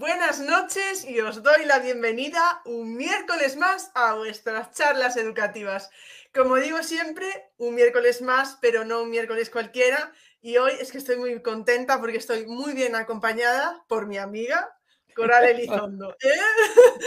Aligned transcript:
Buenas 0.00 0.40
noches 0.40 1.04
y 1.04 1.20
os 1.20 1.42
doy 1.42 1.66
la 1.66 1.78
bienvenida 1.78 2.62
un 2.64 2.96
miércoles 2.96 3.58
más 3.58 3.90
a 3.94 4.14
vuestras 4.14 4.72
charlas 4.72 5.18
educativas. 5.18 5.90
Como 6.34 6.56
digo 6.56 6.82
siempre, 6.82 7.26
un 7.58 7.74
miércoles 7.74 8.22
más, 8.22 8.56
pero 8.62 8.86
no 8.86 9.02
un 9.02 9.10
miércoles 9.10 9.50
cualquiera. 9.50 10.10
Y 10.40 10.56
hoy 10.56 10.72
es 10.80 10.90
que 10.90 10.96
estoy 10.96 11.18
muy 11.18 11.42
contenta 11.42 12.00
porque 12.00 12.16
estoy 12.16 12.46
muy 12.46 12.72
bien 12.72 12.96
acompañada 12.96 13.84
por 13.88 14.06
mi 14.06 14.16
amiga, 14.16 14.74
Coral 15.20 15.44
Elizondo. 15.44 16.16
¿eh? 16.20 16.28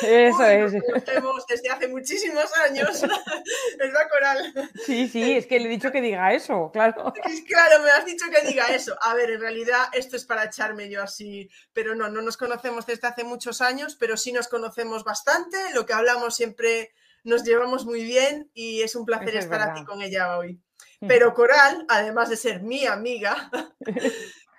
Eso 0.27 0.43
es. 0.45 0.73
Nos 0.73 1.47
desde 1.47 1.69
hace 1.69 1.87
muchísimos 1.87 2.45
años, 2.57 3.01
¿verdad, 3.79 4.09
Coral? 4.09 4.53
Sí, 4.85 5.07
sí, 5.07 5.35
es 5.35 5.47
que 5.47 5.59
le 5.59 5.65
he 5.65 5.69
dicho 5.69 5.91
que 5.91 6.01
diga 6.01 6.33
eso, 6.33 6.71
claro. 6.71 7.13
Claro, 7.47 7.83
me 7.83 7.89
has 7.91 8.05
dicho 8.05 8.25
que 8.29 8.47
diga 8.47 8.67
eso. 8.67 8.95
A 9.01 9.13
ver, 9.13 9.31
en 9.31 9.41
realidad 9.41 9.85
esto 9.93 10.15
es 10.15 10.25
para 10.25 10.45
echarme 10.45 10.89
yo 10.89 11.01
así, 11.01 11.49
pero 11.73 11.95
no, 11.95 12.09
no 12.09 12.21
nos 12.21 12.37
conocemos 12.37 12.85
desde 12.85 13.07
hace 13.07 13.23
muchos 13.23 13.61
años, 13.61 13.95
pero 13.99 14.17
sí 14.17 14.31
nos 14.31 14.47
conocemos 14.47 15.03
bastante. 15.03 15.57
Lo 15.73 15.85
que 15.85 15.93
hablamos 15.93 16.35
siempre 16.35 16.93
nos 17.23 17.43
llevamos 17.43 17.85
muy 17.85 18.03
bien 18.03 18.49
y 18.53 18.81
es 18.81 18.95
un 18.95 19.05
placer 19.05 19.35
estar 19.35 19.61
aquí 19.61 19.83
con 19.85 20.01
ella 20.01 20.37
hoy. 20.37 20.61
Pero 21.07 21.33
Coral, 21.33 21.85
además 21.89 22.29
de 22.29 22.37
ser 22.37 22.61
mi 22.61 22.85
amiga, 22.85 23.51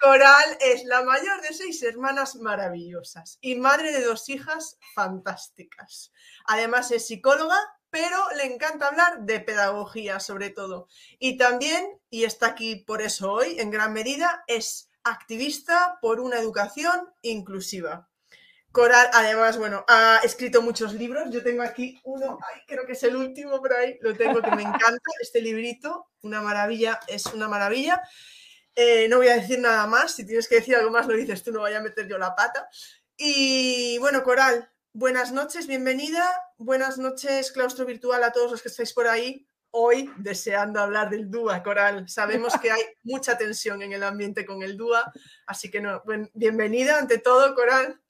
Coral 0.01 0.59
es 0.61 0.85
la 0.85 1.03
mayor 1.03 1.41
de 1.41 1.55
seis 1.55 1.83
hermanas 1.83 2.37
maravillosas 2.37 3.39
y 3.41 3.55
madre 3.57 3.93
de 3.93 4.03
dos 4.03 4.29
hijas 4.29 4.79
fantásticas. 4.95 6.13
Además 6.47 6.91
es 6.91 7.07
psicóloga, 7.07 7.59
pero 7.91 8.19
le 8.37 8.45
encanta 8.45 8.89
hablar 8.89 9.21
de 9.21 9.41
pedagogía 9.41 10.21
sobre 10.21 10.51
todo. 10.51 10.89
Y 11.19 11.39
también, 11.39 12.01
y 12.11 12.25
está 12.25 12.49
aquí 12.49 12.77
por 12.77 13.03
eso 13.03 13.33
hoy, 13.33 13.59
en 13.59 13.71
gran 13.71 13.93
medida, 13.93 14.45
es 14.47 14.91
activista 15.05 15.99
por 16.01 16.21
una 16.21 16.39
educación 16.39 17.13
inclusiva. 17.23 18.09
Coral, 18.73 19.09
además, 19.13 19.57
bueno, 19.57 19.85
ha 19.87 20.19
escrito 20.25 20.61
muchos 20.61 20.95
libros. 20.95 21.31
Yo 21.31 21.45
tengo 21.45 21.63
aquí 21.63 22.01
uno, 22.03 22.41
creo 22.67 22.85
que 22.85 22.95
es 22.95 23.03
el 23.05 23.15
último 23.15 23.61
por 23.61 23.73
ahí, 23.73 23.97
lo 24.01 24.17
tengo 24.17 24.43
que 24.43 24.51
me 24.51 24.63
encanta, 24.63 25.11
este 25.21 25.41
librito, 25.41 26.09
una 26.23 26.43
maravilla, 26.43 26.99
es 27.07 27.27
una 27.27 27.49
maravilla. 27.49 28.03
Eh, 28.77 29.07
no 29.09 29.19
voy 29.19 29.29
a 29.29 29.37
decir 29.37 29.61
nada 29.61 29.87
más, 29.87 30.17
si 30.17 30.27
tienes 30.27 30.49
que 30.49 30.57
decir 30.57 30.75
algo 30.75 30.91
más 30.91 31.07
lo 31.07 31.15
dices 31.15 31.45
tú, 31.45 31.53
no 31.53 31.61
vaya 31.61 31.79
a 31.79 31.83
meter 31.83 32.09
yo 32.09 32.19
la 32.19 32.35
pata. 32.35 32.69
Y 33.17 33.99
bueno, 33.99 34.25
Coral, 34.25 34.69
buenas 34.93 35.31
noches, 35.31 35.69
bienvenida. 35.69 36.29
Buenas 36.59 36.99
noches, 36.99 37.53
claustro 37.53 37.87
virtual, 37.87 38.25
a 38.25 38.33
todos 38.33 38.51
los 38.51 38.63
que 38.63 38.69
estáis 38.69 38.93
por 38.93 39.07
ahí. 39.07 39.47
Hoy 39.71 40.11
deseando 40.17 40.81
hablar 40.81 41.09
del 41.11 41.31
DUA, 41.31 41.63
Coral. 41.63 42.09
Sabemos 42.09 42.55
que 42.61 42.73
hay 42.73 42.83
mucha 43.05 43.39
tensión 43.39 43.83
en 43.83 43.93
el 43.93 44.03
ambiente 44.03 44.45
con 44.45 44.63
el 44.63 44.77
DUA, 44.77 45.13
así 45.47 45.71
que 45.71 45.81
no, 45.81 46.03
bienvenida 46.33 46.99
ante 46.99 47.19
todo, 47.19 47.55
Coral. 47.55 48.01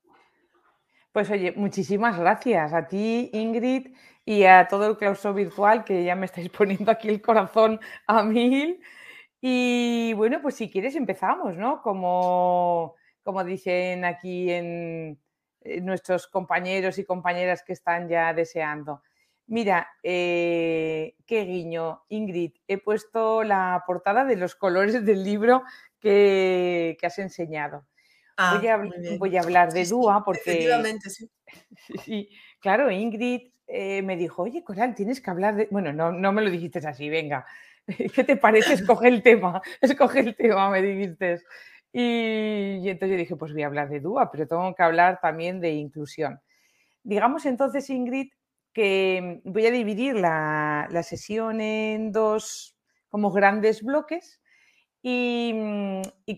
Pues 1.12 1.31
oye, 1.31 1.53
muchísimas 1.57 2.19
gracias 2.19 2.73
a 2.73 2.89
ti, 2.89 3.31
Ingrid, 3.35 3.95
y 4.25 4.45
a 4.45 4.67
todo 4.67 4.86
el 4.89 4.96
claustro 4.96 5.35
virtual, 5.35 5.85
que 5.85 6.05
ya 6.05 6.17
me 6.17 6.27
estáis 6.27 6.48
poniendo 6.58 6.91
aquí 6.91 7.08
el 7.08 7.20
corazón 7.20 7.79
a 8.07 8.23
mil. 8.23 8.81
Y 9.47 10.15
bueno, 10.15 10.41
pues 10.41 10.55
si 10.55 10.71
quieres 10.71 10.97
empezamos, 10.97 11.55
¿no? 11.55 11.83
Como, 11.83 12.95
como 13.23 13.45
dicen 13.45 14.07
aquí 14.07 14.51
en, 14.51 15.21
nuestros 15.83 16.29
compañeros 16.29 16.97
y 16.97 17.05
compañeras 17.05 17.63
que 17.63 17.75
están 17.75 18.09
ya 18.09 18.33
deseando. 18.33 19.03
Mira, 19.47 19.87
eh, 20.03 21.15
qué 21.27 21.45
guiño, 21.45 22.05
Ingrid. 22.09 22.55
He 22.67 22.79
puesto 22.79 23.45
la 23.45 23.85
portada 23.87 24.25
de 24.25 24.37
los 24.37 24.55
colores 24.55 25.05
del 25.05 25.23
libro 25.23 25.63
que, 26.01 26.97
has 27.03 27.19
enseñado. 27.19 27.87
Ah, 28.39 28.59
voy, 29.19 29.37
a, 29.37 29.43
hablar 29.43 29.75
de 29.75 29.85
Dúa 29.85 30.25
porque... 30.25 30.53
Efectivamente, 30.53 31.11
sí. 31.11 31.31
sí. 32.03 32.31
Claro, 32.61 32.91
Ingrid 32.91 33.53
eh, 33.67 34.01
me 34.01 34.17
dijo, 34.17 34.45
oye, 34.45 34.65
Coral, 34.65 34.95
tienes 34.95 35.21
que 35.21 35.31
hablar 35.31 35.55
de... 35.55 35.69
Bueno, 35.71 35.93
no, 35.93 36.13
no 36.13 36.33
me 36.33 36.41
lo 36.41 36.51
dijiste 36.51 36.79
así, 36.79 37.11
venga, 37.11 37.45
¿qué 38.14 38.24
te 38.24 38.36
parece? 38.36 38.74
Escoge 38.74 39.08
el 39.08 39.22
tema, 39.22 39.62
escoge 39.80 40.20
el 40.20 40.36
tema, 40.36 40.70
me 40.70 40.83
dijiste. 40.83 41.42
Y, 41.92 42.89
entonces 42.89 43.11
yo 43.11 43.18
dije, 43.18 43.36
pues 43.36 43.52
voy 43.52 43.62
a 43.62 43.67
hablar 43.67 43.89
de 43.89 44.00
DUA, 44.00 44.30
pero 44.30 44.48
tengo 44.48 44.74
que 44.74 44.83
hablar 44.83 45.20
también 45.20 45.61
de 45.61 45.70
inclusión. 45.70 46.40
Digamos 47.02 47.46
entonces, 47.46 47.89
Ingrid, 47.90 48.33
que 48.72 49.40
voy 49.45 49.67
a 49.67 49.70
dividir 49.70 50.17
la, 50.17 50.89
sesión 51.05 51.61
en 51.61 52.11
dos 52.11 52.77
como 53.08 53.30
grandes 53.30 53.83
bloques 53.83 54.40
y, 55.02 55.55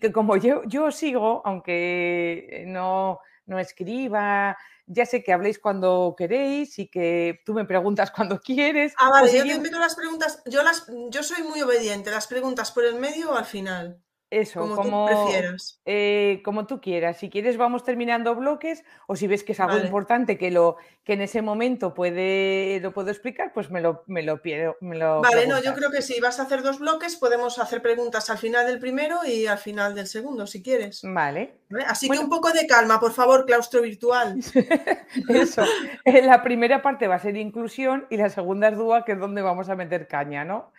que 0.00 0.12
como 0.12 0.36
yo, 0.36 0.62
yo 0.66 0.90
sigo, 0.90 1.40
aunque 1.46 2.64
no, 2.66 3.20
no 3.46 3.58
escriba, 3.58 4.56
ya 4.86 5.06
sé 5.06 5.22
que 5.22 5.32
habléis 5.32 5.58
cuando 5.58 6.14
queréis 6.16 6.78
y 6.78 6.88
que 6.88 7.40
tú 7.44 7.54
me 7.54 7.64
preguntas 7.64 8.10
cuando 8.14 8.40
quieres. 8.40 8.94
Ah, 8.98 9.10
vale, 9.10 9.32
yo 9.32 9.44
te 9.44 9.58
meto 9.58 9.78
las 9.78 9.94
preguntas, 9.94 10.42
yo, 10.46 10.62
las, 10.62 10.86
yo 11.10 11.22
soy 11.22 11.42
muy 11.42 11.62
obediente, 11.62 12.10
las 12.10 12.26
preguntas 12.26 12.70
por 12.72 12.84
el 12.84 12.96
medio 12.96 13.30
o 13.30 13.34
al 13.34 13.46
final. 13.46 14.00
Eso, 14.28 14.74
como, 14.74 15.06
tú 15.06 15.24
prefieras. 15.24 15.80
Eh, 15.84 16.42
como 16.44 16.66
tú 16.66 16.80
quieras. 16.80 17.18
Si 17.18 17.30
quieres, 17.30 17.56
vamos 17.56 17.84
terminando 17.84 18.34
bloques, 18.34 18.82
o 19.06 19.14
si 19.14 19.28
ves 19.28 19.44
que 19.44 19.52
es 19.52 19.60
algo 19.60 19.78
importante 19.78 20.36
que 20.36 20.50
lo 20.50 20.76
que 21.04 21.12
en 21.12 21.20
ese 21.20 21.42
momento 21.42 21.94
puede, 21.94 22.80
lo 22.82 22.92
puedo 22.92 23.10
explicar, 23.10 23.52
pues 23.54 23.70
me 23.70 23.80
lo, 23.80 24.02
me 24.08 24.24
lo 24.24 24.42
pido. 24.42 24.76
vale, 24.80 25.46
no, 25.46 25.62
yo 25.62 25.74
creo 25.74 25.92
que 25.92 26.02
si 26.02 26.20
vas 26.20 26.40
a 26.40 26.42
hacer 26.42 26.62
dos 26.62 26.80
bloques, 26.80 27.14
podemos 27.14 27.60
hacer 27.60 27.80
preguntas 27.82 28.28
al 28.28 28.38
final 28.38 28.66
del 28.66 28.80
primero 28.80 29.20
y 29.24 29.46
al 29.46 29.58
final 29.58 29.94
del 29.94 30.08
segundo, 30.08 30.48
si 30.48 30.60
quieres. 30.60 31.02
Vale. 31.04 31.54
Así 31.86 32.08
que 32.08 32.18
un 32.18 32.28
poco 32.28 32.50
de 32.50 32.66
calma, 32.66 32.98
por 32.98 33.12
favor, 33.12 33.46
claustro 33.46 33.82
virtual. 33.82 34.40
Eso. 35.28 35.62
La 36.04 36.42
primera 36.42 36.82
parte 36.82 37.06
va 37.06 37.14
a 37.14 37.20
ser 37.20 37.36
inclusión 37.36 38.06
y 38.10 38.16
la 38.16 38.28
segunda 38.28 38.68
es 38.68 38.76
dúa, 38.76 39.04
que 39.04 39.12
es 39.12 39.20
donde 39.20 39.42
vamos 39.42 39.68
a 39.68 39.76
meter 39.76 40.08
caña, 40.08 40.44
¿no? 40.44 40.72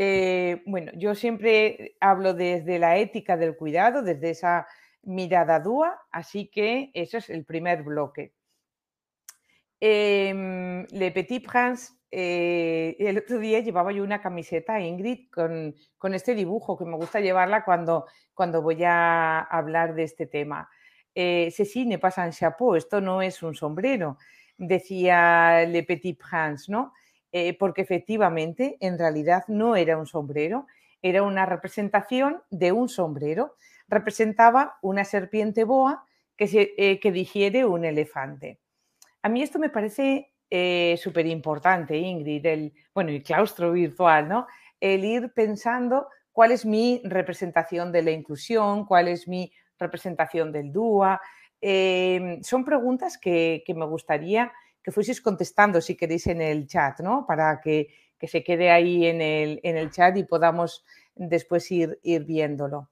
Eh, 0.00 0.62
bueno, 0.64 0.92
yo 0.94 1.16
siempre 1.16 1.96
hablo 1.98 2.32
desde 2.32 2.78
la 2.78 2.98
ética 2.98 3.36
del 3.36 3.56
cuidado, 3.56 4.00
desde 4.02 4.30
esa 4.30 4.68
mirada 5.02 5.58
dúa, 5.58 6.00
así 6.12 6.46
que 6.46 6.92
eso 6.94 7.18
es 7.18 7.28
el 7.30 7.44
primer 7.44 7.82
bloque. 7.82 8.32
Em, 9.80 10.86
Le 10.92 11.10
Petit 11.10 11.44
Prince, 11.44 11.94
eh, 12.12 12.94
el 13.00 13.18
otro 13.18 13.40
día 13.40 13.58
llevaba 13.58 13.90
yo 13.90 14.04
una 14.04 14.22
camiseta, 14.22 14.80
Ingrid, 14.80 15.30
con, 15.32 15.74
con, 15.98 16.14
este 16.14 16.36
dibujo, 16.36 16.78
que 16.78 16.84
me 16.84 16.96
gusta 16.96 17.18
llevarla 17.18 17.64
cuando, 17.64 18.06
cuando 18.34 18.62
voy 18.62 18.84
a 18.84 19.40
hablar 19.40 19.96
de 19.96 20.04
este 20.04 20.26
tema. 20.26 20.68
Eh, 21.12 21.50
Ceci 21.50 21.86
ne 21.86 21.98
pas 21.98 22.18
un 22.18 22.30
chapeau, 22.30 22.76
esto 22.76 23.00
no 23.00 23.20
es 23.20 23.42
un 23.42 23.56
sombrero, 23.56 24.16
decía 24.56 25.66
Le 25.66 25.82
Petit 25.82 26.16
Prince, 26.16 26.70
¿no? 26.70 26.92
Eh, 27.30 27.56
porque 27.58 27.82
efectivamente 27.82 28.78
en 28.80 28.98
realidad 28.98 29.44
no 29.48 29.76
era 29.76 29.98
un 29.98 30.06
sombrero, 30.06 30.66
era 31.02 31.22
una 31.22 31.44
representación 31.44 32.42
de 32.50 32.72
un 32.72 32.88
sombrero. 32.88 33.56
Representaba 33.86 34.78
una 34.80 35.04
serpiente 35.04 35.64
boa 35.64 36.04
que, 36.36 36.74
eh, 36.78 36.98
que 37.00 37.12
digiere 37.12 37.66
un 37.66 37.84
elefante. 37.84 38.60
A 39.22 39.28
mí 39.28 39.42
esto 39.42 39.58
me 39.58 39.68
parece 39.68 40.32
eh, 40.48 40.98
súper 41.02 41.26
importante, 41.26 41.98
Ingrid, 41.98 42.46
el, 42.46 42.72
bueno, 42.94 43.10
el 43.10 43.22
claustro 43.22 43.72
virtual, 43.72 44.28
¿no? 44.28 44.46
El 44.80 45.04
ir 45.04 45.32
pensando 45.34 46.08
cuál 46.32 46.52
es 46.52 46.64
mi 46.64 47.02
representación 47.04 47.92
de 47.92 48.02
la 48.02 48.10
inclusión, 48.10 48.86
cuál 48.86 49.08
es 49.08 49.28
mi 49.28 49.52
representación 49.78 50.50
del 50.50 50.72
DUA. 50.72 51.20
son 52.42 52.64
preguntas 52.64 53.18
que 53.18 53.62
me 53.74 53.84
gustaría 53.84 54.50
que 54.88 54.92
fueseis 54.92 55.20
contestando 55.20 55.82
si 55.82 55.94
queréis 55.94 56.28
en 56.28 56.40
el 56.40 56.66
chat, 56.66 57.00
¿no? 57.00 57.26
Para 57.26 57.60
que, 57.60 57.88
se 58.22 58.42
quede 58.42 58.70
ahí 58.70 59.04
en 59.04 59.20
el, 59.20 59.60
en 59.62 59.76
el, 59.76 59.90
chat 59.90 60.16
y 60.16 60.24
podamos 60.24 60.82
después 61.14 61.70
ir, 61.70 62.00
ir 62.02 62.24
viéndolo. 62.24 62.88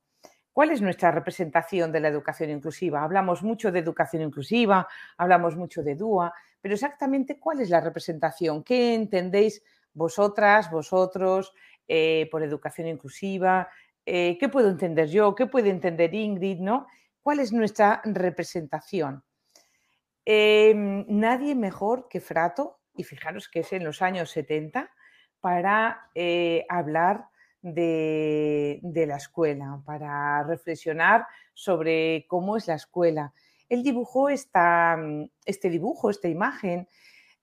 ¿Cuál 0.52 0.72
es 0.72 0.82
nuestra 0.82 1.10
representación 1.10 1.90
de 1.90 2.00
la 2.00 2.08
educación 2.08 2.50
inclusiva? 2.50 3.02
Hablamos 3.02 3.42
mucho 3.42 3.72
de 3.72 3.78
educación 3.78 4.20
inclusiva, 4.20 4.86
hablamos 5.16 5.56
mucho 5.56 5.82
de 5.82 5.94
DUA, 5.94 6.34
pero 6.60 6.74
exactamente 6.74 7.40
cuál 7.40 7.60
es 7.60 7.70
la 7.70 7.80
representación, 7.80 8.62
qué 8.62 8.92
entendéis 8.92 9.62
vosotras, 9.94 10.70
vosotros 10.70 11.54
eh, 11.88 12.28
por 12.30 12.42
educación 12.42 12.88
inclusiva, 12.88 13.70
eh, 14.04 14.36
qué 14.38 14.50
puedo 14.50 14.68
entender 14.68 15.08
yo, 15.08 15.34
qué 15.34 15.46
puede 15.46 15.70
entender 15.70 16.12
Ingrid, 16.12 16.58
¿no? 16.58 16.88
¿Cuál 17.22 17.40
es 17.40 17.54
nuestra 17.54 18.02
representación? 18.04 19.24
Em, 20.28 21.06
nadie 21.08 21.54
mejor 21.54 22.08
que 22.08 22.20
Frato, 22.20 22.80
y 22.96 23.04
fijaros 23.04 23.48
que 23.48 23.60
es 23.60 23.72
en 23.72 23.84
los 23.84 24.02
años 24.02 24.30
70, 24.30 24.90
para 25.40 26.10
eh, 26.16 26.66
hablar 26.68 27.28
de, 27.62 28.80
la 29.06 29.16
escuela, 29.16 29.80
para 29.84 30.42
reflexionar 30.42 31.26
sobre 31.54 32.26
cómo 32.28 32.56
es 32.56 32.66
la 32.66 32.74
escuela. 32.74 33.32
Él 33.68 33.84
dibujó 33.84 34.28
esta, 34.28 34.98
este 35.44 35.70
dibujo, 35.70 36.10
esta 36.10 36.26
imagen, 36.26 36.88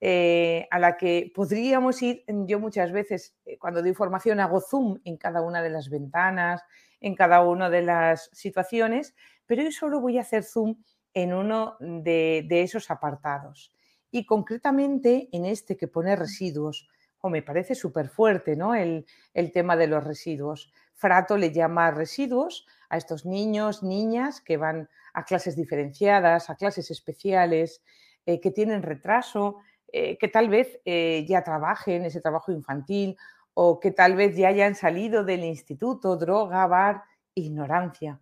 eh, 0.01 0.67
a 0.69 0.79
la 0.79 0.97
que 0.97 1.31
podríamos 1.33 2.01
ir, 2.01 2.25
yo 2.27 2.59
muchas 2.59 2.91
veces 2.91 3.37
eh, 3.45 3.57
cuando 3.57 3.81
doy 3.81 3.93
formación 3.93 4.41
hago 4.41 4.59
zoom 4.59 4.99
en 5.05 5.15
cada 5.15 5.41
una 5.41 5.61
de 5.61 5.69
las 5.69 5.89
ventanas, 5.89 6.61
en 6.99 7.15
cada 7.15 7.41
una 7.41 7.69
de 7.69 7.83
las 7.83 8.29
situaciones, 8.33 9.15
pero 9.45 9.63
hoy 9.63 9.71
solo 9.71 10.01
voy 10.01 10.17
a 10.17 10.21
hacer 10.21 10.43
zoom 10.43 10.75
en 11.13 11.33
uno 11.33 11.77
de, 11.79 12.45
esos 12.49 12.89
apartados. 12.91 13.71
Y 14.11 14.25
concretamente 14.25 15.29
en 15.31 15.45
este 15.45 15.77
que 15.77 15.87
pone 15.87 16.15
residuos, 16.15 16.87
o 17.21 17.29
me 17.29 17.41
parece 17.41 17.73
súper 17.73 18.09
fuerte 18.09 18.55
¿no? 18.55 18.75
El, 18.75 19.05
tema 19.53 19.75
de 19.75 19.87
los 19.87 20.03
residuos. 20.03 20.71
Frato 20.93 21.37
le 21.37 21.51
llama 21.51 21.91
residuos 21.91 22.67
a 22.89 22.97
estos 22.97 23.25
niños, 23.25 23.81
niñas 23.81 24.41
que 24.41 24.57
van 24.57 24.89
a 25.13 25.23
clases 25.23 25.55
diferenciadas, 25.55 26.49
a 26.49 26.55
clases 26.55 26.91
especiales, 26.91 27.81
eh, 28.25 28.39
que 28.39 28.51
tienen 28.51 28.83
retraso, 28.83 29.57
eh, 29.91 30.17
que 30.17 30.27
tal 30.27 30.49
vez 30.49 30.79
eh, 30.85 31.25
ya 31.27 31.43
trabajen 31.43 32.05
ese 32.05 32.19
trabajo 32.19 32.51
infantil 32.51 33.15
o 33.53 33.79
que 33.79 33.91
tal 33.91 34.15
vez 34.15 34.35
ya 34.35 34.47
hayan 34.47 34.75
salido 34.75 35.23
del 35.23 35.43
instituto, 35.43 36.17
droga, 36.17 36.65
bar, 36.67 37.03
ignorancia. 37.35 38.19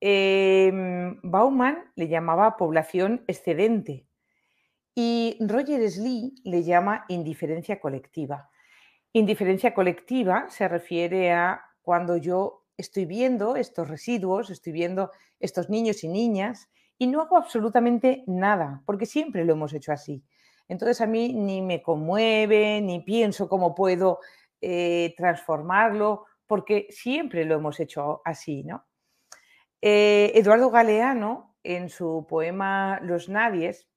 Em, 0.00 1.20
Bauman 1.22 1.90
le 1.96 2.08
llamaba 2.08 2.56
población 2.56 3.24
excedente 3.26 4.06
y 4.94 5.38
Roger 5.40 5.88
Slee 5.90 6.34
le 6.44 6.64
llama 6.64 7.04
indiferencia 7.08 7.80
colectiva. 7.80 8.50
Indiferencia 9.12 9.74
colectiva 9.74 10.46
se 10.48 10.68
refiere 10.68 11.32
a 11.32 11.62
cuando 11.82 12.16
yo 12.16 12.64
estoy 12.76 13.06
viendo 13.06 13.56
estos 13.56 13.88
residuos, 13.88 14.50
estoy 14.50 14.72
viendo 14.72 15.10
estos 15.40 15.70
niños 15.70 16.04
y 16.04 16.08
niñas 16.08 16.68
y 16.98 17.06
no 17.06 17.22
hago 17.22 17.36
absolutamente 17.36 18.24
nada, 18.26 18.82
porque 18.86 19.06
siempre 19.06 19.44
lo 19.44 19.54
hemos 19.54 19.72
hecho 19.72 19.92
así. 19.92 20.24
Entonces 20.68 21.00
a 21.00 21.06
mí 21.06 21.32
ni 21.32 21.62
me 21.62 21.82
conmueve, 21.82 22.80
ni 22.80 23.00
pienso 23.00 23.48
cómo 23.48 23.74
puedo 23.74 24.20
eh, 24.60 25.14
transformarlo, 25.16 26.26
porque 26.46 26.88
siempre 26.90 27.44
lo 27.44 27.54
hemos 27.56 27.80
hecho 27.80 28.20
así, 28.24 28.64
¿no? 28.64 28.84
Eh, 29.80 30.32
Eduardo 30.34 30.70
Galeano, 30.70 31.56
en 31.62 31.88
su 31.88 32.26
poema 32.28 33.00
Los 33.02 33.28
Nadies, 33.28 33.88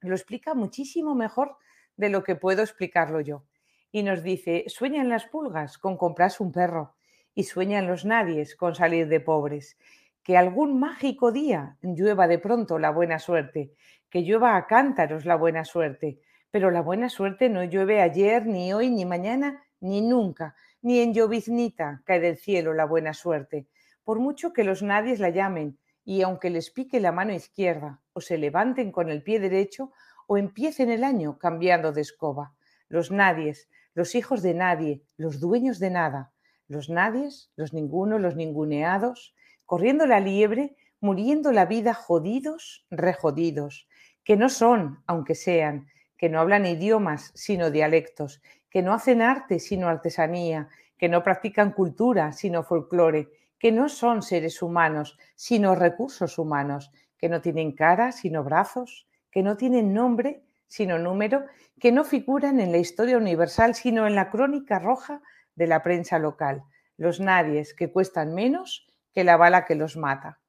lo 0.00 0.14
explica 0.14 0.54
muchísimo 0.54 1.14
mejor 1.14 1.56
de 1.96 2.08
lo 2.08 2.22
que 2.22 2.36
puedo 2.36 2.62
explicarlo 2.62 3.20
yo. 3.20 3.44
Y 3.92 4.02
nos 4.02 4.22
dice, 4.22 4.64
sueñan 4.68 5.08
las 5.08 5.26
pulgas 5.26 5.78
con 5.78 5.96
comprarse 5.96 6.42
un 6.42 6.52
perro 6.52 6.94
y 7.34 7.44
sueñan 7.44 7.86
los 7.86 8.04
nadies 8.04 8.56
con 8.56 8.74
salir 8.74 9.08
de 9.08 9.20
pobres. 9.20 9.76
Que 10.22 10.36
algún 10.36 10.78
mágico 10.78 11.32
día 11.32 11.76
llueva 11.82 12.28
de 12.28 12.38
pronto 12.38 12.78
la 12.78 12.90
buena 12.90 13.18
suerte 13.18 13.74
que 14.10 14.22
llueva 14.22 14.56
a 14.56 14.66
cántaros 14.66 15.24
la 15.24 15.36
buena 15.36 15.64
suerte, 15.64 16.18
pero 16.50 16.70
la 16.70 16.82
buena 16.82 17.08
suerte 17.08 17.48
no 17.48 17.62
llueve 17.64 18.02
ayer, 18.02 18.44
ni 18.44 18.72
hoy, 18.72 18.90
ni 18.90 19.04
mañana, 19.04 19.62
ni 19.78 20.02
nunca, 20.02 20.56
ni 20.82 20.98
en 20.98 21.14
lloviznita 21.14 22.02
cae 22.04 22.20
del 22.20 22.36
cielo 22.36 22.74
la 22.74 22.84
buena 22.84 23.14
suerte, 23.14 23.68
por 24.10 24.18
mucho 24.18 24.52
que 24.52 24.64
los 24.64 24.82
nadies 24.82 25.20
la 25.20 25.30
llamen, 25.30 25.78
y 26.04 26.22
aunque 26.22 26.50
les 26.50 26.72
pique 26.72 26.98
la 26.98 27.12
mano 27.12 27.32
izquierda, 27.32 28.00
o 28.12 28.20
se 28.20 28.38
levanten 28.38 28.90
con 28.90 29.08
el 29.08 29.22
pie 29.22 29.38
derecho, 29.38 29.92
o 30.26 30.36
empiecen 30.36 30.90
el 30.90 31.04
año 31.04 31.38
cambiando 31.38 31.92
de 31.92 32.00
escoba. 32.00 32.52
Los 32.88 33.12
nadies, 33.12 33.68
los 33.94 34.16
hijos 34.16 34.42
de 34.42 34.52
nadie, 34.52 35.04
los 35.16 35.38
dueños 35.38 35.78
de 35.78 35.90
nada, 35.90 36.32
los 36.66 36.90
nadies, 36.90 37.52
los 37.54 37.72
ninguno, 37.72 38.18
los 38.18 38.34
ninguneados, 38.34 39.32
corriendo 39.64 40.06
la 40.06 40.18
liebre, 40.18 40.74
muriendo 40.98 41.52
la 41.52 41.66
vida 41.66 41.94
jodidos, 41.94 42.84
rejodidos, 42.90 43.86
que 44.24 44.36
no 44.36 44.48
son, 44.48 45.04
aunque 45.06 45.36
sean, 45.36 45.86
que 46.16 46.28
no 46.28 46.40
hablan 46.40 46.66
idiomas, 46.66 47.30
sino 47.36 47.70
dialectos, 47.70 48.42
que 48.70 48.82
no 48.82 48.92
hacen 48.92 49.22
arte, 49.22 49.60
sino 49.60 49.86
artesanía, 49.86 50.68
que 50.98 51.08
no 51.08 51.22
practican 51.22 51.70
cultura, 51.70 52.32
sino 52.32 52.64
folclore, 52.64 53.28
que 53.60 53.70
no 53.70 53.88
son 53.90 54.22
seres 54.22 54.62
humanos, 54.62 55.18
sino 55.36 55.76
recursos 55.76 56.38
humanos, 56.38 56.90
que 57.18 57.28
no 57.28 57.42
tienen 57.42 57.72
cara, 57.72 58.10
sino 58.10 58.42
brazos, 58.42 59.06
que 59.30 59.42
no 59.42 59.58
tienen 59.58 59.92
nombre, 59.92 60.42
sino 60.66 60.98
número, 60.98 61.44
que 61.78 61.92
no 61.92 62.04
figuran 62.04 62.58
en 62.58 62.72
la 62.72 62.78
historia 62.78 63.18
universal, 63.18 63.74
sino 63.74 64.06
en 64.06 64.14
la 64.14 64.30
crónica 64.30 64.78
roja 64.78 65.20
de 65.54 65.66
la 65.66 65.82
prensa 65.82 66.18
local, 66.18 66.64
los 66.96 67.20
nadies 67.20 67.74
que 67.74 67.92
cuestan 67.92 68.34
menos 68.34 68.88
que 69.12 69.24
la 69.24 69.36
bala 69.36 69.66
que 69.66 69.74
los 69.74 69.96
mata. 69.96 70.40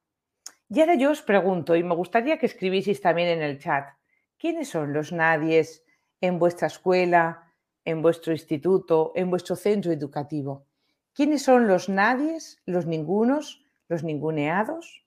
Y 0.70 0.80
ahora 0.80 0.94
yo 0.94 1.10
os 1.10 1.20
pregunto, 1.20 1.76
y 1.76 1.82
me 1.82 1.94
gustaría 1.94 2.38
que 2.38 2.46
escribieseis 2.46 3.02
también 3.02 3.28
en 3.28 3.42
el 3.42 3.58
chat, 3.58 3.90
¿quiénes 4.38 4.70
son 4.70 4.94
los 4.94 5.12
nadies 5.12 5.84
en 6.22 6.38
vuestra 6.38 6.68
escuela, 6.68 7.52
en 7.84 8.00
vuestro 8.00 8.32
instituto, 8.32 9.12
en 9.14 9.28
vuestro 9.28 9.54
centro 9.54 9.92
educativo? 9.92 10.66
¿Quiénes 11.14 11.42
son 11.42 11.68
los 11.68 11.88
nadies, 11.88 12.62
los 12.64 12.86
ningunos, 12.86 13.64
los 13.88 14.02
ninguneados? 14.02 15.04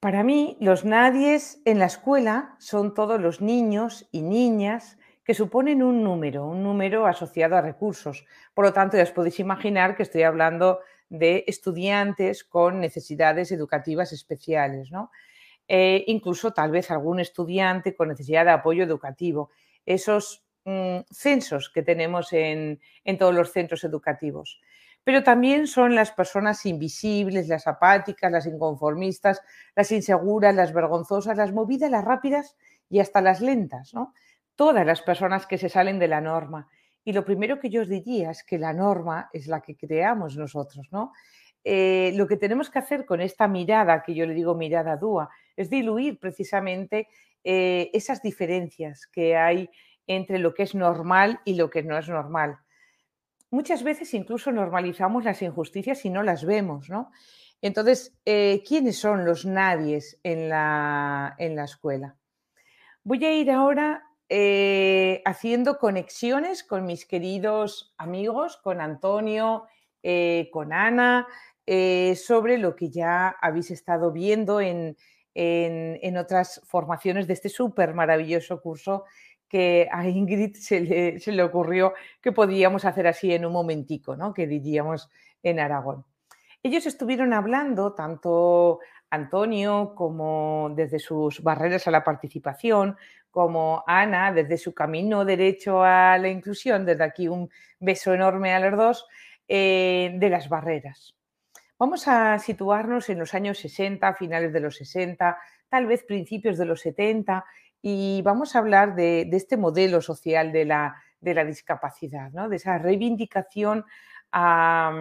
Para 0.00 0.22
mí, 0.22 0.56
los 0.60 0.84
nadies 0.84 1.60
en 1.64 1.78
la 1.78 1.86
escuela 1.86 2.56
son 2.58 2.94
todos 2.94 3.20
los 3.20 3.40
niños 3.40 4.08
y 4.12 4.22
niñas 4.22 4.98
que 5.24 5.34
suponen 5.34 5.82
un 5.82 6.04
número, 6.04 6.46
un 6.46 6.62
número 6.62 7.06
asociado 7.06 7.56
a 7.56 7.60
recursos. 7.60 8.24
Por 8.54 8.64
lo 8.64 8.72
tanto, 8.72 8.96
ya 8.96 9.02
os 9.02 9.10
podéis 9.10 9.40
imaginar 9.40 9.96
que 9.96 10.04
estoy 10.04 10.22
hablando 10.22 10.80
de 11.08 11.44
estudiantes 11.48 12.44
con 12.44 12.80
necesidades 12.80 13.50
educativas 13.50 14.12
especiales, 14.12 14.92
¿no? 14.92 15.10
Eh, 15.68 16.04
incluso 16.06 16.52
tal 16.52 16.70
vez 16.70 16.90
algún 16.92 17.18
estudiante 17.18 17.96
con 17.96 18.08
necesidad 18.08 18.44
de 18.44 18.52
apoyo 18.52 18.84
educativo. 18.84 19.50
Esos 19.84 20.45
mm, 20.66 20.98
censos 21.10 21.70
que 21.70 21.82
tenemos 21.82 22.32
en, 22.32 22.78
todos 23.18 23.34
los 23.34 23.52
centros 23.52 23.82
educativos. 23.84 24.60
Pero 25.04 25.22
también 25.22 25.66
son 25.66 25.94
las 25.94 26.10
personas 26.10 26.66
invisibles, 26.66 27.48
las 27.48 27.66
apáticas, 27.66 28.30
las 28.30 28.46
inconformistas, 28.46 29.40
las 29.74 29.90
inseguras, 29.92 30.54
las 30.54 30.74
vergonzosas, 30.74 31.36
las 31.36 31.52
movidas, 31.52 31.90
las 31.90 32.04
rápidas 32.04 32.56
y 32.90 32.98
hasta 32.98 33.22
las 33.22 33.40
lentas, 33.40 33.94
¿no? 33.94 34.12
Todas 34.56 34.84
las 34.84 35.00
personas 35.00 35.46
que 35.46 35.56
se 35.56 35.68
salen 35.68 35.98
de 35.98 36.08
la 36.08 36.20
norma. 36.20 36.68
Y 37.04 37.12
lo 37.12 37.24
primero 37.24 37.60
que 37.60 37.70
yo 37.70 37.82
os 37.82 37.88
diría 37.88 38.30
es 38.32 38.42
que 38.42 38.58
la 38.58 38.72
norma 38.72 39.30
es 39.32 39.46
la 39.46 39.60
que 39.60 39.76
creamos 39.76 40.36
nosotros, 40.36 40.88
¿no? 40.90 41.12
Eh, 41.68 42.12
lo 42.14 42.28
que 42.28 42.36
tenemos 42.36 42.70
que 42.70 42.78
hacer 42.78 43.04
con 43.04 43.20
esta 43.20 43.48
mirada, 43.48 44.04
que 44.04 44.14
yo 44.14 44.24
le 44.24 44.34
digo 44.34 44.54
mirada 44.54 44.96
dúa, 44.96 45.28
es 45.56 45.68
diluir 45.68 46.20
precisamente 46.20 47.08
eh, 47.42 47.90
esas 47.92 48.22
diferencias 48.22 49.06
que 49.06 49.36
hay 49.36 49.68
entre 50.06 50.38
lo 50.38 50.54
que 50.54 50.62
es 50.64 50.74
normal 50.74 51.40
y 51.44 51.54
lo 51.54 51.70
que 51.70 51.82
no 51.82 51.96
es 51.98 52.08
normal. 52.08 52.58
Muchas 53.50 53.82
veces 53.82 54.12
incluso 54.14 54.50
normalizamos 54.50 55.24
las 55.24 55.40
injusticias 55.42 56.04
y 56.04 56.10
no 56.10 56.22
las 56.22 56.44
vemos, 56.44 56.90
¿no? 56.90 57.10
Entonces, 57.62 58.14
eh, 58.24 58.62
¿quiénes 58.66 58.98
son 58.98 59.24
los 59.24 59.46
nadies 59.46 60.18
en 60.22 60.48
la, 60.48 61.34
en 61.38 61.56
la 61.56 61.64
escuela? 61.64 62.16
Voy 63.02 63.24
a 63.24 63.32
ir 63.32 63.50
ahora 63.50 64.04
eh, 64.28 65.22
haciendo 65.24 65.78
conexiones 65.78 66.64
con 66.64 66.84
mis 66.84 67.06
queridos 67.06 67.94
amigos, 67.96 68.56
con 68.58 68.80
Antonio, 68.80 69.64
eh, 70.02 70.50
con 70.52 70.72
Ana, 70.72 71.26
sobre 72.14 72.58
lo 72.58 72.76
que 72.76 72.90
ya 72.90 73.28
habéis 73.40 73.72
estado 73.72 74.12
viendo 74.12 74.60
en, 74.60 74.96
otras 76.16 76.60
formaciones 76.64 77.26
de 77.26 77.32
este 77.32 77.48
súper 77.48 77.92
maravilloso 77.92 78.60
curso 78.60 79.04
que 79.48 79.88
a 79.90 80.06
Ingrid 80.08 80.56
se 80.56 80.80
le, 80.80 81.42
ocurrió 81.42 81.94
que 82.20 82.32
podíamos 82.32 82.84
hacer 82.84 83.06
así 83.06 83.32
en 83.32 83.46
un 83.46 83.52
momentico, 83.52 84.16
¿no? 84.16 84.34
que 84.34 84.46
diríamos 84.46 85.10
en 85.42 85.60
Aragón. 85.60 86.04
Ellos 86.62 86.86
estuvieron 86.86 87.32
hablando, 87.32 87.94
tanto 87.94 88.80
Antonio 89.10 89.94
como 89.94 90.72
desde 90.74 90.98
sus 90.98 91.42
barreras 91.42 91.86
a 91.86 91.92
la 91.92 92.02
participación, 92.02 92.96
como 93.30 93.84
Ana 93.86 94.32
desde 94.32 94.58
su 94.58 94.74
camino 94.74 95.24
derecho 95.24 95.82
a 95.84 96.18
la 96.18 96.28
inclusión, 96.28 96.84
desde 96.84 97.04
aquí 97.04 97.28
un 97.28 97.50
beso 97.78 98.14
enorme 98.14 98.54
a 98.54 98.60
los 98.60 98.76
dos, 98.76 99.06
eh, 99.46 100.12
de 100.14 100.30
las 100.30 100.48
barreras. 100.48 101.14
Vamos 101.78 102.08
a 102.08 102.38
situarnos 102.38 103.10
en 103.10 103.18
los 103.18 103.34
años 103.34 103.58
60, 103.58 104.14
finales 104.14 104.52
de 104.52 104.60
los 104.60 104.76
60, 104.76 105.36
tal 105.68 105.86
vez 105.86 106.02
principios 106.04 106.56
de 106.56 106.64
los 106.64 106.80
70, 106.80 107.44
y 107.88 108.20
vamos 108.22 108.56
a 108.56 108.58
hablar 108.58 108.96
de, 108.96 109.28
este 109.30 109.56
modelo 109.56 110.00
social 110.00 110.50
de 110.50 110.64
la, 110.64 110.96
discapacidad, 111.20 112.32
de 112.32 112.56
esa 112.56 112.78
reivindicación 112.78 113.84
a 114.32 114.92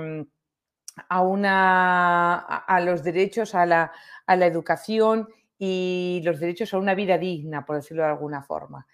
a, 1.09 1.21
una, 1.21 2.35
a 2.35 2.79
los 2.81 3.03
derechos 3.03 3.55
a 3.55 3.65
la, 3.65 3.91
educación 4.27 5.27
y 5.57 6.21
los 6.23 6.39
derechos 6.39 6.75
a 6.75 6.77
una 6.77 6.93
vida 6.93 7.17
digna, 7.17 7.65
por 7.65 7.77
decirlo 7.77 8.03
de 8.03 8.09
alguna 8.09 8.43
forma. 8.43 8.85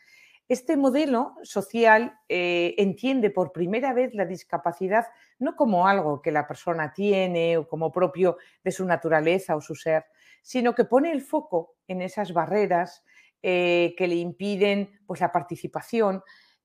Este 0.48 0.78
modelo 0.78 1.36
social 1.44 2.18
eh, 2.30 2.76
entiende 2.78 3.30
por 3.30 3.52
primera 3.52 3.92
vez 3.94 4.14
la 4.14 4.26
discapacidad 4.26 5.06
no 5.40 5.58
como 5.58 5.86
algo 5.86 6.22
que 6.22 6.32
la 6.32 6.48
persona 6.48 6.94
tiene 6.94 7.58
o 7.58 7.68
como 7.68 7.92
propio 7.92 8.38
de 8.64 8.72
su 8.72 8.86
naturaleza 8.86 9.58
o 9.58 9.62
su 9.62 9.76
ser, 9.76 10.06
sino 10.42 10.74
que 10.76 10.86
pone 10.86 11.12
el 11.12 11.22
foco 11.22 11.76
en 11.88 12.02
esas 12.02 12.34
barreras 12.34 13.04
eh, 13.44 13.94
que 13.98 14.08
le 14.08 14.16
impiden 14.16 15.00
pues, 15.06 15.22
la 15.22 15.32
participación, 15.32 16.24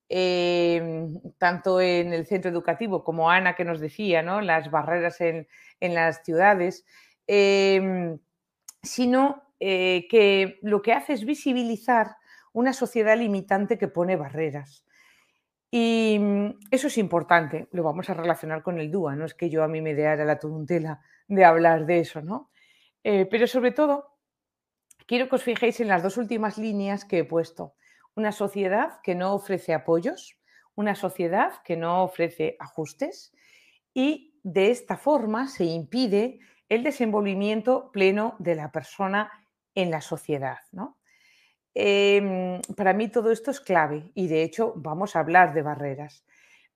em, 0.09 1.21
tanto 1.39 1.81
en 1.81 2.13
el 2.13 2.27
centro 2.27 2.51
educativo 2.51 3.03
como 3.03 3.31
Ana 3.31 3.55
que 3.55 3.65
nos 3.65 3.81
decía, 3.81 4.23
¿no? 4.23 4.41
las 4.41 4.71
barreras 4.71 5.21
en, 5.21 5.47
las 5.81 6.23
ciudades, 6.25 6.85
em, 7.27 8.19
sino 8.83 9.43
eh, 9.59 10.07
que 10.11 10.59
lo 10.63 10.83
que 10.83 10.93
hace 10.93 11.13
es 11.15 11.25
visibilizar 11.25 12.17
una 12.53 12.73
sociedad 12.73 13.17
limitante 13.19 13.79
que 13.79 13.89
pone 13.89 14.17
barreras. 14.17 14.85
Y 15.71 16.19
mm, 16.19 16.59
eso 16.71 16.87
es 16.87 16.99
importante, 16.99 17.69
lo 17.73 17.83
vamos 17.83 18.09
a 18.09 18.15
relacionar 18.15 18.63
con 18.63 18.79
el 18.81 18.91
DUA, 18.91 19.17
no 19.17 19.25
es 19.25 19.35
que 19.35 19.51
yo 19.51 19.63
a 19.63 19.69
mí 19.69 19.81
me 19.81 19.95
dé 19.95 20.25
la 20.25 20.39
turuntela 20.39 21.01
de 21.29 21.45
hablar 21.45 21.87
de 21.87 22.01
eso, 22.01 22.23
¿no? 22.23 22.51
Eh, 23.05 23.27
pero 23.31 23.47
sobre 23.47 23.73
todo, 23.73 24.16
quiero 25.07 25.29
que 25.29 25.37
os 25.37 25.43
fijéis 25.43 25.81
en 25.81 25.89
las 25.89 26.03
dos 26.03 26.17
últimas 26.17 26.59
líneas 26.59 27.05
que 27.05 27.19
he 27.19 27.25
puesto. 27.25 27.75
Una 28.15 28.33
sociedad 28.33 29.01
que 29.03 29.15
no 29.15 29.35
ofrece 29.35 29.75
apoyos, 29.75 30.39
una 30.75 30.95
sociedad 30.95 31.63
que 31.65 31.77
no 31.77 32.03
ofrece 32.05 32.57
ajustes 32.61 33.33
y 33.95 34.39
de 34.43 34.71
esta 34.71 34.97
forma 34.97 35.49
se 35.49 35.65
impide 35.65 36.39
el 36.69 36.83
desenvolvimiento 36.83 37.91
pleno 37.93 38.37
de 38.39 38.55
la 38.55 38.71
persona 38.71 39.31
en 39.75 39.91
la 39.91 40.01
sociedad. 40.01 40.59
¿no? 40.73 40.99
Em, 41.75 42.61
para 42.77 42.93
mí 42.93 43.09
todo 43.09 43.31
esto 43.31 43.51
es 43.51 43.61
clave 43.61 44.11
y 44.15 44.29
de 44.29 44.43
hecho 44.43 44.73
vamos 44.77 45.17
a 45.17 45.21
hablar 45.21 45.55
de 45.55 45.63
barreras. 45.63 46.25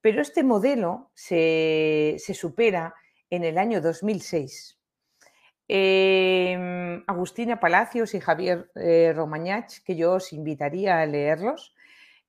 Pero 0.01 0.23
este 0.23 0.43
modelo 0.43 1.11
se, 1.15 2.17
supera 2.35 2.95
en 3.29 3.45
el 3.45 3.59
año 3.59 3.81
2006. 3.81 4.80
Em, 5.73 7.05
Agustina 7.07 7.61
Palacios 7.61 8.15
y 8.15 8.21
Javier 8.21 8.73
eh, 8.75 9.13
Romañach, 9.15 9.85
que 9.85 9.95
yo 9.95 10.15
os 10.15 10.33
invitaría 10.33 10.99
a 10.99 11.07
leerlos, 11.07 11.77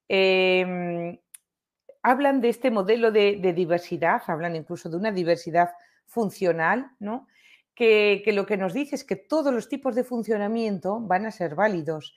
em, 0.08 1.18
hablan 2.04 2.40
de 2.40 2.50
este 2.50 2.70
modelo 2.70 3.12
de, 3.12 3.54
diversidad, 3.56 4.22
hablan 4.28 4.56
incluso 4.56 4.92
de 4.92 4.98
una 4.98 5.12
diversidad 5.12 5.72
funcional, 6.06 6.92
¿no? 7.00 7.28
que, 7.74 8.22
que 8.24 8.32
lo 8.32 8.46
que 8.46 8.58
nos 8.58 8.74
dice 8.74 8.94
es 8.94 9.04
que 9.04 9.16
todos 9.16 9.52
los 9.52 9.68
tipos 9.68 9.96
de 9.96 10.04
funcionamiento 10.04 11.00
van 11.00 11.26
a 11.26 11.32
ser 11.32 11.56
válidos 11.56 12.16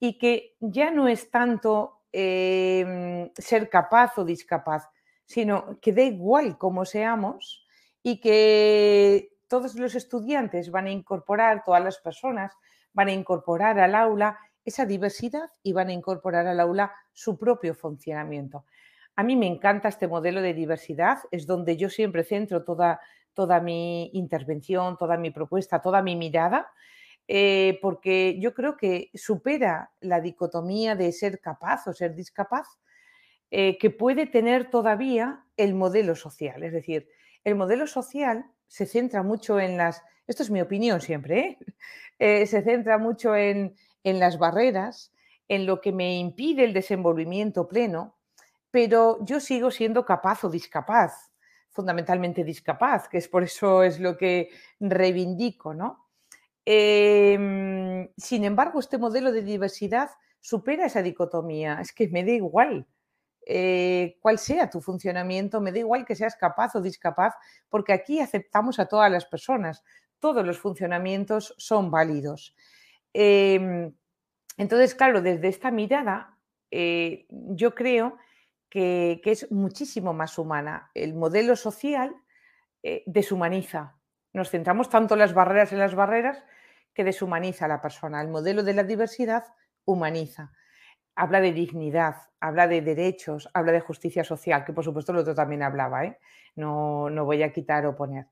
y 0.00 0.16
que 0.16 0.56
ya 0.58 0.90
no 0.90 1.06
es 1.06 1.30
tanto 1.30 2.00
em, 2.12 3.30
ser 3.36 3.68
capaz 3.68 4.16
o 4.16 4.24
discapaz, 4.24 4.88
sino 5.26 5.78
que 5.82 5.92
da 5.92 6.02
igual 6.02 6.56
cómo 6.56 6.86
seamos 6.86 7.66
y 8.02 8.20
que 8.20 9.31
todos 9.52 9.74
los 9.74 9.94
estudiantes 9.94 10.70
van 10.70 10.86
a 10.86 10.90
incorporar, 10.90 11.62
todas 11.62 11.84
las 11.84 11.98
personas 11.98 12.54
van 12.94 13.08
a 13.08 13.12
incorporar 13.12 13.78
al 13.78 13.94
aula 13.94 14.38
esa 14.64 14.86
diversidad 14.86 15.50
y 15.62 15.74
van 15.74 15.88
a 15.88 15.92
incorporar 15.92 16.46
al 16.46 16.58
aula 16.58 16.90
su 17.12 17.36
propio 17.36 17.74
funcionamiento. 17.74 18.64
A 19.14 19.22
mí 19.22 19.36
me 19.36 19.46
encanta 19.46 19.90
este 19.90 20.08
modelo 20.08 20.40
de 20.40 20.54
diversidad, 20.54 21.18
es 21.30 21.46
donde 21.46 21.76
yo 21.76 21.90
siempre 21.90 22.24
centro 22.24 22.64
toda, 22.64 22.98
toda 23.34 23.60
mi 23.60 24.08
intervención, 24.14 24.96
toda 24.96 25.18
mi 25.18 25.30
propuesta, 25.30 25.82
toda 25.82 26.00
mi 26.00 26.16
mirada, 26.16 26.70
eh, 27.28 27.78
porque 27.82 28.38
yo 28.40 28.54
creo 28.54 28.78
que 28.78 29.10
supera 29.12 29.90
la 30.00 30.22
dicotomía 30.22 30.96
de 30.96 31.12
ser 31.12 31.40
capaz 31.40 31.86
o 31.88 31.92
ser 31.92 32.14
discapaz, 32.14 32.68
eh, 33.50 33.76
que 33.76 33.90
puede 33.90 34.26
tener 34.26 34.70
todavía 34.70 35.44
el 35.58 35.74
modelo 35.74 36.14
social. 36.14 36.62
Es 36.62 36.72
decir, 36.72 37.06
el 37.44 37.54
modelo 37.54 37.86
social 37.86 38.46
se 38.72 38.86
centra 38.86 39.22
mucho 39.22 39.60
en 39.60 39.76
las, 39.76 40.02
esto 40.26 40.42
es 40.42 40.50
mi 40.50 40.62
opinión 40.62 41.02
siempre, 41.02 41.58
¿eh? 42.18 42.46
se 42.46 42.62
centra 42.62 42.96
mucho 42.96 43.36
en, 43.36 43.76
en 44.02 44.18
las 44.18 44.38
barreras, 44.38 45.12
en 45.46 45.66
lo 45.66 45.82
que 45.82 45.92
me 45.92 46.16
impide 46.18 46.64
el 46.64 46.72
desenvolvimiento 46.72 47.68
pleno, 47.68 48.16
pero 48.70 49.22
yo 49.26 49.40
sigo 49.40 49.70
siendo 49.70 50.06
capaz 50.06 50.44
o 50.44 50.48
discapaz, 50.48 51.30
fundamentalmente 51.68 52.44
discapaz, 52.44 53.08
que 53.08 53.18
es 53.18 53.28
por 53.28 53.42
eso 53.42 53.82
es 53.82 54.00
lo 54.00 54.16
que 54.16 54.48
reivindico, 54.80 55.74
¿no? 55.74 56.08
Em, 56.64 58.08
sin 58.16 58.44
embargo, 58.44 58.80
este 58.80 58.96
modelo 58.96 59.32
de 59.32 59.42
diversidad 59.42 60.08
supera 60.40 60.86
esa 60.86 61.02
dicotomía. 61.02 61.78
Es 61.78 61.92
que 61.92 62.08
me 62.08 62.24
da 62.24 62.30
igual 62.30 62.86
eh, 63.46 64.18
cuál 64.20 64.38
sea 64.38 64.70
tu 64.70 64.80
funcionamiento, 64.80 65.60
me 65.60 65.72
da 65.72 65.78
igual 65.78 66.04
que 66.04 66.14
seas 66.14 66.36
capaz 66.36 66.74
o 66.76 66.80
discapaz, 66.80 67.34
porque 67.68 67.92
aquí 67.92 68.20
aceptamos 68.20 68.78
a 68.78 68.86
todas 68.86 69.10
las 69.10 69.24
personas. 69.24 69.82
Todos 70.18 70.46
los 70.46 70.58
funcionamientos 70.58 71.54
son 71.58 71.90
válidos. 71.90 72.54
Em, 73.12 73.92
entonces, 74.56 74.94
claro, 74.94 75.20
desde 75.20 75.48
esta 75.48 75.70
mirada, 75.70 76.38
eh, 76.70 77.26
yo 77.28 77.74
creo 77.74 78.16
que, 78.68 79.20
es 79.24 79.50
muchísimo 79.50 80.14
más 80.14 80.38
humana. 80.38 80.90
El 80.94 81.14
modelo 81.14 81.56
social 81.56 82.14
eh, 82.82 83.02
deshumaniza, 83.06 83.96
nos 84.32 84.50
centramos 84.50 84.88
tanto 84.88 85.14
en 85.14 85.20
las 85.20 85.34
barreras 85.34 85.72
en 85.72 85.78
las 85.78 85.94
barreras 85.94 86.42
que 86.94 87.04
deshumaniza 87.04 87.66
a 87.66 87.68
la 87.68 87.82
persona. 87.82 88.22
El 88.22 88.28
modelo 88.28 88.62
de 88.62 88.74
la 88.74 88.84
diversidad 88.84 89.44
humaniza. 89.84 90.52
Habla 91.14 91.40
de 91.40 91.52
dignidad, 91.52 92.16
habla 92.40 92.68
de 92.68 92.80
derechos, 92.80 93.48
habla 93.54 93.72
de 93.72 93.80
justicia 93.80 94.24
social, 94.24 94.64
que 94.64 94.72
por 94.72 94.84
supuesto 94.84 95.12
el 95.12 95.18
otro 95.18 95.34
también 95.34 95.62
hablaba, 95.62 96.04
¿eh? 96.04 96.18
no, 96.56 97.10
no, 97.10 97.24
voy 97.24 97.42
a 97.42 97.52
quitar 97.52 97.86
o 97.86 97.94
poner. 97.94 98.26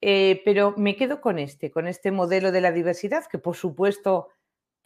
Eh, 0.00 0.40
pero 0.44 0.74
me 0.76 0.96
quedo 0.96 1.20
con 1.20 1.38
este, 1.38 1.70
con 1.70 1.86
este 1.86 2.10
modelo 2.10 2.52
de 2.52 2.60
la 2.60 2.72
diversidad, 2.72 3.26
que 3.26 3.38
por 3.38 3.56
supuesto 3.56 4.28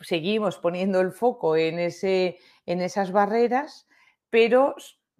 seguimos 0.00 0.58
poniendo 0.58 1.00
el 1.00 1.12
foco 1.12 1.56
en, 1.56 1.78
ese, 1.78 2.38
en 2.66 2.80
esas 2.80 3.12
barreras, 3.12 3.86
pero 4.30 4.74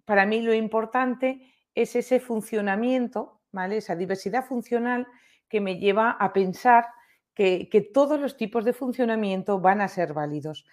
para 0.05 0.25
mí 0.25 0.41
lo 0.41 0.53
importante 0.53 1.53
es 1.73 1.95
ese 1.95 2.19
funcionamiento, 2.19 3.41
¿vale? 3.51 3.77
esa 3.77 3.95
diversidad 3.95 4.45
funcional 4.45 5.07
que 5.49 5.61
me 5.61 5.77
lleva 5.77 6.11
a 6.11 6.33
pensar 6.33 6.85
que, 7.33 7.89
todos 7.93 8.19
los 8.19 8.37
tipos 8.37 8.63
de 8.63 8.73
funcionamiento 8.73 9.59
van 9.59 9.81
a 9.81 9.87
ser 9.87 10.13
válidos. 10.13 10.65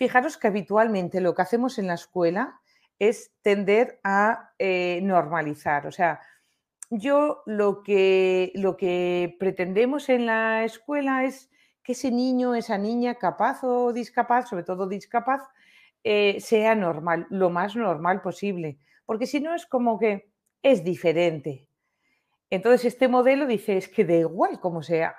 Fijaros 0.00 0.38
que 0.38 0.46
habitualmente 0.46 1.20
lo 1.20 1.34
que 1.34 1.42
hacemos 1.42 1.78
en 1.78 1.86
la 1.86 1.92
escuela 1.92 2.58
es 2.98 3.32
tender 3.42 4.00
a 4.02 4.54
eh, 4.58 5.00
normalizar. 5.02 5.86
O 5.86 5.92
sea, 5.92 6.20
yo 6.88 7.42
lo 7.44 7.82
que, 7.82 8.50
lo 8.54 8.78
que 8.78 9.36
pretendemos 9.38 10.08
en 10.08 10.24
la 10.24 10.64
escuela 10.64 11.24
es 11.24 11.50
que 11.82 11.92
ese 11.92 12.10
niño, 12.10 12.54
esa 12.54 12.78
niña 12.78 13.16
capaz 13.16 13.62
o 13.62 13.92
discapaz, 13.92 14.48
sobre 14.48 14.64
todo 14.64 14.88
discapaz, 14.88 15.42
eh, 16.02 16.40
sea 16.40 16.74
normal, 16.74 17.26
lo 17.28 17.50
más 17.50 17.76
normal 17.76 18.22
posible. 18.22 18.78
Porque 19.04 19.26
si 19.26 19.38
no 19.38 19.54
es 19.54 19.66
como 19.66 19.98
que 19.98 20.30
es 20.62 20.82
diferente. 20.82 21.66
Entonces, 22.48 22.86
este 22.86 23.06
modelo 23.06 23.46
dice, 23.46 23.76
es 23.76 23.86
que 23.86 24.06
da 24.06 24.14
igual 24.14 24.60
como 24.60 24.82
sea, 24.82 25.14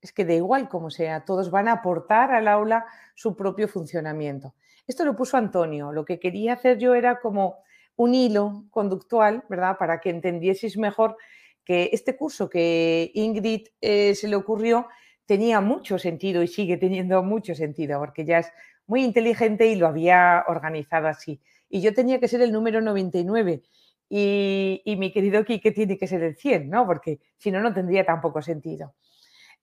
es 0.00 0.12
que 0.12 0.24
da 0.24 0.34
igual 0.34 0.68
como 0.68 0.90
sea, 0.90 1.24
todos 1.24 1.50
van 1.50 1.68
a 1.68 1.72
aportar 1.72 2.32
al 2.32 2.48
aula 2.48 2.86
su 3.14 3.36
propio 3.36 3.68
funcionamiento. 3.68 4.54
Esto 4.86 5.04
lo 5.04 5.16
puso 5.16 5.36
Antonio, 5.36 5.92
lo 5.92 6.04
que 6.04 6.18
quería 6.18 6.54
hacer 6.54 6.78
yo 6.78 6.94
era 6.94 7.20
como 7.20 7.58
un 7.96 8.14
hilo 8.14 8.64
conductual, 8.70 9.44
¿verdad? 9.48 9.76
Para 9.78 10.00
que 10.00 10.10
entendieseis 10.10 10.78
mejor 10.78 11.16
que 11.64 11.90
este 11.92 12.16
curso 12.16 12.48
que 12.48 13.10
Ingrid 13.14 13.68
eh, 13.80 14.14
se 14.14 14.28
le 14.28 14.36
ocurrió 14.36 14.86
tenía 15.26 15.60
mucho 15.60 15.98
sentido 15.98 16.42
y 16.42 16.48
sigue 16.48 16.78
teniendo 16.78 17.22
mucho 17.22 17.54
sentido, 17.54 17.98
porque 17.98 18.24
ya 18.24 18.38
es 18.38 18.50
muy 18.86 19.04
inteligente 19.04 19.66
y 19.66 19.76
lo 19.76 19.86
había 19.86 20.44
organizado 20.48 21.08
así. 21.08 21.42
Y 21.68 21.82
yo 21.82 21.92
tenía 21.92 22.18
que 22.18 22.28
ser 22.28 22.40
el 22.40 22.50
número 22.50 22.80
99 22.80 23.62
y, 24.08 24.96
mi 24.98 25.12
querido 25.12 25.44
Quique 25.44 25.70
tiene 25.70 25.98
que 25.98 26.06
ser 26.06 26.22
el 26.22 26.36
100, 26.36 26.70
¿no? 26.70 26.86
Porque 26.86 27.20
si 27.36 27.50
no, 27.50 27.60
no 27.60 27.74
tendría 27.74 28.06
tampoco 28.06 28.40
sentido. 28.40 28.94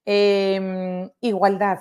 Em, 0.05 1.09
igualdad. 1.21 1.79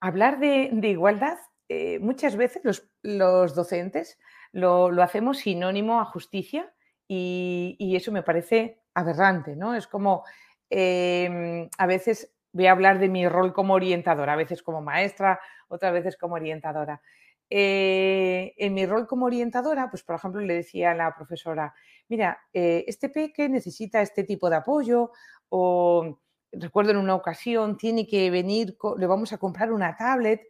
Hablar 0.00 0.38
de, 0.38 0.70
igualdad, 0.88 1.38
eh, 1.68 1.98
muchas 2.00 2.36
veces 2.36 2.62
los, 3.02 3.54
docentes 3.54 4.18
lo, 4.52 4.90
hacemos 5.02 5.38
sinónimo 5.38 6.00
a 6.00 6.06
justicia 6.06 6.72
y, 7.06 7.76
eso 7.96 8.12
me 8.12 8.22
parece 8.22 8.80
aberrante, 8.94 9.56
¿no? 9.56 9.74
Es 9.74 9.86
como, 9.86 10.24
em, 10.70 11.68
a 11.78 11.86
veces 11.86 12.34
voy 12.52 12.66
a 12.66 12.72
hablar 12.72 12.98
de 12.98 13.08
mi 13.08 13.28
rol 13.28 13.52
como 13.52 13.74
orientadora, 13.74 14.32
a 14.34 14.36
veces 14.36 14.62
como 14.62 14.80
maestra, 14.82 15.40
otras 15.68 15.92
veces 15.92 16.16
como 16.16 16.34
orientadora. 16.36 17.02
Eh, 17.50 18.54
en 18.58 18.74
mi 18.74 18.86
rol 18.86 19.06
como 19.06 19.26
orientadora, 19.26 19.90
pues 19.90 20.02
por 20.02 20.16
ejemplo 20.16 20.40
le 20.40 20.54
decía 20.54 20.90
a 20.92 20.94
la 20.94 21.14
profesora, 21.14 21.74
mira, 22.08 22.38
eh, 22.52 22.84
este 22.86 23.08
peque 23.08 23.48
necesita 23.48 24.02
este 24.02 24.24
tipo 24.24 24.50
de 24.50 24.56
apoyo 24.56 25.12
o 25.48 26.18
recuerdo 26.52 26.92
en 26.92 26.96
una 26.98 27.14
ocasión, 27.14 27.76
tiene 27.76 28.06
que 28.06 28.30
venir, 28.30 28.76
le 28.96 29.06
vamos 29.06 29.32
a 29.32 29.38
comprar 29.38 29.72
una 29.72 29.96
tablet 29.96 30.42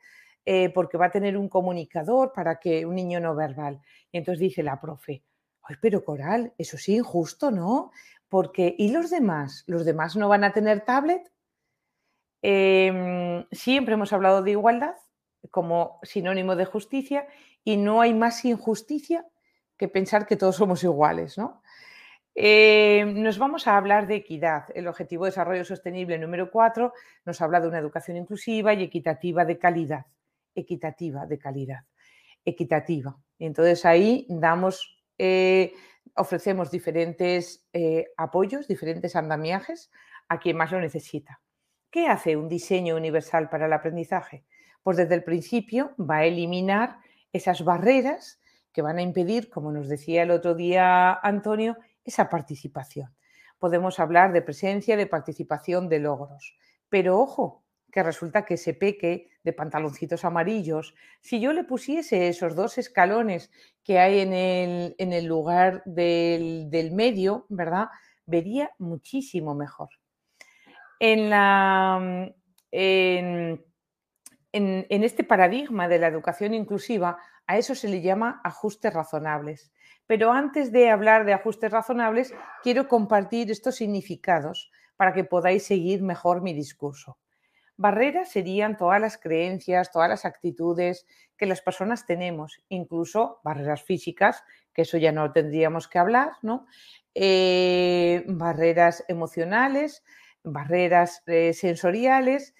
eh, 0.45 0.71
porque 0.71 0.97
va 0.97 1.07
a 1.07 1.11
tener 1.11 1.37
un 1.37 1.49
comunicador 1.49 2.33
para 2.33 2.59
que 2.59 2.87
un 2.87 2.95
niño 2.95 3.21
no 3.21 3.35
verbal. 3.35 3.81
Y 4.11 4.19
entonces 4.19 4.40
dice 4.40 4.62
la 4.62 4.81
profe, 4.81 5.23
Ay, 5.62 5.76
pero 5.81 6.05
Coral, 6.05 6.55
eso 6.57 6.78
sí 6.78 6.97
injusto, 6.97 7.50
¿no? 7.50 7.90
Porque, 8.28 8.75
¿y 8.78 8.90
los 8.90 9.11
demás? 9.11 9.64
¿Los 9.67 9.85
demás 9.85 10.17
no 10.17 10.28
van 10.28 10.45
a 10.45 10.52
tener 10.52 10.81
tablet? 10.81 11.31
Em, 12.40 13.47
siempre 13.50 13.95
hemos 13.95 14.12
hablado 14.12 14.43
de 14.43 14.52
igualdad 14.52 14.95
como 15.50 15.99
sinónimo 16.02 16.57
de 16.57 16.64
justicia 16.64 17.26
y 17.64 17.76
no 17.76 18.00
hay 18.00 18.14
más 18.14 18.45
injusticia 18.45 19.26
que 19.76 19.88
pensar 19.88 20.26
que 20.26 20.37
todos 20.37 20.57
somos 20.57 20.83
iguales, 20.83 21.37
¿no? 21.37 21.62
Em, 22.40 23.21
nos 23.21 23.37
vamos 23.37 23.66
a 23.66 23.76
hablar 23.76 24.07
de 24.07 24.14
equidad. 24.14 24.66
El 24.73 24.87
Objetivo 24.87 25.25
de 25.25 25.33
Desarrollo 25.33 25.64
Sostenible 25.64 26.16
número 26.18 26.52
4 26.52 26.92
nos 27.25 27.42
habla 27.42 27.61
de 27.61 27.66
una 27.66 27.80
educación 27.80 28.16
inclusiva 28.16 28.73
y 28.75 28.85
equitativa 28.85 29.45
de 29.45 29.59
calidad. 29.59 30.07
Equitativa 30.54 31.26
de 31.26 31.37
calidad. 31.37 31.80
Equitativa. 32.45 33.18
Entonces 33.40 33.85
ahí 33.85 34.25
damos, 34.28 35.02
eh, 35.18 35.73
ofrecemos 36.14 36.71
diferentes 36.71 37.66
eh, 37.73 38.07
apoyos, 38.16 38.68
diferentes 38.68 39.16
andamiajes 39.16 39.90
a 40.28 40.38
quien 40.38 40.59
más 40.59 40.71
lo 40.71 40.78
necesita. 40.80 41.40
¿Qué 41.90 42.07
hace 42.07 42.37
un 42.37 42.49
diseño 42.49 42.95
universal 42.95 43.49
para 43.49 43.66
el 43.66 43.73
aprendizaje? 43.73 44.45
Pues 44.85 44.97
desde 44.97 45.16
el 45.16 45.25
principio 45.25 45.92
va 45.99 46.18
a 46.18 46.26
eliminar 46.26 46.99
esas 47.33 47.64
barreras 47.64 48.40
que 48.73 48.83
van 48.83 48.99
a 48.99 49.02
impedir, 49.02 49.50
como 49.50 49.73
nos 49.73 49.88
decía 49.88 50.23
el 50.23 50.30
otro 50.30 50.54
día 50.54 51.14
Antonio, 51.14 51.76
esa 52.09 52.29
participación. 52.29 53.15
Podemos 53.59 53.99
hablar 54.00 54.33
de 54.33 54.43
presencia, 54.43 54.97
de 54.97 55.07
participación, 55.07 55.88
de 55.88 55.99
logros. 56.00 56.57
Pero 56.88 57.19
ojo, 57.19 57.65
que 57.91 58.03
resulta 58.03 58.45
que 58.45 58.55
ese 58.55 58.75
peque 58.75 59.31
de 59.43 59.53
pantaloncitos 59.53 60.25
amarillos, 60.25 60.95
si 61.21 61.41
yo 61.41 61.53
le 61.53 61.65
pusiese 61.65 62.29
esos 62.29 62.55
dos 62.55 62.79
escalones 62.79 63.50
que 63.83 63.99
hay 63.99 64.21
en 64.21 64.33
el, 64.33 65.25
lugar 65.27 65.83
del, 65.87 66.69
del 66.71 66.93
medio, 66.93 67.47
¿verdad? 67.49 67.88
Vería 68.27 68.71
muchísimo 68.79 69.55
mejor. 69.55 69.88
En, 71.00 71.31
la, 71.31 72.31
en, 72.73 73.65
en, 74.53 75.05
este 75.05 75.25
paradigma 75.25 75.88
de 75.88 75.99
la 75.99 76.09
educación 76.09 76.55
inclusiva, 76.55 77.19
a 77.47 77.57
eso 77.57 77.75
se 77.75 77.88
le 77.88 78.03
llama 78.03 78.41
ajustes 78.45 78.93
razonables. 78.93 79.73
Pero 80.09 80.33
antes 80.33 80.73
de 80.73 80.91
hablar 80.91 81.27
de 81.27 81.35
ajustes 81.35 81.71
razonables, 81.71 82.35
quiero 82.62 82.88
compartir 82.88 83.53
estos 83.53 83.77
significados 83.77 84.73
para 84.97 85.12
que 85.12 85.23
podáis 85.23 85.65
seguir 85.65 86.03
mejor 86.03 86.43
mi 86.43 86.55
discurso. 86.55 87.19
Barreras 87.77 88.31
serían 88.31 88.77
todas 88.77 89.00
las 89.00 89.19
creencias, 89.19 89.93
todas 89.93 90.09
las 90.09 90.25
actitudes 90.25 91.07
que 91.37 91.47
las 91.47 91.61
personas 91.61 92.07
tenemos, 92.07 92.61
incluso 92.69 93.38
barreras 93.45 93.85
físicas, 93.85 94.43
que 94.73 94.83
eso 94.83 94.97
ya 94.97 95.12
no 95.12 95.31
tendríamos 95.31 95.87
que 95.87 95.99
hablar, 95.99 96.33
¿no? 96.43 96.67
Eh, 97.15 98.25
barreras 98.27 99.05
emocionales, 99.09 100.03
barreras 100.43 101.23
eh, 101.27 101.53
sensoriales 101.53 102.55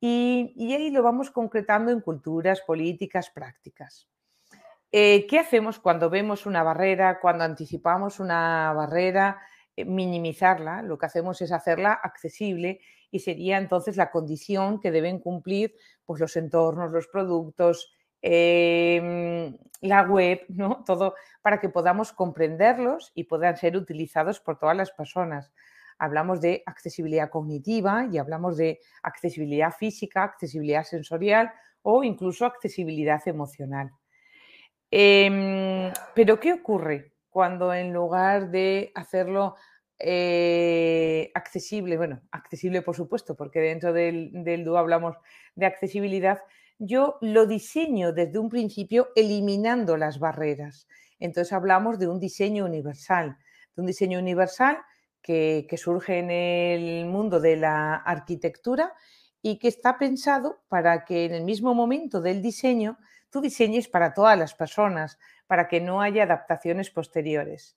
y, 0.00 0.54
ahí 0.72 0.90
lo 0.90 1.02
vamos 1.02 1.30
concretando 1.30 1.92
en 1.92 2.00
culturas, 2.00 2.62
políticas, 2.62 3.30
prácticas. 3.30 4.08
Eh, 4.96 5.26
¿Qué 5.28 5.40
hacemos 5.40 5.80
cuando 5.80 6.08
vemos 6.08 6.46
una 6.46 6.62
barrera, 6.62 7.18
cuando 7.18 7.42
anticipamos 7.42 8.20
una 8.20 8.72
barrera? 8.74 9.40
Eh, 9.74 9.84
minimizarla, 9.84 10.82
lo 10.82 10.96
que 10.98 11.06
hacemos 11.06 11.42
es 11.42 11.50
hacerla 11.50 11.94
accesible 11.94 12.78
y 13.10 13.18
sería 13.18 13.58
entonces 13.58 13.96
la 13.96 14.12
condición 14.12 14.80
que 14.80 14.92
deben 14.92 15.18
cumplir 15.18 15.74
pues, 16.04 16.20
los 16.20 16.36
entornos, 16.36 16.92
los 16.92 17.08
productos, 17.08 17.92
em, 18.22 19.58
la 19.80 20.02
web, 20.02 20.42
¿no? 20.48 20.84
Todo 20.86 21.14
para 21.42 21.58
que 21.58 21.70
podamos 21.70 22.12
comprenderlos 22.12 23.10
y 23.16 23.24
puedan 23.24 23.56
ser 23.56 23.76
utilizados 23.76 24.38
por 24.38 24.60
todas 24.60 24.76
las 24.76 24.92
personas 24.92 25.52
hablamos 25.98 26.40
de 26.40 26.62
accesibilidad 26.66 27.30
cognitiva 27.30 28.06
y 28.12 28.18
hablamos 28.18 28.56
de 28.56 28.78
accesibilidad 29.02 29.72
física, 29.72 30.22
accesibilidad 30.22 30.84
sensorial 30.84 31.52
o 31.82 32.04
incluso 32.04 32.46
accesibilidad 32.46 33.26
emocional. 33.26 33.90
Em, 34.96 35.92
pero 36.14 36.38
¿qué 36.38 36.52
ocurre 36.52 37.14
cuando 37.28 37.74
en 37.74 37.92
lugar 37.92 38.52
de 38.52 38.92
hacerlo 38.94 39.56
eh, 39.98 41.32
accesible, 41.34 41.96
bueno, 41.96 42.20
accesible 42.30 42.80
por 42.80 42.94
supuesto, 42.94 43.34
porque 43.34 43.58
dentro 43.58 43.92
del, 43.92 44.30
del 44.44 44.64
DUO 44.64 44.78
hablamos 44.78 45.16
de 45.56 45.66
accesibilidad, 45.66 46.42
yo 46.78 47.18
lo 47.20 47.46
diseño 47.46 48.12
desde 48.12 48.38
un 48.38 48.48
principio 48.48 49.08
eliminando 49.16 49.96
las 49.96 50.20
barreras. 50.20 50.86
Entonces 51.18 51.52
hablamos 51.52 51.98
de 51.98 52.06
un 52.06 52.20
diseño 52.20 52.64
universal, 52.64 53.36
de 53.74 53.82
un 53.82 53.86
diseño 53.86 54.20
universal 54.20 54.78
que, 55.20 55.66
surge 55.76 56.20
en 56.20 56.30
el 56.30 57.06
mundo 57.06 57.40
de 57.40 57.56
la 57.56 57.96
arquitectura 57.96 58.92
y 59.42 59.58
que 59.58 59.66
está 59.66 59.98
pensado 59.98 60.62
para 60.68 61.04
que 61.04 61.24
en 61.24 61.32
el 61.34 61.42
mismo 61.42 61.74
momento 61.74 62.20
del 62.20 62.42
diseño 62.42 62.96
tú 63.34 63.40
diseñes 63.40 63.88
para 63.88 64.14
todas 64.14 64.38
las 64.38 64.54
personas, 64.54 65.18
para 65.48 65.66
que 65.66 65.80
no 65.80 66.00
haya 66.00 66.22
adaptaciones 66.22 66.90
posteriores. 66.90 67.76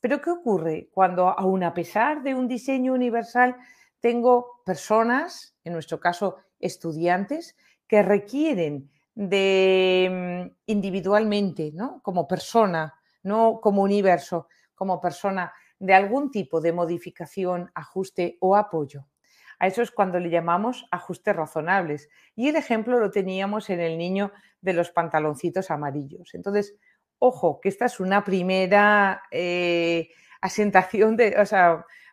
Pero 0.00 0.20
¿qué 0.20 0.30
ocurre 0.30 0.88
cuando, 0.92 1.30
aun 1.30 1.64
a 1.64 1.74
pesar 1.74 2.22
de 2.22 2.36
un 2.36 2.46
diseño 2.46 2.92
universal, 2.92 3.56
tengo 3.98 4.62
personas, 4.64 5.56
en 5.64 5.72
nuestro 5.72 5.98
caso 5.98 6.36
estudiantes, 6.60 7.56
que 7.88 8.04
requieren 8.04 8.88
de 9.16 10.46
mm, 10.46 10.56
individualmente, 10.66 11.72
¿no? 11.74 12.00
como 12.00 12.28
persona, 12.28 12.94
no 13.24 13.58
como 13.60 13.82
universo, 13.82 14.46
como 14.76 15.00
persona, 15.00 15.52
de 15.80 15.92
algún 15.92 16.30
tipo 16.30 16.60
de 16.60 16.72
modificación, 16.72 17.68
ajuste 17.74 18.38
o 18.38 18.54
apoyo. 18.54 19.08
A 19.58 19.66
eso 19.66 19.82
es 19.82 19.90
cuando 19.90 20.18
le 20.18 20.30
llamamos 20.30 20.86
ajustes 20.90 21.34
razonables. 21.34 22.08
Y 22.34 22.48
el 22.48 22.56
ejemplo 22.56 22.98
lo 22.98 23.10
teníamos 23.10 23.70
en 23.70 23.80
el 23.80 23.98
niño 23.98 24.32
de 24.60 24.72
los 24.72 24.90
pantaloncitos 24.90 25.70
amarillos. 25.70 26.34
Entonces, 26.34 26.76
ojo, 27.18 27.60
que 27.60 27.68
esta 27.68 27.86
es 27.86 28.00
una 28.00 28.24
primera 28.24 29.22
eh, 29.30 30.10
asentación 30.40 31.16
de, 31.16 31.36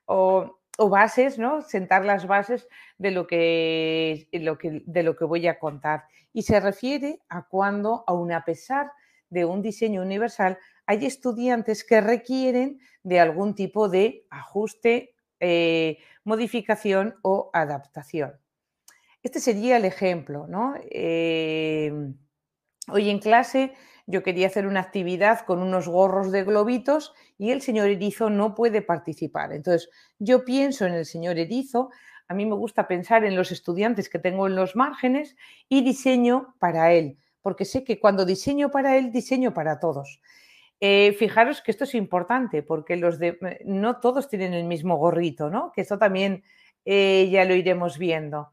o, 0.06 0.60
o, 0.78 0.90
bases, 0.90 1.38
¿no? 1.38 1.62
Sentar 1.62 2.06
las 2.06 2.28
bases 2.28 2.68
de 2.98 3.12
lo, 3.12 3.28
que, 3.28 4.28
lo 4.32 4.58
que, 4.58 4.84
de 4.86 5.04
lo 5.04 5.16
que 5.16 5.26
voy 5.26 5.48
a 5.48 5.60
contar. 5.60 6.06
Y 6.34 6.44
se 6.44 6.60
refiere 6.60 7.20
a 7.30 7.48
cuando, 7.48 8.04
aun 8.08 8.32
a 8.32 8.46
pesar 8.46 8.92
de 9.30 9.46
un 9.46 9.62
diseño 9.62 10.02
universal, 10.02 10.58
hay 10.86 11.06
estudiantes 11.06 11.84
que 11.84 12.02
requieren 12.02 12.80
de 13.04 13.20
algún 13.20 13.56
tipo 13.56 13.90
de 13.90 14.26
ajuste, 14.30 15.16
eh, 15.40 15.98
modificación 16.24 17.16
o 17.22 17.50
adaptación. 17.54 18.34
Este 19.24 19.40
sería 19.40 19.78
el 19.78 19.86
ejemplo. 19.86 20.48
¿no? 20.48 20.76
Em, 20.90 22.18
hoy 22.88 23.10
en 23.10 23.20
clase 23.20 23.74
yo 24.08 24.24
quería 24.24 24.48
hacer 24.48 24.68
una 24.68 24.82
actividad 24.82 25.46
con 25.46 25.62
unos 25.62 25.88
gorros 25.88 26.32
de 26.32 26.44
globitos 26.44 27.14
y 27.38 27.52
el 27.52 27.62
señor 27.62 27.88
Erizo 27.88 28.30
no 28.30 28.56
puede 28.56 28.82
participar. 28.82 29.54
Entonces, 29.54 29.90
yo 30.20 30.44
pienso 30.44 30.86
en 30.86 30.94
el 30.94 31.06
señor 31.06 31.38
Erizo, 31.38 31.92
a 32.28 32.34
mí 32.34 32.46
me 32.46 32.56
gusta 32.56 32.88
pensar 32.88 33.24
en 33.24 33.36
los 33.36 33.52
estudiantes 33.52 34.10
que 34.10 34.20
tengo 34.20 34.48
en 34.48 34.56
los 34.56 34.76
márgenes 34.76 35.36
y 35.70 35.84
diseño 35.84 36.56
para 36.60 36.94
él, 36.94 37.18
porque 37.42 37.66
sé 37.66 37.84
que 37.84 38.00
cuando 38.00 38.26
diseño 38.26 38.72
para 38.72 38.98
él, 38.98 39.12
diseño 39.12 39.54
para 39.54 39.80
todos. 39.80 40.22
Eh, 40.84 41.14
fijaros 41.14 41.62
que 41.62 41.70
esto 41.70 41.84
es 41.84 41.94
importante 41.94 42.64
porque 42.64 42.96
los 42.96 43.22
eh, 43.22 43.38
no 43.66 44.00
todos 44.00 44.28
tienen 44.28 44.56
el 44.56 44.64
mismo 44.64 44.98
gorrito, 44.98 45.52
¿no? 45.52 45.72
Que 45.72 45.82
esto 45.82 46.00
también 46.00 46.44
eh, 46.86 47.30
ya 47.32 47.46
lo 47.46 47.54
iremos 47.54 48.00
viendo. 48.00 48.52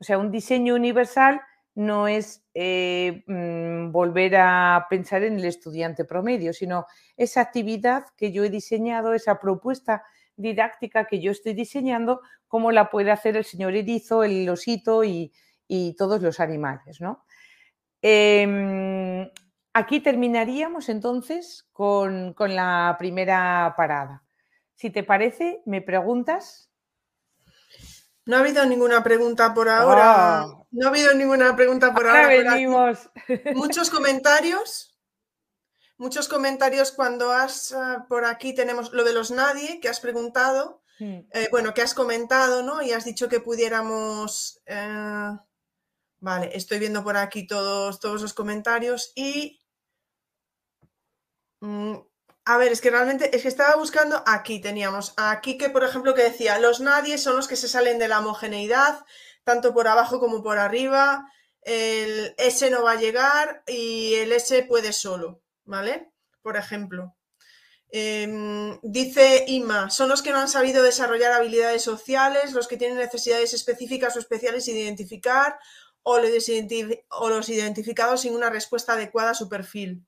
O 0.00 0.04
sea, 0.04 0.18
un 0.18 0.32
diseño 0.32 0.74
universal 0.74 1.40
no 1.76 2.08
es 2.08 2.44
mm, 2.52 3.92
volver 3.92 4.34
a 4.36 4.86
pensar 4.90 5.22
en 5.22 5.38
el 5.38 5.44
estudiante 5.44 6.04
promedio, 6.04 6.52
sino 6.52 6.86
esa 7.16 7.42
actividad 7.42 8.06
que 8.16 8.32
yo 8.32 8.42
he 8.42 8.50
diseñado, 8.50 9.14
esa 9.14 9.38
propuesta 9.38 10.02
didáctica 10.34 11.04
que 11.04 11.20
yo 11.20 11.30
estoy 11.30 11.54
diseñando, 11.54 12.22
cómo 12.48 12.72
la 12.72 12.90
puede 12.90 13.12
hacer 13.12 13.36
el 13.36 13.44
señor 13.44 13.76
erizo, 13.76 14.24
el 14.24 14.48
osito 14.48 15.04
y, 15.04 15.32
y 15.68 15.94
todos 15.94 16.20
los 16.22 16.40
animales, 16.40 17.00
¿no? 17.00 17.24
Em, 18.02 19.28
Aquí 19.78 20.00
terminaríamos 20.00 20.88
entonces 20.88 21.68
con, 21.72 22.34
la 22.36 22.96
primera 22.98 23.74
parada. 23.76 24.24
Si 24.74 24.90
te 24.90 25.04
parece, 25.04 25.62
me 25.66 25.82
preguntas. 25.82 26.68
No 28.24 28.36
ha 28.36 28.40
habido 28.40 28.66
ninguna 28.66 29.04
pregunta 29.04 29.54
por 29.54 29.68
ahora. 29.68 30.40
Ah. 30.40 30.64
No 30.72 30.86
ha 30.86 30.90
habido 30.90 31.14
ninguna 31.14 31.54
pregunta 31.54 31.94
por 31.94 32.08
ahora. 32.08 32.26
Venimos. 32.26 33.08
Muchos 33.54 33.88
comentarios. 33.88 34.98
Muchos 35.96 36.26
comentarios 36.26 36.90
cuando 36.90 37.30
has 37.30 37.72
ah, 37.72 38.04
por 38.08 38.24
aquí 38.24 38.56
tenemos 38.56 38.92
lo 38.92 39.04
de 39.04 39.12
los 39.12 39.30
nadie 39.30 39.78
que 39.78 39.88
has 39.88 40.00
preguntado. 40.00 40.82
mm. 40.98 41.18
eh, 41.32 41.48
bueno, 41.52 41.72
que 41.72 41.82
has 41.82 41.94
comentado, 41.94 42.64
¿no? 42.64 42.82
Y 42.82 42.90
has 42.90 43.04
dicho 43.04 43.28
que 43.28 43.38
pudiéramos... 43.38 44.60
Eh, 44.66 45.38
vale, 46.18 46.50
estoy 46.52 46.80
viendo 46.80 47.04
por 47.04 47.16
aquí 47.16 47.46
todos, 47.46 48.00
todos 48.00 48.22
los 48.22 48.34
comentarios 48.34 49.12
y... 49.14 49.57
Mm, 51.60 51.94
a 52.44 52.56
ver, 52.56 52.72
es 52.72 52.80
que 52.80 52.90
realmente, 52.90 53.34
es 53.36 53.42
que 53.42 53.48
estaba 53.48 53.76
buscando, 53.76 54.22
aquí 54.26 54.60
teníamos, 54.60 55.12
aquí 55.16 55.58
que 55.58 55.70
por 55.70 55.84
ejemplo 55.84 56.14
que 56.14 56.22
decía, 56.22 56.58
los 56.58 56.80
nadie 56.80 57.18
son 57.18 57.36
los 57.36 57.48
que 57.48 57.56
se 57.56 57.68
salen 57.68 57.98
de 57.98 58.08
la 58.08 58.20
homogeneidad, 58.20 59.04
tanto 59.44 59.74
por 59.74 59.88
abajo 59.88 60.20
como 60.20 60.42
por 60.42 60.58
arriba, 60.58 61.30
el 61.62 62.34
S 62.38 62.70
no 62.70 62.82
va 62.82 62.92
a 62.92 63.00
llegar 63.00 63.62
y 63.66 64.14
el 64.14 64.32
S 64.32 64.62
puede 64.62 64.92
solo, 64.92 65.42
¿vale? 65.64 66.10
Por 66.42 66.56
ejemplo. 66.56 67.14
Em, 67.90 68.78
dice 68.82 69.44
Ima, 69.48 69.90
son 69.90 70.08
los 70.10 70.22
que 70.22 70.32
no 70.32 70.38
han 70.38 70.48
sabido 70.48 70.82
desarrollar 70.82 71.32
habilidades 71.32 71.82
sociales, 71.82 72.52
los 72.52 72.68
que 72.68 72.76
tienen 72.76 72.98
necesidades 72.98 73.54
específicas 73.54 74.16
o 74.16 74.18
especiales 74.20 74.68
identificar 74.68 75.58
o 76.02 76.18
los 76.18 77.48
identificados 77.48 78.20
sin 78.22 78.34
una 78.34 78.50
respuesta 78.50 78.94
adecuada 78.94 79.30
a 79.30 79.34
su 79.34 79.48
perfil. 79.48 80.06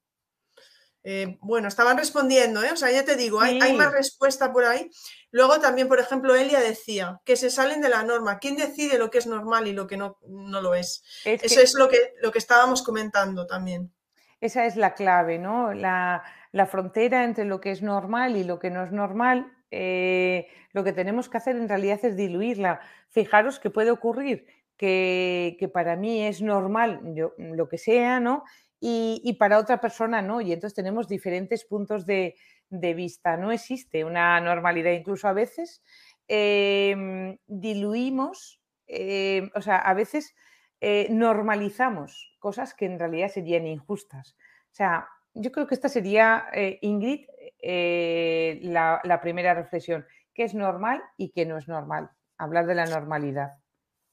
Eh, 1.03 1.39
bueno, 1.41 1.69
estaban 1.69 1.97
respondiendo, 1.97 2.63
¿eh? 2.63 2.73
o 2.73 2.77
sea, 2.77 2.91
ya 2.91 3.05
te 3.05 3.17
digo, 3.17 3.41
hay, 3.41 3.59
más 3.75 3.93
respuesta 3.93 4.53
por 4.53 4.65
ahí. 4.65 4.91
Luego 5.31 5.59
también, 5.59 5.89
por 5.89 5.99
ejemplo, 5.99 6.35
Elia 6.35 6.61
decía 6.61 7.21
que 7.25 7.37
se 7.37 7.51
salen 7.51 7.81
de 7.81 7.89
la 7.89 8.03
norma. 8.03 8.39
¿Quién 8.39 8.57
decide 8.57 8.99
lo 8.99 9.11
que 9.11 9.19
es 9.19 9.27
normal 9.27 9.67
y 9.67 9.73
lo 9.73 9.87
que 9.87 9.97
no, 9.97 10.19
no 10.27 10.61
lo 10.61 10.75
es? 10.75 11.03
Eso 11.25 11.61
es 11.61 11.75
lo 11.75 11.89
que, 11.89 12.15
lo 12.21 12.33
que 12.33 12.39
estábamos 12.39 12.83
comentando 12.83 13.47
también. 13.47 13.93
Esa 14.41 14.67
es 14.67 14.77
la 14.77 14.95
clave, 14.95 15.39
¿no? 15.39 15.73
La, 15.73 16.23
frontera 16.67 17.25
entre 17.25 17.45
lo 17.45 17.61
que 17.61 17.71
es 17.71 17.83
normal 17.83 18.37
y 18.37 18.45
lo 18.45 18.59
que 18.59 18.71
no 18.71 18.83
es 18.83 18.91
normal, 18.91 19.53
eh, 19.71 20.49
lo 20.73 20.83
que 20.83 20.93
tenemos 20.93 21.29
que 21.29 21.37
hacer 21.37 21.57
en 21.57 21.69
realidad 21.69 22.01
es 22.03 22.17
diluirla. 22.17 22.81
Fijaros 23.09 23.61
que 23.61 23.71
puede 23.71 23.91
ocurrir 23.91 24.47
que, 24.77 25.57
que 25.59 25.69
para 25.69 25.97
mí 25.97 26.27
es 26.27 26.43
normal 26.43 27.01
yo, 27.15 27.35
lo 27.39 27.69
que 27.69 27.79
sea, 27.79 28.19
¿no? 28.19 28.45
Y, 28.81 29.37
para 29.39 29.59
otra 29.59 29.81
persona 29.81 30.23
no. 30.23 30.41
Y 30.41 30.53
entonces 30.53 30.75
tenemos 30.75 31.07
diferentes 31.07 31.65
puntos 31.65 32.07
de, 32.07 32.35
vista. 32.71 33.37
No 33.37 33.53
existe 33.53 34.05
una 34.05 34.41
normalidad. 34.41 34.93
Incluso 34.93 35.29
a 35.29 35.33
veces 35.33 35.83
em, 36.29 37.37
diluimos, 37.47 38.61
em, 38.87 39.51
o 39.55 39.61
sea, 39.61 39.77
a 39.79 39.95
veces 39.95 40.35
eh, 40.81 41.09
normalizamos 41.11 42.35
cosas 42.39 42.75
que 42.75 42.87
en 42.87 42.99
realidad 42.99 43.29
serían 43.29 43.67
injustas. 43.67 44.37
O 44.73 44.75
sea, 44.75 45.09
yo 45.35 45.53
creo 45.53 45.67
que 45.67 45.75
esta 45.75 45.89
sería, 45.89 46.47
eh, 46.55 46.79
Ingrid, 46.81 47.27
eh, 47.59 48.61
la, 48.63 49.01
la 49.05 49.21
primera 49.21 49.55
reflexión. 49.55 50.07
¿Qué 50.33 50.45
es 50.45 50.55
normal 50.55 51.03
y 51.17 51.31
qué 51.31 51.45
no 51.45 51.59
es 51.59 51.69
normal? 51.69 52.11
Hablar 52.39 52.67
de 52.67 52.75
la 52.75 52.87
normalidad. 52.87 53.61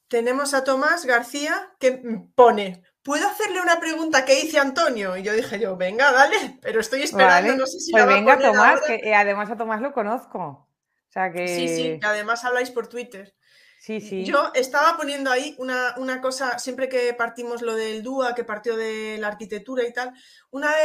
Tenemos 0.10 0.54
a 0.54 0.64
Tomás 0.64 1.06
García 1.06 1.54
que 1.80 2.02
pone, 2.36 2.82
¿puedo 3.08 3.26
hacerle 3.26 3.62
una 3.62 3.80
pregunta 3.80 4.26
que 4.26 4.42
hice 4.42 4.60
Antonio? 4.60 5.16
Y 5.16 5.24
yo 5.24 5.32
dije 5.32 5.58
yo, 5.60 5.78
venga, 5.78 6.12
dale, 6.12 6.60
pero 6.62 6.82
estoy 6.82 7.04
esperando, 7.04 7.56
no 7.56 7.66
sé 7.66 7.80
si 7.80 7.94
pues 7.94 8.06
venga, 8.06 8.38
Tomás, 8.38 8.82
que 8.82 8.96
eh, 8.96 9.16
además 9.16 9.50
a 9.50 9.56
Tomás 9.56 9.82
lo 9.82 9.94
conozco. 9.94 10.40
O 10.40 11.12
sea 11.12 11.32
que... 11.32 11.48
Sí, 11.48 11.70
sí, 11.70 12.00
que 12.02 12.06
además 12.06 12.44
habláis 12.44 12.70
por 12.70 12.88
Twitter. 12.88 13.34
Sí, 13.80 14.02
sí. 14.02 14.26
Yo 14.26 14.52
estaba 14.56 14.98
poniendo 14.98 15.32
ahí 15.32 15.56
una, 15.58 16.20
cosa, 16.22 16.60
siempre 16.60 16.90
que 16.90 17.14
partimos 17.14 17.62
lo 17.62 17.76
del 17.76 18.04
DUA, 18.04 18.36
que 18.36 18.44
partió 18.44 18.76
de 18.76 19.18
la 19.20 19.30
arquitectura 19.30 19.88
y 19.88 19.94
tal, 19.94 20.14
una, 20.50 20.76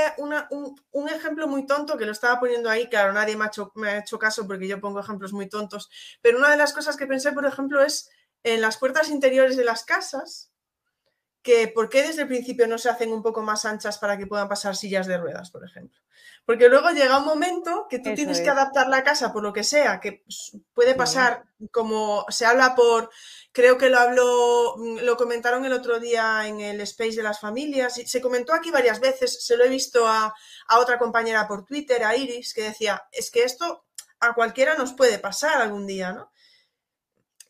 un, 0.93 1.09
ejemplo 1.09 1.49
muy 1.49 1.67
tonto 1.67 1.99
que 1.99 2.07
lo 2.07 2.13
estaba 2.13 2.39
poniendo 2.39 2.71
ahí, 2.71 2.89
claro, 2.89 3.13
nadie 3.13 3.37
me 3.37 3.45
ha, 3.45 3.49
hecho, 3.49 3.73
me 3.75 3.89
ha 3.89 3.99
hecho 3.99 4.21
caso 4.21 4.47
porque 4.47 4.69
yo 4.69 4.81
pongo 4.81 5.01
ejemplos 5.01 5.33
muy 5.33 5.49
tontos, 5.49 5.91
pero 6.21 6.39
una 6.39 6.51
de 6.51 6.57
las 6.57 6.73
cosas 6.73 6.97
que 6.97 7.09
pensé, 7.09 7.33
por 7.33 7.47
ejemplo, 7.47 7.83
es 7.83 8.11
en 8.45 8.61
las 8.61 8.77
puertas 8.77 9.09
interiores 9.09 9.57
de 9.57 9.65
las 9.65 9.83
casas, 9.83 10.52
que 11.43 11.69
por 11.69 11.89
qué 11.89 12.03
desde 12.03 12.23
el 12.23 12.29
principio 12.29 12.69
no 12.69 12.79
se 12.79 12.89
hacen 12.89 13.13
un 13.13 13.23
poco 13.23 13.43
más 13.43 13.65
anchas 13.65 13.99
para 13.99 14.17
que 14.17 14.27
puedan 14.27 14.49
pasar 14.49 14.77
sillas 14.77 15.07
de 15.07 15.19
ruedas, 15.19 15.51
por 15.51 15.65
ejemplo. 15.65 16.01
Porque 16.45 16.69
luego 16.69 16.91
llega 16.91 17.19
un 17.19 17.25
momento 17.25 17.87
que 17.89 17.99
tú 17.99 18.15
tienes 18.15 18.41
que 18.41 18.51
adaptar 18.51 18.89
la 18.89 19.05
casa 19.05 19.33
por 19.33 19.43
lo 19.43 19.53
que 19.53 19.63
sea, 19.63 20.01
que 20.01 20.25
puede 20.75 20.95
pasar 20.95 21.45
como 21.71 22.25
se 22.29 22.47
habla 22.47 22.75
por, 22.75 23.11
creo 23.53 23.79
que 23.79 23.91
lo 23.91 23.99
habló, 23.99 24.75
mm, 24.77 24.99
lo 25.03 25.17
comentaron 25.17 25.65
el 25.65 25.73
otro 25.73 26.01
día 26.01 26.47
en 26.47 26.61
el 26.61 26.81
space 26.81 27.17
de 27.17 27.23
las 27.23 27.41
familias, 27.41 27.99
y 27.99 28.07
se 28.07 28.21
comentó 28.21 28.55
aquí 28.55 28.71
varias 28.71 29.01
veces, 29.01 29.45
se 29.45 29.57
lo 29.57 29.65
he 29.65 29.69
visto 29.69 30.07
a, 30.07 30.35
a 30.69 30.79
otra 30.79 30.99
compañera 30.99 31.47
por 31.47 31.65
Twitter, 31.65 32.05
a 32.05 32.17
Iris, 32.17 32.55
que 32.55 32.65
decía, 32.65 33.05
es 33.13 33.31
que 33.31 33.45
esto 33.45 33.85
a 34.19 34.35
cualquiera 34.35 34.77
nos 34.77 34.93
puede 34.95 35.19
pasar 35.19 35.61
algún 35.61 35.87
día, 35.87 36.13
¿no? 36.13 36.33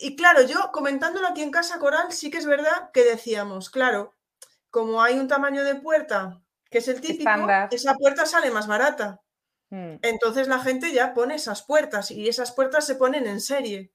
Y 0.02 0.16
claro, 0.16 0.42
yo 0.42 0.70
comentándolo 0.72 1.28
aquí 1.28 1.42
en 1.42 1.52
Casa 1.52 1.78
Coral, 1.78 2.12
sí 2.12 2.30
que 2.30 2.38
es 2.38 2.46
verdad 2.46 2.90
que 2.92 3.04
decíamos, 3.04 3.70
claro, 3.70 4.16
como 4.68 5.00
hay 5.00 5.18
un 5.18 5.28
tamaño 5.28 5.62
de 5.62 5.76
puerta 5.76 6.42
que 6.68 6.78
es 6.78 6.88
el 6.88 7.00
típico, 7.00 7.30
esa 7.70 7.94
puerta 7.94 8.26
sale 8.26 8.50
más 8.50 8.66
barata. 8.66 9.20
Hmm. 9.70 9.96
Entonces 10.02 10.48
la 10.48 10.58
gente 10.58 10.90
ya 10.90 11.14
pone 11.14 11.36
esas 11.36 11.62
puertas 11.62 12.10
y 12.10 12.28
esas 12.28 12.50
puertas 12.50 12.84
se 12.84 12.96
ponen 12.96 13.26
en 13.26 13.40
serie, 13.40 13.92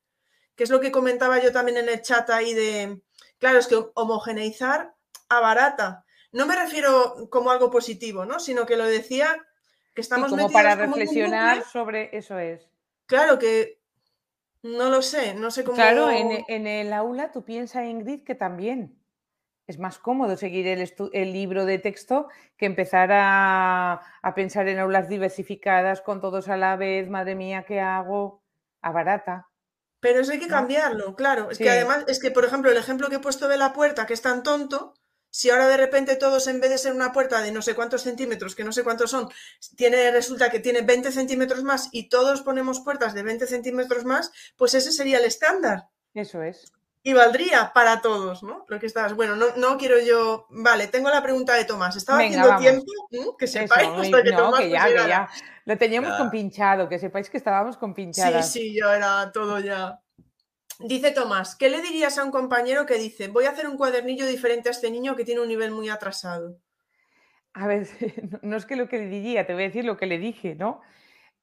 que 0.56 0.63
es 0.63 0.70
lo 0.70 0.80
que 0.80 0.91
comentaba 0.91 1.39
yo 1.39 1.52
también 1.52 1.78
en 1.78 1.89
el 1.89 2.02
chat 2.02 2.30
ahí 2.30 2.54
de, 2.54 3.02
claro, 3.39 3.58
es 3.58 3.67
que 3.67 3.84
homogeneizar 3.96 4.93
a 5.28 5.39
barata. 5.41 6.06
No 6.32 6.46
me 6.46 6.56
refiero 6.56 7.28
como 7.30 7.52
algo 7.52 7.70
positivo, 7.70 8.26
¿no? 8.26 8.39
Sino 8.39 8.65
que 8.65 8.78
lo 8.78 8.86
decía 8.86 9.36
que 9.93 10.02
estamos 10.02 10.30
como 10.30 10.52
para 10.52 10.76
reflexionar 10.76 11.63
sobre 11.63 12.15
eso 12.15 12.38
es. 12.39 12.70
Claro 13.08 13.39
que 13.39 13.77
no 14.68 14.90
lo 14.90 15.02
sé, 15.02 15.34
no 15.34 15.52
sé 15.52 15.64
cómo. 15.64 15.76
Claro, 15.76 16.10
en, 16.12 16.68
el 16.68 16.94
aula 16.94 17.32
tú 17.32 17.44
piensas, 17.44 17.86
Ingrid, 17.86 18.24
que 18.24 18.36
también 18.36 18.98
es 19.68 19.80
más 19.80 20.00
cómodo 20.00 20.38
seguir 20.38 20.68
el, 20.68 21.34
libro 21.34 21.66
de 21.66 21.78
texto 21.78 22.28
que 22.56 22.66
empezar 22.66 23.10
a, 23.12 24.02
pensar 24.36 24.68
en 24.70 24.80
aulas 24.80 25.10
diversificadas 25.10 26.02
con 26.02 26.22
todos 26.22 26.48
a 26.48 26.58
la 26.58 26.76
vez. 26.78 27.10
Madre 27.10 27.36
mía, 27.36 27.66
¿qué 27.68 27.80
hago? 27.80 28.42
A 28.82 28.92
barata. 28.92 29.50
Pero 30.00 30.22
eso 30.22 30.32
hay 30.32 30.40
que 30.40 30.48
cambiarlo, 30.48 31.16
claro. 31.16 31.50
Es 31.50 31.58
que 31.58 31.70
además, 31.70 32.06
es 32.08 32.20
que, 32.22 32.32
por 32.32 32.46
ejemplo, 32.46 32.72
el 32.72 32.78
ejemplo 32.78 33.10
que 33.10 33.16
he 33.16 33.20
puesto 33.20 33.48
de 33.48 33.58
la 33.58 33.74
puerta, 33.74 34.06
que 34.06 34.14
es 34.14 34.22
tan 34.22 34.44
tonto, 34.44 34.94
si 35.38 35.52
ahora 35.52 35.67
de 35.67 35.78
repente 35.78 36.15
todos, 36.15 36.47
en 36.47 36.60
vez 36.60 36.71
de 36.71 36.80
ser 36.80 36.93
una 36.93 37.12
puerta 37.12 37.41
de 37.41 37.52
no 37.52 37.62
sé 37.62 37.76
cuántos 37.76 38.02
centímetros, 38.02 38.56
que 38.56 38.63
no 38.63 38.71
sé 38.71 38.84
cuántos 38.84 39.12
son, 39.12 39.30
tiene, 39.76 40.10
resulta 40.10 40.50
que 40.50 40.60
tiene 40.60 40.82
20 40.82 41.12
centímetros 41.12 41.63
más 41.63 41.89
y 41.91 42.10
todos 42.10 42.41
ponemos 42.41 42.80
puertas 42.80 43.13
de 43.13 43.21
20 43.21 43.45
centímetros 43.45 44.04
más, 44.04 44.32
pues 44.56 44.73
ese 44.73 44.91
sería 44.91 45.19
el 45.19 45.26
estándar. 45.26 45.89
Eso 46.15 46.41
es. 46.41 46.73
Y 47.04 47.13
valdría 47.13 47.71
para 47.71 48.02
todos, 48.02 48.41
¿no? 48.41 48.65
Lo 48.67 48.80
que 48.80 48.88
estás. 48.88 49.13
Bueno, 49.13 49.36
no, 49.36 49.45
no 49.58 49.78
quiero 49.78 50.00
yo. 50.00 50.47
Vale, 50.50 50.88
tengo 50.88 51.12
la 51.12 51.21
pregunta 51.21 51.54
de 51.54 51.65
Tomás. 51.65 51.95
Estaba 51.95 52.17
haciendo 52.17 52.58
tiempo, 52.58 53.38
que 53.38 53.45
sepáis 53.45 54.10
que 54.23 54.32
Tomás. 54.32 54.60
Que 54.60 54.69
ya, 54.71 54.88
que 54.88 55.08
ya. 55.08 55.30
Lo 55.65 55.78
teníamos 55.78 56.17
compinchado, 56.17 56.89
que 56.89 56.97
sepáis 56.97 57.30
que 57.30 57.38
estábamos 57.38 57.78
compinchados. 57.78 58.47
Sí, 58.47 58.60
sí, 58.60 58.76
yo 58.76 58.91
era 58.91 59.32
todo 59.32 59.60
ya. 59.60 60.00
Dice 60.80 61.12
Tomás, 61.12 61.56
¿qué 61.56 61.70
le 61.70 61.82
dirías 61.82 62.18
a 62.18 62.24
un 62.24 62.32
compañero 62.32 62.86
que 62.86 62.96
dice, 62.96 63.30
voy 63.30 63.46
a 63.46 63.50
hacer 63.50 63.68
un 63.68 63.78
cuadernillo 63.78 64.28
diferente 64.28 64.70
a 64.70 64.72
este 64.72 64.92
niño 64.92 65.16
que 65.16 65.26
tiene 65.26 65.42
un 65.42 65.48
nivel 65.48 65.72
muy 65.72 65.90
atrasado? 65.90 66.60
A 67.54 67.66
ver, 67.66 67.88
no 68.44 68.56
es 68.58 68.66
que 68.66 68.76
lo 68.76 68.88
que 68.88 69.00
le 69.00 69.08
diría, 69.08 69.48
te 69.48 69.54
voy 69.54 69.63
a 69.63 69.68
decir 69.68 69.86
lo 69.86 69.98
que 69.98 70.06
le 70.06 70.20
dije, 70.20 70.56
¿no? 70.56 70.82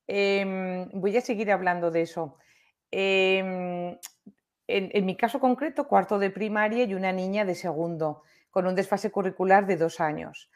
Em, 0.06 0.88
voy 0.92 1.16
a 1.16 1.20
seguir 1.20 1.50
hablando 1.50 1.90
de 1.90 2.02
eso. 2.02 2.38
Em, 2.92 3.98
en, 4.68 5.04
mi 5.04 5.16
caso 5.16 5.40
concreto, 5.40 5.88
cuarto 5.88 6.18
de 6.18 6.30
primaria 6.30 6.84
y 6.84 6.94
una 6.94 7.12
niña 7.12 7.44
de 7.44 7.56
segundo, 7.56 8.22
con 8.50 8.66
un 8.66 8.76
desfase 8.76 9.10
curricular 9.10 9.66
de 9.66 9.76
dos 9.76 10.00
años. 10.00 10.50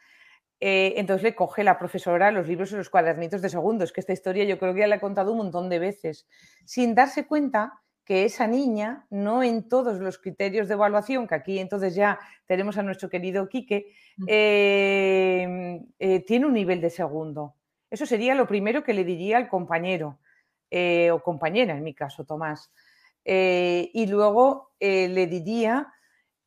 Eh, 0.61 0.93
entonces 0.97 1.23
le 1.23 1.35
coge 1.35 1.63
la 1.63 1.77
profesora 1.77 2.31
los 2.31 2.47
libros 2.47 2.71
y 2.71 2.75
los 2.75 2.89
cuadernitos 2.89 3.41
de 3.41 3.49
segundo. 3.49 3.83
Es 3.83 3.91
que 3.91 3.99
esta 3.99 4.13
historia 4.13 4.45
yo 4.45 4.57
creo 4.57 4.73
que 4.73 4.81
ya 4.81 4.87
la 4.87 4.95
he 4.95 4.99
contado 4.99 5.31
un 5.31 5.39
montón 5.39 5.69
de 5.69 5.79
veces, 5.79 6.27
sin 6.65 6.95
darse 6.95 7.27
cuenta 7.27 7.81
que 8.09 8.25
esa 8.25 8.47
niña, 8.47 9.05
no 9.11 9.43
en 9.43 9.69
todos 9.69 9.99
los 9.99 10.17
criterios 10.17 10.67
de 10.67 10.73
evaluación, 10.73 11.27
que 11.27 11.35
aquí 11.35 11.59
entonces 11.59 11.93
ya 11.93 12.17
tenemos 12.47 12.75
a 12.79 12.81
nuestro 12.81 13.07
querido 13.07 13.47
Quique, 13.47 13.93
em, 14.25 15.85
eh, 15.99 16.19
tiene 16.25 16.47
un 16.47 16.53
nivel 16.53 16.81
de 16.81 16.89
segundo. 16.89 17.53
Eso 17.87 18.07
sería 18.07 18.33
lo 18.33 18.47
primero 18.47 18.83
que 18.83 18.95
le 18.95 19.03
diría 19.03 19.37
al 19.37 19.47
compañero 19.47 20.17
eh, 20.71 21.11
o 21.11 21.21
compañera, 21.21 21.77
en 21.77 21.83
mi 21.83 21.93
caso, 21.93 22.25
Tomás. 22.25 22.71
Eh, 23.25 23.91
y 23.93 24.07
luego 24.07 24.71
le 24.79 25.27
diría, 25.27 25.93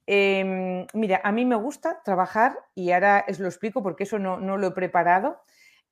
em, 0.05 0.85
mira, 0.95 1.21
a 1.23 1.31
mí 1.31 1.45
me 1.45 1.55
gusta 1.55 2.03
trabajar, 2.03 2.59
y 2.75 2.91
ahora 2.91 3.25
os 3.29 3.39
lo 3.39 3.47
explico 3.47 3.85
porque 3.85 4.03
eso 4.03 4.19
no, 4.19 4.37
no 4.41 4.57
lo 4.57 4.67
he 4.67 4.73
preparado, 4.73 5.43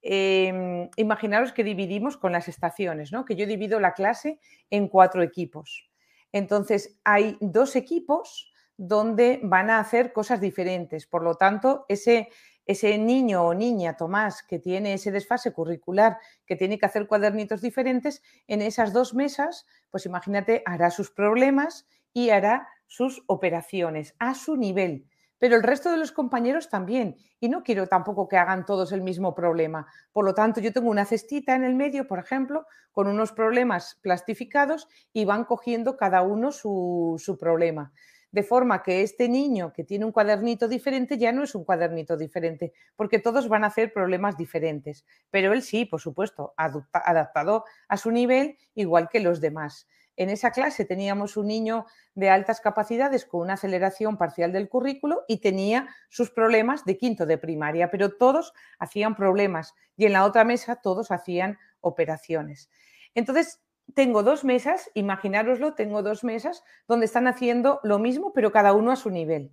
Em, 0.03 0.89
imaginaros 0.97 1.53
que 1.53 1.63
dividimos 1.63 2.17
con 2.17 2.33
las 2.33 2.49
estaciones, 2.49 3.13
¿no? 3.13 3.27
que 3.27 3.37
yo 3.37 3.47
divido 3.47 3.81
la 3.81 3.93
clase 3.93 4.41
en 4.71 4.89
cuatro 4.89 5.23
equipos. 5.23 5.91
Entonces, 6.33 6.99
hay 7.05 7.37
dos 7.41 7.77
equipos 7.77 8.51
donde 8.79 9.41
van 9.43 9.69
a 9.69 9.79
hacer 9.79 10.13
cosas 10.15 10.41
diferentes. 10.41 11.07
Por 11.07 11.23
lo 11.23 11.35
tanto, 11.35 11.85
ese, 11.89 12.29
ese 12.65 12.97
niño 12.97 13.45
o 13.45 13.53
niña, 13.53 13.97
Tomás, 13.97 14.43
que 14.43 14.59
tiene 14.59 14.95
ese 14.95 15.11
desfase 15.11 15.53
curricular, 15.53 16.17
que 16.47 16.57
tiene 16.57 16.79
que 16.79 16.87
hacer 16.87 17.07
cuadernitos 17.07 17.61
diferentes, 17.61 18.23
en 18.47 18.63
esas 18.63 18.95
dos 18.95 19.13
mesas, 19.13 19.67
pues 19.91 20.07
imagínate, 20.07 20.63
hará 20.65 20.91
sus 20.91 21.11
problemas 21.11 21.87
y 22.15 22.31
hará 22.31 22.69
sus 22.87 23.23
operaciones 23.27 24.15
a 24.19 24.35
su 24.35 24.57
nivel. 24.57 25.07
Pero 25.41 25.57
el 25.57 25.63
resto 25.63 25.91
de 25.91 25.97
los 25.97 26.13
compañeros 26.13 26.69
también. 26.69 27.17
Y 27.41 27.49
no 27.49 27.65
quiero 27.65 27.89
tampoco 27.89 28.29
que 28.29 28.37
hagan 28.37 28.67
todos 28.67 28.93
el 28.93 29.01
mismo 29.01 29.35
problema. 29.35 29.87
Por 30.13 30.27
lo 30.27 30.35
tanto, 30.35 30.61
yo 30.61 30.73
tengo 30.73 30.91
una 30.91 31.07
cestita 31.07 31.57
en 31.57 31.65
el 31.65 31.75
medio, 31.75 32.07
por 32.07 32.19
ejemplo, 32.19 32.67
con 32.93 33.09
unos 33.09 33.33
problemas 33.33 33.99
plastificados 34.03 34.87
y 35.13 35.25
van 35.25 35.45
cogiendo 35.45 35.97
cada 35.97 36.23
uno 36.23 36.53
su, 36.53 37.37
problema 37.41 37.93
de 38.33 38.45
forma 38.45 38.85
que 38.85 39.03
este 39.03 39.29
niño 39.29 39.73
que 39.73 39.83
tiene 39.83 40.05
un 40.05 40.13
cuadernito 40.13 40.69
diferente 40.69 41.19
ya 41.19 41.33
no 41.33 41.43
es 41.43 41.57
un 41.57 41.65
cuadernito 41.65 42.17
diferente, 42.17 42.73
porque 42.95 43.19
todos 43.19 43.49
van 43.49 43.65
a 43.65 43.69
hacer 43.69 43.93
problemas 43.93 44.37
diferentes, 44.37 45.05
pero 45.31 45.53
él 45.53 45.63
sí, 45.63 45.85
por 45.85 46.01
supuesto, 46.01 46.55
adaptado 46.57 47.65
a 47.89 47.97
su 47.97 48.13
nivel 48.13 48.57
igual 48.77 49.09
que 49.09 49.19
los 49.19 49.41
demás. 49.41 49.89
En 50.17 50.29
esa 50.29 50.51
clase 50.51 50.85
teníamos 50.85 51.37
un 51.37 51.47
niño 51.47 51.87
de 52.15 52.31
altas 52.31 52.61
capacidades 52.61 53.25
con 53.25 53.41
una 53.41 53.55
aceleración 53.55 54.19
parcial 54.19 54.53
del 54.53 54.69
currículo 54.69 55.25
y 55.29 55.41
tenía 55.41 55.89
sus 56.09 56.31
problemas 56.31 56.85
de 56.85 56.99
quinto 56.99 57.27
de 57.27 57.39
primaria, 57.39 57.91
pero 57.91 58.17
todos 58.17 58.53
hacían 58.79 59.15
problemas 59.15 59.75
y 59.97 60.07
en 60.07 60.13
la 60.13 60.25
otra 60.25 60.45
mesa 60.45 60.77
todos 60.77 61.11
hacían 61.11 61.59
operaciones. 61.81 62.71
Entonces, 63.15 63.61
tengo 63.95 64.23
dos 64.23 64.45
mesas, 64.45 64.91
imaginároslo, 64.95 65.75
tengo 65.75 66.03
dos 66.03 66.25
mesas 66.25 66.63
donde 66.87 67.07
están 67.07 67.27
haciendo 67.27 67.81
lo 67.83 67.99
mismo, 67.99 68.33
pero 68.33 68.53
cada 68.53 68.73
uno 68.73 68.93
a 68.93 68.97
su 68.97 69.11
nivel. 69.11 69.53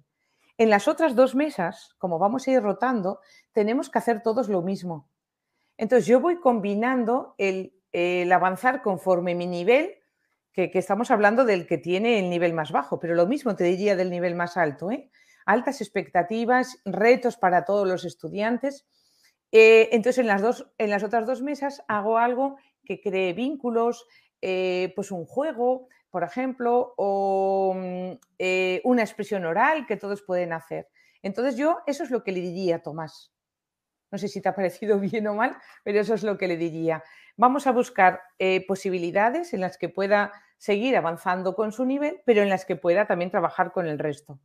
En 0.57 0.69
las 0.69 0.87
otras 0.87 1.15
dos 1.15 1.35
mesas, 1.35 1.95
como 1.97 2.17
vamos 2.17 2.47
a 2.47 2.51
ir 2.51 2.61
rotando, 2.61 3.19
tenemos 3.51 3.89
que 3.89 3.99
hacer 3.99 4.21
todos 4.21 4.49
lo 4.49 4.61
mismo. 4.61 5.09
Entonces 5.77 6.07
yo 6.07 6.19
voy 6.19 6.39
combinando 6.39 7.35
el, 7.37 7.73
avanzar 8.31 8.81
conforme 8.81 9.35
mi 9.35 9.45
nivel, 9.45 9.95
que, 10.65 10.79
estamos 10.79 11.11
hablando 11.11 11.45
del 11.45 11.67
que 11.67 11.77
tiene 11.77 12.17
el 12.17 12.31
nivel 12.31 12.53
más 12.53 12.71
bajo, 12.71 12.99
pero 12.99 13.13
lo 13.13 13.27
mismo 13.27 13.55
te 13.55 13.63
diría 13.63 13.95
del 13.95 14.09
nivel 14.09 14.33
más 14.33 14.57
alto. 14.57 14.89
¿eh? 14.89 15.11
Altas 15.45 15.81
expectativas, 15.81 16.81
retos 16.83 17.37
para 17.37 17.63
todos 17.63 17.87
los 17.87 18.05
estudiantes. 18.05 18.87
Eh, 19.51 19.89
entonces 19.91 20.17
en 20.17 20.27
las, 20.27 20.41
dos, 20.41 20.67
en 20.79 20.89
las 20.89 21.03
otras 21.03 21.27
dos 21.27 21.43
mesas 21.43 21.83
hago 21.87 22.17
algo 22.17 22.57
que 22.83 22.99
cree 22.99 23.33
vínculos, 23.33 24.07
eh, 24.41 24.93
pues 24.95 25.11
un 25.11 25.25
juego, 25.25 25.89
por 26.09 26.23
ejemplo, 26.23 26.95
o 26.97 27.75
mm, 27.75 28.13
una 28.83 29.03
expresión 29.03 29.45
oral 29.45 29.85
que 29.85 29.95
todos 29.95 30.23
pueden 30.23 30.53
hacer. 30.53 30.87
Entonces 31.21 31.55
yo 31.55 31.81
eso 31.85 32.03
es 32.03 32.09
lo 32.09 32.23
que 32.23 32.31
le 32.31 32.41
diría 32.41 32.77
a 32.77 32.81
Tomás. 32.81 33.31
No 34.09 34.17
sé 34.17 34.27
si 34.27 34.41
te 34.41 34.49
ha 34.49 34.55
parecido 34.55 34.99
bien 34.99 35.27
o 35.27 35.35
mal, 35.35 35.55
pero 35.83 35.99
eso 35.99 36.15
es 36.15 36.23
lo 36.23 36.35
que 36.35 36.47
le 36.47 36.57
diría. 36.57 37.03
Vamos 37.35 37.67
a 37.67 37.71
buscar 37.71 38.23
posibilidades 38.67 39.53
en 39.53 39.61
las 39.61 39.77
que 39.77 39.89
pueda 39.89 40.31
seguir 40.57 40.97
avanzando 40.97 41.55
con 41.55 41.71
su 41.71 41.85
nivel, 41.85 42.21
pero 42.25 42.41
en 42.41 42.49
las 42.49 42.65
que 42.65 42.75
pueda 42.75 43.05
también 43.07 43.31
trabajar 43.31 43.71
con 43.71 43.87
el 43.87 43.99
resto. 43.99 44.39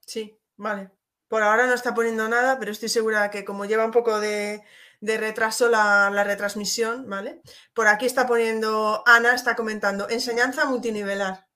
Sí, 0.00 0.38
vale. 0.56 0.90
Por 1.28 1.42
ahora 1.42 1.66
no 1.66 1.74
está 1.74 1.94
poniendo 1.94 2.28
nada, 2.28 2.58
pero 2.58 2.72
estoy 2.72 2.88
segura 2.88 3.30
que 3.30 3.44
como 3.44 3.64
lleva 3.64 3.84
un 3.84 3.90
poco 3.90 4.20
de, 4.20 4.62
de 5.02 5.18
retraso 5.18 5.68
la, 5.68 6.10
retransmisión, 6.24 7.08
¿vale? 7.08 7.40
Por 7.74 7.88
aquí 7.88 8.06
está 8.06 8.26
poniendo, 8.26 9.02
Ana 9.04 9.34
está 9.34 9.56
comentando, 9.56 10.08
enseñanza 10.08 10.64
multinivelar. 10.64 11.46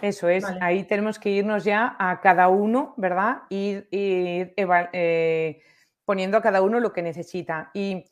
Eso 0.00 0.28
es, 0.28 0.44
ahí 0.60 0.84
tenemos 0.84 1.18
que 1.18 1.30
irnos 1.30 1.64
ya 1.64 1.96
a 1.98 2.20
cada 2.20 2.48
uno, 2.48 2.92
¿verdad? 2.98 3.42
Ir, 3.48 3.88
eh, 3.90 5.62
poniendo 6.04 6.36
a 6.36 6.42
cada 6.42 6.60
uno 6.60 6.78
lo 6.78 6.92
que 6.92 7.02
necesita. 7.02 7.70
Y 7.72 8.04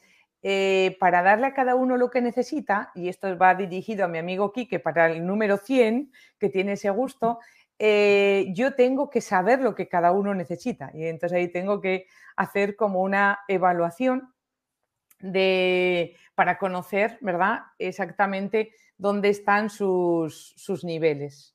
eh, 0.42 0.96
para 0.98 1.22
darle 1.22 1.46
a 1.46 1.54
cada 1.54 1.74
uno 1.74 1.96
lo 1.96 2.10
que 2.10 2.20
necesita, 2.20 2.92
y 2.94 3.08
esto 3.08 3.36
va 3.36 3.54
dirigido 3.54 4.04
a 4.04 4.08
mi 4.08 4.18
amigo 4.18 4.52
Quique 4.52 4.78
para 4.78 5.10
el 5.10 5.26
número 5.26 5.58
100, 5.58 6.12
que 6.38 6.48
tiene 6.48 6.72
ese 6.72 6.90
gusto, 6.90 7.38
eh, 7.78 8.46
yo 8.54 8.74
tengo 8.74 9.08
que 9.08 9.20
saber 9.20 9.60
lo 9.60 9.74
que 9.74 9.88
cada 9.88 10.12
uno 10.12 10.34
necesita. 10.34 10.90
Y 10.94 11.06
entonces 11.06 11.36
ahí 11.36 11.48
tengo 11.48 11.80
que 11.80 12.06
hacer 12.36 12.76
como 12.76 13.00
una 13.00 13.40
evaluación 13.48 14.34
de, 15.18 16.16
para 16.34 16.58
conocer, 16.58 17.18
¿verdad? 17.20 17.60
Exactamente 17.78 18.72
dónde 18.98 19.30
están 19.30 19.70
sus, 19.70 20.54
sus 20.56 20.84
niveles. 20.84 21.54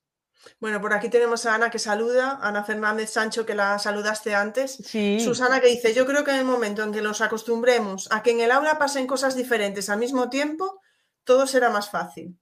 Bueno, 0.59 0.81
por 0.81 0.93
aquí 0.93 1.09
tenemos 1.09 1.45
a 1.45 1.55
Ana 1.55 1.69
que 1.69 1.79
saluda, 1.79 2.39
Ana 2.41 2.63
Fernández 2.63 3.11
Sancho 3.11 3.45
que 3.45 3.55
la 3.55 3.79
saludaste 3.79 4.35
antes. 4.35 4.77
Susana 5.23 5.61
que 5.61 5.67
dice, 5.67 5.93
yo 5.93 6.05
creo 6.05 6.23
que 6.23 6.31
en 6.31 6.37
el 6.37 6.45
momento 6.45 6.83
en 6.83 6.91
que 6.91 7.01
nos 7.01 7.21
acostumbremos 7.21 8.11
a 8.11 8.23
que 8.23 8.31
en 8.31 8.41
el 8.41 8.51
aula 8.51 8.77
pasen 8.77 9.07
cosas 9.07 9.35
diferentes 9.35 9.89
al 9.89 9.99
mismo 9.99 10.29
tiempo, 10.29 10.81
todo 11.23 11.47
será 11.47 11.69
más 11.69 11.89
fácil. 11.89 12.37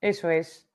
Eso 0.00 0.30
es. 0.30 0.66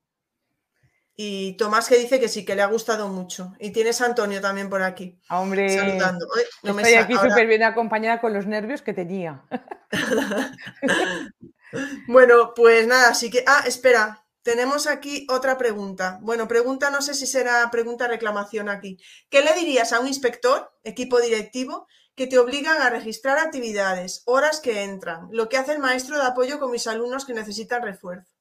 Y 1.15 1.55
Tomás 1.57 1.87
que 1.87 1.97
dice 1.97 2.19
que 2.19 2.27
sí, 2.27 2.43
que 2.43 2.55
le 2.55 2.63
ha 2.63 2.67
gustado 2.67 3.07
mucho. 3.07 3.53
Y 3.59 3.71
tienes 3.71 4.01
a 4.01 4.05
Antonio 4.05 4.41
también 4.41 4.69
por 4.69 4.81
aquí. 4.81 5.19
Ah, 5.29 5.41
hombre, 5.41 5.69
saludando. 5.69 6.27
estoy 6.63 6.93
aquí 6.95 7.13
súper 7.13 7.45
bien 7.45 7.63
acompañada 7.63 8.19
con 8.19 8.33
los 8.33 8.47
nervios 8.47 8.81
que 8.81 8.93
tenía. 8.93 9.43
bueno, 12.07 12.53
pues 12.55 12.87
nada, 12.87 13.09
así 13.09 13.29
que... 13.29 13.43
Ah, 13.45 13.63
espera, 13.67 14.22
tenemos 14.43 14.87
aquí 14.87 15.25
otra 15.29 15.57
pregunta. 15.57 16.19
Bueno, 16.21 16.47
pregunta, 16.47 16.89
no 16.89 17.01
sé 17.01 17.13
si 17.13 17.25
será 17.25 17.69
pregunta 17.71 18.07
reclamación 18.07 18.69
aquí. 18.69 18.99
¿Qué 19.29 19.41
le 19.41 19.53
dirías 19.53 19.93
a 19.93 19.99
un 19.99 20.07
inspector, 20.07 20.71
equipo 20.83 21.19
directivo, 21.19 21.87
que 22.15 22.27
te 22.27 22.37
obligan 22.37 22.81
a 22.81 22.89
registrar 22.89 23.39
actividades, 23.39 24.21
horas 24.25 24.59
que 24.59 24.83
entran, 24.83 25.29
lo 25.31 25.49
que 25.49 25.57
hace 25.57 25.71
el 25.71 25.79
maestro 25.79 26.17
de 26.17 26.27
apoyo 26.27 26.59
con 26.59 26.71
mis 26.71 26.85
alumnos 26.87 27.25
que 27.25 27.33
necesitan 27.33 27.81
refuerzo? 27.81 28.31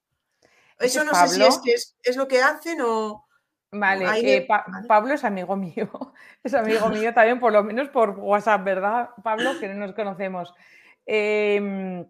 Eso 0.78 1.04
no 1.04 1.14
sé 1.14 1.28
si 1.28 1.42
es 1.42 1.60
que 1.64 2.10
es, 2.10 2.16
lo 2.16 2.26
que 2.26 2.42
hacen 2.42 2.80
o... 2.82 3.26
Vale, 3.70 4.36
eh, 4.36 4.46
Pablo 4.86 5.14
es 5.14 5.24
amigo 5.24 5.56
mío, 5.56 5.88
es 6.44 6.52
amigo 6.52 6.88
mío 6.88 7.14
también, 7.14 7.38
por 7.38 7.52
lo 7.52 7.62
menos 7.62 7.88
por 7.88 8.10
WhatsApp, 8.18 8.64
¿verdad, 8.64 9.10
Pablo? 9.22 9.58
Que 9.58 9.68
no 9.68 9.86
nos 9.86 9.94
conocemos. 9.94 10.52
Em, 11.06 12.04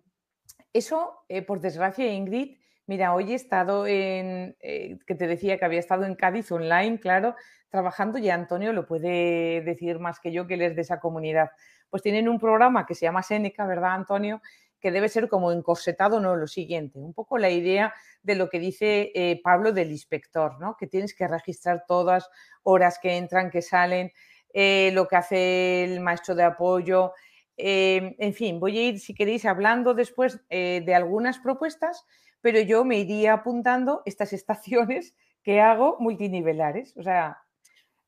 eso, 0.73 1.25
eh, 1.29 1.43
por 1.43 1.61
desgracia, 1.61 2.07
Ingrid, 2.07 2.57
mira, 2.87 3.15
hoy 3.15 3.33
he 3.33 3.35
estado 3.35 3.87
en, 3.87 4.57
eh, 4.61 4.99
que 5.07 5.15
te 5.15 5.27
decía 5.27 5.59
que 5.59 5.65
había 5.65 5.79
estado 5.79 6.05
en 6.05 6.15
Cádiz 6.15 6.51
online, 6.53 6.99
claro, 6.99 7.37
trabajando, 7.69 8.19
y 8.19 8.29
Antonio 8.29 8.73
lo 8.73 8.87
puede 8.87 9.63
decir 9.63 9.99
más 9.99 10.21
que 10.21 10.33
yo, 10.33 10.47
que 10.47 10.55
él 10.55 10.63
es 10.63 10.77
de 10.77 10.83
esa 10.83 11.01
comunidad. 11.01 11.51
Pues 11.91 12.03
tienen 12.03 12.29
un 12.29 12.39
programa 12.39 12.87
que 12.87 12.95
se 12.95 13.07
llama 13.07 13.23
Seneca, 13.23 13.67
¿verdad, 13.67 13.95
Antonio? 13.95 14.41
que 14.81 14.91
debe 14.91 15.09
ser 15.09 15.29
como 15.29 15.53
encorsetado, 15.53 16.19
no, 16.19 16.35
lo 16.35 16.49
siguiente, 16.49 16.99
un 16.99 17.15
poco 17.15 17.39
la 17.39 17.51
idea 17.51 17.95
de 18.25 18.35
lo 18.35 18.49
que 18.51 18.59
dice 18.59 19.13
eh, 19.15 19.41
Pablo 19.41 19.71
del 19.73 19.93
inspector, 19.93 20.59
¿no? 20.59 20.77
que 20.77 20.89
tienes 20.89 21.15
que 21.15 21.29
registrar 21.29 21.85
todas 21.87 22.29
horas 22.65 22.99
que 23.01 23.17
entran, 23.17 23.49
que 23.49 23.63
salen, 23.63 24.11
eh, 24.53 24.91
lo 24.93 25.07
que 25.07 25.15
hace 25.15 25.85
el 25.85 26.01
maestro 26.01 26.35
de 26.35 26.43
apoyo. 26.43 27.13
En 27.57 28.35
fin, 28.35 28.59
voy 28.59 28.77
a 28.77 28.83
ir, 28.89 28.99
si 28.99 29.15
queréis, 29.15 29.45
hablando 29.45 29.95
después 29.95 30.41
de 30.49 30.95
algunas 30.97 31.39
propuestas, 31.39 32.05
pero 32.43 32.61
yo 32.61 32.85
me 32.85 32.99
iría 32.99 33.33
apuntando 33.33 34.03
estas 34.05 34.33
estaciones 34.33 35.15
que 35.43 35.61
hago 35.61 35.97
multinivelares. 36.01 36.95
O 36.97 37.03
sea, 37.03 37.43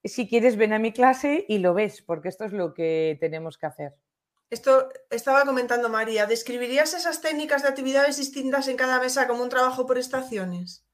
si 0.05 0.29
quieres, 0.29 0.57
ven 0.57 0.73
a 0.73 0.79
mi 0.79 0.92
clase 0.92 1.47
y 1.49 1.59
lo 1.59 1.73
ves, 1.73 2.03
porque 2.03 2.29
esto 2.29 2.44
es 2.44 2.53
lo 2.53 2.75
que 2.75 3.16
tenemos 3.20 3.57
que 3.57 3.66
hacer. 3.66 3.94
Esto 4.51 4.88
estaba 5.11 5.44
comentando 5.44 5.88
María. 5.88 6.27
¿Describirías 6.27 6.94
esas 6.94 7.20
técnicas 7.20 7.62
de 7.62 7.68
actividades 7.68 8.18
distintas 8.18 8.68
en 8.68 8.77
cada 8.77 9.01
mesa 9.01 9.27
como 9.27 9.42
un 9.42 9.49
trabajo 9.49 9.87
por 9.87 9.99
estaciones? 9.99 10.85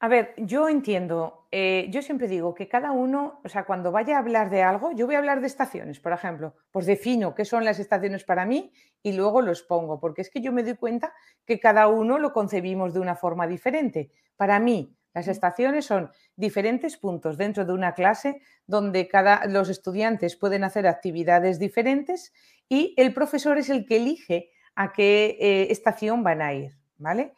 A 0.00 0.06
ver, 0.06 0.32
yo 0.36 0.68
entiendo, 0.68 1.48
eh, 1.50 1.88
yo 1.90 2.02
siempre 2.02 2.28
digo 2.28 2.54
que 2.54 2.68
cada 2.68 2.92
uno, 2.92 3.40
o 3.44 3.48
sea, 3.48 3.64
cuando 3.64 3.90
vaya 3.90 4.14
a 4.14 4.20
hablar 4.20 4.48
de 4.48 4.62
algo, 4.62 4.92
yo 4.92 5.06
voy 5.06 5.16
a 5.16 5.18
hablar 5.18 5.40
de 5.40 5.48
estaciones, 5.48 5.98
por 5.98 6.12
ejemplo, 6.12 6.54
pues 6.70 6.86
defino 6.86 7.34
qué 7.34 7.44
son 7.44 7.64
las 7.64 7.80
estaciones 7.80 8.22
para 8.22 8.46
mí 8.46 8.72
y 9.02 9.12
luego 9.12 9.42
los 9.42 9.62
pongo, 9.62 9.98
porque 9.98 10.22
es 10.22 10.30
que 10.30 10.40
yo 10.40 10.52
me 10.52 10.62
doy 10.62 10.76
cuenta 10.76 11.12
que 11.44 11.58
cada 11.58 11.88
uno 11.88 12.18
lo 12.20 12.32
concebimos 12.32 12.94
de 12.94 13.00
una 13.00 13.16
forma 13.16 13.48
diferente. 13.48 14.12
Para 14.36 14.60
mí, 14.60 14.94
las 15.14 15.26
estaciones 15.26 15.86
son 15.86 16.12
diferentes 16.36 16.96
puntos 16.96 17.36
dentro 17.36 17.64
de 17.64 17.72
una 17.72 17.94
clase 17.94 18.40
donde 18.68 19.08
cada, 19.08 19.46
los 19.46 19.68
estudiantes 19.68 20.36
pueden 20.36 20.62
hacer 20.62 20.86
actividades 20.86 21.58
diferentes 21.58 22.32
y 22.68 22.94
el 22.98 23.12
profesor 23.12 23.58
es 23.58 23.68
el 23.68 23.84
que 23.84 23.96
elige 23.96 24.50
a 24.76 24.92
qué 24.92 25.36
eh, 25.40 25.66
estación 25.70 26.22
van 26.22 26.40
a 26.40 26.54
ir. 26.54 26.78
¿vale? 26.98 27.34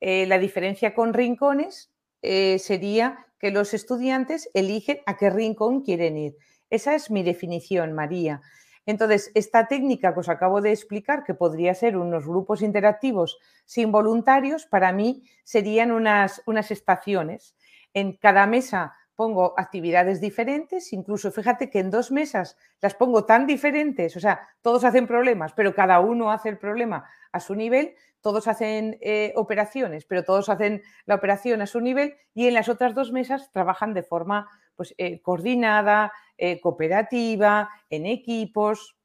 Eh, 0.00 0.26
la 0.26 0.38
diferencia 0.38 0.94
con 0.94 1.14
rincones 1.14 1.91
eh, 2.22 2.58
sería 2.58 3.26
que 3.38 3.50
los 3.50 3.74
estudiantes 3.74 4.48
eligen 4.54 5.00
a 5.06 5.16
qué 5.16 5.28
rincón 5.28 5.82
quieren 5.82 6.16
ir. 6.16 6.36
Esa 6.70 6.94
es 6.94 7.10
mi 7.10 7.22
definición, 7.22 7.92
María. 7.92 8.40
Entonces, 8.86 9.30
esta 9.34 9.68
técnica 9.68 10.14
que 10.14 10.20
os 10.20 10.28
acabo 10.28 10.60
de 10.60 10.72
explicar, 10.72 11.22
que 11.24 11.34
podría 11.34 11.74
ser 11.74 11.96
unos 11.96 12.26
grupos 12.26 12.62
interactivos 12.62 13.38
sin 13.64 13.92
voluntarios, 13.92 14.66
para 14.66 14.92
mí 14.92 15.24
serían 15.44 15.92
unas, 15.92 16.42
unas 16.46 16.70
estaciones. 16.70 17.54
En 17.94 18.16
cada 18.16 18.46
mesa 18.46 18.94
pongo 19.14 19.54
actividades 19.56 20.20
diferentes, 20.20 20.92
incluso 20.92 21.30
fíjate 21.30 21.70
que 21.70 21.78
en 21.78 21.90
dos 21.90 22.10
mesas 22.10 22.56
las 22.80 22.94
pongo 22.94 23.24
tan 23.24 23.46
diferentes, 23.46 24.16
o 24.16 24.20
sea, 24.20 24.40
todos 24.62 24.84
hacen 24.84 25.06
problemas, 25.06 25.52
pero 25.52 25.74
cada 25.74 26.00
uno 26.00 26.32
hace 26.32 26.48
el 26.48 26.58
problema 26.58 27.04
a 27.30 27.38
su 27.38 27.54
nivel, 27.54 27.94
todos 28.22 28.48
hacen 28.48 28.98
eh, 29.00 29.32
operaciones, 29.36 30.06
pero 30.06 30.24
todos 30.24 30.48
hacen 30.48 30.82
la 31.04 31.16
operación 31.16 31.60
a 31.60 31.66
su 31.66 31.80
nivel 31.80 32.14
y 32.34 32.46
en 32.46 32.54
las 32.54 32.68
otras 32.68 32.94
dos 32.94 33.12
mesas 33.12 33.50
trabajan 33.50 33.92
de 33.92 34.04
forma 34.04 34.48
pues, 34.76 34.94
eh, 34.96 35.20
coordinada, 35.20 36.12
eh, 36.38 36.60
cooperativa, 36.60 37.68
en 37.90 38.06
equipos. 38.06 38.96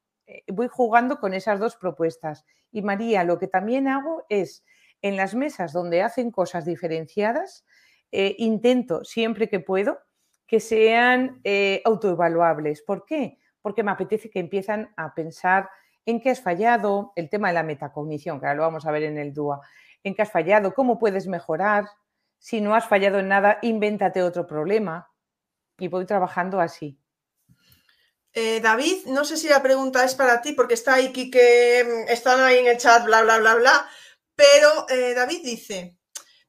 voy 0.48 0.68
jugando 0.68 1.20
con 1.20 1.34
esas 1.34 1.60
dos 1.60 1.76
propuestas. 1.76 2.46
Y 2.72 2.82
María, 2.82 3.24
lo 3.24 3.40
que 3.40 3.48
también 3.48 3.88
hago 3.88 4.26
es 4.30 4.64
en 5.02 5.18
las 5.18 5.36
mesas 5.36 5.74
donde 5.74 6.02
hacen 6.02 6.32
cosas 6.32 6.66
diferenciadas, 6.66 7.66
intento 8.12 9.04
siempre 9.04 9.48
que 9.48 9.60
puedo 9.60 10.00
que 10.48 10.60
sean 10.60 11.42
autoevaluables. 11.86 12.82
¿Por 12.82 13.06
qué? 13.06 13.38
Porque 13.62 13.84
me 13.84 13.92
apetece 13.92 14.30
que 14.30 14.40
empiezan 14.40 14.92
a 14.98 15.14
pensar 15.14 15.70
en 16.08 16.22
qué 16.22 16.30
has 16.30 16.42
fallado, 16.42 17.12
el 17.18 17.30
tema 17.30 17.50
de 17.50 17.54
la 17.54 17.64
metacognición, 17.64 18.40
que 18.40 18.46
ahora 18.46 18.56
lo 18.56 18.64
vamos 18.64 18.86
a 18.86 18.92
ver 18.92 19.04
en 19.04 19.18
el 19.18 19.34
DUA, 19.34 19.60
en 20.04 20.16
qué 20.16 20.22
has 20.22 20.32
fallado, 20.32 20.74
cómo 20.74 20.98
puedes 20.98 21.28
mejorar, 21.28 21.86
si 22.40 22.62
no 22.62 22.74
has 22.74 22.88
fallado 22.88 23.20
en 23.20 23.28
nada, 23.28 23.60
invéntate 23.62 24.24
otro 24.24 24.48
problema 24.48 25.12
y 25.78 25.90
voy 25.90 26.06
trabajando 26.06 26.62
así. 26.62 26.98
Eh, 28.32 28.62
David, 28.62 29.08
no 29.08 29.26
sé 29.26 29.36
si 29.36 29.50
la 29.50 29.62
pregunta 29.62 30.06
es 30.06 30.16
para 30.16 30.42
ti, 30.42 30.54
porque 30.54 30.76
está 30.76 30.94
ahí 30.94 31.12
que 31.12 31.84
mm, 31.84 32.10
están 32.10 32.40
ahí 32.40 32.60
en 32.60 32.68
el 32.68 32.78
chat, 32.78 33.04
bla, 33.04 33.24
bla, 33.24 33.40
bla, 33.40 33.56
bla, 33.56 33.90
pero 34.34 34.88
eh, 34.90 35.14
David 35.14 35.42
dice, 35.44 35.98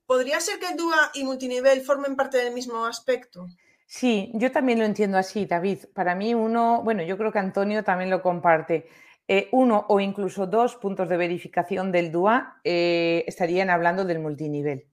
¿podría 0.06 0.38
ser 0.38 0.60
que 0.60 0.68
el 0.68 0.76
DUA 0.76 1.10
y 1.14 1.24
multinivel 1.24 1.80
formen 1.80 2.14
parte 2.14 2.38
del 2.38 2.54
mismo 2.54 2.86
aspecto? 2.86 3.48
Sí, 3.86 4.30
yo 4.34 4.52
también 4.52 4.78
lo 4.78 4.84
entiendo 4.84 5.16
así, 5.16 5.46
David. 5.46 5.86
Para 5.94 6.14
mí 6.14 6.34
uno, 6.34 6.82
bueno, 6.84 7.02
yo 7.02 7.16
creo 7.16 7.32
que 7.32 7.38
Antonio 7.38 7.82
también 7.82 8.10
lo 8.10 8.22
comparte. 8.22 8.86
Eh, 9.30 9.50
uno 9.52 9.84
o 9.90 10.00
incluso 10.00 10.46
dos 10.46 10.76
puntos 10.76 11.06
de 11.06 11.18
verificación 11.18 11.92
del 11.92 12.10
DUA 12.10 12.60
eh, 12.64 13.24
estarían 13.26 13.68
hablando 13.68 14.06
del 14.06 14.20
multinivel, 14.20 14.88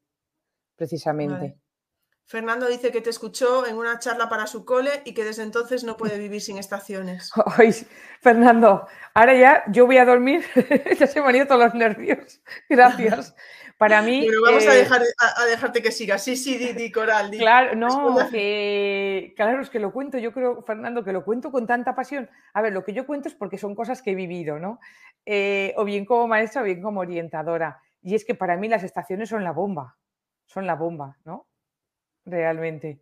precisamente. 0.76 1.58
Fernando 2.28 2.67
dice 2.67 2.91
que 2.91 3.02
te 3.02 3.12
escuchó 3.12 3.67
en 3.67 3.78
una 3.78 4.00
charla 4.00 4.28
para 4.28 4.48
su 4.48 4.65
cole 4.65 4.89
y 5.06 5.13
que 5.13 5.24
desde 5.24 5.43
entonces 5.43 5.84
no 5.84 5.95
puede 5.95 6.17
vivir 6.17 6.41
sin 6.41 6.58
estaciones. 6.58 7.32
Fernando, 8.19 8.88
ahora 9.13 9.36
ya 9.36 9.63
yo 9.67 9.86
voy 9.86 10.00
a 10.00 10.06
dormir, 10.06 10.43
ya 11.00 11.06
se 11.06 11.21
me 11.21 11.28
han 11.28 11.36
ido 11.36 11.48
todos 11.48 11.65
los 11.65 11.74
nervios. 11.76 12.41
Gracias. 12.67 13.36
Para 13.77 14.01
mí. 14.01 14.25
Pero 14.25 14.41
vamos 14.41 14.65
a, 14.65 14.73
eh, 14.73 14.77
dejar, 14.79 15.01
a, 15.19 15.45
dejarte 15.45 15.81
que 15.81 15.91
siga. 15.91 16.17
Sí, 16.17 16.38
sí, 16.38 16.57
di, 16.73 16.91
Coral. 16.91 17.31
Claro, 17.31 17.75
no, 17.75 18.17
que, 18.29 19.33
claro, 19.35 19.61
es 19.61 19.69
que 19.69 19.79
lo 19.79 19.91
cuento, 19.91 20.17
yo 20.17 20.31
creo, 20.31 20.61
Fernando, 20.63 21.03
que 21.03 21.11
lo 21.11 21.25
cuento 21.25 21.51
con 21.51 21.67
tanta 21.67 21.93
pasión. 21.93 22.29
A 22.53 22.61
ver, 22.61 22.71
lo 22.71 22.85
que 22.85 22.93
yo 22.93 23.05
cuento 23.05 23.27
es 23.27 23.35
porque 23.35 23.57
son 23.57 23.75
cosas 23.75 24.01
que 24.01 24.11
he 24.11 24.15
vivido, 24.15 24.59
¿no? 24.59 24.79
Eh, 25.25 25.73
o 25.75 25.83
bien 25.83 26.05
como 26.05 26.27
maestra 26.27 26.61
o 26.61 26.65
bien 26.65 26.81
como 26.81 27.01
orientadora. 27.01 27.81
Y 28.01 28.15
es 28.15 28.23
que 28.23 28.35
para 28.35 28.55
mí 28.55 28.69
las 28.69 28.83
estaciones 28.83 29.27
son 29.27 29.43
la 29.43 29.51
bomba. 29.51 29.97
Son 30.45 30.65
la 30.65 30.75
bomba, 30.75 31.17
¿no? 31.25 31.47
Realmente. 32.23 33.01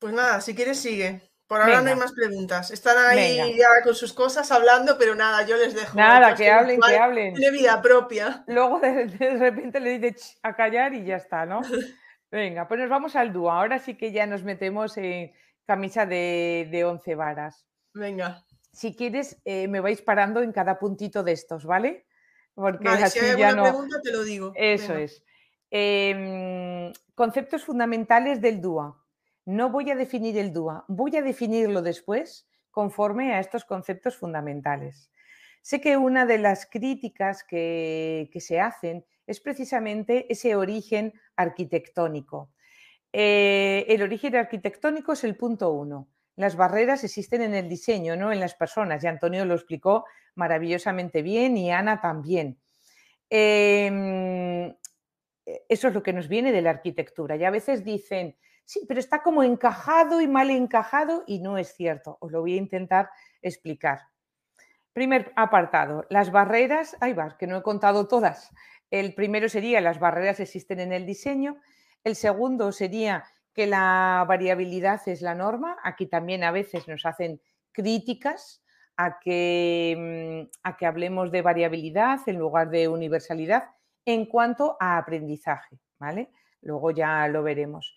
Pues 0.00 0.12
nada, 0.12 0.40
si 0.40 0.54
quieres 0.54 0.78
sigue. 0.78 1.27
Por 1.48 1.62
ahora 1.62 1.80
no 1.80 1.88
hay 1.88 1.96
más 1.96 2.12
preguntas. 2.12 2.70
Están 2.70 2.98
ahí 2.98 3.56
ya 3.56 3.66
con 3.82 3.94
sus 3.94 4.12
cosas 4.12 4.52
hablando, 4.52 4.98
pero 4.98 5.14
nada, 5.14 5.46
yo 5.46 5.56
les 5.56 5.74
dejo. 5.74 5.96
Nada, 5.96 6.34
que 6.34 6.50
hablen, 6.50 6.78
que 6.78 6.96
hablen. 6.96 7.34
Tiene 7.34 7.56
vida 7.56 7.80
propia. 7.80 8.44
Luego 8.46 8.78
de, 8.80 9.06
repente 9.38 9.80
le 9.80 9.98
dice 9.98 10.36
a 10.42 10.54
callar 10.54 10.92
y 10.92 11.06
ya 11.06 11.16
está, 11.16 11.46
¿no? 11.46 11.62
Venga, 12.30 12.68
pues 12.68 12.78
nos 12.80 12.90
vamos 12.90 13.16
al 13.16 13.32
dúo. 13.32 13.50
Ahora 13.50 13.78
sí 13.78 13.96
que 13.96 14.12
ya 14.12 14.26
nos 14.26 14.44
metemos 14.44 14.98
en 14.98 15.32
camisa 15.64 16.04
de, 16.04 16.68
de 16.70 16.84
once 16.84 17.14
varas. 17.14 17.66
Venga. 17.94 18.44
Si 18.70 18.94
quieres, 18.94 19.40
eh, 19.46 19.68
me 19.68 19.80
vais 19.80 20.02
parando 20.02 20.42
en 20.42 20.52
cada 20.52 20.78
puntito 20.78 21.22
de 21.22 21.32
estos, 21.32 21.64
¿vale? 21.64 22.06
Porque 22.54 22.86
si 23.08 23.20
hay 23.20 23.42
alguna 23.42 23.70
pregunta, 23.70 24.00
te 24.02 24.12
lo 24.12 24.22
digo. 24.22 24.52
Eso 24.54 24.94
es. 24.94 25.24
Em, 25.70 26.92
conceptos 27.14 27.64
fundamentales 27.64 28.42
del 28.42 28.60
DUA. 28.60 28.96
No 29.48 29.70
voy 29.70 29.90
a 29.90 29.96
definir 29.96 30.36
el 30.36 30.52
DUA, 30.52 30.84
voy 30.88 31.16
a 31.16 31.22
definirlo 31.22 31.80
después 31.80 32.46
conforme 32.70 33.32
a 33.32 33.40
estos 33.40 33.64
conceptos 33.64 34.14
fundamentales. 34.14 35.10
Sé 35.62 35.80
que 35.80 35.96
una 35.96 36.26
de 36.26 36.36
las 36.36 36.66
críticas 36.66 37.44
que, 37.44 38.28
se 38.40 38.60
hacen 38.60 39.06
es 39.26 39.40
precisamente 39.40 40.30
ese 40.30 40.54
origen 40.54 41.14
arquitectónico. 41.34 42.50
Eh, 43.10 43.86
el 43.88 44.02
origen 44.02 44.36
arquitectónico 44.36 45.14
es 45.14 45.24
el 45.24 45.34
punto 45.34 45.72
uno. 45.72 46.10
Las 46.36 46.54
barreras 46.54 47.02
existen 47.02 47.40
en 47.40 47.54
el 47.54 47.70
diseño, 47.70 48.16
no 48.16 48.30
en 48.30 48.40
las 48.40 48.54
personas. 48.54 49.02
Y 49.02 49.06
Antonio 49.06 49.46
lo 49.46 49.54
explicó 49.54 50.04
maravillosamente 50.34 51.22
bien 51.22 51.56
y 51.56 51.70
Ana 51.72 52.02
también. 52.02 52.58
Em, 53.30 54.74
eso 55.70 55.88
es 55.88 55.94
lo 55.94 56.02
que 56.02 56.12
nos 56.12 56.28
viene 56.28 56.52
de 56.52 56.60
la 56.60 56.68
arquitectura. 56.68 57.36
Y 57.36 57.44
a 57.44 57.50
veces 57.50 57.82
dicen, 57.82 58.36
sí, 58.68 58.84
pero 58.86 59.00
está 59.00 59.22
como 59.22 59.42
encajado 59.42 60.20
y 60.20 60.28
mal 60.28 60.50
encajado 60.50 61.24
y 61.26 61.38
no 61.38 61.56
es 61.56 61.74
cierto. 61.74 62.18
Os 62.20 62.30
lo 62.30 62.42
voy 62.42 62.52
a 62.52 62.58
intentar 62.58 63.08
explicar. 63.40 64.00
Primer 64.92 65.32
apartado, 65.36 66.04
las 66.10 66.30
barreras, 66.30 66.94
ahí 67.00 67.14
va, 67.14 67.38
que 67.38 67.46
no 67.46 67.56
he 67.56 67.62
contado 67.62 68.08
todas. 68.08 68.52
El 68.90 69.14
primero 69.14 69.48
sería 69.48 69.80
las 69.80 69.98
barreras 69.98 70.38
existen 70.40 70.80
en 70.80 70.92
el 70.92 71.06
diseño. 71.06 71.56
El 72.04 72.14
segundo 72.14 72.70
sería 72.70 73.24
que 73.54 73.66
la 73.66 74.26
variabilidad 74.28 75.00
es 75.06 75.22
la 75.22 75.34
norma. 75.34 75.78
Aquí 75.82 76.06
también 76.06 76.44
a 76.44 76.50
veces 76.50 76.86
nos 76.88 77.06
hacen 77.06 77.40
críticas 77.72 78.62
a 78.98 79.18
que, 79.18 80.44
mm, 80.44 80.58
a 80.62 80.76
que 80.76 80.84
hablemos 80.84 81.32
de 81.32 81.40
variabilidad 81.40 82.20
en 82.26 82.36
lugar 82.38 82.68
de 82.68 82.88
universalidad 82.88 83.70
en 84.04 84.26
cuanto 84.26 84.76
a 84.78 84.98
aprendizaje, 84.98 85.78
¿vale? 85.98 86.30
Luego 86.60 86.90
ya 86.90 87.26
lo 87.28 87.42
veremos. 87.42 87.96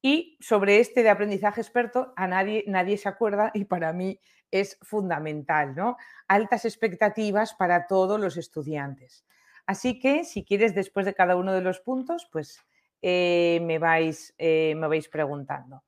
Y 0.00 0.38
sobre 0.40 0.80
este 0.80 1.02
de 1.02 1.10
aprendizaje 1.10 1.60
experto, 1.60 2.12
a 2.16 2.26
nadie, 2.26 2.64
nadie 2.66 2.96
se 2.96 3.08
acuerda 3.08 3.50
y 3.54 3.64
para 3.64 3.92
mí 3.92 4.20
es 4.50 4.78
fundamental, 4.82 5.74
¿no? 5.74 5.96
Altas 6.28 6.64
expectativas 6.64 7.54
para 7.54 7.86
todos 7.86 8.20
los 8.20 8.36
estudiantes. 8.36 9.24
Así 9.66 9.98
que 9.98 10.24
si 10.24 10.44
quieres, 10.44 10.74
después 10.74 11.04
de 11.04 11.14
cada 11.14 11.36
uno 11.36 11.52
de 11.52 11.60
los 11.60 11.80
puntos, 11.80 12.28
pues 12.32 12.64
eh, 13.02 13.60
me, 13.62 13.78
vais, 13.78 14.34
eh, 14.38 14.74
me 14.76 14.88
vais 14.88 15.08
preguntando. 15.08 15.84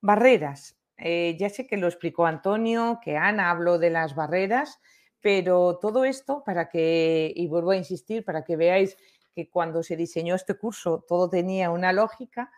Barreras. 0.00 0.76
Eh, 0.96 1.36
ya 1.38 1.48
sé 1.48 1.66
que 1.66 1.78
lo 1.78 1.86
explicó 1.86 2.26
Antonio, 2.26 3.00
que 3.02 3.16
Ana 3.16 3.50
habló 3.50 3.78
de 3.78 3.88
las 3.88 4.14
barreras, 4.14 4.80
pero 5.20 5.78
todo 5.78 6.04
esto 6.04 6.42
para 6.44 6.68
que, 6.68 7.32
y 7.34 7.46
vuelvo 7.46 7.70
a 7.70 7.76
insistir, 7.76 8.24
para 8.24 8.44
que 8.44 8.56
veáis 8.56 8.96
que 9.34 9.48
cuando 9.48 9.82
se 9.82 9.96
diseñó 9.96 10.34
este 10.34 10.54
curso 10.54 11.04
todo 11.08 11.30
tenía 11.30 11.70
una 11.70 11.92
lógica, 11.92 12.50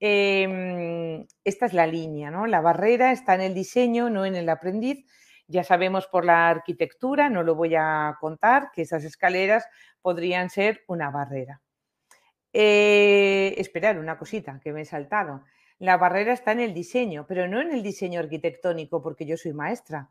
Em, 0.00 1.26
esta 1.44 1.66
es 1.66 1.74
la 1.74 1.86
línea, 1.86 2.30
¿no? 2.30 2.46
La 2.46 2.62
barrera 2.62 3.12
está 3.12 3.34
en 3.34 3.42
el 3.42 3.54
diseño, 3.54 4.08
no 4.08 4.24
en 4.24 4.34
el 4.34 4.48
aprendiz. 4.48 5.04
Ya 5.46 5.62
sabemos 5.62 6.06
por 6.06 6.24
la 6.24 6.48
arquitectura, 6.48 7.28
no 7.28 7.42
lo 7.42 7.54
voy 7.54 7.74
a 7.76 8.16
contar, 8.18 8.70
que 8.72 8.82
esas 8.82 9.04
escaleras 9.04 9.66
podrían 10.00 10.48
ser 10.48 10.82
una 10.88 11.10
barrera. 11.10 11.60
Eh, 12.52 13.54
esperar, 13.58 13.98
una 13.98 14.18
cosita 14.18 14.58
que 14.62 14.72
me 14.72 14.82
he 14.82 14.84
saltado. 14.84 15.44
La 15.78 15.96
barrera 15.96 16.32
está 16.32 16.52
en 16.52 16.60
el 16.60 16.74
diseño, 16.74 17.26
pero 17.28 17.46
no 17.46 17.60
en 17.60 17.72
el 17.72 17.82
diseño 17.82 18.20
arquitectónico, 18.20 19.02
porque 19.02 19.26
yo 19.26 19.36
soy 19.36 19.52
maestra, 19.52 20.10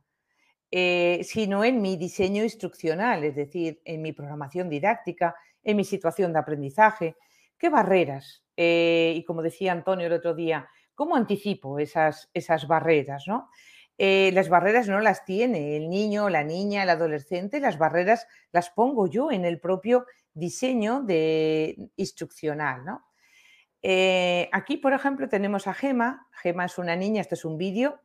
eh, 0.71 1.21
sino 1.23 1.63
en 1.63 1.81
mi 1.81 1.97
diseño 1.97 2.43
instruccional, 2.43 3.23
es 3.23 3.35
decir, 3.35 3.81
en 3.85 4.01
mi 4.01 4.13
programación 4.13 4.69
didáctica, 4.69 5.35
en 5.63 5.77
mi 5.77 5.83
situación 5.83 6.31
de 6.33 6.39
aprendizaje. 6.39 7.15
¿Qué 7.59 7.69
barreras 7.69 8.45
eh, 8.55 9.13
y 9.15 9.23
como 9.25 9.41
decía 9.41 9.73
Antonio 9.73 10.07
el 10.07 10.13
otro 10.13 10.33
día, 10.33 10.69
¿cómo 10.95 11.17
anticipo 11.17 11.77
esas, 11.77 12.29
esas 12.33 12.67
barreras? 12.67 13.25
¿no? 13.27 13.49
Eh, 13.97 14.31
las 14.33 14.47
barreras 14.47 14.87
no 14.87 15.01
las 15.01 15.25
tiene 15.25 15.75
el 15.75 15.89
niño, 15.89 16.29
la 16.29 16.45
niña, 16.45 16.83
el 16.83 16.89
adolescente, 16.89 17.59
las 17.59 17.77
barreras 17.77 18.27
las 18.53 18.69
pongo 18.69 19.07
yo 19.07 19.29
en 19.29 19.43
el 19.43 19.59
propio 19.59 20.05
diseño 20.33 21.01
de, 21.01 21.89
instruccional. 21.97 22.85
¿no? 22.85 23.05
Eh, 23.81 24.49
aquí, 24.53 24.77
por 24.77 24.93
ejemplo, 24.93 25.27
tenemos 25.27 25.67
a 25.67 25.73
Gema. 25.73 26.29
Gema 26.41 26.63
es 26.63 26.77
una 26.77 26.95
niña, 26.95 27.19
esto 27.19 27.35
es 27.35 27.43
un 27.43 27.57
vídeo. 27.57 27.99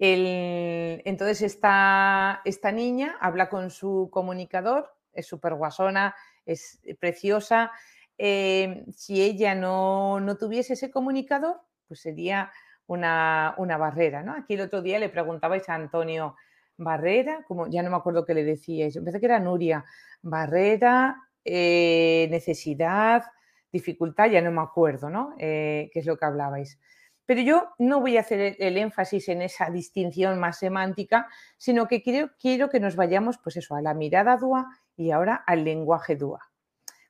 Entonces, 0.00 1.42
esta, 1.42 2.40
esta 2.44 2.72
niña 2.72 3.16
habla 3.20 3.48
con 3.48 3.70
su 3.70 4.08
comunicador, 4.12 4.92
es 5.12 5.26
súper 5.26 5.54
guasona, 5.54 6.14
es 6.48 6.80
preciosa, 6.98 7.70
Em, 8.18 8.84
si 8.92 9.22
ella 9.22 9.54
no, 9.54 10.20
tuviese 10.38 10.72
ese 10.72 10.90
comunicador, 10.90 11.60
pues 11.86 12.00
sería 12.00 12.50
una, 12.86 13.54
barrera. 13.78 14.22
¿no? 14.24 14.32
Aquí 14.34 14.54
el 14.54 14.62
otro 14.62 14.82
día 14.82 14.98
le 14.98 15.08
preguntabais 15.08 15.68
a 15.68 15.74
Antonio, 15.74 16.34
barrera, 16.76 17.44
como 17.46 17.68
ya 17.68 17.82
no 17.82 17.90
me 17.90 17.96
acuerdo 17.96 18.24
qué 18.24 18.34
le 18.34 18.44
decíais, 18.44 18.94
pensé 18.98 19.20
que 19.20 19.26
era 19.26 19.38
Nuria, 19.38 19.84
barrera, 20.22 21.16
eh, 21.44 22.26
necesidad, 22.30 23.24
dificultad, 23.72 24.30
ya 24.30 24.42
no 24.42 24.50
me 24.50 24.62
acuerdo, 24.62 25.10
¿no? 25.10 25.34
Eh, 25.38 25.90
¿Qué 25.92 26.00
es 26.00 26.06
lo 26.06 26.16
que 26.16 26.24
hablabais? 26.24 26.78
Pero 27.26 27.42
yo 27.42 27.68
no 27.78 28.00
voy 28.00 28.16
a 28.16 28.20
hacer 28.20 28.56
el 28.58 28.78
énfasis 28.78 29.28
en 29.28 29.42
esa 29.42 29.70
distinción 29.70 30.40
más 30.40 30.58
semántica, 30.58 31.28
sino 31.56 31.86
que 31.86 32.02
quiero, 32.02 32.30
quiero 32.40 32.68
que 32.70 32.80
nos 32.80 32.96
vayamos, 32.96 33.38
pues 33.38 33.56
eso, 33.58 33.74
a 33.76 33.82
la 33.82 33.94
mirada 33.94 34.36
dúa 34.36 34.68
y 34.98 35.12
ahora 35.12 35.36
al 35.46 35.64
lenguaje 35.64 36.16
dúa. 36.16 36.50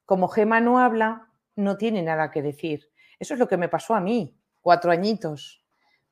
Como 0.05 0.29
Gema 0.29 0.61
no 0.61 0.79
habla, 0.79 1.33
no 1.57 1.77
tiene 1.77 2.03
nada 2.03 2.31
que 2.31 2.43
decir. 2.43 2.89
Eso 3.19 3.35
es 3.35 3.41
lo 3.41 3.49
que 3.49 3.57
me 3.57 3.69
pasó 3.69 3.95
a 3.95 4.01
mí, 4.01 4.39
cuatro 4.61 4.93
añitos. 4.93 5.65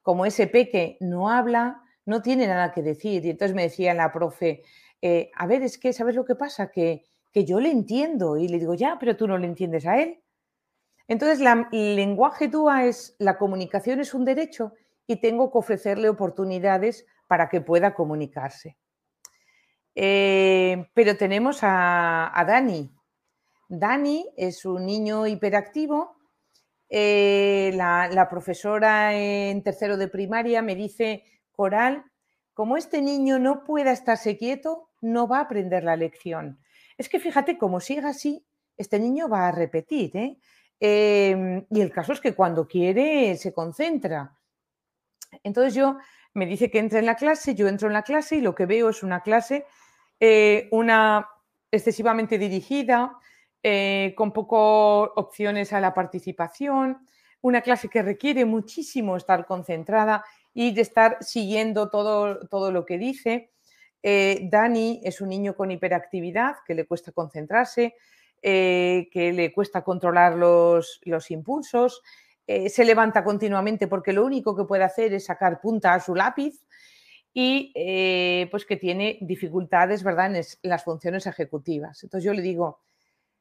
Como 0.03 0.27
ese 0.27 0.47
peque 0.47 0.97
no 1.01 1.31
habla, 1.31 1.83
no 2.07 2.23
tiene 2.23 2.47
nada 2.47 2.73
que 2.73 2.83
decir. 2.83 3.25
Y 3.25 3.31
entonces 3.31 3.55
me 3.55 3.63
decía 3.63 3.95
la 3.95 4.11
profe, 4.11 4.63
eh, 5.03 5.31
a 5.37 5.47
ver, 5.47 5.63
es 5.63 5.79
que, 5.79 5.93
¿sabes 5.93 6.17
lo 6.17 6.25
que 6.25 6.35
pasa? 6.35 6.71
Que, 6.71 7.05
que 7.31 7.45
yo 7.45 7.61
le 7.61 7.71
entiendo. 7.71 8.39
Y 8.39 8.49
le 8.49 8.59
digo, 8.59 8.75
ya, 8.75 8.97
pero 8.99 9.17
tú 9.17 9.29
no 9.29 9.37
le 9.37 9.47
entiendes 9.47 9.87
a 9.87 10.01
él. 10.01 10.23
Entonces, 11.09 11.47
el 11.73 11.95
lenguaje 11.95 12.49
DUA 12.49 12.87
es, 12.87 13.15
la 13.19 13.37
comunicación 13.37 14.01
es 14.01 14.15
un 14.15 14.25
derecho 14.25 14.73
y 15.07 15.21
tengo 15.21 15.53
que 15.53 15.59
ofrecerle 15.59 16.09
oportunidades 16.09 17.07
para 17.29 17.49
que 17.49 17.61
pueda 17.61 17.95
comunicarse. 17.95 18.77
Eh, 19.99 20.91
pero 20.93 21.17
tenemos 21.17 21.61
a, 21.63 22.45
Dani. 22.47 22.93
Dani 23.69 24.29
es 24.37 24.67
un 24.67 24.85
niño 24.85 25.27
hiperactivo. 25.27 26.15
Eh, 26.89 27.73
la, 27.75 28.29
profesora 28.31 29.15
en 29.15 29.63
tercero 29.63 29.97
de 29.97 30.09
primaria 30.09 30.61
me 30.61 30.77
dice, 30.77 31.25
Coral, 31.51 32.05
como 32.53 32.77
este 32.77 33.01
niño 33.01 33.39
no 33.39 33.65
pueda 33.65 33.91
estarse 33.91 34.37
quieto, 34.37 34.91
no 35.01 35.27
va 35.27 35.39
a 35.39 35.43
aprender 35.43 35.83
la 35.83 35.97
lección. 35.97 36.61
Es 36.99 37.09
que 37.09 37.19
fíjate, 37.19 37.57
como 37.57 37.81
siga 37.81 38.11
así, 38.11 38.47
este 38.77 38.99
niño 38.99 39.29
va 39.29 39.49
a 39.49 39.53
repetir. 39.53 40.15
¿eh? 40.17 40.39
Em, 40.79 41.67
y 41.71 41.81
el 41.81 41.91
caso 41.91 42.13
es 42.13 42.21
que 42.21 42.35
cuando 42.35 42.69
quiere 42.69 43.35
se 43.37 43.55
concentra. 43.55 44.37
Entonces 45.43 45.75
yo 45.75 45.97
me 46.35 46.47
dice 46.47 46.71
que 46.71 46.79
entre 46.79 46.99
en 46.99 47.07
la 47.07 47.17
clase, 47.17 47.55
yo 47.55 47.67
entro 47.67 47.89
en 47.89 47.95
la 47.95 48.03
clase 48.03 48.37
y 48.37 48.41
lo 48.43 48.55
que 48.55 48.67
veo 48.67 48.91
es 48.91 49.03
una 49.03 49.23
clase, 49.23 49.65
eh, 50.21 50.69
una 50.71 51.29
excesivamente 51.71 52.39
dirigida, 52.39 53.19
eh, 53.63 54.15
con 54.17 54.33
pocas 54.33 55.11
opciones 55.17 55.73
a 55.73 55.81
la 55.81 55.93
participación, 55.93 57.07
una 57.41 57.61
clase 57.61 57.89
que 57.89 58.03
requiere 58.03 58.45
muchísimo 58.45 59.17
estar 59.17 59.47
concentrada 59.47 60.25
y 60.55 60.73
de 60.73 60.83
estar 60.83 61.19
siguiendo 61.21 61.91
todo, 61.91 62.47
todo 62.49 62.73
lo 62.73 62.85
que 62.87 62.99
dice. 62.99 63.51
Eh, 64.03 64.49
Dani 64.51 65.01
es 65.05 65.21
un 65.21 65.29
niño 65.29 65.55
con 65.55 65.71
hiperactividad 65.71 66.57
que 66.67 66.75
le 66.75 66.87
cuesta 66.87 67.13
concentrarse, 67.13 67.95
que 68.41 69.33
le 69.35 69.53
cuesta 69.53 69.83
controlar 69.83 70.35
los, 70.37 71.01
impulsos, 71.31 72.03
eh, 72.47 72.69
se 72.69 72.85
levanta 72.85 73.25
continuamente 73.25 73.89
porque 73.89 74.13
lo 74.13 74.25
único 74.25 74.55
que 74.55 74.65
puede 74.65 74.85
hacer 74.85 75.13
es 75.13 75.25
sacar 75.25 75.61
punta 75.61 75.95
a 75.95 76.01
su 76.01 76.15
lápiz 76.15 76.63
y 77.39 77.71
eh, 77.75 78.49
pues 78.51 78.65
que 78.65 78.79
tiene 78.79 79.19
dificultades 79.21 80.03
¿verdad? 80.03 80.35
en, 80.35 80.43
las 80.63 80.83
funciones 80.83 81.27
ejecutivas. 81.27 82.03
Entonces 82.03 82.25
yo 82.25 82.33
le 82.33 82.41
digo, 82.41 82.81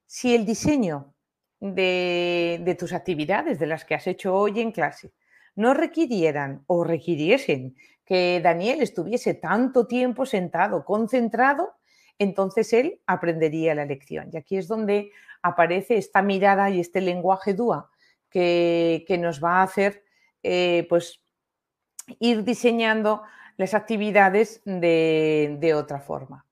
si 0.06 0.36
el 0.36 0.46
diseño 0.46 1.16
de, 1.62 2.60
de 2.62 2.76
tus 2.76 2.92
actividades, 2.92 3.58
de 3.58 3.68
las 3.68 3.86
que 3.86 3.96
has 3.96 4.06
hecho 4.08 4.36
hoy 4.36 4.60
en 4.60 4.74
clase, 4.74 5.14
no 5.56 5.74
requirieran 5.74 6.66
o 6.68 6.84
requiriesen 6.84 7.78
que 8.04 8.42
Daniel 8.44 8.82
estuviese 8.82 9.34
tanto 9.34 9.88
tiempo 9.88 10.26
sentado, 10.26 10.84
concentrado, 10.84 11.76
entonces 12.20 12.74
él 12.74 13.00
aprendería 13.06 13.76
la 13.76 13.86
lección. 13.86 14.30
Y 14.34 14.36
aquí 14.36 14.58
es 14.58 14.68
donde 14.68 15.12
aparece 15.42 15.96
esta 15.96 16.22
mirada 16.22 16.70
y 16.70 16.82
este 16.82 17.00
lenguaje 17.00 17.54
DUA 17.54 17.90
que, 18.30 19.18
nos 19.22 19.42
va 19.42 19.60
a 19.60 19.64
hacer 19.64 20.04
eh, 20.44 20.86
pues, 20.90 21.22
ir 22.20 22.44
diseñando 22.44 23.24
las 23.58 23.74
actividades 23.74 24.62
de, 24.66 25.74
otra 25.76 26.00
forma. 26.00 26.46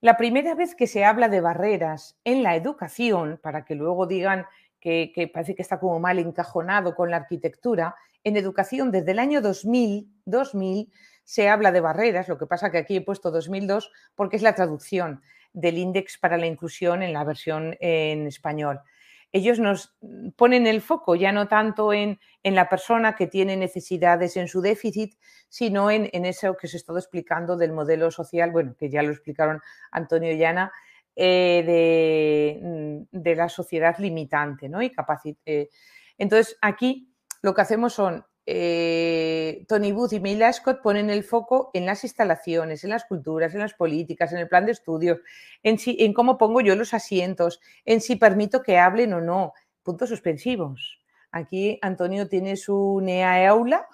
La 0.00 0.16
primera 0.16 0.54
vez 0.54 0.74
que 0.74 0.86
se 0.86 1.04
habla 1.04 1.28
de 1.28 1.40
barreras 1.40 2.18
en 2.24 2.42
la 2.42 2.56
educación, 2.56 3.38
para 3.42 3.64
que 3.64 3.74
luego 3.74 4.06
digan 4.06 4.46
que, 4.80 5.12
que, 5.14 5.28
parece 5.28 5.54
que 5.54 5.62
está 5.62 5.78
como 5.78 6.00
mal 6.00 6.18
encajonado 6.18 6.94
con 6.94 7.10
la 7.10 7.18
arquitectura, 7.18 7.94
en 8.24 8.36
educación 8.36 8.90
desde 8.90 9.12
el 9.12 9.18
año 9.18 9.40
2000, 9.40 10.08
2000 10.24 10.92
se 11.24 11.48
habla 11.48 11.72
de 11.72 11.80
barreras, 11.80 12.28
lo 12.28 12.38
que 12.38 12.46
pasa 12.46 12.70
que 12.70 12.78
aquí 12.78 12.96
he 12.96 13.00
puesto 13.00 13.30
2002 13.30 13.90
porque 14.14 14.36
es 14.36 14.42
la 14.42 14.54
traducción 14.54 15.22
del 15.52 15.78
índice 15.78 16.18
para 16.20 16.36
la 16.36 16.46
inclusión 16.46 17.02
en 17.02 17.12
la 17.12 17.24
versión 17.24 17.76
en 17.80 18.26
español. 18.26 18.80
Ellos 19.32 19.58
nos 19.58 19.96
ponen 20.36 20.66
el 20.66 20.82
foco 20.82 21.14
ya 21.14 21.32
no 21.32 21.48
tanto 21.48 21.92
en, 21.92 22.18
la 22.44 22.68
persona 22.68 23.14
que 23.14 23.26
tiene 23.26 23.56
necesidades 23.56 24.36
en 24.36 24.48
su 24.48 24.60
déficit, 24.60 25.14
sino 25.48 25.90
en, 25.90 26.10
eso 26.24 26.56
que 26.56 26.68
se 26.68 26.76
estado 26.76 26.98
explicando 26.98 27.56
del 27.56 27.72
modelo 27.72 28.10
social, 28.10 28.50
bueno, 28.50 28.74
que 28.78 28.90
ya 28.90 29.02
lo 29.02 29.10
explicaron 29.10 29.60
Antonio 29.90 30.32
y 30.32 30.44
Ana, 30.44 30.72
eh, 31.14 33.06
de, 33.10 33.36
la 33.36 33.48
sociedad 33.48 33.96
limitante 33.98 34.68
¿no? 34.68 34.82
y 34.82 34.92
eh, 35.46 35.68
entonces, 36.18 36.56
aquí 36.60 37.12
lo 37.42 37.54
que 37.54 37.62
hacemos 37.62 37.94
son 37.94 38.24
eh, 38.44 39.64
Tony 39.68 39.92
Booth 39.92 40.12
y 40.12 40.20
May 40.20 40.40
Scott 40.52 40.82
ponen 40.82 41.10
el 41.10 41.22
foco 41.22 41.70
en 41.74 41.86
las 41.86 42.02
instalaciones, 42.04 42.82
en 42.84 42.90
las 42.90 43.04
culturas, 43.04 43.54
en 43.54 43.60
las 43.60 43.74
políticas, 43.74 44.32
en 44.32 44.38
el 44.38 44.48
plan 44.48 44.66
de 44.66 44.72
estudios, 44.72 45.20
en, 45.62 45.78
si, 45.78 45.96
en 46.00 46.12
cómo 46.12 46.38
pongo 46.38 46.60
yo 46.60 46.74
los 46.74 46.94
asientos, 46.94 47.60
en 47.84 48.00
si 48.00 48.16
permito 48.16 48.62
que 48.62 48.78
hablen 48.78 49.12
o 49.12 49.20
no. 49.20 49.52
Puntos 49.82 50.08
suspensivos. 50.08 51.00
Aquí 51.30 51.78
Antonio 51.82 52.28
tiene 52.28 52.56
su 52.56 53.00
NEA 53.02 53.48
aula 53.48 53.86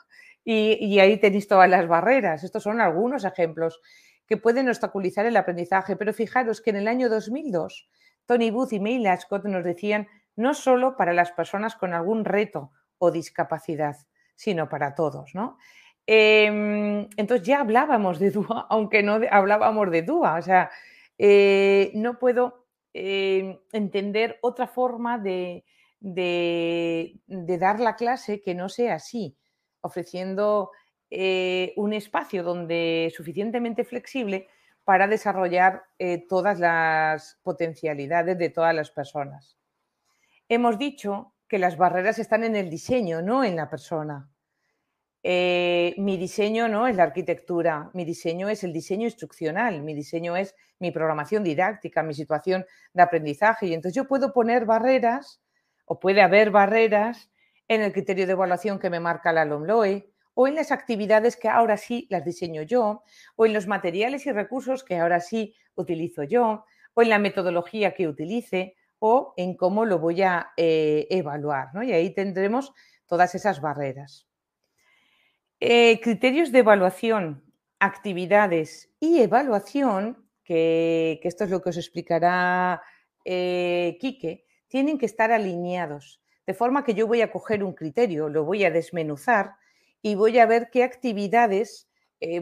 y, 0.44 0.98
ahí 0.98 1.18
tenéis 1.18 1.46
todas 1.46 1.68
las 1.68 1.86
barreras. 1.86 2.42
Estos 2.42 2.62
son 2.62 2.80
algunos 2.80 3.24
ejemplos 3.24 3.80
que 4.26 4.38
pueden 4.38 4.68
obstaculizar 4.68 5.26
el 5.26 5.36
aprendizaje, 5.36 5.94
pero 5.96 6.12
fijaros 6.12 6.60
que 6.60 6.70
en 6.70 6.76
el 6.76 6.88
año 6.88 7.08
2002 7.08 7.88
Tony 8.26 8.50
Booth 8.50 8.72
y 8.72 8.80
May 8.80 9.04
Scott 9.18 9.44
nos 9.44 9.64
decían 9.64 10.08
no 10.36 10.54
solo 10.54 10.96
para 10.96 11.12
las 11.12 11.32
personas 11.32 11.76
con 11.76 11.94
algún 11.94 12.24
reto 12.24 12.72
o 12.98 13.10
discapacidad, 13.10 13.96
sino 14.38 14.68
para 14.68 14.94
todos, 14.94 15.34
¿no? 15.34 15.58
Em, 16.06 17.08
entonces 17.16 17.46
ya 17.46 17.60
hablábamos 17.60 18.20
de 18.20 18.30
DUA, 18.30 18.66
aunque 18.70 19.02
no 19.02 19.20
hablábamos 19.30 19.90
de 19.90 20.02
DUA, 20.02 20.38
o 20.38 20.42
sea, 20.42 20.70
eh, 21.18 21.90
no 21.94 22.18
puedo 22.20 22.66
em, 22.94 23.58
entender 23.72 24.38
otra 24.40 24.68
forma 24.68 25.18
de, 25.18 25.64
dar 26.00 27.80
la 27.80 27.96
clase 27.96 28.40
que 28.40 28.54
no 28.54 28.68
sea 28.68 28.94
así, 28.94 29.36
ofreciendo 29.80 30.70
eh, 31.10 31.72
un 31.76 31.92
espacio 31.92 32.44
donde 32.44 33.12
suficientemente 33.16 33.84
flexible 33.84 34.46
para 34.84 35.08
desarrollar 35.08 35.82
eh, 35.98 36.24
todas 36.28 36.60
las 36.60 37.40
potencialidades 37.42 38.38
de 38.38 38.50
todas 38.50 38.74
las 38.74 38.90
personas. 38.92 39.58
Hemos 40.48 40.78
dicho 40.78 41.34
que 41.48 41.58
las 41.58 41.76
barreras 41.76 42.18
están 42.18 42.44
en 42.44 42.56
el 42.56 42.70
diseño, 42.70 43.22
no 43.22 43.42
en 43.42 43.56
la 43.56 43.68
persona. 43.68 44.28
Eh, 45.22 45.94
mi 45.98 46.16
diseño 46.16 46.68
no 46.68 46.86
es 46.86 46.94
la 46.94 47.02
arquitectura, 47.02 47.90
mi 47.92 48.04
diseño 48.04 48.48
es 48.48 48.62
el 48.62 48.72
diseño 48.72 49.04
instruccional, 49.04 49.82
mi 49.82 49.94
diseño 49.94 50.36
es 50.36 50.54
mi 50.78 50.90
programación 50.90 51.42
didáctica, 51.42 52.02
mi 52.02 52.14
situación 52.14 52.64
de 52.92 53.02
aprendizaje. 53.02 53.66
Y 53.66 53.74
entonces 53.74 53.96
yo 53.96 54.06
puedo 54.06 54.32
poner 54.32 54.64
barreras 54.64 55.42
o 55.86 55.98
puede 55.98 56.22
haber 56.22 56.50
barreras 56.50 57.30
en 57.66 57.82
el 57.82 57.92
criterio 57.92 58.26
de 58.26 58.32
evaluación 58.32 58.78
que 58.78 58.90
me 58.90 59.00
marca 59.00 59.32
la 59.32 59.44
LOMLOE 59.44 60.12
o 60.34 60.46
en 60.46 60.54
las 60.54 60.70
actividades 60.70 61.36
que 61.36 61.48
ahora 61.48 61.76
sí 61.76 62.06
las 62.10 62.24
diseño 62.24 62.62
yo, 62.62 63.02
o 63.34 63.44
en 63.44 63.52
los 63.52 63.66
materiales 63.66 64.24
y 64.24 64.30
recursos 64.30 64.84
que 64.84 64.96
ahora 64.96 65.18
sí 65.18 65.52
utilizo 65.74 66.22
yo, 66.22 66.64
o 66.94 67.02
en 67.02 67.08
la 67.08 67.18
metodología 67.18 67.92
que 67.92 68.06
utilice, 68.06 68.76
o 68.98 69.34
en 69.36 69.54
cómo 69.54 69.84
lo 69.84 69.98
voy 69.98 70.22
a 70.22 70.52
eh, 70.56 71.06
evaluar. 71.10 71.68
¿no? 71.74 71.82
Y 71.82 71.92
ahí 71.92 72.14
tendremos 72.14 72.72
todas 73.06 73.34
esas 73.34 73.60
barreras. 73.60 74.26
Eh, 75.60 76.00
criterios 76.00 76.52
de 76.52 76.60
evaluación, 76.60 77.44
actividades 77.78 78.90
y 79.00 79.20
evaluación, 79.20 80.28
que, 80.44 81.20
esto 81.22 81.44
es 81.44 81.50
lo 81.50 81.60
que 81.60 81.70
os 81.70 81.76
explicará 81.76 82.82
eh, 83.24 83.96
Quique, 84.00 84.46
tienen 84.68 84.98
que 84.98 85.06
estar 85.06 85.32
alineados. 85.32 86.20
De 86.46 86.54
forma 86.54 86.84
que 86.84 86.94
yo 86.94 87.06
voy 87.06 87.20
a 87.20 87.30
coger 87.30 87.62
un 87.62 87.74
criterio, 87.74 88.28
lo 88.28 88.44
voy 88.44 88.64
a 88.64 88.70
desmenuzar 88.70 89.54
y 90.00 90.14
voy 90.14 90.38
a 90.38 90.46
ver 90.46 90.70
qué 90.70 90.82
actividades 90.82 91.86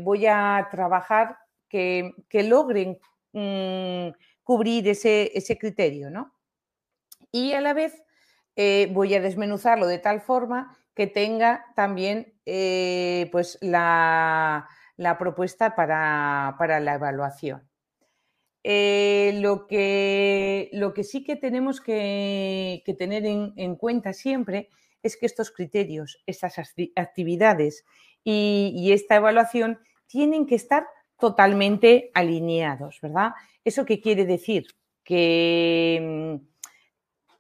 voy 0.00 0.24
a 0.24 0.68
trabajar 0.70 1.36
que, 1.68 2.14
logren 2.32 2.98
mm, 3.32 4.16
cubrir 4.42 4.88
ese, 4.88 5.32
ese 5.34 5.58
criterio, 5.58 6.10
¿no? 6.10 6.35
Y 7.36 7.52
a 7.52 7.60
la 7.60 7.74
vez 7.74 8.02
eh, 8.56 8.88
voy 8.92 9.14
a 9.14 9.20
desmenuzarlo 9.20 9.86
de 9.86 9.98
tal 9.98 10.22
forma 10.22 10.76
que 10.94 11.06
tenga 11.06 11.66
también 11.74 12.32
eh, 12.46 13.28
pues 13.30 13.58
la, 13.60 14.66
propuesta 15.18 15.76
para, 15.76 16.80
la 16.80 16.94
evaluación. 16.94 17.68
Eh, 18.64 19.38
lo, 19.42 19.66
que, 19.66 20.70
lo, 20.72 20.94
que, 20.94 21.04
sí 21.04 21.22
que 21.22 21.36
tenemos 21.36 21.82
que, 21.82 22.82
tener 22.98 23.26
en, 23.26 23.76
cuenta 23.76 24.14
siempre 24.14 24.70
es 25.02 25.18
que 25.18 25.26
estos 25.26 25.50
criterios, 25.50 26.22
estas 26.26 26.58
actividades 26.96 27.84
y, 28.24 28.90
esta 28.92 29.16
evaluación 29.16 29.78
tienen 30.06 30.46
que 30.46 30.54
estar 30.54 30.86
totalmente 31.18 32.10
alineados, 32.14 32.98
¿verdad? 33.02 33.32
¿Eso 33.64 33.84
qué 33.84 34.00
quiere 34.00 34.24
decir? 34.24 34.66
Que, 35.04 36.40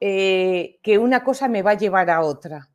eh, 0.00 0.78
que 0.82 0.98
una 0.98 1.24
cosa 1.24 1.48
me 1.48 1.62
va 1.62 1.72
a 1.72 1.78
llevar 1.78 2.10
a 2.10 2.20
otra 2.20 2.70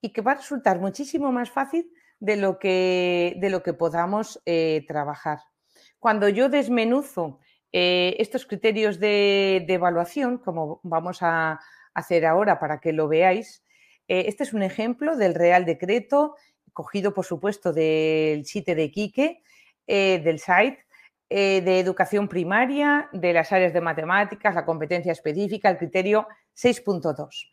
y 0.00 0.12
que 0.12 0.20
va 0.20 0.32
a 0.32 0.36
resultar 0.36 0.78
muchísimo 0.78 1.32
más 1.32 1.50
fácil 1.50 1.90
de 2.20 2.36
lo 2.36 2.58
que, 2.58 3.36
de 3.38 3.50
lo 3.50 3.62
que 3.62 3.72
podamos 3.72 4.40
eh, 4.44 4.84
trabajar. 4.86 5.38
Cuando 5.98 6.28
yo 6.28 6.48
desmenuzo 6.48 7.40
eh, 7.72 8.16
estos 8.18 8.46
criterios 8.46 9.00
de, 9.00 9.64
evaluación, 9.68 10.38
como 10.38 10.80
vamos 10.82 11.22
a 11.22 11.60
hacer 11.94 12.26
ahora 12.26 12.58
para 12.58 12.80
que 12.80 12.92
lo 12.92 13.08
veáis, 13.08 13.64
este 14.06 14.42
es 14.42 14.54
un 14.54 14.62
ejemplo 14.62 15.16
del 15.16 15.34
Real 15.34 15.66
Decreto, 15.66 16.34
cogido 16.72 17.12
por 17.12 17.26
supuesto 17.26 17.74
del 17.74 18.46
sitio 18.46 18.74
de 18.74 18.90
Quique, 18.90 19.42
del 19.86 20.38
site, 20.38 20.86
de 21.30 21.78
educación 21.78 22.26
primaria, 22.28 23.08
de 23.12 23.32
las 23.32 23.52
áreas 23.52 23.72
de 23.72 23.80
matemáticas, 23.80 24.54
la 24.54 24.64
competencia 24.64 25.12
específica, 25.12 25.68
el 25.68 25.78
criterio 25.78 26.26
6.2. 26.56 27.50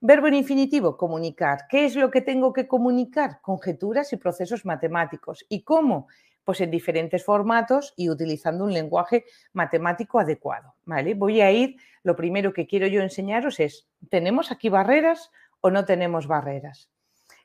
Verbo 0.00 0.26
en 0.26 0.34
infinitivo, 0.34 0.96
comunicar. 0.96 1.66
¿Qué 1.70 1.86
es 1.86 1.96
lo 1.96 2.10
que 2.10 2.20
tengo 2.20 2.52
que 2.52 2.68
comunicar? 2.68 3.40
Conjeturas 3.40 4.12
y 4.12 4.18
procesos 4.18 4.66
matemáticos. 4.66 5.46
¿Y 5.48 5.62
cómo? 5.62 6.08
Pues 6.44 6.60
en 6.60 6.70
diferentes 6.70 7.24
formatos 7.24 7.94
y 7.96 8.10
utilizando 8.10 8.64
un 8.64 8.74
lenguaje 8.74 9.24
matemático 9.54 10.20
adecuado. 10.20 10.74
¿vale? 10.84 11.14
Voy 11.14 11.40
a 11.40 11.50
ir, 11.50 11.76
lo 12.02 12.14
primero 12.14 12.52
que 12.52 12.66
quiero 12.66 12.86
yo 12.86 13.00
enseñaros 13.00 13.58
es, 13.58 13.88
¿tenemos 14.10 14.52
aquí 14.52 14.68
barreras 14.68 15.30
o 15.60 15.70
no 15.70 15.86
tenemos 15.86 16.26
barreras? 16.26 16.90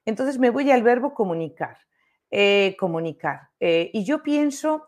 Entonces 0.05 0.37
me 0.37 0.49
voy 0.49 0.71
al 0.71 0.83
verbo 0.83 1.13
comunicar. 1.13 1.77
Eh, 2.29 2.75
comunicar. 2.77 3.49
Eh, 3.59 3.89
y 3.93 4.03
yo 4.03 4.23
pienso 4.23 4.87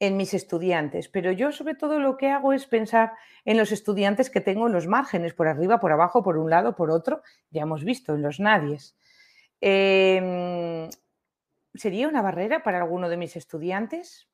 en 0.00 0.16
mis 0.16 0.32
estudiantes, 0.32 1.08
pero 1.08 1.30
yo 1.30 1.52
sobre 1.52 1.74
todo 1.74 2.00
lo 2.00 2.16
que 2.16 2.30
hago 2.30 2.54
es 2.54 2.66
pensar 2.66 3.12
en 3.44 3.58
los 3.58 3.70
estudiantes 3.70 4.30
que 4.30 4.40
tengo 4.40 4.66
en 4.66 4.72
los 4.72 4.86
márgenes, 4.86 5.34
por 5.34 5.46
arriba, 5.46 5.78
por 5.78 5.92
abajo, 5.92 6.22
por 6.22 6.38
un 6.38 6.48
lado, 6.48 6.74
por 6.74 6.90
otro, 6.90 7.22
ya 7.50 7.62
hemos 7.62 7.84
visto, 7.84 8.14
en 8.14 8.22
los 8.22 8.40
nadies. 8.40 8.96
Em, 9.60 10.88
¿Sería 11.74 12.08
una 12.08 12.22
barrera 12.22 12.62
para 12.62 12.78
alguno 12.78 13.10
de 13.10 13.18
mis 13.18 13.36
estudiantes? 13.36 14.26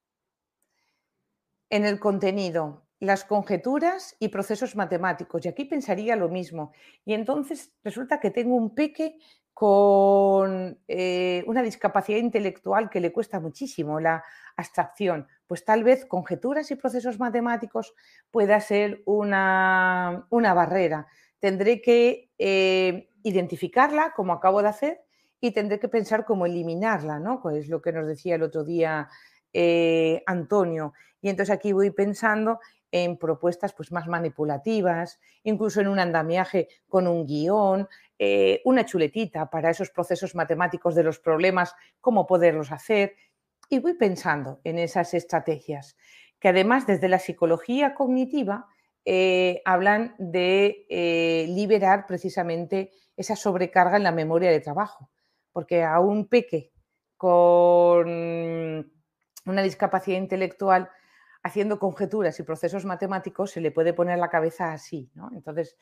En 1.69 1.85
el 1.85 1.99
contenido, 1.99 2.87
las 3.01 3.25
conjeturas 3.25 4.17
y 4.21 4.29
procesos 4.29 4.77
matemáticos, 4.77 5.45
y 5.45 5.49
aquí 5.49 5.64
pensaría 5.64 6.14
lo 6.14 6.29
mismo. 6.29 6.73
Y 7.05 7.14
entonces 7.14 7.73
resulta 7.83 8.21
que 8.21 8.31
tengo 8.31 8.55
un 8.55 8.73
peque 8.75 9.19
con 9.57 10.78
eh, 10.86 11.42
una 11.46 11.62
discapacidad 11.62 12.18
intelectual 12.18 12.90
que 12.90 13.00
le 13.00 13.11
cuesta 13.11 13.40
muchísimo 13.40 14.00
la 14.00 14.22
abstracción, 14.54 15.26
pues 15.46 15.64
tal 15.64 15.82
vez 15.82 16.04
conjeturas 16.04 16.70
y 16.70 16.76
procesos 16.76 17.18
matemáticos 17.18 17.94
pueda 18.30 18.61
ser 18.61 19.00
una, 19.07 20.26
barrera. 20.30 21.07
Tendré 21.38 21.80
que 21.80 22.28
eh, 22.38 23.09
identificarla, 23.22 24.12
como 24.14 24.34
acabo 24.34 24.61
de 24.61 24.68
hacer, 24.68 25.00
y 25.40 25.52
tendré 25.52 25.80
que 25.80 25.88
pensar 25.88 26.26
cómo 26.26 26.44
eliminarla, 26.44 27.18
¿no? 27.18 27.40
Es 27.48 27.68
lo 27.68 27.80
que 27.80 27.92
nos 27.92 28.07
decía 28.07 28.34
el 28.34 28.42
otro 28.42 28.62
día 28.62 29.09
eh, 29.54 30.22
Antonio. 30.26 30.92
Y 31.22 31.30
entonces 31.30 31.54
aquí 31.54 31.72
voy 31.72 31.90
pensando 31.92 32.61
en 32.92 33.16
propuestas 33.16 33.72
pues, 33.72 33.92
más 33.92 34.07
manipulativas, 34.07 35.18
incluso 35.42 35.80
en 35.80 35.88
un 35.88 35.98
andamiaje 35.98 36.68
con 36.88 37.07
un 37.07 37.26
guion, 37.26 37.88
eh, 38.19 38.62
una 38.64 38.85
chuletita 38.85 39.51
para 39.51 39.71
esos 39.71 39.91
procesos 39.91 40.35
matemáticos 40.35 40.95
de 40.95 41.03
los 41.03 41.19
problemas, 41.19 41.75
cómo 42.01 42.27
poderlos 42.27 42.73
hacer. 42.73 43.14
Y 43.69 43.79
voy 43.81 43.95
pensando 43.95 44.61
en 44.64 44.79
esas 44.79 45.12
estrategias, 45.14 45.97
que 46.41 46.49
además 46.49 46.87
desde 46.87 47.09
la 47.09 47.19
psicología 47.19 47.95
cognitiva 47.95 48.69
eh, 49.05 49.62
hablan 49.64 50.14
de 50.19 50.87
eh, 50.89 51.47
liberar 51.49 52.07
precisamente 52.07 52.91
esa 53.17 53.37
sobrecarga 53.37 53.97
en 53.97 54.03
la 54.03 54.12
memoria 54.12 54.51
de 54.51 54.61
trabajo, 54.61 55.11
porque 55.53 55.83
a 55.83 56.01
un 56.01 56.29
peque 56.29 56.73
con 57.17 58.09
una 59.47 59.62
discapacidad 59.62 60.19
intelectual 60.19 60.91
haciendo 61.43 61.79
conjeturas 61.79 62.39
y 62.41 62.43
procesos 62.43 62.85
matemáticos 62.85 63.53
se 63.53 63.61
le 63.61 63.71
puede 63.71 63.93
poner 63.93 64.19
la 64.19 64.29
cabeza 64.29 64.73
así. 64.73 65.11
Entonces, 65.33 65.77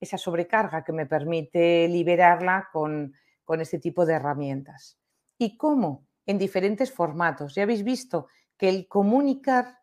esa 0.00 0.18
sobrecarga 0.18 0.82
que 0.82 0.92
me 0.92 1.06
permite 1.06 1.86
liberarla 1.88 2.68
con, 2.72 3.14
este 3.58 3.80
tipo 3.80 4.06
de 4.06 4.14
herramientas. 4.14 4.96
¿Y 5.36 5.56
cómo? 5.56 6.06
En 6.24 6.38
diferentes 6.38 6.92
formatos. 6.92 7.56
Ya 7.56 7.64
habéis 7.64 7.82
visto 7.82 8.28
que 8.56 8.68
el 8.68 8.86
comunicar 8.86 9.80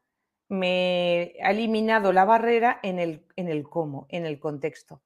me 0.47 1.33
ha 1.43 1.51
eliminado 1.51 2.13
la 2.13 2.23
barrera 2.23 2.79
en 2.81 2.97
el, 2.97 3.25
en 3.35 3.49
el 3.49 3.63
cómo, 3.63 4.05
en 4.07 4.25
el 4.25 4.39
contexto. 4.39 5.01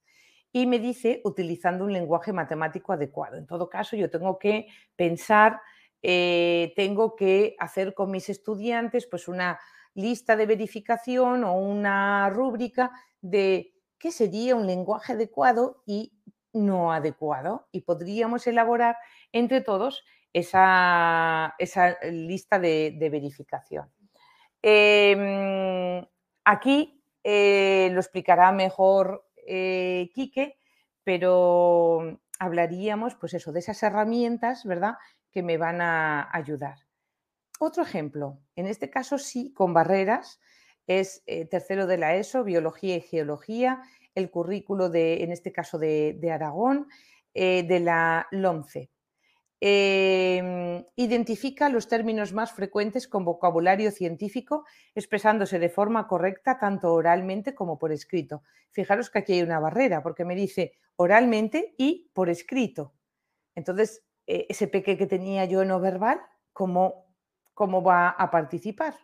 Y 0.52 0.68
me 0.68 0.78
dice 0.78 1.22
utilizando 1.24 1.86
un 1.86 1.94
lenguaje 1.94 2.34
matemático 2.34 2.94
adecuado. 2.94 3.38
En 3.38 3.48
todo 3.48 3.68
caso, 3.68 3.96
yo 3.96 4.12
tengo 4.12 4.38
que 4.38 4.68
pensar, 4.96 5.60
eh, 6.04 6.72
tengo 6.76 7.16
que 7.16 7.56
hacer 7.58 7.96
con 7.96 8.12
mis 8.12 8.30
estudiantes 8.30 9.08
pues 9.08 9.28
una 9.28 9.60
lista 9.96 10.36
de 10.36 10.46
verificación 10.46 11.44
o 11.44 11.56
una 11.56 12.30
rúbrica 12.30 12.92
de 13.22 13.74
qué 14.02 14.12
sería 14.12 14.56
un 14.56 14.66
lenguaje 14.66 15.14
adecuado 15.14 15.84
y 15.86 16.12
no 16.54 16.92
adecuado. 16.92 17.68
Y 17.72 17.82
podríamos 17.82 18.48
elaborar 18.48 18.98
entre 19.32 19.62
todos 19.62 20.04
esa, 20.34 21.56
lista 22.12 22.60
de, 22.60 23.10
verificación. 23.12 23.92
Em, 24.62 26.06
aquí 26.44 27.04
eh, 27.24 27.90
lo 27.92 28.00
explicará 28.00 28.52
mejor 28.52 29.30
eh, 29.48 30.10
Quique, 30.14 30.58
pero 31.04 32.20
hablaríamos, 32.40 33.16
pues 33.16 33.36
eso, 33.36 33.52
de 33.52 33.60
esas 33.60 33.82
herramientas, 33.84 34.66
¿verdad?, 34.66 34.96
que 35.32 35.44
me 35.44 35.58
van 35.58 35.80
a 35.80 36.30
ayudar. 36.36 36.78
Otro 37.60 37.84
ejemplo, 37.84 38.40
en 38.56 38.66
este 38.66 38.90
caso 38.90 39.20
sí, 39.20 39.54
con 39.54 39.74
barreras, 39.74 40.40
es 40.88 41.24
eh, 41.26 41.46
tercero 41.46 41.88
de 41.88 41.98
la 41.98 42.16
ESO, 42.16 42.44
Biología 42.44 42.96
y 42.98 43.02
Geología, 43.02 43.82
el 44.16 44.30
currículo 44.30 44.90
de, 44.90 45.24
en 45.24 45.32
este 45.32 45.52
caso 45.52 45.78
de, 45.78 46.18
Aragón, 46.32 46.88
eh, 47.34 47.64
de 47.64 47.80
la 47.80 48.28
LOMCE. 48.32 48.90
Em, 49.64 50.84
identifica 50.96 51.70
los 51.70 51.88
términos 51.88 52.34
más 52.34 52.52
frecuentes 52.52 53.08
con 53.08 53.24
vocabulario 53.24 53.92
científico, 53.92 54.66
expresándose 54.96 55.60
de 55.60 55.70
forma 55.70 56.08
correcta 56.08 56.58
tanto 56.58 56.92
oralmente 56.92 57.54
como 57.54 57.78
por 57.78 57.92
escrito. 57.92 58.42
Fijaros 58.72 59.12
que 59.12 59.20
aquí 59.20 59.34
hay 59.34 59.44
una 59.44 59.60
barrera, 59.60 60.02
porque 60.02 60.26
me 60.26 60.36
dice 60.36 60.74
oralmente 60.96 61.76
y 61.78 62.10
por 62.14 62.30
escrito. 62.30 62.96
Entonces, 63.54 64.04
eh, 64.26 64.48
ese 64.50 64.68
peque 64.68 64.98
que 64.98 65.06
tenía 65.06 65.46
yo 65.46 65.64
no 65.64 65.80
verbal, 65.80 66.20
como 66.54 67.06
cómo 67.54 67.84
va 67.84 68.10
a 68.10 68.32
participar. 68.32 68.96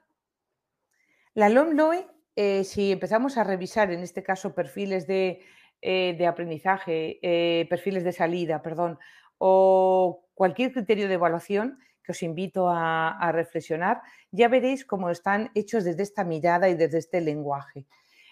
La 1.37 1.49
LOMLOE, 1.49 2.07
eh, 2.35 2.63
si 2.63 2.91
empezamos 2.91 3.37
a 3.37 3.43
revisar 3.43 3.91
en 3.91 3.99
este 4.01 4.23
caso 4.23 4.55
perfiles 4.55 5.05
de, 5.05 5.41
eh, 5.83 6.25
aprendizaje, 6.25 7.19
eh, 7.21 7.67
perfiles 7.69 8.03
de 8.03 8.11
salida, 8.11 8.63
perdón, 8.63 8.97
o 9.37 10.25
cualquier 10.33 10.73
criterio 10.73 11.07
de 11.07 11.13
evaluación 11.13 11.77
que 12.03 12.13
os 12.13 12.23
invito 12.23 12.69
a, 12.69 13.09
a 13.19 13.31
reflexionar, 13.31 14.01
ya 14.31 14.47
veréis 14.47 14.83
cómo 14.83 15.11
están 15.11 15.51
hechos 15.53 15.83
desde 15.83 16.01
esta 16.01 16.23
mirada 16.23 16.69
y 16.69 16.73
desde 16.73 16.97
este 16.97 17.21
lenguaje 17.21 17.85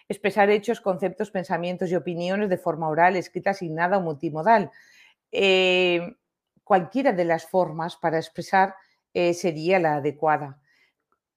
expresar 0.10 0.50
hechos, 0.50 0.82
conceptos, 0.82 1.30
pensamientos 1.30 1.92
y 1.92 1.96
opiniones 1.96 2.50
de 2.50 2.58
forma 2.58 2.90
oral, 2.90 3.18
escrita, 3.18 3.52
asignada 3.52 4.00
o 4.00 4.02
multimodal. 4.02 4.72
cualquiera 6.64 7.14
de 7.14 7.26
las 7.26 7.46
formas 7.46 7.98
para 7.98 8.18
expresar 8.18 8.74
eh, 9.14 9.36
sería 9.36 9.78
la 9.80 9.98
adecuada. 9.98 10.60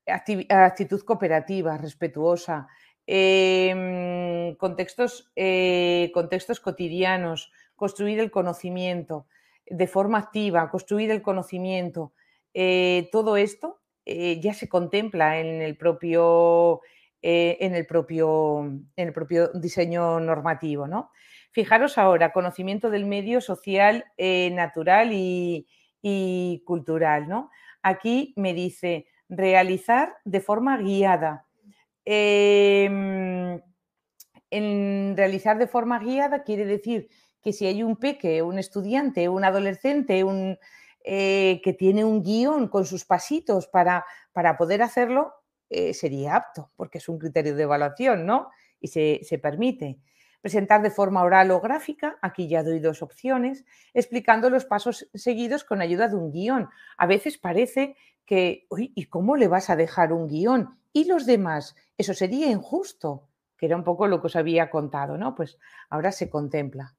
Actitud 0.09 1.03
cooperativa, 1.05 1.77
respetuosa, 1.77 2.67
em, 3.07 4.55
contextos, 4.57 5.31
eh, 5.37 6.11
contextos 6.13 6.61
cotidianos, 6.61 7.53
construir 7.77 8.21
el 8.21 8.31
conocimiento 8.31 9.27
de 9.67 9.87
forma 9.87 10.19
activa, 10.19 10.71
construir 10.71 11.11
el 11.11 11.23
conocimiento, 11.23 12.13
eh, 12.55 13.09
todo 13.13 13.37
esto 13.37 13.81
ya 14.41 14.55
se 14.55 14.71
contempla 14.71 15.39
en 15.39 15.61
el 15.61 15.77
propio, 15.77 16.81
en 17.21 17.75
el 17.75 17.85
propio, 17.85 18.61
en 18.97 19.09
el 19.09 19.13
propio 19.13 19.49
diseño 19.49 20.19
normativo. 20.19 20.87
¿no? 20.87 21.11
Fijaros 21.53 21.99
ahora, 21.99 22.33
conocimiento 22.33 22.89
del 22.89 23.05
medio 23.05 23.43
social, 23.43 24.07
natural 24.17 25.13
y, 25.13 25.67
y 26.01 26.63
cultural. 26.65 27.29
¿no? 27.29 27.51
Aquí 27.83 28.33
me 28.37 28.55
dice 28.55 29.07
realizar 29.29 30.17
de 30.25 30.41
forma 30.41 30.77
guiada. 30.79 31.47
Em, 32.05 33.61
en 34.51 35.15
realizar 35.17 35.59
de 35.59 35.67
forma 35.67 35.99
guiada 35.99 36.43
quiere 36.43 36.65
decir 36.65 37.09
que 37.43 37.53
si 37.53 37.67
hay 37.67 37.83
un 37.83 37.97
peque, 37.97 38.43
un 38.43 38.59
estudiante, 38.59 39.29
un 39.29 39.45
adolescente, 39.45 40.25
un, 40.25 40.59
eh, 41.05 41.61
que 41.63 41.73
tiene 41.73 42.05
un 42.05 42.23
guion 42.23 42.69
con 42.69 42.85
sus 42.85 43.05
pasitos 43.05 43.67
para, 43.69 44.05
para 44.33 44.57
poder 44.57 44.83
hacerlo, 44.83 45.35
eh, 45.71 45.93
sería 45.95 46.37
apto, 46.37 46.71
porque 46.77 46.99
es 46.99 47.09
un 47.09 47.19
criterio 47.19 47.55
de 47.55 47.63
evaluación, 47.63 48.27
¿no? 48.27 48.51
Y 48.81 48.89
se, 48.89 49.21
se 49.23 49.39
permite. 49.39 49.99
Presentar 50.41 50.83
de 50.83 50.91
forma 50.91 51.23
oral 51.23 51.51
o 51.51 51.61
gráfica, 51.61 52.17
aquí 52.23 52.49
ya 52.49 52.63
doy 52.63 52.79
dos 52.79 53.03
opciones, 53.03 53.65
explicando 53.93 54.51
los 54.51 54.65
pasos 54.65 55.09
seguidos 55.13 55.65
con 55.65 55.83
ayuda 55.83 56.09
de 56.09 56.17
un 56.17 56.31
guion. 56.31 56.69
A 56.97 57.07
veces 57.07 57.39
parece 57.39 57.97
que, 58.29 58.67
uy, 58.69 58.93
¿y 58.95 59.07
cómo 59.07 59.37
le 59.37 59.49
vas 59.49 59.71
a 59.71 59.77
dejar 59.77 60.13
un 60.13 60.29
guion? 60.29 60.79
¿Y 60.93 61.07
los 61.07 61.25
demás? 61.25 61.75
Eso 61.97 62.13
sería 62.13 62.51
injusto, 62.51 63.27
que 63.57 63.65
era 63.65 63.75
un 63.75 63.85
poco 63.85 64.07
lo 64.07 64.21
que 64.21 64.27
os 64.27 64.37
había 64.37 64.69
contado, 64.69 65.17
¿no? 65.17 65.35
Pues 65.35 65.59
ahora 65.89 66.13
se 66.13 66.29
contempla. 66.29 66.95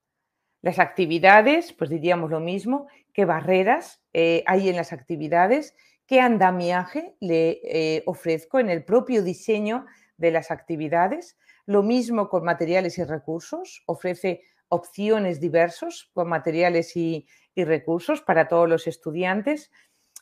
Las 0.64 0.80
actividades, 0.80 1.72
pues 1.74 1.92
diríamos 1.92 2.32
lo 2.32 2.40
mismo, 2.40 2.88
qué 3.14 3.26
barreras 3.26 4.02
eh, 4.12 4.44
hay 4.48 4.70
en 4.70 4.76
las 4.76 4.92
actividades, 4.92 5.76
qué 6.08 6.20
andamiaje 6.20 7.16
le 7.20 7.60
eh, 7.64 8.04
ofrezco 8.08 8.58
en 8.58 8.72
el 8.72 8.84
propio 8.84 9.22
diseño 9.22 9.86
de 10.18 10.32
las 10.32 10.50
actividades, 10.50 11.38
lo 11.68 11.84
mismo 11.84 12.28
con 12.28 12.44
materiales 12.44 12.98
y 12.98 13.04
recursos, 13.04 13.84
ofrece 13.86 14.42
opciones 14.68 15.40
diversos 15.40 16.10
con 16.14 16.28
materiales 16.28 16.98
y, 16.98 17.28
recursos 17.56 18.22
para 18.22 18.48
todos 18.48 18.70
los 18.70 18.88
estudiantes. 18.88 19.70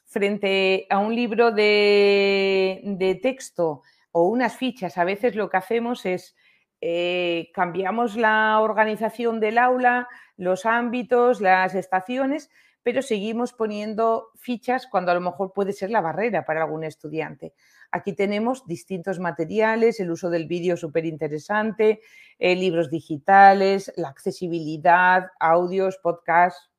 Frente 0.09 0.87
a 0.89 0.99
un 0.99 1.13
libro 1.13 1.51
de, 1.51 3.19
texto 3.21 3.81
o 4.13 4.29
unas 4.29 4.55
fichas, 4.55 4.97
a 4.97 5.03
veces 5.03 5.35
lo 5.35 5.49
que 5.49 5.57
hacemos 5.57 6.05
es 6.05 6.33
eh, 6.79 7.49
cambiamos 7.53 8.15
la 8.15 8.61
organización 8.61 9.41
del 9.41 9.57
aula, 9.57 10.07
los 10.37 10.65
ámbitos, 10.65 11.41
las 11.41 11.75
estaciones, 11.75 12.49
pero 12.83 13.01
seguimos 13.01 13.51
poniendo 13.51 14.29
fichas 14.37 14.87
cuando 14.87 15.11
a 15.11 15.13
lo 15.13 15.19
mejor 15.19 15.51
puede 15.51 15.73
ser 15.73 15.89
la 15.89 15.99
barrera 15.99 16.45
para 16.45 16.63
algún 16.63 16.85
estudiante. 16.85 17.53
Aquí 17.91 18.13
tenemos 18.13 18.65
distintos 18.65 19.19
materiales, 19.19 19.99
el 19.99 20.09
uso 20.09 20.29
del 20.29 20.47
vídeo 20.47 20.77
súper 20.77 21.05
interesante, 21.05 21.99
eh, 22.39 22.55
libros 22.55 22.89
digitales, 22.89 23.91
la 23.97 24.07
accesibilidad, 24.07 25.31
audios, 25.37 25.97
podcasts 25.97 26.71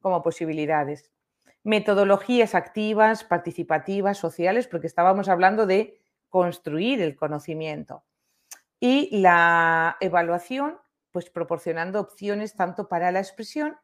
como 0.00 0.22
posibilidades. 0.22 1.11
Metodologías 1.64 2.54
activas, 2.54 3.24
participativas, 3.24 4.18
sociales, 4.18 4.66
porque 4.66 4.86
estábamos 4.86 5.28
hablando 5.28 5.66
de 5.66 6.00
construir 6.28 7.00
el 7.00 7.14
conocimiento. 7.14 8.04
Y 8.80 9.20
la 9.20 9.96
evaluación, 10.00 10.78
pues 11.12 11.30
proporcionando 11.30 12.00
opciones 12.00 12.56
tanto 12.56 12.88
para 12.88 13.12
la 13.12 13.20
expresión, 13.20 13.76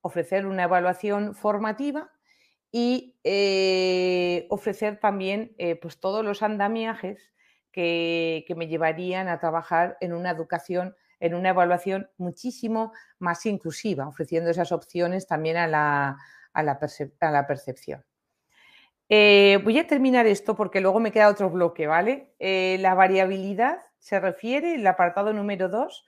ofrecer 0.00 0.46
una 0.46 0.64
evaluación 0.64 1.34
formativa 1.34 2.10
y 2.72 3.16
eh, 3.24 4.46
ofrecer 4.50 4.98
también 4.98 5.54
eh, 5.58 5.76
pues 5.76 6.00
todos 6.00 6.24
los 6.24 6.42
andamiajes 6.42 7.32
que, 7.72 8.44
me 8.56 8.66
llevarían 8.66 9.28
a 9.28 9.38
trabajar 9.38 9.96
en 10.00 10.12
una 10.12 10.30
educación, 10.30 10.96
en 11.20 11.34
una 11.34 11.50
evaluación 11.50 12.10
muchísimo 12.16 12.92
más 13.18 13.46
inclusiva, 13.46 14.08
ofreciendo 14.08 14.50
esas 14.50 14.72
opciones 14.72 15.26
también 15.26 15.56
a 15.56 15.66
la, 15.66 16.18
a 16.52 16.62
la, 16.62 16.78
percepción. 17.46 18.04
Eh, 19.08 19.58
voy 19.64 19.78
a 19.78 19.86
terminar 19.86 20.26
esto 20.26 20.56
porque 20.56 20.80
luego 20.80 21.00
me 21.00 21.12
queda 21.12 21.28
otro 21.28 21.50
bloque, 21.50 21.86
¿vale? 21.86 22.34
la 22.38 22.94
variabilidad 22.94 23.78
se 23.98 24.18
refiere, 24.18 24.74
el 24.74 24.86
apartado 24.86 25.32
número 25.32 25.68
2, 25.68 26.04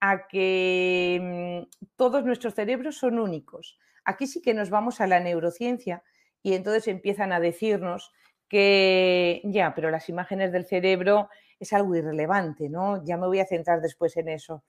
a 0.00 0.26
que 0.26 1.66
mm, 1.70 1.86
todos 1.96 2.24
nuestros 2.24 2.54
cerebros 2.54 2.96
son 2.96 3.18
únicos. 3.18 3.78
Aquí 4.04 4.26
sí 4.26 4.42
que 4.42 4.54
nos 4.54 4.70
vamos 4.70 5.00
a 5.00 5.06
la 5.06 5.20
neurociencia 5.20 6.02
y 6.42 6.54
entonces 6.54 6.88
empiezan 6.88 7.32
a 7.32 7.40
decirnos 7.40 8.12
que 8.48 9.40
ya, 9.44 9.74
pero 9.74 9.90
las 9.90 10.08
imágenes 10.08 10.52
del 10.52 10.66
cerebro 10.66 11.28
es 11.58 11.72
algo 11.72 11.94
irrelevante, 11.96 12.68
¿no? 12.68 13.02
Ya 13.04 13.16
me 13.16 13.26
voy 13.26 13.40
a 13.40 13.46
centrar 13.46 13.80
después 13.80 14.16
en 14.16 14.28
eso. 14.28 14.64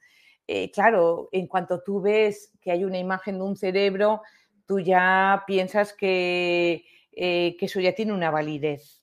Eh, 0.47 0.71
claro, 0.71 1.27
en 1.31 1.47
cuanto 1.47 1.81
tú 1.81 2.01
ves 2.01 2.51
que 2.61 2.71
hay 2.71 2.83
una 2.83 2.99
imagen 2.99 3.37
de 3.37 3.43
un 3.43 3.57
cerebro, 3.57 4.21
tú 4.65 4.79
ya 4.79 5.43
piensas 5.47 5.93
que, 5.93 6.85
eh, 7.11 7.55
que 7.59 7.65
eso 7.65 7.79
ya 7.79 7.93
tiene 7.93 8.13
una 8.13 8.31
validez. 8.31 9.01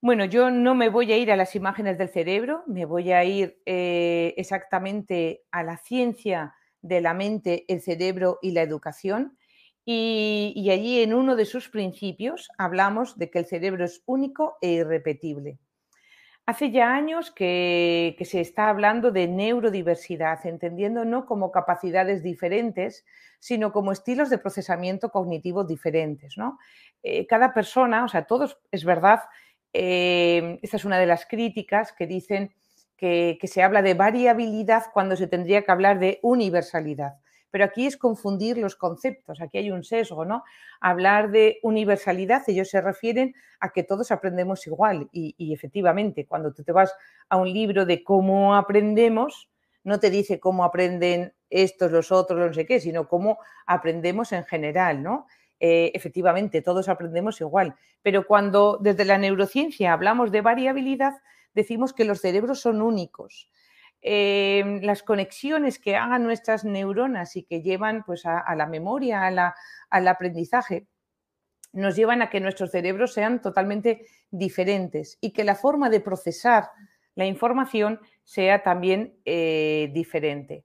Bueno, 0.00 0.24
yo 0.24 0.50
no 0.50 0.74
me 0.74 0.88
voy 0.88 1.12
a 1.12 1.16
ir 1.16 1.32
a 1.32 1.36
las 1.36 1.56
imágenes 1.56 1.98
del 1.98 2.08
cerebro, 2.08 2.62
me 2.66 2.84
voy 2.84 3.12
a 3.12 3.24
ir 3.24 3.60
eh, 3.66 4.34
exactamente 4.36 5.42
a 5.50 5.62
la 5.62 5.78
ciencia 5.78 6.54
de 6.80 7.00
la 7.00 7.14
mente, 7.14 7.64
el 7.68 7.80
cerebro 7.80 8.38
y 8.42 8.52
la 8.52 8.62
educación. 8.62 9.36
Y, 9.84 10.68
allí 10.70 11.00
en 11.00 11.14
uno 11.14 11.36
de 11.36 11.44
sus 11.44 11.68
principios 11.68 12.48
hablamos 12.58 13.18
de 13.18 13.30
que 13.30 13.38
el 13.38 13.46
cerebro 13.46 13.84
es 13.84 14.02
único 14.06 14.58
e 14.60 14.72
irrepetible. 14.72 15.58
Hace 16.48 16.70
ya 16.70 16.94
años 16.94 17.32
que, 17.32 18.16
se 18.24 18.40
está 18.40 18.68
hablando 18.68 19.10
de 19.10 19.26
neurodiversidad, 19.26 20.46
entendiendo 20.46 21.04
no 21.04 21.26
como 21.26 21.50
capacidades 21.50 22.22
diferentes, 22.22 23.04
sino 23.40 23.72
como 23.72 23.90
estilos 23.90 24.30
de 24.30 24.38
procesamiento 24.38 25.10
cognitivo 25.10 25.64
diferentes. 25.64 26.38
¿no? 26.38 26.58
Eh, 27.02 27.26
cada 27.26 27.52
persona, 27.52 28.04
o 28.04 28.08
sea, 28.08 28.26
todos, 28.26 28.60
es 28.70 28.84
verdad, 28.84 29.22
eh, 29.72 30.60
esta 30.62 30.76
es 30.76 30.84
una 30.84 31.00
de 31.00 31.06
las 31.06 31.26
críticas 31.26 31.92
que 31.92 32.06
dicen 32.06 32.54
que, 32.96 33.38
se 33.42 33.64
habla 33.64 33.82
de 33.82 33.94
variabilidad 33.94 34.84
cuando 34.92 35.16
se 35.16 35.26
tendría 35.26 35.62
que 35.62 35.72
hablar 35.72 35.98
de 35.98 36.20
universalidad. 36.22 37.16
Pero 37.56 37.64
aquí 37.64 37.86
es 37.86 37.96
confundir 37.96 38.58
los 38.58 38.76
conceptos, 38.76 39.40
aquí 39.40 39.56
hay 39.56 39.70
un 39.70 39.82
sesgo, 39.82 40.26
¿no? 40.26 40.44
Hablar 40.78 41.30
de 41.30 41.58
universalidad, 41.62 42.42
ellos 42.48 42.68
se 42.68 42.82
refieren 42.82 43.34
a 43.60 43.70
que 43.70 43.82
todos 43.82 44.12
aprendemos 44.12 44.66
igual 44.66 45.08
y, 45.10 45.54
efectivamente, 45.54 46.26
cuando 46.26 46.52
tú 46.52 46.64
te 46.64 46.72
vas 46.72 46.94
a 47.30 47.38
un 47.38 47.50
libro 47.50 47.86
de 47.86 48.04
cómo 48.04 48.54
aprendemos, 48.54 49.48
no 49.84 49.98
te 49.98 50.10
dice 50.10 50.38
cómo 50.38 50.64
aprenden 50.64 51.32
estos, 51.48 51.90
los 51.90 52.12
otros, 52.12 52.38
no 52.38 52.52
sé 52.52 52.66
qué, 52.66 52.78
sino 52.78 53.08
cómo 53.08 53.38
aprendemos 53.64 54.32
en 54.32 54.44
general, 54.44 55.02
¿no? 55.02 55.26
Eh, 55.58 55.92
efectivamente, 55.94 56.60
todos 56.60 56.90
aprendemos 56.90 57.40
igual, 57.40 57.74
pero 58.02 58.26
cuando 58.26 58.76
desde 58.82 59.06
la 59.06 59.16
neurociencia 59.16 59.94
hablamos 59.94 60.30
de 60.30 60.42
variabilidad, 60.42 61.14
decimos 61.54 61.94
que 61.94 62.04
los 62.04 62.20
cerebros 62.20 62.60
son 62.60 62.82
únicos. 62.82 63.48
Em, 64.02 64.80
las 64.82 65.02
conexiones 65.02 65.78
que 65.78 65.96
hagan 65.96 66.22
nuestras 66.22 66.64
neuronas 66.64 67.36
y 67.36 67.42
que 67.42 67.62
llevan 67.62 68.04
pues, 68.04 68.24
a, 68.24 68.54
la 68.54 68.66
memoria, 68.66 69.26
al 69.26 70.08
aprendizaje, 70.08 70.86
nos 71.72 71.96
llevan 71.96 72.22
a 72.22 72.30
que 72.30 72.40
nuestros 72.40 72.70
cerebros 72.70 73.12
sean 73.12 73.42
totalmente 73.42 74.06
diferentes 74.30 75.18
y 75.20 75.32
que 75.32 75.44
la 75.44 75.54
forma 75.54 75.90
de 75.90 76.00
procesar 76.00 76.70
la 77.14 77.26
información 77.26 78.00
sea 78.24 78.62
también 78.62 79.18
eh, 79.24 79.90
diferente. 79.92 80.64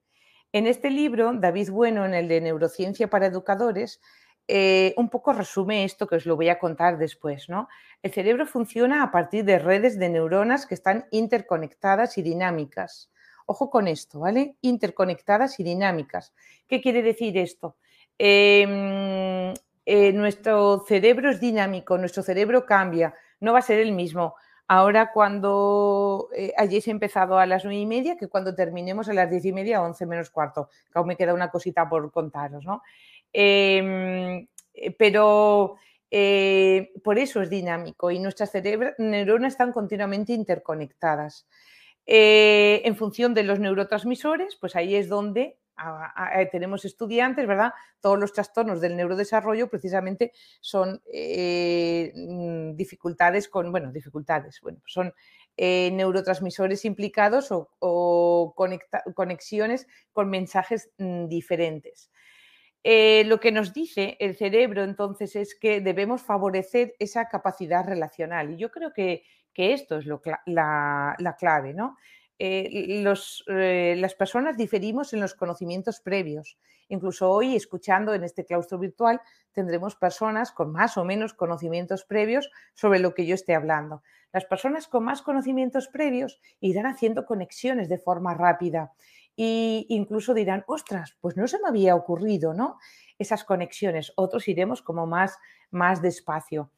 En 0.52 0.68
este 0.68 0.90
libro, 0.90 1.34
David 1.34 1.70
Bueno, 1.70 2.06
en 2.06 2.14
el 2.14 2.28
de 2.28 2.42
Neurociencia 2.42 3.10
para 3.10 3.28
Educadores, 3.28 4.02
eh, 4.48 4.94
un 4.98 5.10
poco 5.10 5.32
resume 5.34 5.86
esto 5.86 6.08
que 6.08 6.16
os 6.16 6.26
lo 6.26 6.36
voy 6.36 6.50
a 6.50 6.60
contar 6.60 6.98
después. 6.98 7.48
¿no? 7.48 7.70
El 8.02 8.12
cerebro 8.12 8.46
funciona 8.46 9.04
a 9.04 9.12
partir 9.12 9.46
de 9.46 9.60
redes 9.60 9.98
de 9.98 10.10
neuronas 10.10 10.66
que 10.66 10.76
están 10.76 11.06
interconectadas 11.12 12.18
y 12.18 12.22
dinámicas. 12.22 13.11
Ojo 13.52 13.70
con 13.70 13.90
esto, 13.90 14.22
¿vale? 14.22 14.56
Interconectadas 14.62 15.60
y 15.60 15.64
dinámicas. 15.64 16.34
¿Qué 16.70 16.80
quiere 16.80 17.02
decir 17.02 17.38
esto? 17.38 17.76
Em, 18.18 19.54
eh, 19.86 20.14
nuestro 20.14 20.86
cerebro 20.88 21.30
es 21.30 21.42
dinámico, 21.42 21.98
nuestro 21.98 22.24
cerebro 22.24 22.66
cambia, 22.66 23.14
no 23.42 23.52
va 23.52 23.60
a 23.60 23.62
ser 23.62 23.80
el 23.80 23.92
mismo. 23.92 24.36
Ahora 24.70 25.12
cuando 25.12 26.30
eh, 26.34 26.54
hayáis 26.56 26.88
empezado 26.88 27.38
a 27.40 27.46
las 27.46 27.66
nueve 27.66 27.82
y 27.82 27.86
media 27.86 28.16
que 28.16 28.30
cuando 28.30 28.56
terminemos 28.56 29.10
a 29.10 29.14
las 29.14 29.30
diez 29.30 29.44
y 29.44 29.52
media, 29.52 29.82
once 29.82 30.06
menos 30.06 30.30
cuarto, 30.30 30.70
que 30.90 30.98
aún 30.98 31.08
me 31.10 31.18
queda 31.18 31.34
una 31.34 31.52
cosita 31.52 31.90
por 31.90 32.10
contaros, 32.10 32.64
¿no? 32.64 32.82
Em, 33.34 34.48
eh, 34.74 34.96
pero 34.98 35.76
por 37.04 37.20
eso 37.20 37.42
es 37.42 37.50
dinámico 37.50 38.12
y 38.12 38.20
nuestras 38.20 38.52
neuronas 38.98 39.54
están 39.54 39.74
continuamente 39.74 40.32
interconectadas. 40.34 41.46
Eh, 42.06 42.82
en 42.86 42.96
función 42.96 43.34
de 43.34 43.44
los 43.44 43.60
neurotransmisores, 43.60 44.56
pues 44.56 44.76
ahí 44.76 44.96
es 44.96 45.10
donde 45.10 45.58
tenemos 46.52 46.86
estudiantes, 46.86 47.48
¿verdad? 47.48 47.74
Todos 48.02 48.20
los 48.20 48.34
trastornos 48.34 48.82
del 48.82 48.96
neurodesarrollo 48.96 49.68
precisamente 49.68 50.32
son 50.60 51.02
mm, 51.12 52.76
dificultades 52.76 53.50
con, 53.50 53.72
bueno, 53.72 53.92
dificultades, 53.92 54.60
bueno, 54.62 54.80
son 54.86 55.12
neurotransmisores 55.58 56.86
implicados 56.86 57.48
o, 57.52 58.54
conexiones 59.16 59.88
con 60.14 60.30
mensajes 60.30 60.92
mm, 61.00 61.28
diferentes. 61.28 62.12
Eh, 62.84 63.24
lo 63.28 63.40
que 63.40 63.52
nos 63.52 63.74
dice 63.74 64.18
el 64.20 64.36
cerebro 64.36 64.84
entonces 64.84 65.36
es 65.36 65.54
que 65.54 65.82
debemos 65.82 66.24
favorecer 66.24 66.96
esa 67.00 67.28
capacidad 67.28 67.86
relacional. 67.86 68.52
Y 68.52 68.58
yo 68.58 68.72
creo 68.72 68.92
que, 68.94 69.24
que 69.54 69.74
esto 69.74 69.98
es 69.98 70.06
lo, 70.06 70.22
la, 70.46 71.16
la, 71.20 71.36
clave, 71.36 71.74
¿no? 71.74 71.98
Eh, 72.40 73.02
los, 73.04 73.44
eh, 73.48 73.96
las 73.98 74.16
personas 74.16 74.58
diferimos 74.58 75.14
en 75.14 75.20
los 75.20 75.36
conocimientos 75.36 76.00
previos. 76.00 76.58
Incluso 76.88 77.30
hoy, 77.30 77.56
escuchando 77.56 78.14
en 78.14 78.24
este 78.24 78.46
claustro 78.46 78.80
virtual, 78.80 79.22
tendremos 79.52 79.96
personas 79.96 80.52
con 80.52 80.72
más 80.72 80.98
o 80.98 81.06
menos 81.06 81.34
conocimientos 81.34 82.04
previos 82.04 82.50
sobre 82.74 83.00
lo 83.00 83.14
que 83.14 83.26
yo 83.26 83.36
esté 83.36 83.54
hablando. 83.56 84.02
Las 84.34 84.46
personas 84.46 84.88
con 84.88 85.04
más 85.04 85.22
conocimientos 85.22 85.88
previos 85.88 86.40
irán 86.60 86.86
haciendo 86.86 87.26
conexiones 87.26 87.90
de 87.90 87.98
forma 87.98 88.34
rápida 88.34 88.92
e 89.38 89.86
incluso 89.90 90.34
dirán, 90.34 90.64
ostras, 90.68 91.18
pues 91.22 91.38
no 91.38 91.48
se 91.48 91.60
me 91.60 91.68
había 91.68 91.96
ocurrido, 91.96 92.54
¿no? 92.54 92.78
Esas 93.18 93.44
conexiones. 93.44 94.12
Otros 94.16 94.48
iremos 94.48 94.82
como 94.82 95.08
más, 95.08 95.38
más 95.70 96.02
despacio. 96.02 96.72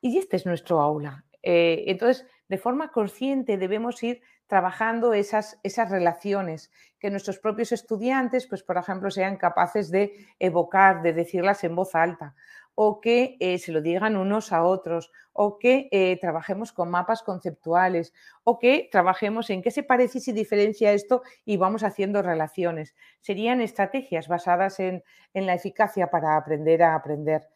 Y 0.00 0.18
este 0.18 0.36
es 0.36 0.46
nuestro 0.46 0.80
aula. 0.80 1.24
Eh, 1.42 1.84
entonces, 1.86 2.26
de 2.48 2.58
forma 2.58 2.90
consciente 2.92 3.56
debemos 3.56 4.02
ir 4.02 4.22
trabajando 4.46 5.14
esas, 5.14 5.60
esas 5.62 5.90
relaciones, 5.90 6.72
que 6.98 7.10
nuestros 7.10 7.38
propios 7.38 7.70
estudiantes, 7.70 8.48
pues 8.48 8.64
por 8.64 8.76
ejemplo, 8.76 9.10
sean 9.10 9.36
capaces 9.36 9.90
de 9.90 10.26
evocar, 10.40 11.02
de 11.02 11.12
decirlas 11.12 11.62
en 11.62 11.76
voz 11.76 11.94
alta, 11.94 12.34
o 12.74 13.00
que 13.00 13.36
eh, 13.40 13.58
se 13.58 13.72
lo 13.72 13.80
digan 13.80 14.16
unos 14.16 14.52
a 14.52 14.64
otros, 14.64 15.12
o 15.32 15.58
que 15.58 15.88
eh, 15.92 16.18
trabajemos 16.20 16.72
con 16.72 16.90
mapas 16.90 17.22
conceptuales, 17.22 18.12
o 18.42 18.58
que 18.58 18.88
trabajemos 18.90 19.50
en 19.50 19.62
qué 19.62 19.70
se 19.70 19.82
parece 19.84 20.18
y 20.18 20.20
se 20.20 20.32
diferencia 20.32 20.92
esto 20.92 21.22
y 21.44 21.56
vamos 21.56 21.84
haciendo 21.84 22.20
relaciones. 22.20 22.96
Serían 23.20 23.60
estrategias 23.60 24.26
basadas 24.28 24.80
en, 24.80 25.04
en 25.32 25.46
la 25.46 25.54
eficacia 25.54 26.10
para 26.10 26.36
aprender 26.36 26.82
a 26.82 26.96
aprender. 26.96 27.48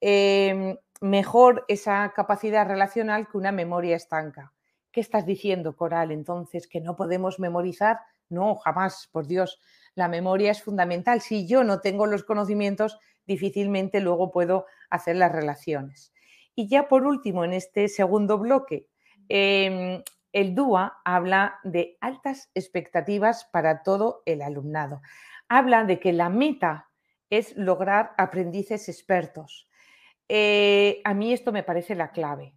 Em, 0.00 0.76
mejor 1.02 1.64
esa 1.66 2.12
capacidad 2.14 2.66
relacional 2.66 3.28
que 3.28 3.36
una 3.36 3.52
memoria 3.52 3.96
estanca. 3.96 4.52
¿Qué 4.92 5.00
estás 5.00 5.26
diciendo, 5.26 5.74
Coral? 5.74 6.12
Entonces, 6.12 6.68
que 6.68 6.80
no 6.80 6.94
podemos 6.94 7.40
memorizar. 7.40 7.98
No, 8.28 8.54
jamás, 8.54 9.08
por 9.10 9.26
Dios. 9.26 9.60
La 9.94 10.06
memoria 10.06 10.52
es 10.52 10.62
fundamental. 10.62 11.20
Si 11.20 11.46
yo 11.46 11.64
no 11.64 11.80
tengo 11.80 12.06
los 12.06 12.22
conocimientos, 12.22 12.98
difícilmente 13.26 14.00
luego 14.00 14.30
puedo 14.30 14.66
hacer 14.90 15.16
las 15.16 15.32
relaciones. 15.32 16.12
Y 16.54 16.68
ya 16.68 16.88
por 16.88 17.04
último, 17.04 17.44
en 17.44 17.54
este 17.54 17.88
segundo 17.88 18.38
bloque, 18.38 18.86
em, 19.28 20.02
el 20.32 20.54
DUA 20.54 21.00
habla 21.04 21.58
de 21.64 21.98
altas 22.00 22.50
expectativas 22.54 23.44
para 23.46 23.82
todo 23.82 24.22
el 24.24 24.40
alumnado. 24.40 25.02
Habla 25.48 25.84
de 25.84 25.98
que 25.98 26.12
la 26.12 26.28
meta 26.28 26.90
es 27.28 27.56
lograr 27.56 28.12
aprendices 28.18 28.88
expertos. 28.88 29.68
Eh, 30.28 31.00
a 31.04 31.14
mí 31.14 31.32
esto 31.32 31.52
me 31.52 31.62
parece 31.62 31.94
la 31.94 32.10
clave. 32.10 32.54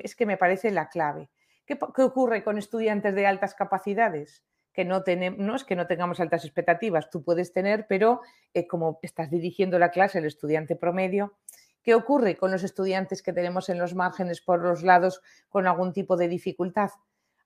Es 0.00 0.14
que 0.14 0.26
me 0.26 0.36
parece 0.36 0.70
la 0.70 0.88
clave. 0.88 1.30
¿Qué, 1.66 1.76
ocurre 2.02 2.44
con 2.44 2.58
estudiantes 2.58 3.14
de 3.14 3.26
altas 3.26 3.54
capacidades? 3.54 4.44
Que 4.72 4.84
no, 4.84 5.02
tenemos, 5.02 5.38
no 5.38 5.56
es 5.56 5.64
que 5.64 5.74
no 5.74 5.86
tengamos 5.86 6.20
altas 6.20 6.44
expectativas, 6.44 7.10
tú 7.10 7.24
puedes 7.24 7.52
tener, 7.52 7.86
pero 7.88 8.20
eh, 8.54 8.66
como 8.66 8.98
estás 9.02 9.30
dirigiendo 9.30 9.78
la 9.78 9.90
clase, 9.90 10.18
el 10.18 10.26
estudiante 10.26 10.76
promedio, 10.76 11.38
¿qué 11.82 11.94
ocurre 11.94 12.36
con 12.36 12.50
los 12.50 12.62
estudiantes 12.62 13.22
que 13.22 13.32
tenemos 13.32 13.68
en 13.68 13.78
los 13.78 13.94
márgenes 13.94 14.40
por 14.40 14.60
los 14.60 14.82
lados 14.82 15.22
con 15.48 15.66
algún 15.66 15.92
tipo 15.92 16.16
de 16.16 16.28
dificultad? 16.28 16.90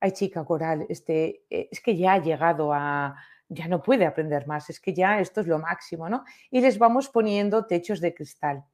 Ay, 0.00 0.12
chica 0.12 0.44
coral, 0.44 0.86
este, 0.88 1.44
eh, 1.50 1.68
es 1.70 1.80
que 1.80 1.96
ya 1.96 2.14
ha 2.14 2.22
llegado 2.22 2.72
a, 2.74 3.16
ya 3.48 3.68
no 3.68 3.82
puede 3.82 4.06
aprender 4.06 4.46
más, 4.46 4.70
es 4.70 4.80
que 4.80 4.94
ya 4.94 5.20
esto 5.20 5.40
es 5.40 5.46
lo 5.46 5.58
máximo, 5.58 6.08
¿no? 6.08 6.24
Y 6.50 6.60
les 6.60 6.78
vamos 6.78 7.08
poniendo 7.08 7.66
techos 7.66 8.00
de 8.00 8.14
cristal. 8.14 8.64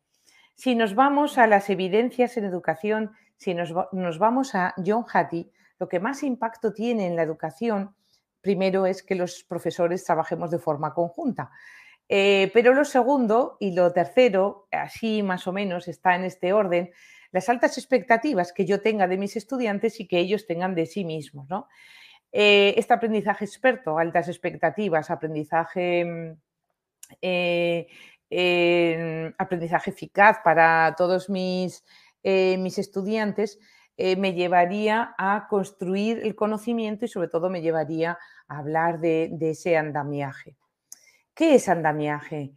Si 0.57 0.74
nos 0.74 0.94
vamos 0.94 1.38
a 1.38 1.46
las 1.46 1.70
evidencias 1.70 2.36
en 2.36 2.44
educación 2.44 3.12
si 3.36 3.54
nos, 3.54 4.18
vamos 4.18 4.54
a 4.54 4.74
John 4.84 5.04
Hattie, 5.12 5.50
lo 5.78 5.88
que 5.88 6.00
más 6.00 6.22
impacto 6.22 6.72
tiene 6.72 7.07
en 7.07 7.16
la 7.16 7.22
educación, 7.22 7.94
primero 8.40 8.86
es 8.86 9.02
que 9.02 9.14
los 9.14 9.44
profesores 9.44 10.04
trabajemos 10.04 10.50
de 10.50 10.59
forma 10.59 10.94
conjunta. 10.94 11.50
Eh, 12.09 12.50
pero 12.54 12.72
lo 12.72 12.84
segundo 12.84 13.57
y 13.61 13.72
lo 13.72 13.92
tercero, 13.92 14.68
así 14.70 15.22
más 15.22 15.46
o 15.46 15.52
menos 15.52 15.88
está 15.88 16.14
en 16.14 16.24
este 16.24 16.52
orden, 16.52 16.90
las 17.32 17.48
altas 17.48 17.76
expectativas 17.76 18.52
que 18.52 18.64
yo 18.64 18.80
tenga 18.80 19.07
de 19.07 19.18
mis 19.18 19.36
estudiantes 19.36 20.00
y 20.00 20.07
que 20.07 20.18
ellos 20.18 20.46
tengan 20.46 20.74
de 20.74 20.86
sí 20.86 21.04
mismos. 21.04 21.48
Eh, 22.32 22.74
este 22.78 22.94
aprendizaje 22.94 23.44
experto, 23.44 23.98
altas 23.98 24.28
expectativas, 24.28 25.11
aprendizaje, 25.11 26.04
mm, 26.04 26.38
aprendizaje 29.38 29.90
eficaz 29.90 30.38
para 30.42 30.94
todos 30.96 31.30
mis 31.30 31.84
eh, 32.28 32.58
mis 32.58 32.76
estudiantes, 32.78 33.60
eh, 33.96 34.16
me 34.16 34.32
llevaría 34.32 35.14
a 35.16 35.46
construir 35.48 36.18
el 36.24 36.34
conocimiento 36.34 37.04
y 37.04 37.08
sobre 37.08 37.28
todo 37.28 37.50
me 37.50 37.62
llevaría 37.62 38.18
a 38.48 38.58
hablar 38.58 38.98
de, 38.98 39.30
ese 39.40 39.76
andamiaje. 39.76 40.56
¿Qué 41.34 41.54
es 41.54 41.68
andamiaje? 41.68 42.56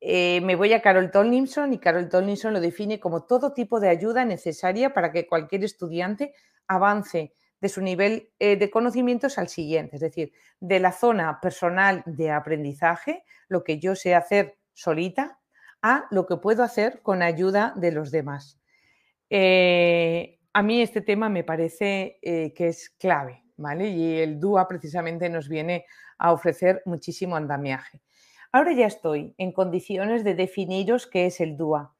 Eh, 0.00 0.40
me 0.40 0.56
voy 0.56 0.72
a 0.72 0.80
Carol 0.80 1.10
Tomlinson 1.10 1.74
y 1.74 1.78
Carol 1.78 2.08
Tomlinson 2.08 2.54
lo 2.54 2.60
define 2.60 2.98
como 2.98 3.24
todo 3.24 3.52
tipo 3.52 3.78
de 3.78 3.90
ayuda 3.90 4.24
necesaria 4.24 4.94
para 4.94 5.12
que 5.12 5.26
cualquier 5.26 5.64
estudiante 5.64 6.32
avance 6.66 7.34
de 7.60 7.68
su 7.68 7.82
nivel 7.82 8.30
de 8.38 8.70
conocimientos 8.70 9.36
al 9.36 9.48
siguiente, 9.48 9.96
es 9.96 10.00
decir, 10.00 10.32
de 10.60 10.80
la 10.80 10.92
zona 10.92 11.40
personal 11.42 12.02
de 12.06 12.30
aprendizaje, 12.30 13.22
lo 13.48 13.64
que 13.64 13.78
yo 13.78 13.94
sé 13.94 14.14
hacer 14.14 14.56
solita, 14.80 15.38
a 15.82 16.06
lo 16.10 16.26
que 16.26 16.36
puedo 16.36 16.62
hacer 16.62 17.02
con 17.02 17.22
ayuda 17.22 17.74
de 17.76 17.92
los 17.92 18.10
demás. 18.10 18.58
Eh, 19.28 20.38
a 20.52 20.62
mí 20.62 20.80
este 20.80 21.02
tema 21.02 21.28
me 21.28 21.44
parece 21.44 22.18
eh, 22.22 22.52
que 22.54 22.68
es 22.68 22.90
clave, 22.98 23.44
¿vale? 23.56 23.88
Y 23.88 24.18
el 24.20 24.40
DUA 24.40 24.66
precisamente 24.66 25.28
nos 25.28 25.48
viene 25.48 25.84
a 26.18 26.32
ofrecer 26.32 26.82
muchísimo 26.86 27.36
andamiaje. 27.36 28.00
Ahora 28.52 28.72
ya 28.72 28.86
estoy 28.86 29.34
en 29.38 29.52
condiciones 29.52 30.24
de 30.24 30.34
definiros 30.34 31.06
qué 31.06 31.26
es 31.26 31.40
el 31.40 31.56
DUA. 31.56 31.94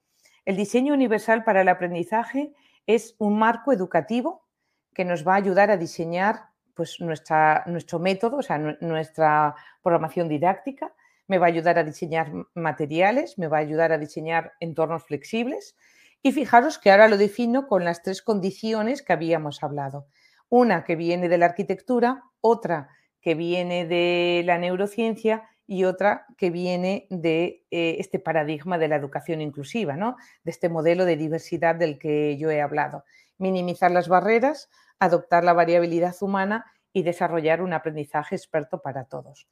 El 0.45 0.57
diseño 0.57 0.95
universal 0.95 1.45
para 1.45 1.61
el 1.61 1.68
aprendizaje 1.68 2.53
es 2.87 3.14
un 3.18 3.39
marco 3.39 3.72
educativo 3.72 4.47
que 4.95 5.05
nos 5.05 5.26
va 5.26 5.35
a 5.35 5.37
ayudar 5.37 5.70
a 5.70 5.76
diseñar 5.76 6.51
pues, 6.74 6.99
nuestra, 7.01 7.62
nuestro 7.66 7.99
método, 7.99 8.39
o 8.39 8.43
sea, 8.43 8.59
nuestra 8.59 9.55
programación 9.83 10.28
didáctica, 10.28 10.93
me 11.31 11.39
va 11.39 11.47
a 11.47 11.49
ayudar 11.49 11.78
a 11.78 11.85
diseñar 11.85 12.33
materiales, 12.55 13.39
me 13.39 13.47
va 13.47 13.59
a 13.59 13.61
ayudar 13.61 13.93
a 13.93 13.99
diseñar 13.99 14.55
entornos 14.59 15.05
flexibles, 15.05 15.76
y 16.22 16.33
fijaros 16.33 16.76
que 16.76 16.91
ahora 16.91 17.07
lo 17.07 17.16
defino 17.18 17.68
con 17.68 17.85
las 17.85 18.03
tres 18.03 18.20
condiciones 18.20 19.01
que 19.01 19.12
habíamos 19.12 19.62
hablado. 19.62 20.09
Una 20.49 20.83
que 20.83 20.97
viene 20.97 21.28
de 21.28 21.39
la 21.39 21.47
arquitectura, 21.47 22.24
otra 22.41 22.89
que 23.20 23.37
viene 23.37 23.87
de 23.87 24.43
la 24.45 24.59
neurociencia 24.59 25.49
y 25.68 25.85
otra 25.85 26.26
que 26.37 26.51
viene 26.51 27.07
de 27.11 27.64
eh, 27.70 27.99
este 28.01 28.18
paradigma 28.18 28.76
de 28.76 28.89
la 28.89 28.97
educación 28.97 29.41
inclusiva, 29.41 29.95
¿no? 29.95 30.16
de 30.43 30.51
este 30.51 30.68
modelo 30.68 31.05
de 31.05 31.16
diversidad 31.16 31.76
del 31.76 32.01
que 32.01 32.39
yo 32.39 32.51
he 32.51 32.61
hablado. 32.61 33.05
Minimizar 33.39 33.93
las 33.93 34.09
barreras, 34.09 34.68
adoptar 34.99 35.45
la 35.45 35.53
variabilidad 35.53 36.16
humana 36.22 36.66
y 36.93 37.05
desarrollar 37.05 37.62
un 37.62 37.72
aprendizaje 37.72 38.35
experto 38.35 38.83
para 38.83 39.05
todos. 39.05 39.47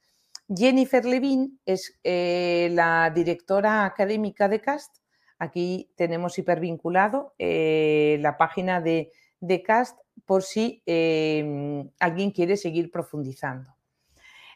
Jennifer 0.53 1.05
Levine 1.05 1.51
es 1.65 1.99
eh, 2.03 2.69
la 2.71 3.11
directora 3.11 3.85
académica 3.85 4.49
de 4.49 4.61
CAST 4.61 4.99
Aquí 5.39 5.89
tenemos 5.95 6.37
hipervinculado 6.37 7.33
eh, 7.39 8.17
la 8.19 8.37
página 8.37 8.81
de, 8.81 9.13
CAST 9.65 9.97
por 10.25 10.43
si 10.43 10.83
em, 10.85 11.89
alguien 11.97 12.31
quiere 12.31 12.57
seguir 12.57 12.91
profundizando. 12.91 13.73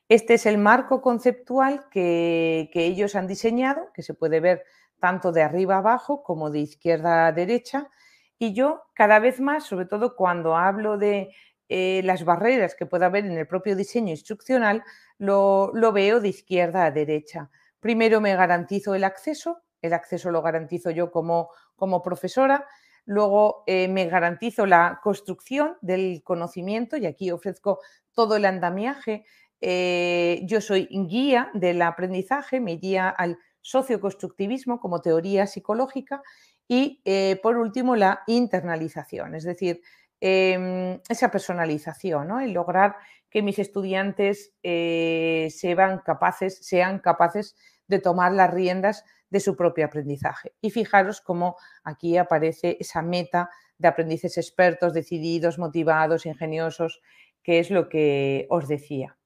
Este 0.09 0.33
es 0.33 0.45
el 0.45 0.57
marco 0.57 1.01
conceptual 1.01 1.87
que, 1.89 2.69
ellos 2.73 3.15
han 3.15 3.27
diseñado, 3.27 3.93
que 3.93 4.03
se 4.03 4.13
puede 4.13 4.41
ver 4.41 4.65
tanto 4.99 5.31
de 5.31 5.41
arriba 5.41 5.77
abajo 5.77 6.21
como 6.21 6.49
de 6.49 6.59
izquierda 6.59 7.27
a 7.27 7.31
derecha. 7.31 7.89
Y 8.37 8.53
yo 8.53 8.83
cada 8.93 9.19
vez 9.19 9.39
más, 9.39 9.63
sobre 9.63 9.85
todo 9.85 10.17
cuando 10.17 10.57
hablo 10.57 10.97
de 10.97 11.33
eh, 11.75 12.03
las 12.03 12.23
barreras 12.23 12.75
que 12.75 12.85
pueda 12.85 13.07
haber 13.07 13.25
en 13.25 13.35
el 13.35 13.47
propio 13.47 13.75
diseño 13.75 14.11
instruccional, 14.11 14.83
lo, 15.17 15.71
lo 15.73 15.91
veo 15.91 16.19
de 16.19 16.27
izquierda 16.27 16.85
a 16.85 16.91
derecha. 16.91 17.49
Primero 17.79 18.21
me 18.21 18.35
garantizo 18.35 18.93
el 18.93 19.03
acceso, 19.03 19.63
el 19.81 19.93
acceso 19.93 20.29
lo 20.29 20.43
garantizo 20.43 20.91
yo 20.91 21.09
como, 21.09 21.49
como 21.75 22.03
profesora. 22.03 22.67
Luego 23.05 23.63
eh, 23.65 23.87
me 23.87 24.05
garantizo 24.05 24.67
la 24.67 24.99
construcción 25.01 25.77
del 25.81 26.21
conocimiento 26.23 26.95
y 26.95 27.07
aquí 27.07 27.31
ofrezco 27.31 27.79
todo 28.11 28.35
el 28.35 28.45
andamiaje. 28.45 29.25
Eh, 29.59 30.41
yo 30.43 30.61
soy 30.61 30.87
guía 30.91 31.49
del 31.55 31.81
aprendizaje, 31.81 32.59
me 32.59 32.73
guía 32.75 33.09
al 33.09 33.39
socioconstructivismo 33.61 34.79
como 34.79 35.01
teoría 35.01 35.47
psicológica 35.47 36.21
y 36.67 37.01
por 37.41 37.57
último 37.57 37.95
la 37.95 38.21
internalización, 38.27 39.35
es 39.35 39.43
decir, 39.43 39.81
em, 40.25 41.01
esa 41.09 41.29
personalización, 41.29 42.29
¿no? 42.29 42.39
lograr 42.47 42.95
que 43.29 43.41
mis 43.41 43.59
estudiantes 43.59 44.53
sean 44.61 45.99
capaces, 45.99 46.65
sean 46.65 46.99
capaces 46.99 47.55
de 47.87 47.99
tomar 47.99 48.31
las 48.31 48.53
riendas 48.53 49.03
de 49.29 49.39
su 49.39 49.55
propio 49.57 49.85
aprendizaje. 49.85 50.53
Y 50.61 50.69
fijaros 50.69 51.19
cómo 51.19 51.57
aquí 51.83 52.17
aparece 52.17 52.77
esa 52.79 53.01
meta 53.01 53.49
de 53.77 53.87
aprendices 53.87 54.37
expertos, 54.37 54.93
decididos, 54.93 55.57
motivados, 55.57 56.25
ingeniosos, 56.25 57.01
que 57.41 57.59
es 57.59 57.69
lo 57.69 57.89
que 57.89 58.47
os 58.49 58.67
decía. 58.67 59.17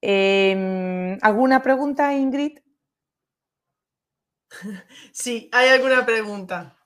Em, 0.00 1.18
¿Alguna 1.22 1.62
pregunta, 1.62 2.14
Ingrid? 2.14 2.58
Sí, 5.12 5.48
hay 5.52 5.68
alguna 5.68 6.04
pregunta. 6.04 6.79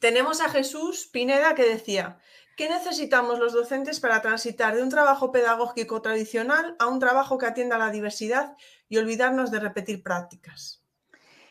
Tenemos 0.00 0.40
a 0.40 0.48
Jesús 0.48 1.08
Pineda 1.10 1.54
que 1.54 1.68
decía, 1.68 2.18
¿qué 2.56 2.68
necesitamos 2.68 3.38
los 3.38 3.52
docentes 3.52 4.00
para 4.00 4.20
transitar 4.20 4.74
de 4.74 4.82
un 4.82 4.90
trabajo 4.90 5.32
pedagógico 5.32 6.02
tradicional 6.02 6.76
a 6.78 6.86
un 6.86 6.98
trabajo 6.98 7.38
que 7.38 7.46
atienda 7.46 7.76
a 7.76 7.78
la 7.78 7.90
diversidad 7.90 8.56
y 8.88 8.98
olvidarnos 8.98 9.50
de 9.50 9.60
repetir 9.60 10.02
prácticas? 10.02 10.82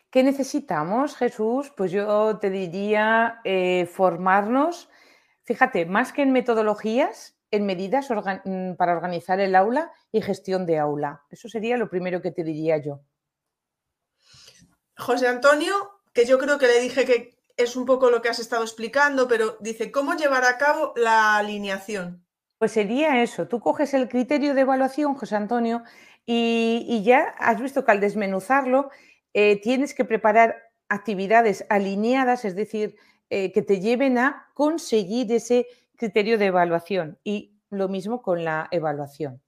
¿Qué 0.10 0.24
necesitamos, 0.24 1.16
Jesús? 1.16 1.72
Pues 1.76 1.92
yo 1.92 2.38
te 2.38 2.50
diría 2.50 3.42
eh, 3.44 3.86
formarnos, 3.92 4.90
fíjate, 5.44 5.86
más 5.86 6.14
que 6.14 6.22
en 6.22 6.32
metodologías, 6.32 7.38
en 7.52 7.66
medidas 7.66 8.08
mm, 8.10 8.76
para 8.76 8.94
organizar 8.94 9.40
el 9.40 9.56
aula 9.56 9.92
y 10.12 10.22
gestión 10.22 10.66
de 10.66 10.78
aula. 10.78 11.24
Eso 11.30 11.50
sería 11.50 11.78
lo 11.78 11.90
primero 11.90 12.22
que 12.22 12.32
te 12.32 12.44
diría 12.44 12.78
yo. 12.78 13.02
José 14.98 15.28
Antonio, 15.28 16.00
que 16.14 16.26
yo 16.26 16.38
creo 16.38 16.58
que 16.58 16.68
le 16.68 16.80
dije 16.80 17.06
que 17.06 17.35
es 17.58 17.76
un 17.76 17.86
poco 17.86 18.10
lo 18.10 18.22
que 18.22 18.30
has 18.30 18.40
estado 18.40 18.64
explicando, 18.64 19.28
pero 19.28 19.58
dice, 19.60 19.92
¿cómo 19.92 20.14
llevar 20.16 20.44
a 20.44 20.58
cabo 20.58 20.94
la 20.96 21.38
alineación? 21.38 22.26
Pues 22.58 22.72
sería 22.72 23.22
eso, 23.22 23.48
tú 23.48 23.60
coges 23.60 23.94
el 23.94 24.08
criterio 24.08 24.54
de 24.54 24.62
evaluación, 24.62 25.16
José 25.16 25.36
Antonio, 25.36 25.84
y, 26.26 27.04
ya 27.04 27.36
has 27.38 27.62
visto 27.62 27.86
que 27.86 27.92
al 27.92 28.00
desmenuzarlo 28.00 28.90
eh, 29.34 29.62
tienes 29.62 29.94
que 29.94 30.06
preparar 30.06 30.72
actividades 30.90 31.66
alineadas, 31.70 32.46
es 32.46 32.56
decir, 32.56 32.96
eh, 33.30 33.52
que 33.52 33.62
te 33.62 33.80
lleven 33.80 34.18
a 34.18 34.48
conseguir 34.54 35.32
ese 35.32 35.68
criterio 35.96 36.38
de 36.38 36.48
evaluación 36.48 37.20
y 37.24 37.56
lo 37.70 37.88
mismo 37.90 38.22
con 38.22 38.44
la 38.44 38.68
evaluación. 38.72 39.42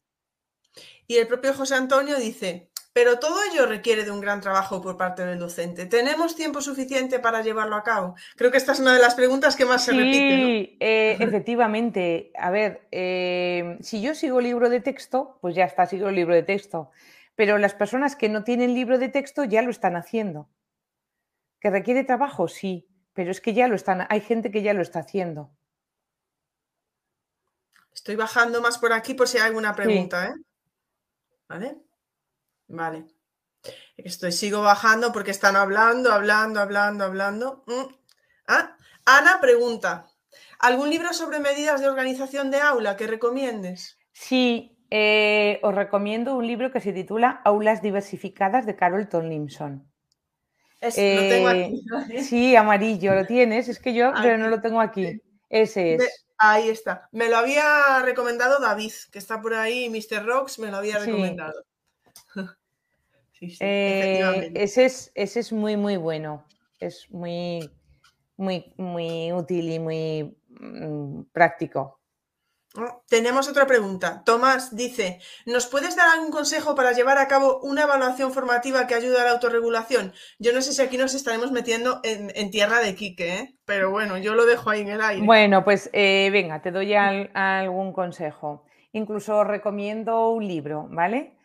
Y 1.07 1.15
el 1.15 1.27
propio 1.27 1.53
José 1.53 1.75
Antonio 1.75 2.17
dice, 2.17 2.69
pero 2.97 3.19
todo 3.19 3.37
ello 3.43 3.67
requiere 3.67 4.03
de 4.03 4.09
un 4.09 4.19
gran 4.19 4.41
trabajo 4.41 4.81
por 4.81 4.97
parte 4.97 5.23
del 5.23 5.37
docente. 5.37 5.85
¿Tenemos 5.85 6.35
tiempo 6.35 6.61
suficiente 6.61 7.19
para 7.19 7.43
llevarlo 7.43 7.75
a 7.75 7.83
cabo? 7.83 8.15
Creo 8.35 8.49
que 8.49 8.57
esta 8.57 8.71
es 8.71 8.79
una 8.79 8.91
de 8.91 8.99
las 8.99 9.13
preguntas 9.13 9.55
que 9.55 9.65
más 9.65 9.85
se 9.85 9.91
repite. 9.91 10.35
Sí, 10.35 10.77
eh, 10.79 11.15
efectivamente. 11.19 12.31
A 12.35 12.49
ver, 12.49 12.87
eh, 12.89 13.77
si 13.81 14.01
yo 14.01 14.15
sigo 14.15 14.41
libro 14.41 14.67
de 14.71 14.79
texto, 14.79 15.37
pues 15.41 15.53
ya 15.53 15.65
está, 15.65 15.85
sigo 15.85 16.09
el 16.09 16.15
libro 16.15 16.33
de 16.33 16.41
texto. 16.41 16.89
Pero 17.35 17.59
las 17.59 17.75
personas 17.75 18.15
que 18.15 18.29
no 18.29 18.43
tienen 18.43 18.73
libro 18.73 18.97
de 18.97 19.09
texto 19.09 19.43
ya 19.43 19.61
lo 19.61 19.69
están 19.69 19.95
haciendo. 19.95 20.49
¿Que 21.59 21.69
requiere 21.69 22.03
trabajo? 22.03 22.47
Sí, 22.47 22.89
pero 23.13 23.29
es 23.29 23.41
que 23.41 23.53
ya 23.53 23.67
lo 23.67 23.75
están, 23.75 24.07
hay 24.09 24.21
gente 24.21 24.49
que 24.49 24.63
ya 24.63 24.73
lo 24.73 24.81
está 24.81 25.01
haciendo. 25.01 25.51
Estoy 27.93 28.15
bajando 28.15 28.59
más 28.59 28.79
por 28.79 28.91
aquí 28.91 29.13
por 29.13 29.27
si 29.27 29.37
hay 29.37 29.43
alguna 29.43 29.75
pregunta, 29.75 30.29
¿eh? 30.29 30.33
¿Vale? 31.47 31.86
Vale. 32.67 33.05
Estoy, 33.97 34.31
sigo 34.31 34.61
bajando 34.61 35.11
porque 35.11 35.31
están 35.31 35.55
hablando, 35.55 36.11
hablando, 36.11 36.59
hablando, 36.59 37.03
hablando. 37.03 37.63
Mm. 37.67 37.93
Ah, 38.47 38.77
Ana 39.05 39.39
pregunta, 39.41 40.07
¿algún 40.59 40.89
libro 40.89 41.13
sobre 41.13 41.39
medidas 41.39 41.81
de 41.81 41.89
organización 41.89 42.51
de 42.51 42.59
aula 42.59 42.95
que 42.95 43.07
recomiendes? 43.07 43.97
Sí, 44.11 44.77
eh, 44.89 45.59
os 45.63 45.73
recomiendo 45.73 46.35
un 46.35 46.47
libro 46.47 46.71
que 46.71 46.79
se 46.79 46.93
titula 46.93 47.41
Aulas 47.43 47.81
diversificadas 47.81 48.65
de 48.65 48.75
Carol 48.75 49.09
Tomlinson. 49.09 49.89
lo 50.81 50.89
tengo 50.91 51.47
aquí. 51.47 51.83
Eh, 52.09 52.23
sí, 52.23 52.55
amarillo, 52.55 53.15
lo 53.15 53.25
tienes, 53.25 53.67
es 53.67 53.79
que 53.79 53.93
yo 53.93 54.11
pero 54.21 54.37
no 54.37 54.49
lo 54.49 54.61
tengo 54.61 54.79
aquí. 54.79 55.21
Ese 55.49 55.95
es. 55.95 56.25
ahí 56.37 56.69
está. 56.69 57.09
Me 57.11 57.29
lo 57.29 57.37
había 57.37 58.01
recomendado 58.03 58.59
David, 58.59 58.93
que 59.11 59.19
está 59.19 59.41
por 59.41 59.53
ahí, 59.53 59.89
Mr. 59.89 60.25
Rocks, 60.25 60.59
me 60.59 60.69
lo 60.69 60.77
había 60.77 60.99
recomendado. 60.99 61.63
Eh, 63.41 64.51
ese, 64.55 64.85
es, 64.85 65.11
ese 65.15 65.39
es 65.39 65.51
muy, 65.51 65.77
muy 65.77 65.97
bueno. 65.97 66.45
Es 66.79 67.09
muy, 67.11 67.69
muy, 68.35 68.73
muy 68.77 69.31
útil 69.31 69.71
y 69.71 69.79
muy 69.79 70.37
mm, 70.49 71.23
práctico. 71.31 71.97
Oh, 72.75 73.03
tenemos 73.09 73.49
otra 73.49 73.65
pregunta. 73.65 74.21
Tomás 74.23 74.75
dice, 74.75 75.19
¿nos 75.45 75.65
puedes 75.65 75.95
dar 75.95 76.09
algún 76.09 76.29
consejo 76.29 76.75
para 76.75 76.91
llevar 76.91 77.17
a 77.17 77.27
cabo 77.27 77.59
una 77.61 77.83
evaluación 77.83 78.31
formativa 78.33 78.85
que 78.85 78.93
ayude 78.93 79.19
a 79.19 79.23
la 79.23 79.31
autorregulación? 79.31 80.13
Yo 80.37 80.53
no 80.53 80.61
sé 80.61 80.73
si 80.73 80.81
aquí 80.81 80.97
nos 80.97 81.15
estaremos 81.15 81.51
metiendo 81.51 82.01
en, 82.03 82.51
tierra 82.51 82.79
de 82.79 82.93
Quique, 82.93 83.33
¿eh? 83.33 83.55
pero 83.65 83.89
bueno, 83.89 84.17
yo 84.17 84.35
lo 84.35 84.45
dejo 84.45 84.69
ahí 84.69 84.81
en 84.81 84.89
el 84.89 85.01
aire. 85.01 85.25
Bueno, 85.25 85.63
pues 85.63 85.89
eh, 85.93 86.29
venga, 86.31 86.61
te 86.61 86.71
doy 86.71 86.93
algún 86.93 87.93
consejo. 87.93 88.65
Incluso 88.91 89.43
recomiendo 89.43 90.29
un 90.29 90.47
libro, 90.47 90.87
¿vale? 90.91 91.36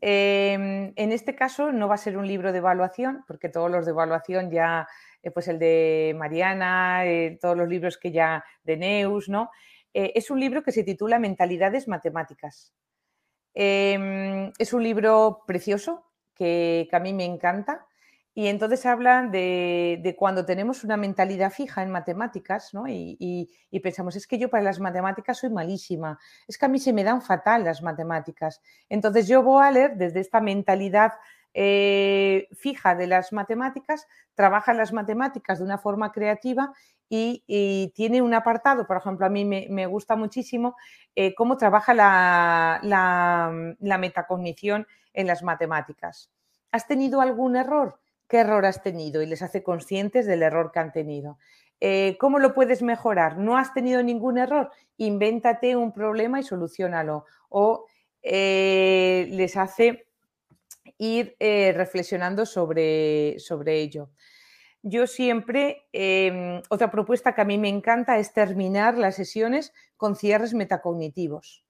Em, 0.00 0.92
en 0.94 1.12
este 1.12 1.34
caso 1.34 1.72
no 1.72 1.88
va 1.88 1.96
a 1.96 1.98
ser 1.98 2.16
un 2.16 2.26
libro 2.26 2.52
de 2.52 2.58
evaluación, 2.58 3.24
porque 3.26 3.48
todos 3.48 3.70
los 3.70 3.84
de 3.84 3.90
evaluación 3.90 4.50
ya, 4.50 4.86
eh, 5.22 5.30
pues 5.32 5.48
el 5.48 5.58
de 5.58 6.14
Mariana, 6.16 7.04
eh, 7.04 7.38
todos 7.40 7.56
los 7.56 7.68
libros 7.68 7.98
que 7.98 8.12
ya 8.12 8.44
de 8.62 8.76
Neus, 8.76 9.28
¿no? 9.28 9.50
Eh, 9.94 10.12
es 10.14 10.30
un 10.30 10.38
libro 10.38 10.62
que 10.62 10.72
se 10.72 10.84
titula 10.84 11.18
Mentalidades 11.18 11.88
Matemáticas. 11.88 12.72
Em, 13.54 14.52
es 14.58 14.72
un 14.72 14.84
libro 14.84 15.42
precioso 15.46 16.04
que, 16.34 16.88
a 16.92 17.00
mí 17.00 17.12
me 17.12 17.24
encanta. 17.24 17.87
Y 18.38 18.46
entonces 18.46 18.86
hablan 18.86 19.32
de, 19.32 20.14
cuando 20.16 20.46
tenemos 20.46 20.84
una 20.84 20.96
mentalidad 20.96 21.50
fija 21.50 21.82
en 21.82 21.90
matemáticas 21.90 22.72
¿no? 22.72 22.84
y, 22.86 23.50
pensamos, 23.82 24.14
es 24.14 24.28
que 24.28 24.38
yo 24.38 24.48
para 24.48 24.62
las 24.62 24.78
matemáticas 24.78 25.38
soy 25.38 25.50
malísima, 25.50 26.20
es 26.46 26.56
que 26.56 26.66
a 26.66 26.68
mí 26.68 26.78
se 26.78 26.92
me 26.92 27.02
dan 27.02 27.20
fatal 27.20 27.64
las 27.64 27.82
matemáticas. 27.82 28.62
Entonces 28.88 29.26
yo 29.26 29.42
voy 29.42 29.64
a 29.64 29.72
leer 29.72 29.96
desde 29.96 30.20
esta 30.20 30.40
mentalidad 30.40 31.14
eh, 31.52 32.46
fija 32.52 32.94
de 32.94 33.08
las 33.08 33.32
matemáticas, 33.32 34.06
trabaja 34.36 34.72
las 34.72 34.92
matemáticas 34.92 35.58
de 35.58 35.64
una 35.64 35.78
forma 35.78 36.12
creativa 36.12 36.72
y, 37.08 37.92
tiene 37.96 38.22
un 38.22 38.34
apartado, 38.34 38.86
por 38.86 38.98
ejemplo, 38.98 39.26
a 39.26 39.30
mí 39.30 39.44
me, 39.44 39.86
gusta 39.86 40.14
muchísimo 40.14 40.76
eh, 41.16 41.34
cómo 41.34 41.56
trabaja 41.56 41.92
la, 41.92 42.78
la 43.80 43.98
metacognición 43.98 44.86
en 45.12 45.26
las 45.26 45.42
matemáticas. 45.42 46.30
¿Has 46.70 46.86
tenido 46.86 47.20
algún 47.20 47.56
error? 47.56 47.98
Qué 48.28 48.38
error 48.38 48.66
has 48.66 48.82
tenido 48.82 49.22
y 49.22 49.26
les 49.26 49.42
hace 49.42 49.62
conscientes 49.62 50.26
del 50.26 50.42
error 50.42 50.70
que 50.72 50.78
han 50.80 50.92
tenido. 50.92 51.38
Eh, 51.80 52.16
¿Cómo 52.18 52.38
lo 52.38 52.54
puedes 52.54 52.82
mejorar? 52.82 53.38
¿No 53.38 53.56
has 53.56 53.72
tenido 53.72 54.02
ningún 54.02 54.38
error? 54.38 54.70
Invéntate 54.96 55.76
un 55.76 55.92
problema 55.92 56.40
y 56.40 56.42
solucionalo. 56.42 57.24
O 57.48 57.86
eh, 58.22 59.28
les 59.30 59.56
hace 59.56 60.06
ir 60.98 61.36
eh, 61.38 61.72
reflexionando 61.74 62.44
sobre, 62.44 63.38
sobre, 63.38 63.80
ello. 63.80 64.10
Yo 64.82 65.06
siempre, 65.06 65.86
em, 65.92 66.60
otra 66.68 66.90
propuesta 66.90 67.34
que 67.34 67.40
a 67.40 67.44
mí 67.44 67.58
me 67.58 67.68
encanta 67.68 68.18
es 68.18 68.32
terminar 68.32 68.98
las 68.98 69.16
sesiones 69.16 69.72
con 69.96 70.16
cierres 70.16 70.54
metacognitivos. 70.54 71.64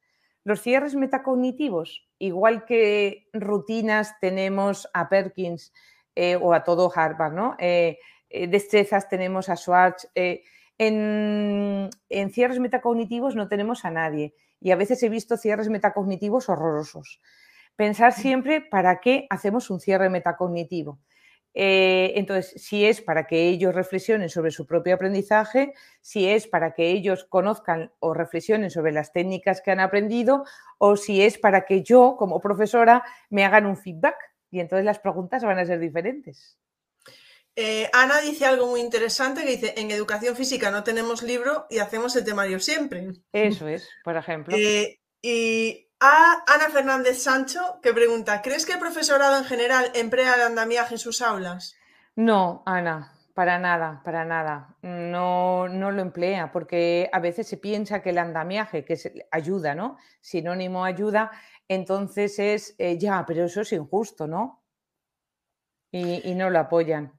Los 0.44 0.62
cierres 0.62 0.94
metacognitivos, 0.94 2.08
igual 2.18 2.64
que 2.64 3.28
rutinas 3.34 4.18
tenemos 4.20 4.88
a 4.94 5.08
Perkins, 5.08 5.72
eh, 6.20 6.34
o 6.34 6.52
a 6.52 6.64
todo 6.64 6.90
Harvard, 6.92 7.32
¿no? 7.32 7.54
Eh, 7.60 8.00
eh, 8.28 8.48
destrezas 8.48 9.08
tenemos 9.08 9.48
a 9.48 9.54
Schwartz. 9.54 10.10
En, 10.16 11.88
en, 12.08 12.30
cierres 12.32 12.58
metacognitivos 12.58 13.36
no 13.36 13.46
tenemos 13.46 13.84
a 13.84 13.92
nadie 13.92 14.34
y 14.60 14.72
a 14.72 14.76
veces 14.76 15.00
he 15.04 15.08
visto 15.08 15.36
cierres 15.36 15.68
metacognitivos 15.68 16.48
horrorosos. 16.48 17.20
Pensar 17.76 18.12
siempre 18.12 18.60
para 18.60 18.98
qué 18.98 19.28
hacemos 19.30 19.70
un 19.70 19.78
cierre 19.78 20.10
metacognitivo. 20.10 20.98
entonces, 21.54 22.52
si 22.60 22.84
es 22.84 23.00
para 23.00 23.28
que 23.28 23.48
ellos 23.48 23.72
reflexionen 23.72 24.28
sobre 24.28 24.50
su 24.50 24.66
propio 24.66 24.96
aprendizaje, 24.96 25.72
si 26.00 26.28
es 26.28 26.48
para 26.48 26.72
que 26.72 26.90
ellos 26.90 27.24
conozcan 27.24 27.92
o 28.00 28.12
reflexionen 28.12 28.70
sobre 28.70 28.90
las 28.90 29.12
técnicas 29.12 29.60
que 29.60 29.70
han 29.70 29.80
aprendido, 29.80 30.44
o 30.78 30.96
si 30.96 31.22
es 31.22 31.38
para 31.38 31.64
que 31.64 31.84
yo, 31.84 32.16
como 32.18 32.40
profesora, 32.40 33.04
me 33.30 33.44
hagan 33.44 33.66
un 33.66 33.76
feedback 33.76 34.16
y 34.50 34.60
entonces 34.60 34.84
las 34.84 34.98
preguntas 34.98 35.42
van 35.44 35.58
a 35.58 35.66
ser 35.66 35.78
diferentes. 35.78 36.58
Eh, 37.60 37.90
Ana 37.92 38.20
dice 38.20 38.46
algo 38.46 38.68
muy 38.68 38.80
interesante 38.80 39.42
que 39.42 39.50
dice, 39.50 39.74
en 39.76 39.90
educación 39.90 40.36
física 40.36 40.70
no 40.70 40.84
tenemos 40.84 41.22
libro 41.22 41.66
y 41.68 41.78
hacemos 41.78 42.14
el 42.14 42.24
temario 42.24 42.60
siempre. 42.60 43.08
Eso 43.32 43.66
es, 43.66 43.88
por 44.04 44.16
ejemplo. 44.16 44.56
Eh, 44.56 45.00
y 45.20 45.88
a 45.98 46.44
Ana 46.46 46.70
Fernández 46.70 47.20
Sancho 47.20 47.80
que 47.82 47.92
pregunta, 47.92 48.42
¿crees 48.42 48.64
que 48.64 48.74
el 48.74 48.78
profesorado 48.78 49.36
en 49.38 49.44
general 49.44 49.90
emplea 49.94 50.36
el 50.36 50.42
andamiaje 50.42 50.94
en 50.94 50.98
sus 51.00 51.20
aulas? 51.20 51.74
No, 52.14 52.62
Ana, 52.64 53.12
para 53.34 53.58
nada, 53.58 54.02
para 54.04 54.24
nada. 54.24 54.76
No, 54.82 55.68
no 55.68 55.90
lo 55.90 56.02
emplea, 56.02 56.52
porque 56.52 57.10
a 57.12 57.18
veces 57.18 57.48
se 57.48 57.56
piensa 57.56 58.02
que 58.02 58.10
el 58.10 58.18
andamiaje, 58.18 58.84
que 58.84 58.92
es 58.92 59.10
ayuda, 59.32 59.74
¿no? 59.74 59.96
Sinónimo 60.20 60.84
ayuda, 60.84 61.32
entonces 61.68 62.38
es, 62.38 62.74
eh, 62.78 62.98
ya, 62.98 63.24
pero 63.26 63.44
eso 63.44 63.60
es 63.60 63.72
injusto, 63.72 64.26
¿no? 64.26 64.64
Y, 65.90 66.34
no 66.34 66.50
lo 66.50 66.58
apoyan. 66.58 67.18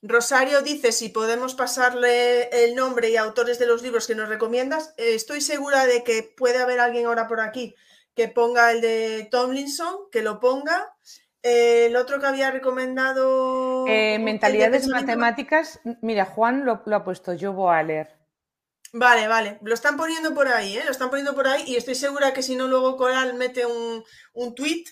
Rosario 0.00 0.62
dice 0.62 0.92
si 0.92 1.08
podemos 1.08 1.54
pasarle 1.54 2.48
el 2.64 2.74
nombre 2.74 3.10
y 3.10 3.16
autores 3.16 3.58
de 3.58 3.66
los 3.66 3.82
libros 3.82 4.06
que 4.06 4.14
nos 4.14 4.28
recomiendas. 4.28 4.94
Eh, 4.96 5.14
estoy 5.14 5.40
segura 5.40 5.86
de 5.86 6.04
que 6.04 6.22
puede 6.22 6.58
haber 6.58 6.80
alguien 6.80 7.06
ahora 7.06 7.26
por 7.28 7.40
aquí 7.40 7.74
que 8.18 8.26
ponga 8.26 8.72
el 8.72 8.80
de 8.80 9.28
Tomlinson, 9.30 9.94
que 10.10 10.22
lo 10.22 10.40
ponga. 10.40 10.92
Eh, 11.44 11.86
el 11.86 11.94
otro 11.94 12.18
que 12.18 12.26
había 12.26 12.50
recomendado. 12.50 13.86
Eh, 13.86 14.18
mentalidades 14.18 14.88
matemáticas. 14.88 15.80
Mira, 16.02 16.24
Juan 16.24 16.64
lo, 16.64 16.82
ha 16.84 17.04
puesto, 17.04 17.34
yo 17.34 17.52
voy 17.52 17.76
a 17.76 17.82
leer. 17.84 18.17
Vale, 18.92 19.28
vale. 19.28 19.58
Lo 19.62 19.74
están 19.74 19.96
poniendo 19.96 20.34
por 20.34 20.48
ahí, 20.48 20.78
¿eh? 20.78 20.84
Lo 20.84 20.90
están 20.90 21.10
poniendo 21.10 21.34
por 21.34 21.46
ahí 21.46 21.64
y 21.66 21.76
estoy 21.76 21.94
segura 21.94 22.32
que 22.32 22.42
si 22.42 22.56
no, 22.56 22.68
luego 22.68 22.96
Coral 22.96 23.34
mete 23.34 23.66
un, 23.66 24.04
un 24.32 24.54
tweet 24.54 24.84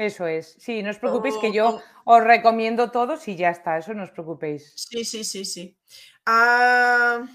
eso 0.00 0.26
es. 0.26 0.56
Sí, 0.58 0.82
no 0.82 0.88
os 0.88 0.98
preocupéis 0.98 1.36
que 1.36 1.52
yo 1.52 1.82
os 2.06 2.24
recomiendo 2.24 2.90
todos 2.90 3.28
y 3.28 3.36
ya 3.36 3.50
está, 3.50 3.76
eso 3.76 3.92
no 3.92 4.04
os 4.04 4.10
preocupéis. 4.10 4.72
Sí, 4.74 5.04
sí, 5.04 5.24
sí, 5.24 5.44
sí. 5.44 5.76
Ah, 6.24 7.26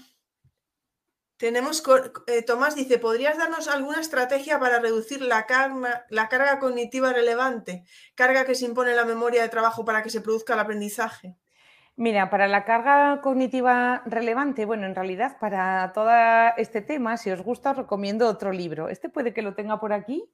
tenemos, 1.36 1.80
eh, 2.26 2.42
Tomás 2.42 2.74
dice, 2.74 2.98
¿podrías 2.98 3.38
darnos 3.38 3.68
alguna 3.68 4.00
estrategia 4.00 4.58
para 4.58 4.80
reducir 4.80 5.22
la 5.22 5.46
carga, 5.46 6.06
la 6.10 6.28
carga 6.28 6.58
cognitiva 6.58 7.12
relevante? 7.12 7.84
Carga 8.16 8.44
que 8.44 8.56
se 8.56 8.64
impone 8.64 8.90
en 8.90 8.96
la 8.96 9.04
memoria 9.04 9.42
de 9.42 9.48
trabajo 9.48 9.84
para 9.84 10.02
que 10.02 10.10
se 10.10 10.20
produzca 10.20 10.54
el 10.54 10.60
aprendizaje. 10.60 11.36
Mira, 11.98 12.28
para 12.28 12.46
la 12.46 12.66
carga 12.66 13.22
cognitiva 13.22 14.02
relevante, 14.04 14.66
bueno, 14.66 14.84
en 14.84 14.94
realidad 14.94 15.38
para 15.40 15.92
todo 15.94 16.10
este 16.58 16.82
tema, 16.82 17.16
si 17.16 17.30
os 17.30 17.40
gusta, 17.40 17.70
os 17.70 17.78
recomiendo 17.78 18.28
otro 18.28 18.52
libro. 18.52 18.90
Este 18.90 19.08
puede 19.08 19.32
que 19.32 19.40
lo 19.40 19.54
tenga 19.54 19.80
por 19.80 19.94
aquí 19.94 20.30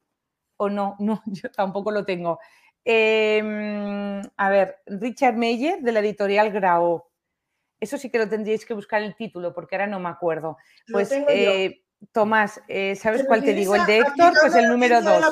o 0.56 0.68
no, 0.68 0.96
no, 1.00 1.22
yo 1.26 1.50
tampoco 1.50 1.92
lo 1.92 2.04
tengo. 2.04 2.40
Em, 2.84 4.20
a 4.36 4.50
ver, 4.50 4.82
Richard 4.86 5.36
Meyer 5.36 5.80
de 5.80 5.92
la 5.92 6.00
editorial 6.00 6.50
Grau. 6.50 7.04
Eso 7.80 7.96
sí 7.96 8.10
que 8.10 8.18
lo 8.18 8.28
tendríais 8.28 8.66
que 8.66 8.74
buscar 8.74 9.02
el 9.02 9.14
título 9.14 9.54
porque 9.54 9.76
ahora 9.76 9.86
no 9.86 10.00
me 10.00 10.08
acuerdo. 10.08 10.56
Pues 10.90 11.12
eh, 11.12 11.84
Tomás, 12.10 12.60
eh, 12.66 12.96
¿sabes 12.96 13.24
cuál 13.24 13.44
te 13.44 13.54
digo? 13.54 13.76
El 13.76 13.86
de 13.86 13.98
Héctor, 13.98 14.32
pues 14.40 14.54
el 14.56 14.68
número 14.68 15.00
2. 15.00 15.24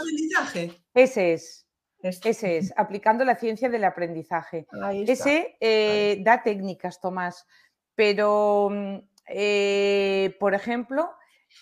Ese 0.95 1.33
es. 1.33 1.67
Este. 2.03 2.31
Ese 2.31 2.59
es, 2.59 2.73
aplicando 2.77 3.25
la 3.25 3.37
ciencia 3.37 3.69
del 3.69 3.85
aprendizaje. 3.85 4.67
Ese 5.07 5.57
eh, 5.61 6.19
da 6.23 6.43
técnicas, 6.43 7.01
Tomás, 7.01 7.47
pero, 7.95 8.71
mm, 8.71 8.99
por 10.39 10.55
ejemplo, 10.55 11.11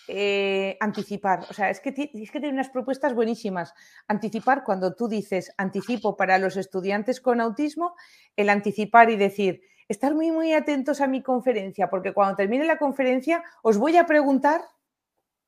eh, 0.07 0.77
anticipar. 0.79 1.45
O 1.49 1.53
sea, 1.53 1.69
es 1.69 1.79
que, 1.79 1.89
es 1.89 2.31
que 2.31 2.39
tiene 2.39 2.53
unas 2.53 2.69
propuestas 2.69 3.13
buenísimas. 3.13 3.73
Anticipar, 4.07 4.63
cuando 4.63 4.95
tú 4.95 5.07
dices 5.07 5.53
anticipo 5.57 6.15
para 6.15 6.37
los 6.37 6.57
estudiantes 6.57 7.21
con 7.21 7.41
autismo, 7.41 7.95
el 8.35 8.49
anticipar 8.49 9.09
y 9.09 9.17
decir, 9.17 9.61
estar 9.87 10.13
muy, 10.13 10.31
muy 10.31 10.53
atentos 10.53 11.01
a 11.01 11.07
mi 11.07 11.21
conferencia, 11.21 11.89
porque 11.89 12.13
cuando 12.13 12.35
termine 12.35 12.65
la 12.65 12.77
conferencia 12.77 13.43
os 13.61 13.77
voy 13.77 13.97
a 13.97 14.05
preguntar, 14.05 14.61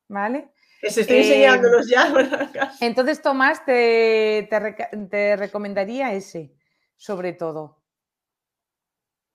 ¿vale? 0.07 0.49
Estoy 0.81 1.17
enseñándolos 1.17 1.87
ya. 1.87 2.11
Entonces, 2.79 3.21
Tomás, 3.21 3.65
te, 3.65 4.47
te 5.09 5.35
recomendaría 5.35 6.13
ese, 6.13 6.53
sobre 6.97 7.33
todo. 7.33 7.81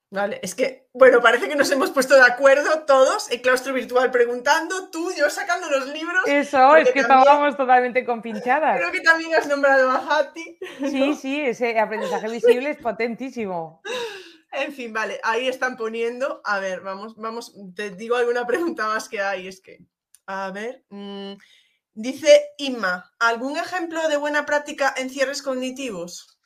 Vale, 0.09 0.38
es 0.40 0.55
que, 0.55 0.88
bueno, 0.92 1.20
parece 1.20 1.49
que 1.49 1.57
nos 1.57 1.70
hemos 1.72 1.90
puesto 1.90 2.14
de 2.14 2.22
acuerdo 2.22 2.84
todos, 2.86 3.28
el 3.30 3.42
claustro 3.42 3.72
virtual 3.72 4.12
preguntando, 4.12 4.88
tú, 4.88 5.12
yo 5.16 5.28
sacando 5.28 5.68
los 5.68 5.88
libros. 5.88 6.22
Eso, 6.26 6.76
es 6.76 6.92
que 6.92 7.01
estábamos 7.01 7.57
totalmente 7.57 8.05
compinchadas. 8.05 8.78
Creo 8.78 8.92
que 8.92 9.01
también 9.01 9.34
has 9.34 9.49
nombrado 9.49 9.90
a 9.90 9.97
Hati. 9.97 10.59
Sí, 10.78 11.14
sí, 11.14 11.40
ese 11.40 11.78
aprendizaje 11.80 12.28
visible 12.28 12.70
es 12.70 12.78
potentísimo. 12.78 13.82
En 14.53 14.72
fin, 14.72 14.92
vale, 14.92 15.18
ahí 15.24 15.49
están 15.49 15.76
poniendo. 15.76 16.40
A 16.44 16.61
ver, 16.61 16.82
vamos, 16.82 17.16
vamos, 17.16 17.53
te 17.74 17.90
digo 17.90 18.14
alguna 18.14 18.47
pregunta 18.47 18.86
más 18.86 19.09
que 19.09 19.20
hay, 19.20 19.49
es 19.49 19.61
que, 19.61 19.80
a 20.27 20.51
ver, 20.51 20.85
mm, 20.91 21.33
dice 21.95 22.29
Inma, 22.59 23.12
¿algún 23.18 23.57
ejemplo 23.57 24.09
de 24.09 24.16
buena 24.16 24.47
práctica 24.47 24.95
en 24.97 25.11
cierres 25.11 25.43
cognitivos? 25.43 26.39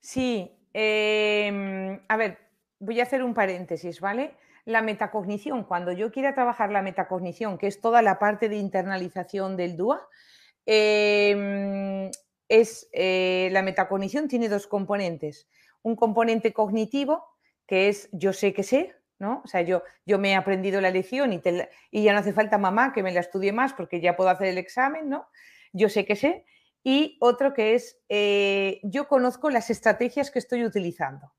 Sí, 0.00 0.50
em, 0.72 2.00
a 2.08 2.16
ver, 2.16 2.38
voy 2.78 3.00
a 3.00 3.04
hacer 3.04 3.22
un 3.22 3.34
paréntesis, 3.34 4.00
¿vale? 4.00 4.36
La 4.64 4.82
metacognición, 4.82 5.64
cuando 5.64 5.92
yo 5.92 6.10
quiera 6.10 6.34
trabajar 6.34 6.70
la 6.70 6.82
metacognición, 6.82 7.58
que 7.58 7.66
es 7.66 7.80
toda 7.80 8.02
la 8.02 8.18
parte 8.18 8.48
de 8.48 8.56
internalización 8.56 9.56
del 9.56 9.76
DUA, 9.76 10.08
em, 10.66 12.10
es, 12.48 12.88
eh, 12.92 13.48
la 13.52 13.62
metacognición 13.62 14.28
tiene 14.28 14.48
dos 14.48 14.66
componentes. 14.66 15.48
Un 15.82 15.96
componente 15.96 16.52
cognitivo, 16.52 17.24
que 17.66 17.88
es 17.88 18.08
yo 18.12 18.32
sé 18.32 18.52
que 18.52 18.62
sé, 18.62 18.95
¿no? 19.18 19.42
O 19.44 19.48
sea, 19.48 19.62
yo, 19.62 19.82
yo 20.04 20.18
me 20.18 20.32
he 20.32 20.34
aprendido 20.34 20.80
la 20.80 20.90
lección 20.90 21.32
y, 21.32 21.40
ya 22.02 22.12
no 22.12 22.18
hace 22.18 22.32
falta 22.32 22.58
mamá 22.58 22.92
que 22.92 23.02
me 23.02 23.12
la 23.12 23.20
estudie 23.20 23.52
más 23.52 23.72
porque 23.72 24.00
ya 24.00 24.16
puedo 24.16 24.30
hacer 24.30 24.48
el 24.48 24.58
examen, 24.58 25.08
¿no? 25.08 25.26
Yo 25.72 25.88
sé 25.88 26.04
que 26.04 26.16
sé. 26.16 26.44
Y 26.82 27.16
otro 27.20 27.52
que 27.52 27.74
es 27.74 27.98
eh, 28.08 28.80
yo 28.84 29.08
conozco 29.08 29.50
las 29.50 29.70
estrategias 29.70 30.30
que 30.30 30.38
estoy 30.38 30.64
utilizando. 30.64 31.32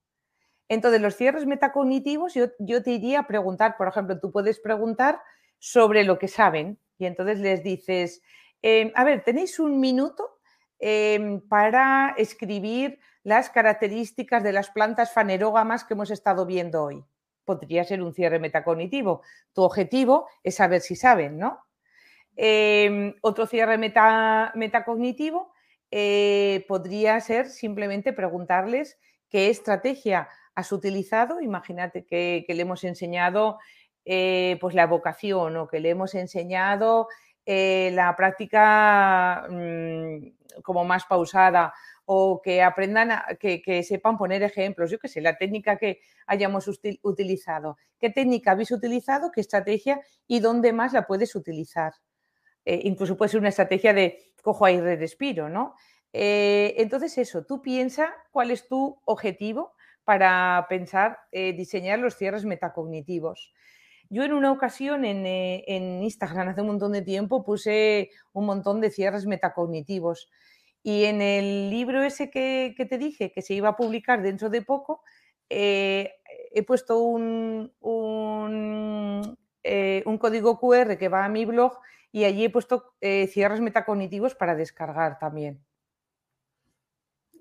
Entonces, 0.70 1.02
los 1.02 1.16
cierres 1.16 1.46
metacognitivos, 1.46 2.34
yo, 2.34 2.84
te 2.84 2.92
iría 2.92 3.22
a 3.22 3.28
preguntar, 3.28 3.78
por 3.78 3.88
ejemplo, 3.88 4.20
tú 4.20 4.32
puedes 4.32 4.60
preguntar 4.60 5.22
sobre 5.60 6.04
lo 6.04 6.20
que 6.20 6.28
saben 6.28 6.80
y 6.98 7.06
entonces 7.06 7.40
les 7.40 7.64
dices, 7.64 8.22
em, 8.62 8.92
a 8.96 9.04
ver, 9.04 9.24
tenéis 9.24 9.60
un 9.60 9.80
minuto 9.80 10.40
em, 10.80 11.42
para 11.48 12.14
escribir 12.18 13.00
las 13.24 13.50
características 13.50 14.44
de 14.44 14.52
las 14.54 14.70
plantas 14.70 15.14
fanerógamas 15.14 15.84
que 15.84 15.94
hemos 15.94 16.12
estado 16.12 16.46
viendo 16.46 16.84
hoy. 16.84 17.04
Podría 17.48 17.86
ser 17.86 18.02
un 18.04 18.14
cierre 18.14 18.40
metacognitivo. 18.40 19.22
Tu 19.54 19.62
objetivo 19.64 20.28
es 20.44 20.56
saber 20.56 20.82
si 20.82 20.98
saben, 20.98 21.38
¿no? 21.40 21.60
Em, 22.36 23.16
otro 23.22 23.48
cierre 23.48 23.78
metacognitivo 23.78 25.54
eh, 25.90 26.66
podría 26.68 27.18
ser 27.22 27.48
simplemente 27.48 28.12
preguntarles 28.12 29.00
qué 29.30 29.50
estrategia 29.50 30.28
has 30.56 30.74
utilizado, 30.74 31.40
imagínate 31.40 32.06
que, 32.06 32.46
le 32.50 32.62
hemos 32.62 32.84
enseñado 32.84 33.60
eh, 34.04 34.58
pues 34.60 34.76
la 34.76 34.88
vocación 34.88 35.56
o 35.56 35.70
que 35.70 35.80
le 35.80 35.92
hemos 35.92 36.16
enseñado 36.16 37.08
eh, 37.50 37.92
la 37.94 38.14
práctica 38.14 39.48
mm, 39.50 40.62
como 40.62 40.84
más 40.84 41.06
pausada 41.06 41.74
o 42.04 42.42
que 42.44 42.62
aprendan, 42.62 43.10
que, 43.40 43.84
sepan 43.84 44.18
poner 44.18 44.44
ejemplos, 44.44 44.92
yo 44.92 45.00
qué 45.00 45.08
sé, 45.08 45.22
la 45.22 45.38
técnica 45.38 45.78
que 45.78 46.02
hayamos 46.26 46.68
utilizado. 47.02 47.78
¿Qué 48.00 48.10
técnica 48.10 48.52
habéis 48.52 48.72
utilizado? 48.72 49.32
¿Qué 49.32 49.40
estrategia? 49.40 50.02
¿Y 50.28 50.42
dónde 50.42 50.74
más 50.74 50.92
la 50.92 51.08
puedes 51.08 51.36
utilizar? 51.36 51.94
Eh, 52.66 52.82
incluso 52.84 53.16
puede 53.16 53.30
ser 53.30 53.40
una 53.40 53.50
estrategia 53.50 53.94
de 53.94 54.34
cojo 54.44 54.66
aire 54.66 54.98
respiro, 54.98 55.48
¿no? 55.50 55.76
entonces 56.20 57.16
eso, 57.20 57.46
tú 57.46 57.62
piensa 57.62 58.12
cuál 58.32 58.50
es 58.50 58.68
tu 58.68 59.00
objetivo 59.06 59.76
para 60.04 60.66
pensar, 60.70 61.20
eh, 61.34 61.52
diseñar 61.52 62.00
los 62.00 62.16
cierres 62.16 62.46
metacognitivos. 62.46 63.54
Yo 64.10 64.24
en 64.24 64.34
una 64.34 64.52
ocasión 64.52 65.06
eh, 65.06 65.64
en, 65.68 66.04
Instagram 66.04 66.50
hace 66.50 66.62
un 66.62 66.68
montón 66.68 66.94
de 66.94 67.02
tiempo 67.02 67.44
puse 67.44 68.12
un 68.34 68.46
montón 68.46 68.82
de 68.82 68.90
cierres 68.90 69.26
metacognitivos 69.26 70.30
y 70.84 71.06
en 71.06 71.22
el 71.22 71.70
libro 71.70 72.04
ese 72.04 72.30
que, 72.30 72.74
te 72.78 72.98
dije 72.98 73.32
que 73.32 73.42
se 73.42 73.54
iba 73.54 73.70
a 73.70 73.76
publicar 73.76 74.22
dentro 74.22 74.50
de 74.50 74.62
poco, 74.62 75.04
eh, 75.50 76.14
he 76.52 76.64
puesto 76.64 77.00
un, 77.00 77.74
un, 77.82 79.38
un, 80.06 80.18
código 80.18 80.60
QR 80.60 80.98
que 80.98 81.10
va 81.10 81.26
a 81.26 81.30
mi 81.30 81.46
blog 81.46 81.80
y 82.12 82.24
allí 82.24 82.46
he 82.46 82.50
puesto 82.50 82.94
cierres 83.02 83.60
metacognitivos 83.60 84.36
para 84.36 84.56
descargar 84.56 85.20
también 85.20 85.62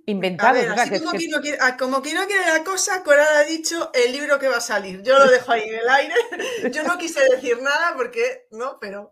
inventados. 0.06 0.64
como, 1.78 2.00
que... 2.02 2.14
no 2.14 2.26
quiere 2.26 2.46
la 2.46 2.64
cosa, 2.64 3.02
Coral 3.02 3.36
ha 3.36 3.44
dicho 3.44 3.90
el 3.92 4.12
libro 4.12 4.38
que 4.38 4.48
va 4.48 4.56
a 4.56 4.60
salir. 4.60 5.02
Yo 5.02 5.18
lo 5.18 5.28
dejo 5.28 5.52
ahí 5.52 5.68
en 5.68 5.74
el 5.74 5.88
aire. 5.88 6.14
Yo 6.72 6.84
no 6.84 6.96
quise 6.96 7.20
decir 7.28 7.60
nada 7.60 7.94
porque, 7.96 8.46
¿no? 8.52 8.78
Pero 8.80 9.10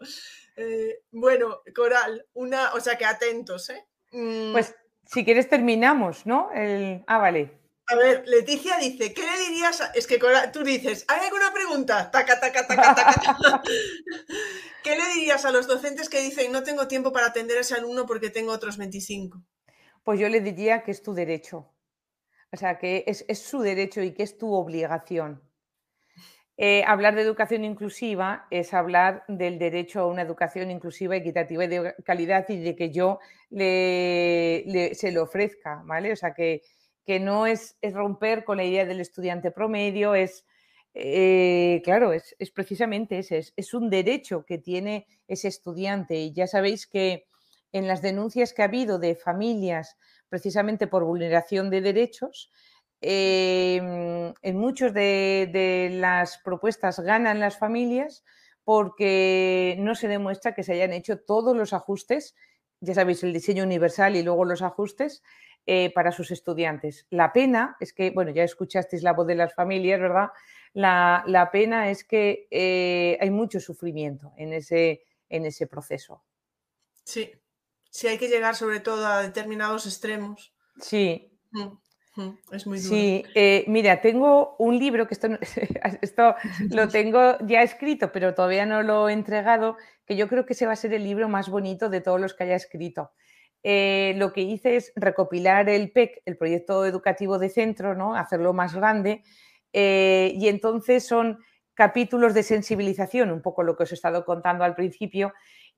eh, 0.56 1.02
bueno, 1.10 1.62
Coral, 1.74 2.26
una, 2.34 2.72
o 2.74 2.80
sea 2.80 2.96
que 2.96 3.04
atentos, 3.04 3.70
¿eh? 3.70 3.84
Mm. 4.12 4.52
Pues 4.52 4.74
si 5.04 5.24
quieres 5.24 5.48
terminamos, 5.48 6.26
¿no? 6.26 6.48
Ah, 7.06 7.18
vale. 7.18 7.60
A 7.86 7.96
ver, 7.96 8.24
Leticia 8.26 8.78
dice, 8.78 9.12
¿qué 9.12 9.22
le 9.22 9.48
dirías? 9.48 9.82
Es 9.94 10.06
que 10.06 10.18
Coral, 10.18 10.50
tú 10.52 10.62
dices, 10.62 11.04
¿hay 11.08 11.26
alguna 11.26 11.52
pregunta? 11.52 12.10
Taca, 12.10 12.40
taca, 12.40 12.66
taca, 12.66 12.94
taca. 12.94 13.62
¿Qué 14.82 14.96
le 14.96 15.06
dirías 15.14 15.44
a 15.44 15.50
los 15.50 15.66
docentes 15.66 16.08
que 16.08 16.20
dicen, 16.20 16.50
no 16.50 16.62
tengo 16.62 16.88
tiempo 16.88 17.12
para 17.12 17.26
atender 17.26 17.58
a 17.58 17.60
ese 17.60 17.74
alumno 17.74 18.06
porque 18.06 18.30
tengo 18.30 18.52
otros 18.52 18.78
25? 18.78 19.42
Pues 20.04 20.20
yo 20.20 20.28
le 20.28 20.40
diría 20.40 20.82
que 20.82 20.90
es 20.90 21.02
tu 21.02 21.14
derecho. 21.14 21.70
O 22.52 22.56
sea, 22.56 22.78
que 22.78 23.04
es, 23.06 23.24
su 23.40 23.60
derecho 23.60 24.00
y 24.02 24.12
que 24.12 24.22
es 24.22 24.38
tu 24.38 24.52
obligación. 24.52 25.42
Eh, 26.56 26.84
hablar 26.86 27.16
de 27.16 27.22
educación 27.22 27.64
inclusiva 27.64 28.46
es 28.50 28.72
hablar 28.74 29.24
del 29.26 29.58
derecho 29.58 30.00
a 30.00 30.06
una 30.06 30.22
educación 30.22 30.70
inclusiva, 30.70 31.16
equitativa 31.16 31.64
y 31.64 31.68
de 31.68 31.94
calidad 32.04 32.48
y 32.48 32.58
de 32.58 32.76
que 32.76 32.92
yo 32.92 33.18
le, 33.50 34.92
se 34.94 35.10
lo 35.10 35.24
ofrezca, 35.24 35.82
¿vale? 35.84 36.12
O 36.12 36.16
sea, 36.16 36.32
que, 36.32 36.62
que 37.04 37.18
no 37.18 37.46
es, 37.48 37.76
es 37.80 37.92
romper 37.92 38.44
con 38.44 38.58
la 38.58 38.64
idea 38.64 38.84
del 38.84 39.00
estudiante 39.00 39.50
promedio, 39.50 40.14
es, 40.14 40.46
eh, 40.94 41.82
claro, 41.82 42.12
es, 42.12 42.36
precisamente 42.54 43.18
ese, 43.18 43.44
es, 43.56 43.74
un 43.74 43.90
derecho 43.90 44.44
que 44.46 44.58
tiene 44.58 45.08
ese 45.26 45.48
estudiante. 45.48 46.16
Y 46.16 46.32
ya 46.32 46.46
sabéis 46.46 46.86
que 46.86 47.26
en 47.74 47.88
las 47.88 48.02
denuncias 48.02 48.54
que 48.54 48.62
ha 48.62 48.66
habido 48.66 49.00
de 49.00 49.16
familias 49.16 49.98
precisamente 50.28 50.86
por 50.86 51.04
vulneración 51.04 51.70
de 51.70 51.80
derechos, 51.80 52.52
em, 53.00 54.32
en 54.42 54.56
muchas 54.56 54.94
de, 54.94 55.90
las 55.92 56.38
propuestas 56.38 57.00
ganan 57.00 57.40
las 57.40 57.58
familias 57.58 58.24
porque 58.62 59.76
no 59.80 59.96
se 59.96 60.06
demuestra 60.08 60.54
que 60.54 60.62
se 60.62 60.72
hayan 60.72 60.92
hecho 60.92 61.18
todos 61.18 61.56
los 61.56 61.72
ajustes, 61.72 62.36
ya 62.80 62.94
sabéis, 62.94 63.24
el 63.24 63.32
diseño 63.32 63.64
universal 63.64 64.14
y 64.14 64.22
luego 64.22 64.44
los 64.44 64.62
ajustes 64.62 65.22
eh, 65.66 65.92
para 65.92 66.12
sus 66.12 66.30
estudiantes. 66.30 67.06
La 67.10 67.32
pena 67.32 67.76
es 67.80 67.92
que, 67.92 68.10
bueno, 68.10 68.30
ya 68.30 68.44
escuchasteis 68.44 69.02
la 69.02 69.14
voz 69.14 69.26
de 69.26 69.34
las 69.34 69.52
familias, 69.52 70.00
¿verdad? 70.00 70.28
La, 70.74 71.48
pena 71.52 71.90
es 71.90 72.04
que 72.04 72.46
eh, 72.50 73.18
hay 73.20 73.30
mucho 73.30 73.58
sufrimiento 73.58 74.32
en 74.36 74.52
ese, 74.52 75.02
en 75.28 75.44
ese 75.44 75.66
proceso. 75.66 76.22
Sí, 77.04 77.30
sí, 77.94 78.08
hay 78.08 78.18
que 78.18 78.28
llegar 78.28 78.56
sobre 78.56 78.80
todo 78.80 79.06
a 79.06 79.22
determinados 79.22 79.86
extremos. 79.86 80.52
Sí. 80.80 81.30
Mm. 81.52 82.30
Es 82.52 82.66
muy 82.66 82.78
duro. 82.78 82.94
Sí, 82.94 83.24
eh, 83.34 83.64
mira, 83.68 84.00
tengo 84.00 84.56
un 84.58 84.78
libro 84.78 85.06
que 85.06 85.14
esto, 85.14 85.28
esto 86.02 86.34
lo 86.70 86.88
tengo 86.88 87.38
ya 87.46 87.62
escrito, 87.62 88.10
pero 88.10 88.34
todavía 88.34 88.66
no 88.66 88.82
lo 88.82 89.08
he 89.08 89.12
entregado, 89.12 89.76
que 90.06 90.16
yo 90.16 90.28
creo 90.28 90.44
que 90.44 90.54
ese 90.54 90.66
va 90.66 90.72
a 90.72 90.76
ser 90.76 90.92
el 90.92 91.04
libro 91.04 91.28
más 91.28 91.48
bonito 91.48 91.88
de 91.88 92.00
todos 92.00 92.20
los 92.20 92.34
que 92.34 92.44
haya 92.44 92.56
escrito. 92.56 93.12
Eh, 93.62 94.14
lo 94.16 94.32
que 94.32 94.42
hice 94.42 94.76
es 94.76 94.92
recopilar 94.96 95.68
el 95.68 95.92
PEC, 95.92 96.22
el 96.24 96.36
proyecto 96.36 96.84
educativo 96.84 97.38
de 97.38 97.48
centro, 97.48 97.94
¿no? 97.94 98.14
hacerlo 98.16 98.52
más 98.52 98.74
grande, 98.74 99.22
eh, 99.72 100.32
y 100.34 100.48
entonces 100.48 101.06
son 101.06 101.38
capítulos 101.74 102.34
de 102.34 102.42
sensibilización, 102.42 103.30
un 103.30 103.42
poco 103.42 103.62
lo 103.62 103.76
que 103.76 103.84
os 103.84 103.92
he 103.92 103.94
estado 103.94 104.24
contando 104.24 104.64
al 104.64 104.74
principio, 104.74 105.32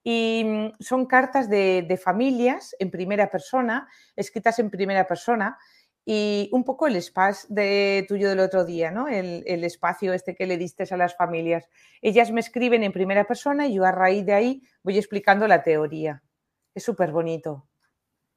y 0.08 0.44
mm, 0.44 0.72
son 0.78 1.06
cartas 1.06 1.50
de, 1.50 1.84
de 1.88 1.96
familias 1.96 2.76
en 2.78 2.92
primera 2.92 3.28
persona, 3.28 3.88
escritas 4.14 4.60
en 4.60 4.70
primera 4.70 5.04
persona, 5.04 5.58
y 6.04 6.48
un 6.52 6.62
poco 6.62 6.86
el 6.86 6.94
espacio 6.94 7.48
de 7.52 8.06
tuyo 8.06 8.28
del 8.28 8.38
otro 8.38 8.64
día, 8.64 8.92
¿no? 8.92 9.08
El, 9.08 9.64
espacio 9.64 10.12
este 10.12 10.36
que 10.36 10.46
le 10.46 10.58
diste 10.58 10.84
a 10.88 10.96
las 10.96 11.16
familias. 11.16 11.68
Ellas 12.00 12.30
me 12.30 12.38
escriben 12.38 12.84
en 12.84 12.92
primera 12.92 13.24
persona 13.24 13.66
y 13.66 13.74
yo 13.74 13.84
a 13.84 13.90
raíz 13.90 14.24
de 14.24 14.32
ahí 14.32 14.62
voy 14.84 14.96
explicando 14.96 15.48
la 15.48 15.64
teoría. 15.64 16.22
Es 16.72 16.84
súper 16.84 17.10
bonito. 17.10 17.66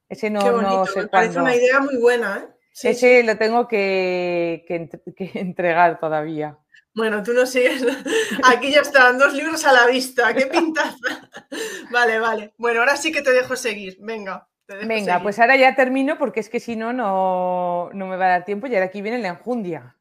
Ese 0.08 0.28
no, 0.28 0.40
no 0.60 0.84
sé 0.86 1.02
me 1.02 1.06
parece 1.06 1.38
una 1.38 1.54
idea 1.54 1.78
muy 1.78 1.98
buena, 1.98 2.38
¿eh? 2.38 2.48
Ese 2.82 3.22
lo 3.22 3.36
tengo 3.36 3.68
que, 3.68 4.64
que, 4.66 4.90
entregar 5.38 6.00
todavía. 6.00 6.58
Bueno, 6.94 7.22
tú 7.22 7.32
no 7.32 7.46
sigues. 7.46 7.84
Aquí 8.44 8.72
ya 8.72 8.80
están, 8.80 9.18
dos 9.18 9.32
libros 9.34 9.64
a 9.64 9.72
la 9.72 9.86
vista. 9.86 10.34
¡Qué 10.34 10.46
pintaza! 10.46 11.30
vale, 11.92 12.18
vale. 12.18 12.54
Bueno, 12.58 12.80
ahora 12.80 12.96
sí 12.96 13.12
que 13.12 13.22
te 13.22 13.32
dejo 13.32 13.56
seguir. 13.56 13.96
Venga. 14.00 14.46
Venga, 14.86 15.20
pues 15.20 15.38
ahora 15.38 15.56
ya 15.56 15.74
termino 15.74 16.16
porque 16.16 16.40
es 16.40 16.48
que 16.48 16.60
si 16.60 16.76
no, 16.76 16.92
no, 16.92 17.90
me 17.92 18.16
va 18.16 18.26
a 18.26 18.28
dar 18.28 18.44
tiempo 18.44 18.66
y 18.66 18.74
ahora 18.74 18.86
aquí 18.86 19.02
viene 19.02 19.18
la 19.18 19.28
enjundia. 19.28 19.96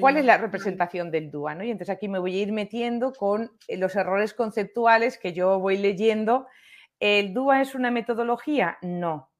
¿Cuál 0.00 0.16
es 0.16 0.24
la 0.24 0.38
representación 0.38 1.10
del 1.10 1.30
DUA? 1.30 1.64
Y 1.64 1.70
entonces 1.70 1.94
aquí 1.94 2.08
me 2.08 2.18
voy 2.18 2.36
a 2.36 2.42
ir 2.42 2.52
metiendo 2.52 3.12
con 3.12 3.52
eh, 3.68 3.76
los 3.76 3.94
errores 3.94 4.34
conceptuales 4.34 5.18
que 5.18 5.32
yo 5.32 5.60
voy 5.60 5.76
leyendo. 5.76 6.48
¿El 6.98 7.34
DUA 7.34 7.60
es 7.60 7.74
una 7.74 7.90
metodología? 7.90 8.78
No, 8.82 9.30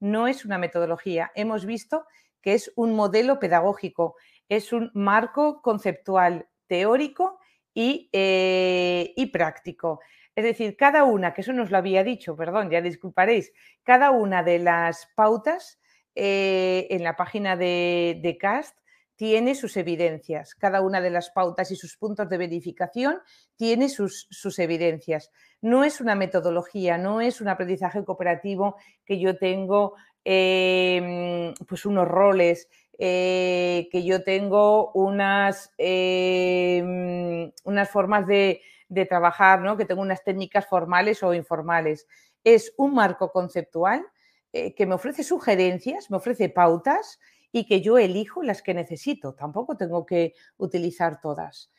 no 0.00 0.26
es 0.26 0.44
una 0.44 0.58
metodología. 0.58 1.30
Hemos 1.34 1.66
visto 1.66 2.06
que 2.40 2.54
es 2.54 2.72
un 2.74 2.94
modelo 2.96 3.38
pedagógico, 3.38 4.16
es 4.56 4.72
un 4.72 4.90
marco 4.94 5.62
conceptual 5.62 6.46
teórico 6.66 7.38
y, 7.74 8.10
eh, 8.12 9.12
y 9.16 9.26
práctico. 9.26 10.00
Es 10.34 10.44
decir, 10.44 10.76
cada 10.76 11.04
una, 11.04 11.34
que 11.34 11.42
eso 11.42 11.52
nos 11.52 11.70
lo 11.70 11.78
había 11.78 12.04
dicho, 12.04 12.36
perdón, 12.36 12.70
ya 12.70 12.80
disculparéis, 12.80 13.52
cada 13.82 14.10
una 14.10 14.42
de 14.42 14.58
las 14.58 15.08
pautas 15.14 15.78
eh, 16.14 16.86
en 16.90 17.02
la 17.02 17.16
página 17.16 17.56
de, 17.56 18.38
CAST 18.40 18.76
tiene 19.16 19.54
sus 19.54 19.76
evidencias. 19.76 20.54
Cada 20.54 20.80
una 20.80 21.00
de 21.00 21.10
las 21.10 21.30
pautas 21.30 21.70
y 21.70 21.76
sus 21.76 21.96
puntos 21.96 22.28
de 22.28 22.38
verificación 22.38 23.20
tiene 23.56 23.88
sus, 23.88 24.58
evidencias. 24.58 25.30
No 25.60 25.84
es 25.84 26.00
una 26.00 26.14
metodología, 26.14 26.98
no 26.98 27.20
es 27.20 27.40
un 27.40 27.48
aprendizaje 27.48 28.04
cooperativo 28.04 28.76
que 29.04 29.18
yo 29.18 29.38
tengo 29.38 29.94
em, 30.24 31.54
pues 31.66 31.86
unos 31.86 32.08
roles, 32.08 32.68
eh, 32.98 33.88
que 33.90 34.04
yo 34.04 34.22
tengo 34.22 34.92
unas, 34.92 35.72
em, 35.78 37.52
unas 37.64 37.90
formas 37.90 38.26
de, 38.26 38.60
de 38.88 39.06
trabajar, 39.06 39.60
¿no? 39.60 39.76
que 39.76 39.84
tengo 39.84 40.02
unas 40.02 40.22
técnicas 40.24 40.66
formales 40.66 41.22
o 41.22 41.34
informales. 41.34 42.06
Es 42.44 42.74
un 42.76 42.94
marco 42.94 43.32
conceptual 43.32 44.04
eh, 44.52 44.74
que 44.74 44.86
me 44.86 44.94
ofrece 44.94 45.24
sugerencias, 45.24 46.10
me 46.10 46.18
ofrece 46.18 46.48
pautas 46.50 47.18
y 47.52 47.66
que 47.66 47.80
yo 47.80 47.98
elijo 47.98 48.42
las 48.42 48.62
que 48.62 48.74
necesito. 48.74 49.34
Tampoco 49.34 49.76
tengo 49.76 50.04
que 50.04 50.34
utilizar 50.58 51.20
todas. 51.20 51.70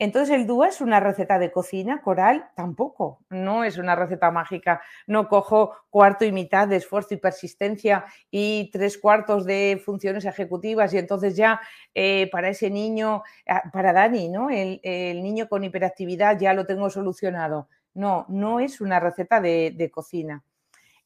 Entonces, 0.00 0.34
el 0.36 0.46
DUA 0.46 0.68
es 0.68 0.80
una 0.80 1.00
receta 1.00 1.40
de 1.40 1.50
cocina, 1.50 2.00
coral 2.02 2.50
tampoco, 2.54 3.18
no 3.30 3.64
es 3.64 3.78
una 3.78 3.96
receta 3.96 4.30
mágica. 4.30 4.80
No 5.06 5.28
cojo 5.28 5.72
cuarto 5.90 6.24
y 6.24 6.30
mitad 6.30 6.68
de 6.68 6.76
esfuerzo 6.76 7.14
y 7.14 7.16
persistencia 7.16 8.04
y 8.30 8.70
tres 8.72 8.96
cuartos 8.98 9.44
de 9.44 9.82
funciones 9.84 10.24
ejecutivas 10.24 10.94
y 10.94 10.98
entonces 10.98 11.36
ya 11.36 11.60
eh, 11.94 12.28
para 12.30 12.48
ese 12.48 12.70
niño, 12.70 13.22
ah, 13.48 13.62
para 13.72 13.92
Dani, 13.92 14.28
¿no? 14.28 14.50
El, 14.50 14.80
niño 15.22 15.48
con 15.48 15.64
hiperactividad 15.64 16.38
ya 16.38 16.54
lo 16.54 16.64
tengo 16.64 16.90
solucionado. 16.90 17.68
No, 17.94 18.24
no 18.28 18.60
es 18.60 18.80
una 18.80 19.00
receta 19.00 19.40
de 19.40 19.90
cocina. 19.92 20.44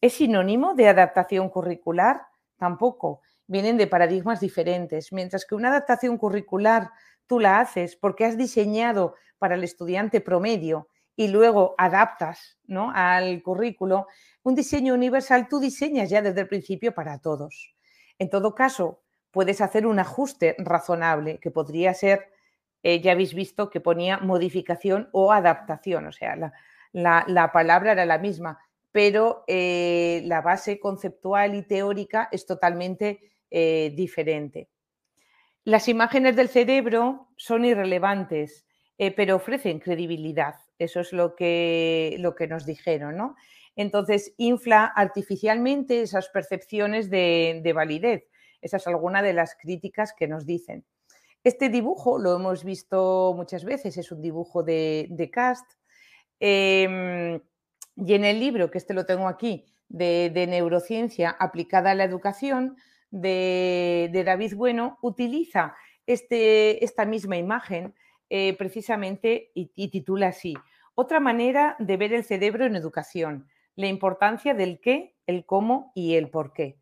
¿Es 0.03 0.15
sinónimo 0.15 0.75
de 0.75 0.89
adaptación 0.89 1.49
curricular? 1.49 2.23
Tampoco. 2.59 3.21
Vienen 3.47 3.77
de 3.77 3.87
paradigmas 3.87 4.41
diferentes. 4.41 5.13
Mientras 5.13 5.47
que 5.47 5.55
una 5.55 5.69
adaptación 5.69 6.19
curricular 6.19 6.91
tú 7.33 7.41
la 7.41 7.61
haces 7.61 7.97
porque 7.97 8.27
has 8.27 8.37
diseñado 8.37 9.15
para 9.39 9.55
el 9.55 9.65
estudiante 9.65 10.21
promedio 10.21 10.89
y 11.17 11.29
luego 11.29 11.75
adaptas 11.79 12.59
¿no? 12.67 12.93
al 12.95 13.43
currículo, 13.43 14.07
un 14.43 14.55
diseño 14.55 14.93
universal 14.93 15.49
tú 15.49 15.59
diseñas 15.59 16.11
ya 16.11 16.21
desde 16.21 16.43
el 16.43 16.49
principio 16.49 16.93
para 16.93 17.23
todos. 17.23 17.75
En 18.19 18.29
todo 18.29 18.55
caso, 18.55 19.01
puedes 19.31 19.63
hacer 19.63 19.87
un 19.87 19.99
ajuste 19.99 20.57
razonable 20.59 21.39
que 21.39 21.51
podría 21.51 21.95
ser, 21.95 22.35
eh, 22.83 23.01
ya 23.01 23.13
habéis 23.13 23.33
visto 23.33 23.71
que 23.71 23.81
ponía 23.81 24.19
modificación 24.19 25.09
o 25.13 25.33
adaptación, 25.33 26.09
o 26.09 26.13
sea, 26.13 26.37
la, 26.93 27.51
palabra 27.55 27.93
era 27.93 28.05
la 28.05 28.19
misma, 28.19 28.59
pero 28.91 29.45
eh, 29.47 30.21
la 30.27 30.43
base 30.43 30.79
conceptual 30.79 31.55
y 31.55 31.63
teórica 31.63 32.29
es 32.31 32.45
totalmente 32.45 33.33
eh, 33.51 33.91
diferente. 33.97 34.69
Las 35.65 35.89
imágenes 35.89 36.35
del 36.35 36.49
cerebro 36.49 37.29
son 37.37 37.65
irrelevantes, 37.65 38.67
eh, 38.99 39.13
pero 39.13 39.37
ofrecen 39.37 39.79
credibilidad. 39.79 40.57
Eso 40.79 41.01
es 41.01 41.13
lo 41.13 41.37
que, 41.37 42.17
lo 42.19 42.35
que 42.35 42.49
nos 42.49 42.67
dijeron, 42.67 43.17
¿no? 43.17 43.37
Entonces, 43.77 44.35
infla 44.37 44.85
artificialmente 44.85 46.03
esas 46.03 46.29
percepciones 46.29 47.11
de, 47.11 47.73
validez. 47.75 48.29
Esa 48.61 48.77
es 48.77 48.87
alguna 48.87 49.23
de 49.23 49.33
las 49.33 49.55
críticas 49.55 50.13
que 50.13 50.29
nos 50.29 50.47
dicen. 50.47 50.85
Este 51.45 51.69
dibujo 51.69 52.19
lo 52.19 52.37
hemos 52.37 52.65
visto 52.65 53.33
muchas 53.37 53.65
veces, 53.65 53.97
es 53.97 54.13
un 54.13 54.21
dibujo 54.21 54.63
de, 54.63 55.31
Cast. 55.33 55.67
Em, 56.41 57.41
y 57.97 58.15
en 58.15 58.25
el 58.25 58.41
libro, 58.41 58.71
que 58.71 58.79
este 58.79 58.95
lo 58.95 59.07
tengo 59.07 59.29
aquí, 59.29 59.65
de, 59.89 60.31
de 60.31 60.47
neurociencia 60.47 61.31
aplicada 61.31 61.93
a 61.93 61.95
la 61.95 62.05
educación, 62.05 62.77
de, 63.13 64.23
David 64.27 64.55
Bueno 64.57 64.99
utiliza 65.03 65.77
este, 66.07 66.85
esta 66.85 67.05
misma 67.05 67.37
imagen 67.37 67.95
eh, 68.29 68.57
precisamente 68.57 69.53
y, 69.55 69.89
titula 69.89 70.29
así, 70.29 70.55
Otra 70.95 71.21
manera 71.21 71.77
de 71.79 71.97
ver 71.97 72.13
el 72.15 72.25
cerebro 72.25 72.65
en 72.65 72.75
educación, 72.75 73.47
la 73.77 73.87
importancia 73.87 74.55
del 74.55 74.81
qué, 74.81 75.15
el 75.27 75.45
cómo 75.45 75.93
y 75.95 76.15
el 76.15 76.31
por 76.31 76.53
qué. 76.53 76.79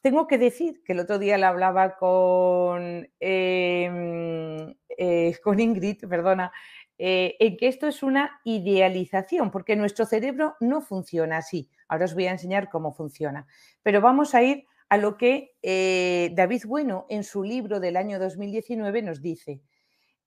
Tengo 0.00 0.28
que 0.28 0.38
decir 0.38 0.82
que 0.84 0.92
el 0.92 1.00
otro 1.00 1.18
día 1.18 1.36
le 1.36 1.46
hablaba 1.46 1.96
con, 1.96 3.08
em, 3.18 4.74
eh, 4.96 5.36
con 5.42 5.58
Ingrid, 5.58 6.06
perdona, 6.08 6.52
eh, 6.96 7.36
en 7.40 7.56
que 7.56 7.68
esto 7.68 7.88
es 7.88 8.02
una 8.02 8.40
idealización, 8.44 9.50
porque 9.50 9.76
nuestro 9.76 10.04
cerebro 10.04 10.56
no 10.60 10.80
funciona 10.80 11.38
así. 11.38 11.70
Ahora 11.88 12.04
os 12.04 12.14
voy 12.14 12.26
a 12.26 12.32
enseñar 12.32 12.70
cómo 12.70 12.92
funciona, 12.92 13.46
pero 13.82 14.00
vamos 14.00 14.34
a 14.34 14.42
ir 14.42 14.66
a 14.88 14.96
lo 14.96 15.16
que 15.16 15.56
eh, 15.62 16.30
David 16.34 16.62
Bueno 16.66 17.06
en 17.08 17.24
su 17.24 17.42
libro 17.42 17.80
del 17.80 17.96
año 17.96 18.18
2019 18.18 19.02
nos 19.02 19.20
dice. 19.20 19.60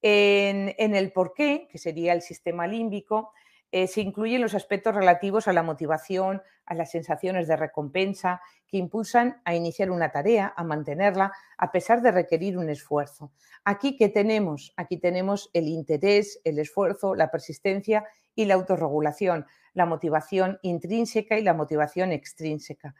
En, 0.04 0.96
el 0.96 1.12
porqué, 1.12 1.68
que 1.72 1.78
sería 1.78 2.14
el 2.14 2.22
sistema 2.22 2.66
límbico, 2.66 3.34
eh, 3.72 3.88
se 3.88 4.02
incluyen 4.02 4.42
los 4.42 4.56
aspectos 4.56 4.96
relativos 4.96 5.48
a 5.48 5.54
la 5.54 5.64
motivación, 5.64 6.42
a 6.66 6.74
las 6.74 6.92
sensaciones 6.92 7.48
de 7.48 7.56
recompensa, 7.56 8.42
que 8.68 8.78
impulsan 8.78 9.42
a 9.46 9.56
iniciar 9.56 9.92
una 9.92 10.12
tarea, 10.12 10.54
a 10.56 10.64
mantenerla, 10.64 11.32
a 11.58 11.72
pesar 11.72 12.02
de 12.02 12.12
requerir 12.12 12.58
un 12.58 12.70
esfuerzo. 12.70 13.32
Aquí, 13.64 13.96
¿qué 13.96 14.10
tenemos? 14.10 14.74
Aquí 14.76 14.98
tenemos 14.98 15.50
el 15.54 15.68
interés, 15.68 16.42
el 16.44 16.58
esfuerzo, 16.58 17.16
la 17.16 17.30
persistencia 17.30 18.06
y 18.34 18.46
la 18.46 18.56
autorregulación, 18.56 19.46
la 19.74 19.86
motivación 19.86 20.60
intrínseca 20.64 21.38
y 21.38 21.44
la 21.44 21.54
motivación 21.54 22.12
extrínseca. 22.12 22.96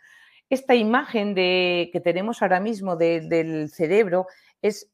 Esta 0.52 0.76
imagen 0.76 1.34
de, 1.34 1.90
que 1.94 2.02
tenemos 2.02 2.42
ahora 2.42 2.60
mismo 2.60 2.98
del 2.98 3.70
cerebro 3.70 4.28
es, 4.62 4.92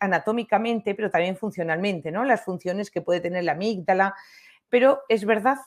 anatómicamente, 0.00 0.96
pero 0.96 1.10
también 1.10 1.36
funcionalmente, 1.36 2.10
¿no? 2.10 2.24
Las 2.24 2.44
funciones 2.44 2.90
que 2.90 3.02
puede 3.02 3.20
tener 3.20 3.44
la 3.44 3.52
amígdala, 3.52 4.16
pero 4.68 5.02
es 5.08 5.24
verdad, 5.24 5.58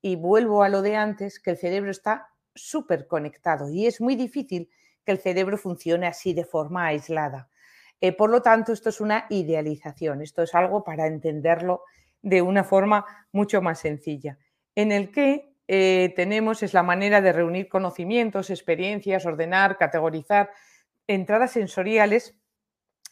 y 0.00 0.14
vuelvo 0.14 0.62
a 0.62 0.68
lo 0.68 0.82
de 0.82 0.94
antes, 0.94 1.40
que 1.40 1.50
el 1.50 1.56
cerebro 1.56 1.90
está 1.90 2.28
súper 2.54 3.08
conectado 3.08 3.68
y 3.68 3.88
es 3.88 4.00
muy 4.00 4.14
difícil 4.14 4.70
que 5.04 5.10
el 5.10 5.18
cerebro 5.18 5.58
funcione 5.58 6.06
así 6.06 6.32
de 6.32 6.44
forma 6.44 6.86
aislada. 6.86 7.50
Eh, 8.00 8.12
por 8.12 8.30
lo 8.30 8.40
tanto, 8.40 8.72
esto 8.72 8.90
es 8.90 9.00
una 9.00 9.26
idealización, 9.30 10.22
esto 10.22 10.44
es 10.44 10.54
algo 10.54 10.84
para 10.84 11.08
entenderlo 11.08 11.82
de 12.22 12.40
una 12.40 12.62
forma 12.62 13.04
mucho 13.32 13.60
más 13.60 13.80
sencilla, 13.80 14.38
en 14.76 14.92
el 14.92 15.10
que 15.10 15.55
eh, 15.68 16.12
tenemos 16.14 16.62
es 16.62 16.74
la 16.74 16.82
manera 16.82 17.20
de 17.20 17.32
reunir 17.32 17.68
conocimientos, 17.68 18.50
experiencias, 18.50 19.26
ordenar, 19.26 19.78
categorizar 19.78 20.50
entradas 21.06 21.52
sensoriales 21.52 22.36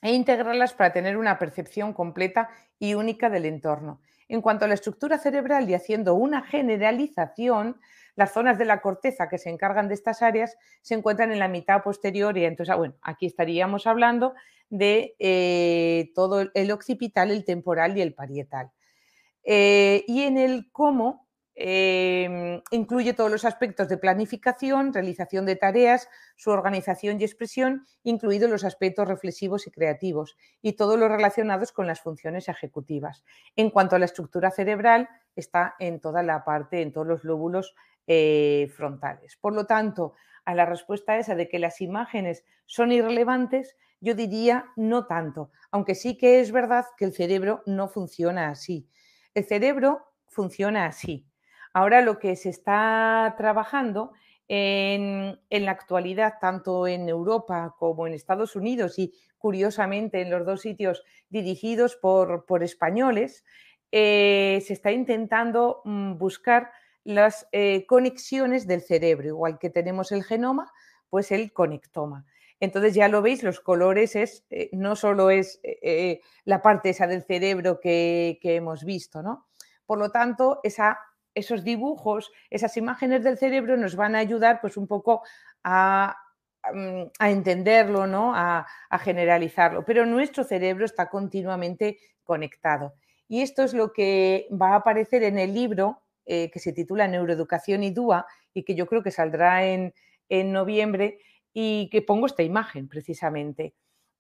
e 0.02 0.12
integrarlas 0.12 0.74
para 0.74 0.92
tener 0.92 1.16
una 1.16 1.38
percepción 1.38 1.92
completa 1.92 2.50
y 2.78 2.94
única 2.94 3.30
del 3.30 3.46
entorno. 3.46 4.00
En 4.28 4.40
cuanto 4.40 4.64
a 4.64 4.68
la 4.68 4.74
estructura 4.74 5.18
cerebral 5.18 5.68
y 5.68 5.74
haciendo 5.74 6.14
una 6.14 6.42
generalización, 6.42 7.80
las 8.16 8.32
zonas 8.32 8.58
de 8.58 8.64
la 8.64 8.80
corteza 8.80 9.28
que 9.28 9.38
se 9.38 9.50
encargan 9.50 9.88
de 9.88 9.94
estas 9.94 10.22
áreas 10.22 10.56
se 10.82 10.94
encuentran 10.94 11.32
en 11.32 11.38
la 11.38 11.48
mitad 11.48 11.82
posterior 11.82 12.36
y 12.38 12.44
entonces, 12.44 12.72
ah, 12.72 12.76
bueno, 12.76 12.94
aquí 13.02 13.26
estaríamos 13.26 13.86
hablando 13.86 14.34
de 14.70 15.14
eh, 15.18 16.12
todo 16.14 16.50
el 16.52 16.70
occipital, 16.70 17.30
el 17.30 17.44
temporal 17.44 17.96
y 17.96 18.02
el 18.02 18.14
parietal. 18.14 18.70
Eh, 19.42 20.04
y 20.06 20.22
en 20.22 20.38
el 20.38 20.70
cómo 20.72 21.23
Em, 21.56 22.62
incluye 22.72 23.12
todos 23.14 23.30
los 23.30 23.44
aspectos 23.44 23.88
de 23.88 23.96
planificación, 23.96 24.92
realización 24.92 25.46
de 25.46 25.54
tareas, 25.54 26.08
su 26.34 26.50
organización 26.50 27.20
y 27.20 27.24
expresión, 27.24 27.86
incluidos 28.02 28.50
los 28.50 28.64
aspectos 28.64 29.06
reflexivos 29.06 29.68
y 29.68 29.70
creativos, 29.70 30.36
y 30.62 30.72
todos 30.72 30.98
los 30.98 31.08
relacionados 31.08 31.70
con 31.70 31.86
las 31.86 32.00
funciones 32.00 32.48
ejecutivas. 32.48 33.24
En 33.54 33.70
cuanto 33.70 33.94
a 33.94 34.00
la 34.00 34.06
estructura 34.06 34.50
cerebral, 34.50 35.08
está 35.36 35.76
en 35.78 36.00
toda 36.00 36.24
la 36.24 36.44
parte, 36.44 36.82
en 36.82 36.92
todos 36.92 37.06
los 37.06 37.22
lóbulos 37.22 37.74
eh, 38.08 38.68
frontales. 38.74 39.36
Por 39.36 39.54
lo 39.54 39.64
tanto, 39.64 40.14
a 40.44 40.54
la 40.54 40.66
respuesta 40.66 41.18
esa 41.18 41.36
de 41.36 41.48
que 41.48 41.60
las 41.60 41.80
imágenes 41.80 42.44
son 42.66 42.90
irrelevantes, 42.90 43.76
yo 44.00 44.14
diría 44.14 44.66
no 44.76 45.06
tanto, 45.06 45.50
aunque 45.70 45.94
sí 45.94 46.18
que 46.18 46.40
es 46.40 46.50
verdad 46.50 46.84
que 46.98 47.04
el 47.04 47.12
cerebro 47.12 47.62
no 47.64 47.88
funciona 47.88 48.48
así. 48.48 48.88
El 49.34 49.44
cerebro 49.44 50.12
funciona 50.26 50.86
así 50.86 51.26
Ahora 51.74 52.02
lo 52.02 52.20
que 52.20 52.36
se 52.36 52.50
está 52.50 53.34
trabajando 53.36 54.12
en, 54.46 55.40
la 55.50 55.70
actualidad, 55.72 56.34
tanto 56.40 56.86
en 56.86 57.08
Europa 57.08 57.74
como 57.78 58.06
en 58.06 58.14
Estados 58.14 58.54
Unidos 58.54 58.96
y 58.98 59.12
curiosamente 59.38 60.20
en 60.20 60.30
los 60.30 60.46
dos 60.46 60.60
sitios 60.60 61.02
dirigidos 61.30 61.96
por, 61.96 62.62
españoles, 62.62 63.44
eh, 63.90 64.62
se 64.64 64.72
está 64.72 64.92
intentando 64.92 65.82
mm, 65.84 66.16
buscar 66.16 66.70
las 67.02 67.48
eh, 67.50 67.84
conexiones 67.86 68.68
del 68.68 68.80
cerebro, 68.80 69.26
igual 69.26 69.58
que 69.58 69.68
tenemos 69.68 70.12
el 70.12 70.22
genoma, 70.22 70.72
pues 71.10 71.32
el 71.32 71.52
conectoma. 71.52 72.24
Entonces 72.60 72.94
ya 72.94 73.08
lo 73.08 73.20
veis, 73.20 73.42
los 73.42 73.58
colores 73.58 74.14
es, 74.14 74.46
eh, 74.50 74.70
no 74.72 74.94
solo 74.94 75.28
es 75.28 75.60
la 76.44 76.62
parte 76.62 76.90
esa 76.90 77.08
del 77.08 77.24
cerebro 77.24 77.80
que, 77.80 78.38
que 78.40 78.54
hemos 78.54 78.84
visto, 78.84 79.22
¿no? 79.22 79.48
Por 79.86 79.98
lo 79.98 80.10
tanto, 80.10 80.60
esa 80.62 80.98
esos 81.34 81.64
dibujos, 81.64 82.32
esas 82.50 82.76
imágenes 82.76 83.24
del 83.24 83.38
cerebro 83.38 83.76
nos 83.76 83.96
van 83.96 84.14
a 84.14 84.20
ayudar 84.20 84.60
pues 84.60 84.76
un 84.76 84.86
poco 84.86 85.22
a, 85.62 86.16
mm, 86.72 87.02
entenderlo, 87.20 88.06
¿no? 88.06 88.32
A, 88.34 88.66
generalizarlo. 89.00 89.84
Pero 89.84 90.06
nuestro 90.06 90.44
cerebro 90.44 90.84
está 90.84 91.08
continuamente 91.08 91.98
conectado. 92.22 92.94
Y 93.28 93.42
esto 93.42 93.62
es 93.62 93.74
lo 93.74 93.92
que 93.92 94.46
va 94.50 94.70
a 94.70 94.76
aparecer 94.76 95.24
en 95.24 95.38
el 95.38 95.52
libro 95.52 96.02
eh, 96.26 96.50
que 96.50 96.60
se 96.60 96.72
titula 96.72 97.08
Neuroeducación 97.08 97.82
y 97.82 97.90
DUA 97.90 98.26
y 98.54 98.62
que 98.62 98.74
yo 98.74 98.86
creo 98.86 99.02
que 99.02 99.10
saldrá 99.10 99.66
en, 99.66 99.92
noviembre 100.30 101.18
y 101.52 101.88
que 101.90 102.02
pongo 102.02 102.26
esta 102.26 102.42
imagen 102.42 102.88
precisamente. 102.88 103.74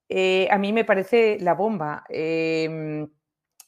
Eh, 0.08 0.46
a 0.50 0.58
mí 0.58 0.72
me 0.72 0.84
parece 0.84 1.38
la 1.40 1.54
bomba. 1.54 2.04
Em, 2.08 3.08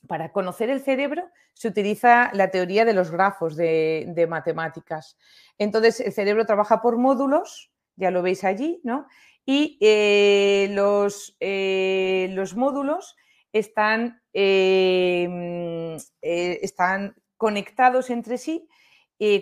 para 0.07 0.33
conocer 0.33 0.70
el 0.70 0.81
cerebro 0.81 1.28
se 1.57 1.69
utiliza 1.69 2.31
la 2.35 2.51
teoría 2.51 2.85
de 2.85 2.93
los 2.93 3.11
grafos 3.11 3.57
de, 3.57 4.27
matemáticas. 4.28 5.16
Entonces, 5.57 6.01
el 6.01 6.12
cerebro 6.12 6.45
trabaja 6.45 6.83
por 6.83 6.99
módulos, 6.99 7.73
ya 7.97 8.11
lo 8.11 8.20
veis 8.20 8.45
allí, 8.45 8.81
¿no? 8.85 9.07
Y 9.47 9.78
eh, 9.81 10.69
los, 10.73 11.35
eh, 11.41 12.28
los, 12.33 12.57
módulos 12.57 13.16
están, 13.53 14.20
eh, 14.35 15.97
están, 16.20 17.15
conectados 17.39 18.09
entre 18.09 18.39
sí 18.39 18.66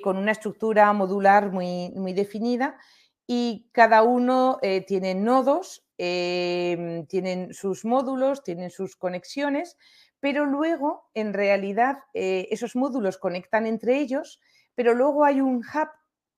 con 0.02 0.16
una 0.16 0.32
estructura 0.32 0.92
modular 0.92 1.52
muy, 1.52 1.90
muy 1.94 2.12
definida 2.12 2.76
y 3.24 3.68
cada 3.70 4.02
uno 4.02 4.58
tiene 4.86 5.14
nodos, 5.14 5.86
tienen 5.96 7.54
sus 7.54 7.84
módulos, 7.84 8.42
tienen 8.42 8.70
sus 8.70 8.96
conexiones 8.96 9.76
pero 10.24 10.46
luego 10.46 11.10
en 11.12 11.34
realidad 11.34 11.98
eh, 12.14 12.48
esos 12.50 12.76
módulos 12.76 13.18
conectan 13.18 13.66
entre 13.66 13.98
ellos, 14.00 14.40
pero 14.74 14.94
luego 14.94 15.22
hay 15.26 15.42
un 15.42 15.56
hub, 15.56 15.88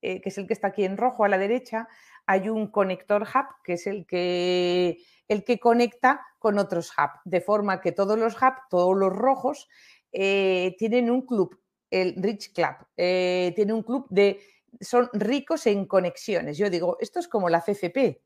eh, 0.02 0.20
que 0.20 0.30
es 0.30 0.38
el 0.38 0.48
que 0.48 0.54
está 0.54 0.66
aquí 0.66 0.84
en 0.84 0.96
rojo 0.96 1.24
a 1.24 1.28
la 1.28 1.38
derecha, 1.38 1.86
hay 2.26 2.48
un 2.48 2.66
conector 2.72 3.22
hub, 3.22 3.46
que 3.62 3.74
es 3.74 3.86
el 3.86 4.04
que, 4.04 4.98
el 5.28 5.44
que 5.44 5.60
conecta 5.60 6.26
con 6.40 6.58
otros 6.58 6.90
hubs, 6.98 7.20
de 7.24 7.40
forma 7.40 7.80
que 7.80 7.92
todos 7.92 8.18
los 8.18 8.34
hubs, 8.34 8.58
todos 8.70 8.96
los 8.96 9.12
rojos, 9.12 9.68
eh, 10.10 10.74
tienen 10.80 11.08
un 11.08 11.24
club, 11.24 11.56
el 11.88 12.20
Rich 12.20 12.54
Club, 12.54 12.74
tiene 12.96 13.72
un 13.72 13.84
club 13.84 14.08
de, 14.10 14.40
son 14.80 15.08
ricos 15.12 15.64
en 15.68 15.86
conexiones. 15.86 16.58
Yo 16.58 16.70
digo, 16.70 16.96
esto 16.98 17.20
es 17.20 17.28
como 17.28 17.48
la 17.48 17.60
CCP, 17.60 18.20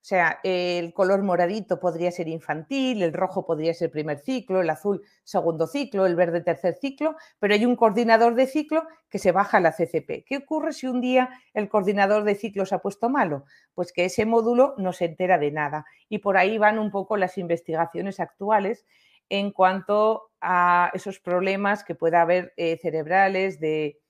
o 0.00 0.04
sea, 0.08 0.38
el 0.44 0.94
color 0.94 1.22
moradito 1.22 1.80
podría 1.80 2.10
ser 2.12 2.28
infantil, 2.28 3.02
el 3.02 3.12
rojo 3.12 3.44
podría 3.44 3.74
ser 3.74 3.90
primer 3.90 4.20
ciclo, 4.20 4.60
el 4.60 4.70
azul 4.70 5.02
segundo 5.24 5.66
ciclo, 5.66 6.06
el 6.06 6.14
verde 6.14 6.40
tercer 6.40 6.76
ciclo, 6.80 7.16
pero 7.38 7.54
hay 7.54 7.66
un 7.66 7.76
coordinador 7.76 8.34
de 8.34 8.46
ciclo 8.46 8.84
que 9.10 9.18
se 9.18 9.32
baja 9.32 9.58
a 9.58 9.60
la 9.60 9.72
CCP. 9.72 10.24
¿Qué 10.24 10.38
ocurre 10.38 10.72
si 10.72 10.86
un 10.86 11.00
día 11.00 11.28
el 11.52 11.68
coordinador 11.68 12.24
de 12.24 12.36
ciclo 12.36 12.64
se 12.64 12.76
ha 12.76 12.78
puesto 12.78 13.10
malo? 13.10 13.44
Pues 13.74 13.92
que 13.92 14.04
ese 14.04 14.24
módulo 14.24 14.74
no 14.78 14.92
se 14.92 15.06
entera 15.06 15.36
de 15.36 15.50
nada. 15.50 15.84
Y 16.08 16.18
por 16.18 16.36
ahí 16.36 16.58
van 16.58 16.78
un 16.78 16.90
poco 16.90 17.16
las 17.16 17.36
investigaciones 17.36 18.20
actuales 18.20 18.86
en 19.28 19.50
cuanto 19.50 20.30
a 20.40 20.90
esos 20.94 21.18
problemas 21.18 21.84
que 21.84 21.94
pueda 21.94 22.22
haber 22.22 22.54
eh, 22.56 22.78
cerebrales 22.80 23.60
de, 23.60 24.00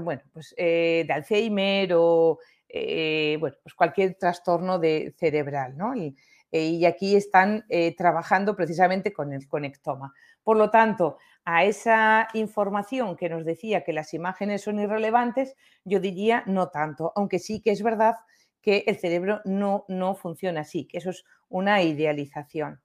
bueno, 0.00 0.22
pues, 0.32 0.54
eh, 0.56 1.04
de 1.06 1.12
Alzheimer 1.12 1.92
o 1.94 2.38
eh, 2.76 3.36
bueno, 3.38 3.56
pues 3.62 3.72
cualquier 3.72 4.16
trastorno 4.16 4.80
de 4.80 5.14
cerebral. 5.16 5.76
¿no? 5.76 5.94
Y, 5.94 6.16
eh, 6.50 6.84
aquí 6.86 7.14
están 7.14 7.64
eh, 7.68 7.94
trabajando 7.96 8.56
precisamente 8.56 9.12
con 9.12 9.32
el 9.32 9.46
conectoma. 9.46 10.12
Por 10.42 10.56
lo 10.56 10.70
tanto, 10.70 11.18
a 11.44 11.64
esa 11.64 12.26
información 12.34 13.16
que 13.16 13.28
nos 13.28 13.44
decía 13.44 13.84
que 13.84 13.92
las 13.92 14.12
imágenes 14.12 14.62
son 14.62 14.80
irrelevantes, 14.80 15.54
yo 15.84 16.00
diría 16.00 16.42
no 16.46 16.68
tanto, 16.68 17.12
aunque 17.14 17.38
sí 17.38 17.60
que 17.60 17.70
es 17.70 17.82
verdad 17.82 18.16
que 18.60 18.82
el 18.86 18.98
cerebro 18.98 19.40
no, 19.44 19.84
no 19.88 20.16
funciona 20.16 20.62
así, 20.62 20.86
que 20.86 20.98
eso 20.98 21.10
es 21.10 21.24
una 21.48 21.82
idealización. 21.82 22.80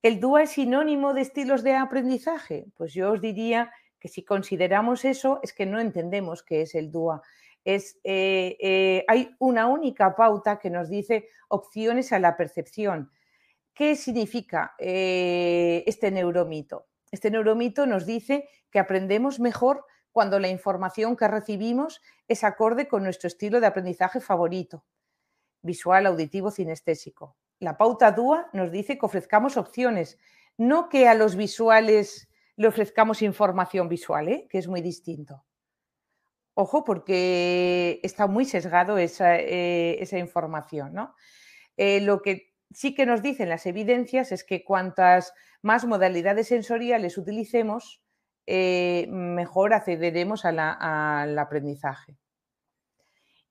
¿El 0.00 0.20
DUA 0.20 0.44
es 0.44 0.50
sinónimo 0.50 1.12
de 1.12 1.20
estilos 1.20 1.62
de 1.62 1.74
aprendizaje? 1.74 2.66
Pues 2.76 2.94
yo 2.94 3.12
os 3.12 3.20
diría 3.20 3.72
que 3.98 4.08
si 4.08 4.24
consideramos 4.24 5.04
eso 5.04 5.38
es 5.42 5.52
que 5.52 5.66
no 5.66 5.80
entendemos 5.80 6.42
qué 6.42 6.62
es 6.62 6.74
el 6.74 6.90
DUA 6.90 7.22
es, 7.64 7.98
eh, 8.04 8.56
eh, 8.60 9.04
hay 9.08 9.34
una 9.38 9.66
única 9.66 10.14
pauta 10.14 10.58
que 10.58 10.70
nos 10.70 10.88
dice 10.88 11.28
opciones 11.48 12.12
a 12.12 12.18
la 12.18 12.36
percepción. 12.36 13.10
¿Qué 13.74 13.96
significa 13.96 14.74
eh, 14.78 15.84
este 15.86 16.10
neuromito? 16.10 16.86
Este 17.10 17.30
neuromito 17.30 17.86
nos 17.86 18.06
dice 18.06 18.48
que 18.70 18.78
aprendemos 18.78 19.40
mejor 19.40 19.84
cuando 20.10 20.38
la 20.38 20.48
información 20.48 21.16
que 21.16 21.28
recibimos 21.28 22.00
es 22.28 22.44
acorde 22.44 22.88
con 22.88 23.02
nuestro 23.02 23.28
estilo 23.28 23.60
de 23.60 23.66
aprendizaje 23.66 24.20
favorito, 24.20 24.84
visual, 25.62 26.06
auditivo, 26.06 26.50
cinestésico. 26.50 27.36
La 27.60 27.78
pauta 27.78 28.12
DUA 28.12 28.50
nos 28.52 28.70
dice 28.72 28.98
que 28.98 29.06
ofrezcamos 29.06 29.56
opciones, 29.56 30.18
no 30.58 30.88
que 30.88 31.08
a 31.08 31.14
los 31.14 31.36
visuales 31.36 32.28
le 32.56 32.68
ofrezcamos 32.68 33.22
información 33.22 33.88
visual, 33.88 34.46
que 34.50 34.58
es 34.58 34.68
muy 34.68 34.82
distinto. 34.82 35.44
Ojo, 36.54 36.84
porque 36.84 38.00
está 38.02 38.26
muy 38.26 38.44
sesgado 38.44 38.98
esa, 38.98 39.38
eh, 39.38 40.06
información. 40.12 40.92
¿no? 40.92 41.14
Eh, 41.76 42.00
lo 42.00 42.20
que 42.22 42.52
sí 42.70 42.94
que 42.94 43.06
nos 43.06 43.22
dicen 43.22 43.48
las 43.48 43.66
evidencias 43.66 44.32
es 44.32 44.44
que 44.44 44.64
cuantas 44.64 45.32
más 45.62 45.84
modalidades 45.84 46.48
sensoriales 46.48 47.18
utilicemos, 47.18 48.02
mejor 48.46 49.72
accederemos 49.72 50.44
al 50.44 51.38
aprendizaje. 51.38 52.16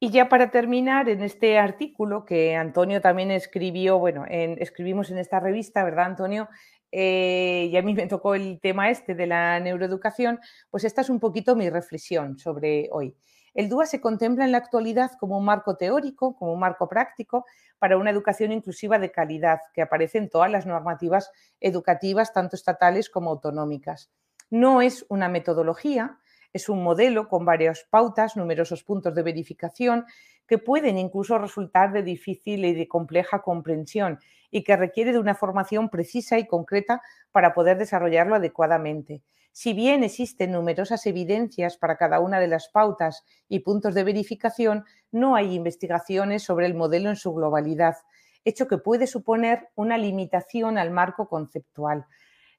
Y 0.04 0.10
ya 0.10 0.30
para 0.30 0.50
terminar, 0.50 1.10
en 1.10 1.22
este 1.22 1.60
artículo 1.60 2.26
que 2.26 2.56
Antonio 2.56 3.02
también 3.02 3.30
escribió, 3.30 4.00
bueno, 4.00 4.26
escribimos 4.28 5.12
en 5.12 5.20
esta 5.20 5.40
revista, 5.40 5.84
¿verdad, 5.84 6.06
Antonio? 6.06 6.50
Eh, 6.92 7.70
y 7.72 7.78
a 7.78 7.82
mí 7.82 7.94
me 7.94 8.08
tocó 8.08 8.36
el 8.36 8.60
tema 8.60 8.90
este 8.90 9.16
de 9.16 9.28
la 9.28 9.60
neuroeducación, 9.60 10.40
pues 10.70 10.84
esta 10.84 11.02
es 11.02 11.10
un 11.10 11.20
poquito 11.20 11.56
mi 11.56 11.70
reflexión 11.70 12.38
sobre 12.38 12.90
hoy. 12.92 13.16
El 13.54 13.68
DUA 13.68 13.86
se 13.86 14.00
contempla 14.00 14.46
en 14.46 14.52
la 14.52 14.60
actualidad 14.60 15.12
como 15.20 15.38
un 15.38 15.46
marco 15.46 15.76
teórico, 15.76 16.36
como 16.36 16.54
un 16.54 16.60
marco 16.60 16.88
práctico 16.88 17.46
para 17.80 17.98
una 17.98 18.10
educación 18.10 18.52
inclusiva 18.52 18.98
de 18.98 19.12
calidad 19.12 19.60
que 19.74 19.82
aparece 19.82 20.18
en 20.18 20.30
todas 20.30 20.50
las 20.50 20.66
normativas 20.66 21.32
educativas, 21.60 22.34
tanto 22.34 22.56
estatales 22.56 23.10
como 23.10 23.32
autonómicas. 23.32 24.10
No 24.50 24.82
es 24.82 25.06
una 25.10 25.28
metodología, 25.28 26.20
es 26.54 26.70
un 26.70 26.84
modelo 26.84 27.28
con 27.28 27.46
varias 27.46 27.88
pautas, 27.90 28.36
numerosos 28.38 28.84
puntos 28.84 29.16
de 29.16 29.24
verificación 29.24 30.06
que 30.52 30.58
pueden 30.58 30.98
incluso 30.98 31.38
resultar 31.38 31.94
de 31.94 32.04
difícil 32.04 32.66
y 32.66 32.74
de 32.74 32.86
compleja 32.90 33.42
comprensión 33.42 34.20
y 34.52 34.66
que 34.66 34.76
requiere 34.76 35.14
de 35.14 35.18
una 35.18 35.34
formación 35.34 35.90
precisa 35.90 36.38
y 36.40 36.46
concreta 36.46 37.02
para 37.32 37.54
poder 37.54 37.78
desarrollarlo 37.78 38.36
adecuadamente. 38.36 39.22
Si 39.54 39.72
bien 39.72 40.04
existen 40.04 40.52
numerosas 40.52 41.06
evidencias 41.06 41.78
para 41.78 41.96
cada 41.96 42.20
una 42.20 42.42
de 42.42 42.50
las 42.50 42.68
pautas 42.68 43.24
y 43.48 43.60
puntos 43.60 43.94
de 43.94 44.04
verificación, 44.04 44.84
no 45.10 45.38
hay 45.38 45.54
investigaciones 45.54 46.44
sobre 46.44 46.66
el 46.66 46.74
modelo 46.74 47.10
en 47.10 47.16
su 47.16 47.34
globalidad, 47.34 47.96
hecho 48.44 48.68
que 48.68 48.78
puede 48.78 49.08
suponer 49.08 49.70
una 49.76 49.98
limitación 49.98 50.78
al 50.78 50.92
marco 50.92 51.30
conceptual. 51.30 52.08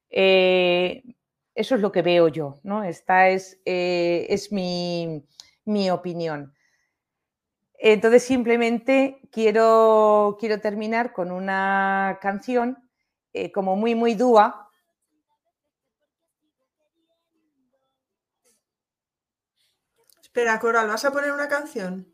Eh, 0.08 1.02
eso 1.54 1.74
es 1.74 1.82
lo 1.82 1.92
que 1.92 2.00
veo 2.00 2.28
yo, 2.28 2.54
¿no? 2.62 2.84
Esta 2.84 3.28
es, 3.28 3.60
eh, 3.66 4.28
es 4.30 4.50
mi, 4.50 5.90
opinión. 5.90 6.54
Entonces, 7.84 8.22
simplemente 8.22 9.20
quiero, 9.32 10.36
quiero 10.38 10.60
terminar 10.60 11.12
con 11.12 11.32
una 11.32 12.20
canción 12.22 12.78
eh, 13.32 13.50
como 13.50 13.74
muy, 13.74 13.96
muy 13.96 14.14
dúa. 14.14 14.70
Espera, 20.22 20.60
Coral, 20.60 20.86
¿vas 20.86 21.04
a 21.04 21.10
poner 21.10 21.32
una 21.32 21.48
canción? 21.48 22.06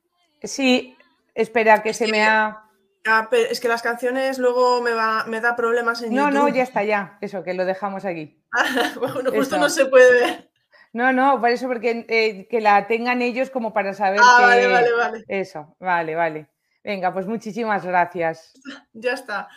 Sí, 0.43 0.97
espera, 1.35 1.83
que 1.83 1.93
se 1.93 2.07
me 2.07 2.25
ha... 2.25 2.65
Ah, 3.07 3.29
es 3.31 3.61
que 3.61 3.69
las 3.69 3.83
canciones 3.83 4.39
luego 4.39 4.81
me, 4.81 4.93
va, 4.93 5.25
me 5.27 5.43
da 5.43 5.55
problemas 5.55 6.01
en 6.01 6.15
no, 6.15 6.23
YouTube. 6.23 6.35
No, 6.35 6.49
no, 6.49 6.49
ya 6.49 6.63
está, 6.63 6.83
ya. 6.83 7.19
Eso, 7.21 7.45
que 7.45 7.53
lo 7.53 7.67
dejamos 7.67 8.07
aquí. 8.07 8.43
bueno, 8.97 9.31
justo 9.33 9.59
no 9.59 9.69
se 9.69 9.85
puede 9.85 10.13
ver. 10.13 10.48
No, 10.93 11.13
no, 11.13 11.41
por 11.41 11.51
eso, 11.51 11.67
porque 11.67 12.07
eh, 12.09 12.49
que 12.49 12.61
la 12.61 12.87
tengan 12.87 13.23
ellos 13.23 13.51
como 13.51 13.73
para 13.73 13.93
saber 13.95 14.21
ah, 14.23 14.39
Vale, 14.41 14.67
vale, 14.67 14.93
vale. 14.93 15.25
Eso, 15.29 15.77
vale, 15.79 16.15
vale. 16.15 16.49
Venga, 16.83 17.13
pues 17.13 17.27
muchísimas 17.27 17.85
gracias. 17.85 18.53
Ya 18.93 19.13
está. 19.13 19.49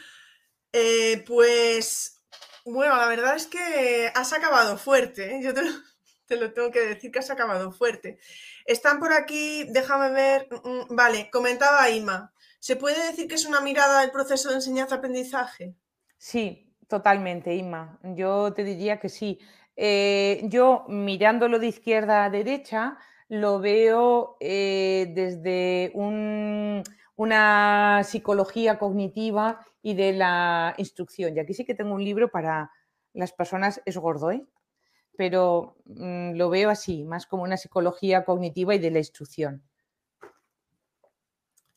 Eh, 0.73 1.23
pues, 1.27 2.23
bueno, 2.65 2.95
la 2.95 3.07
verdad 3.07 3.35
es 3.35 3.47
que 3.47 4.11
has 4.13 4.33
acabado 4.33 4.77
fuerte. 4.77 5.35
¿eh? 5.35 5.39
Yo 5.41 5.53
te 5.53 5.63
lo, 5.63 5.71
te 6.27 6.35
lo, 6.35 6.53
tengo 6.53 6.71
que 6.71 6.81
decir 6.81 7.11
que 7.11 7.19
has 7.19 7.31
acabado 7.31 7.71
fuerte. 7.71 8.19
Están 8.65 8.99
por 8.99 9.13
aquí, 9.13 9.65
déjame 9.69 10.11
ver. 10.11 10.47
Mm, 10.51 10.67
mm, 10.67 10.95
vale, 10.95 11.29
comentaba 11.31 11.89
Ima. 11.89 12.33
¿Se 12.59 12.75
puede 12.75 13.03
decir 13.07 13.27
que 13.27 13.35
es 13.35 13.45
una 13.45 13.59
mirada 13.59 14.01
del 14.01 14.11
proceso 14.11 14.49
de 14.49 14.55
enseñanza-aprendizaje? 14.55 15.75
Sí, 16.17 16.71
totalmente, 16.87 17.55
Inma. 17.55 17.99
Yo 18.03 18.53
te 18.53 18.63
diría 18.63 18.99
que 18.99 19.09
sí. 19.09 19.39
Eh, 19.75 20.41
yo 20.45 20.85
mirándolo 20.87 21.59
de 21.59 21.67
izquierda 21.67 22.25
a 22.25 22.29
derecha, 22.29 22.97
lo 23.29 23.59
veo 23.59 24.35
eh, 24.39 25.11
desde 25.15 25.91
una 25.95 28.03
psicología 28.03 28.77
cognitiva 28.77 29.65
y 29.81 29.93
de 29.93 30.13
la 30.13 30.73
instrucción. 30.77 31.35
Y 31.35 31.39
aquí 31.39 31.53
sí 31.53 31.65
que 31.65 31.75
tengo 31.75 31.93
un 31.93 32.03
libro 32.03 32.29
para 32.29 32.71
las 33.13 33.31
personas, 33.31 33.81
es 33.85 33.97
gordo, 33.97 34.31
¿eh? 34.31 34.45
pero 35.17 35.77
mm, 35.85 36.33
lo 36.33 36.49
veo 36.49 36.69
así, 36.69 37.03
más 37.03 37.25
como 37.25 37.43
una 37.43 37.57
psicología 37.57 38.25
cognitiva 38.25 38.75
y 38.75 38.79
de 38.79 38.91
la 38.91 38.99
instrucción. 38.99 39.63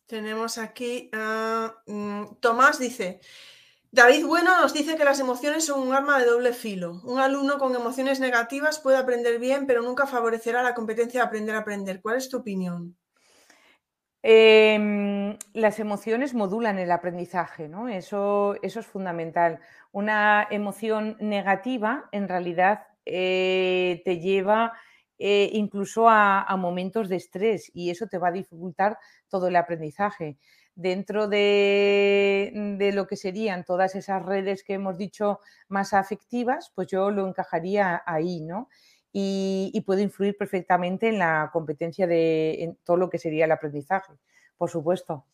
Tenemos 0.07 0.59
aquí 0.59 1.11
a 1.13 1.75
mm, 1.87 2.37
Tomás 2.41 2.79
dice, 2.79 3.21
David 3.95 4.27
Bueno 4.27 4.61
nos 4.61 4.75
dice 4.75 4.97
que 4.97 5.05
las 5.05 5.21
emociones 5.21 5.67
son 5.67 5.87
un 5.87 5.95
arma 5.95 6.19
de 6.19 6.25
doble 6.25 6.53
filo. 6.53 7.01
Un 7.05 7.21
alumno 7.21 7.59
con 7.59 7.77
emociones 7.77 8.19
negativas 8.19 8.81
puede 8.81 8.97
aprender 8.97 9.39
bien, 9.39 9.69
pero 9.69 9.83
nunca 9.83 10.05
favorecerá 10.05 10.65
la 10.65 10.75
competencia 10.75 11.21
de 11.21 11.27
aprender 11.29 11.55
a 11.55 11.61
aprender. 11.61 12.03
¿Cuál 12.03 12.17
es 12.17 12.29
tu 12.29 12.39
opinión? 12.39 12.97
Em, 14.21 15.39
las 15.53 15.79
emociones 15.79 16.35
modulan 16.35 16.81
el 16.81 16.91
aprendizaje, 16.91 17.69
¿no? 17.69 17.89
Eso, 17.89 18.57
eso 18.63 18.81
es 18.81 18.87
fundamental. 18.87 19.61
Una 19.93 20.45
emoción 20.51 21.17
negativa 21.21 22.09
en 22.11 22.27
realidad 22.27 22.89
eh, 23.07 24.03
te 24.05 24.19
lleva 24.19 24.73
eh, 25.19 25.51
incluso 25.53 26.09
a, 26.09 26.53
momentos 26.57 27.09
de 27.09 27.17
estrés 27.17 27.71
y 27.73 27.91
eso 27.91 28.09
te 28.09 28.19
va 28.19 28.29
a 28.29 28.33
dificultar 28.33 28.99
todo 29.29 29.47
el 29.47 29.55
aprendizaje. 29.55 30.37
Dentro 30.77 31.29
de, 31.29 32.91
lo 32.93 33.07
que 33.07 33.17
serían 33.17 33.65
todas 33.65 33.95
esas 33.95 34.25
redes 34.25 34.65
que 34.65 34.75
hemos 34.75 34.99
dicho 34.99 35.41
más 35.69 35.93
afectivas, 35.93 36.73
pues 36.75 36.89
yo 36.89 37.11
lo 37.11 37.29
encajaría 37.29 38.03
ahí, 38.07 38.41
¿no? 38.41 38.69
Y, 39.13 39.81
puede 39.87 40.03
influir 40.03 40.37
perfectamente 40.37 41.09
en 41.09 41.21
la 41.21 41.51
competencia 41.53 42.07
de 42.07 42.77
todo 42.85 42.97
lo 42.97 43.09
que 43.09 43.19
sería 43.19 43.45
el 43.45 43.53
aprendizaje, 43.53 44.13
por 44.57 44.71
supuesto. 44.71 45.25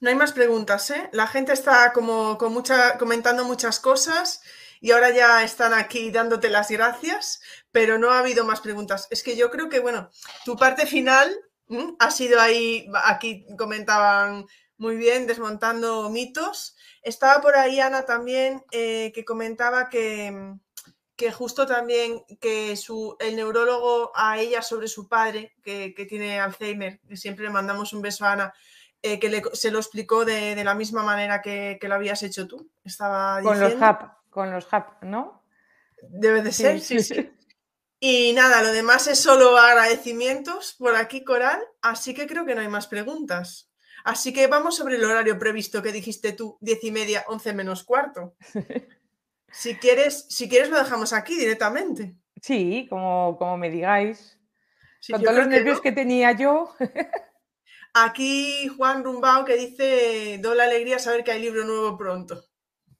No 0.00 0.10
hay 0.10 0.16
más 0.16 0.32
preguntas, 0.32 0.90
¿eh? 0.90 1.08
La 1.12 1.26
gente 1.26 1.52
está 1.52 1.92
como 1.92 2.36
con 2.36 2.52
mucha, 2.52 2.98
comentando 2.98 3.44
muchas 3.44 3.80
cosas 3.80 4.42
y 4.80 4.90
ahora 4.90 5.10
ya 5.10 5.44
están 5.44 5.72
aquí 5.72 6.10
dándote 6.10 6.50
las 6.50 6.70
gracias, 6.70 7.40
pero 7.70 7.98
no 7.98 8.10
ha 8.10 8.18
habido 8.18 8.44
más 8.44 8.60
preguntas. 8.60 9.06
Es 9.10 9.22
que 9.22 9.36
yo 9.36 9.50
creo 9.50 9.68
que, 9.68 9.78
bueno, 9.78 10.10
tu 10.44 10.56
parte 10.56 10.86
final 10.86 11.32
ha 11.98 12.10
sido 12.10 12.40
ahí, 12.40 12.88
aquí 13.04 13.46
comentaban 13.56 14.46
muy 14.76 14.96
bien, 14.96 15.26
desmontando 15.26 16.10
mitos. 16.10 16.76
Estaba 17.02 17.40
por 17.40 17.56
ahí 17.56 17.80
Ana 17.80 18.04
también, 18.04 18.64
eh, 18.72 19.12
que 19.14 19.24
comentaba 19.24 19.88
que, 19.88 20.54
que 21.16 21.32
justo 21.32 21.66
también 21.66 22.22
que 22.40 22.76
su, 22.76 23.16
el 23.20 23.36
neurólogo 23.36 24.12
a 24.14 24.38
ella 24.38 24.62
sobre 24.62 24.88
su 24.88 25.08
padre, 25.08 25.54
que, 25.62 25.94
tiene 26.08 26.40
Alzheimer, 26.40 27.00
que 27.08 27.16
siempre 27.16 27.44
le 27.44 27.50
mandamos 27.50 27.92
un 27.92 28.02
beso 28.02 28.24
a 28.24 28.32
Ana, 28.32 28.54
eh, 29.02 29.18
que 29.18 29.42
se 29.52 29.70
lo 29.70 29.78
explicó 29.78 30.24
de, 30.24 30.62
la 30.62 30.74
misma 30.74 31.02
manera 31.02 31.40
que, 31.42 31.78
lo 31.80 31.94
habías 31.94 32.22
hecho 32.22 32.46
tú. 32.46 32.70
Estaba 32.84 33.40
Con 33.42 33.58
los 33.60 33.80
HAP 33.80 34.22
con 34.32 34.50
los 34.50 34.66
HAP, 34.72 35.04
¿no? 35.04 35.44
Debe 36.08 36.42
de 36.42 36.52
ser, 36.52 36.80
sí, 36.80 37.00
sí. 37.00 37.30
Y 38.04 38.32
nada, 38.32 38.64
lo 38.64 38.72
demás 38.72 39.06
es 39.06 39.20
solo 39.20 39.56
agradecimientos 39.56 40.74
por 40.76 40.96
aquí, 40.96 41.22
Coral, 41.22 41.62
así 41.82 42.14
que 42.14 42.26
creo 42.26 42.44
que 42.44 42.56
no 42.56 42.60
hay 42.60 42.66
más 42.66 42.88
preguntas. 42.88 43.70
Así 44.02 44.32
que 44.32 44.48
vamos 44.48 44.74
sobre 44.74 44.96
el 44.96 45.04
horario 45.04 45.38
previsto 45.38 45.80
que 45.80 45.92
dijiste 45.92 46.32
tú, 46.32 46.58
diez 46.60 46.82
y 46.82 46.90
media, 46.90 47.24
once 47.28 47.52
menos 47.52 47.84
cuarto. 47.84 48.34
Si 49.54 49.76
quieres, 49.76 50.24
si 50.30 50.48
quieres 50.48 50.70
lo 50.70 50.78
dejamos 50.78 51.12
aquí 51.12 51.36
directamente. 51.36 52.14
Sí, 52.40 52.86
como, 52.88 53.36
como 53.36 53.58
me 53.58 53.68
digáis. 53.68 54.38
Con 55.10 55.22
todos 55.22 55.36
los 55.36 55.46
nervios 55.46 55.82
que, 55.82 55.92
tenía 55.92 56.32
yo. 56.32 56.74
Aquí 57.92 58.66
Juan 58.68 59.04
Rumbao 59.04 59.44
que 59.44 59.58
dice, 59.58 60.38
doble 60.38 60.62
alegría 60.62 60.98
saber 60.98 61.22
que 61.22 61.32
hay 61.32 61.42
libro 61.42 61.66
nuevo 61.66 61.98
pronto. 61.98 62.46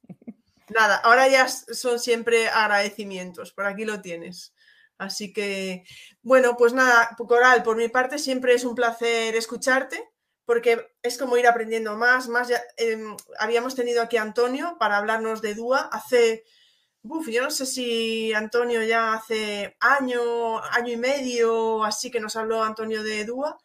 Nada, 0.69 0.97
ahora 0.97 1.27
ya 1.27 1.47
son 1.47 1.97
siempre 1.97 2.49
agradecimientos, 2.49 3.51
por 3.51 3.65
aquí 3.65 3.83
lo 3.83 3.99
tienes. 3.99 4.52
Así 4.97 5.33
que, 5.33 5.83
bueno, 6.21 6.55
pues 6.57 6.73
nada, 6.73 7.15
Coral, 7.17 7.63
por 7.63 7.77
mi 7.77 7.89
parte 7.89 8.17
siempre 8.17 8.53
es 8.53 8.63
un 8.63 8.75
placer 8.75 9.35
escucharte, 9.35 10.03
porque 10.45 10.87
es 11.01 11.17
como 11.17 11.37
ir 11.37 11.47
aprendiendo 11.47 11.95
más, 11.97 12.27
más. 12.27 12.49
Em, 12.77 13.15
habíamos 13.39 13.75
tenido 13.75 14.01
aquí 14.01 14.17
a 14.17 14.21
Antonio 14.21 14.77
para 14.79 14.97
hablarnos 14.97 15.41
de 15.41 15.55
DUA 15.55 15.89
hace, 15.91 16.43
uf, 17.03 17.27
yo 17.29 17.43
no 17.43 17.51
sé 17.51 17.65
si 17.65 18.33
Antonio 18.33 18.83
ya 18.83 19.13
hace 19.13 19.75
año, 19.79 20.59
año 20.59 20.93
y 20.93 20.97
medio, 20.97 21.83
así 21.83 22.11
que 22.11 22.19
nos 22.19 22.35
habló 22.35 22.63
Antonio 22.63 23.03
de 23.03 23.25
DUA. 23.25 23.57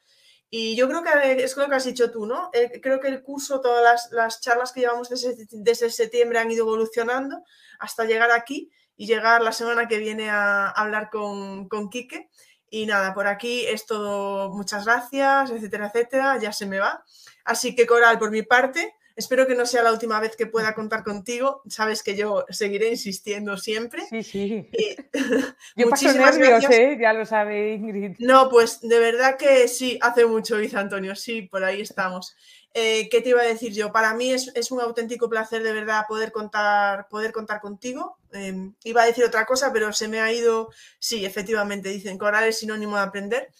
Y 0.50 0.76
yo 0.76 0.88
creo 0.88 1.02
que 1.02 1.44
es 1.44 1.56
lo 1.56 1.68
que 1.68 1.74
has 1.74 1.84
dicho 1.84 2.10
tú, 2.10 2.24
¿no? 2.26 2.48
Eh, 2.54 2.80
creo 2.80 3.00
que 3.00 3.08
el 3.08 3.22
curso, 3.22 3.60
todas 3.60 4.08
las, 4.12 4.40
charlas 4.40 4.72
que 4.72 4.80
llevamos 4.80 5.10
desde, 5.10 5.90
septiembre 5.90 6.38
han 6.38 6.50
ido 6.50 6.64
evolucionando 6.64 7.44
hasta 7.78 8.04
llegar 8.04 8.30
aquí 8.30 8.70
y 8.98 9.06
llegar 9.06 9.40
la 9.40 9.52
semana 9.52 9.88
que 9.88 9.96
viene 9.96 10.28
a 10.28 10.68
hablar 10.68 11.08
con, 11.08 11.68
con 11.68 11.88
Quique. 11.88 12.28
Y 12.68 12.84
nada, 12.84 13.14
por 13.14 13.26
aquí 13.26 13.64
es 13.64 13.86
todo, 13.86 14.50
muchas 14.50 14.84
gracias, 14.84 15.50
etcétera, 15.50 15.86
etcétera, 15.86 16.38
ya 16.38 16.52
se 16.52 16.66
me 16.66 16.78
va. 16.78 17.02
Así 17.46 17.74
que 17.74 17.86
Coral, 17.86 18.18
por 18.18 18.30
mi 18.30 18.42
parte, 18.42 18.94
Espero 19.18 19.48
que 19.48 19.56
no 19.56 19.66
sea 19.66 19.82
la 19.82 19.90
última 19.90 20.20
vez 20.20 20.36
que 20.36 20.46
pueda 20.46 20.74
contar 20.74 21.02
contigo. 21.02 21.62
Sabes 21.68 22.04
que 22.04 22.16
yo 22.16 22.44
seguiré 22.50 22.88
insistiendo 22.88 23.56
siempre. 23.56 24.04
Sí, 24.08 24.22
sí. 24.22 24.70
yo 25.76 25.90
paso 25.90 26.12
nervios, 26.12 26.64
¿eh? 26.70 26.96
Ya 27.00 27.12
lo 27.12 27.26
sabe 27.26 27.72
Ingrid. 27.72 28.14
No, 28.20 28.48
pues 28.48 28.80
de 28.80 29.00
verdad 29.00 29.36
que 29.36 29.66
sí, 29.66 29.98
hace 30.02 30.24
mucho, 30.24 30.56
dice 30.58 30.76
Antonio. 30.76 31.16
Sí, 31.16 31.42
por 31.42 31.64
ahí 31.64 31.80
estamos. 31.80 32.36
Eh, 32.80 33.08
¿Qué 33.10 33.20
te 33.20 33.30
iba 33.30 33.40
a 33.40 33.44
decir 33.44 33.72
yo? 33.72 33.90
Para 33.90 34.14
mí 34.14 34.30
es, 34.32 34.70
un 34.70 34.80
auténtico 34.80 35.28
placer 35.28 35.64
de 35.64 35.72
verdad 35.72 36.04
poder 36.06 36.30
contar, 36.30 37.08
poder 37.08 37.32
contar 37.32 37.60
contigo. 37.60 38.18
Em, 38.30 38.72
iba 38.84 39.02
a 39.02 39.06
decir 39.06 39.24
otra 39.24 39.46
cosa, 39.46 39.72
pero 39.72 39.92
se 39.92 40.06
me 40.06 40.20
ha 40.20 40.32
ido. 40.32 40.70
Sí, 41.00 41.24
efectivamente, 41.24 41.88
dicen 41.88 42.18
coral 42.18 42.44
es 42.44 42.60
sinónimo 42.60 42.94
de 42.94 43.02
aprender. 43.02 43.52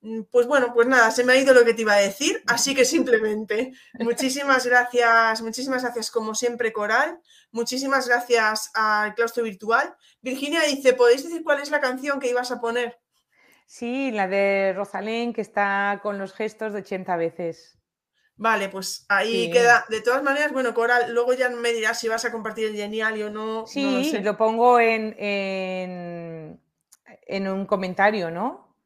Mm, 0.00 0.22
pues 0.24 0.48
bueno, 0.48 0.74
pues 0.74 0.88
nada, 0.88 1.12
se 1.12 1.22
me 1.22 1.34
ha 1.34 1.36
ido 1.36 1.54
lo 1.54 1.64
que 1.64 1.72
te 1.72 1.82
iba 1.82 1.92
a 1.94 2.00
decir, 2.00 2.42
así 2.48 2.74
que 2.74 2.84
simplemente 2.84 3.72
muchísimas 4.00 4.66
gracias, 4.66 5.40
muchísimas 5.42 5.82
gracias 5.84 6.10
como 6.10 6.34
siempre 6.34 6.72
Coral, 6.72 7.20
muchísimas 7.52 8.08
gracias 8.08 8.72
al 8.74 9.14
claustro 9.14 9.44
virtual. 9.44 9.94
Virginia 10.20 10.62
dice, 10.62 10.94
¿podéis 10.94 11.22
decir 11.22 11.44
cuál 11.44 11.60
es 11.60 11.70
la 11.70 11.80
canción 11.80 12.18
que 12.18 12.30
ibas 12.30 12.50
a 12.50 12.60
poner? 12.60 12.98
Sí, 13.66 14.10
la 14.10 14.26
de 14.26 14.72
Rosalén 14.74 15.32
que 15.32 15.42
está 15.42 16.00
con 16.02 16.18
los 16.18 16.32
gestos 16.32 16.72
de 16.72 16.80
80 16.80 17.16
veces. 17.16 17.81
Vale, 18.36 18.68
pues 18.68 19.04
ahí 19.08 19.50
queda. 19.50 19.84
De 19.88 20.00
todas 20.00 20.22
maneras, 20.22 20.52
bueno, 20.52 20.74
Coral, 20.74 21.12
luego 21.12 21.34
ya 21.34 21.48
me 21.50 21.72
dirás 21.72 22.00
si 22.00 22.08
vas 22.08 22.24
a 22.24 22.32
compartir 22.32 22.66
el 22.66 22.76
genial 22.76 23.20
o 23.22 23.30
no. 23.30 23.66
Sí, 23.66 24.12
lo, 24.22 24.36
pongo 24.36 24.80
en, 24.80 25.14
en 25.18 26.58
un 27.48 27.66
comentario, 27.66 28.30
¿no? 28.30 28.76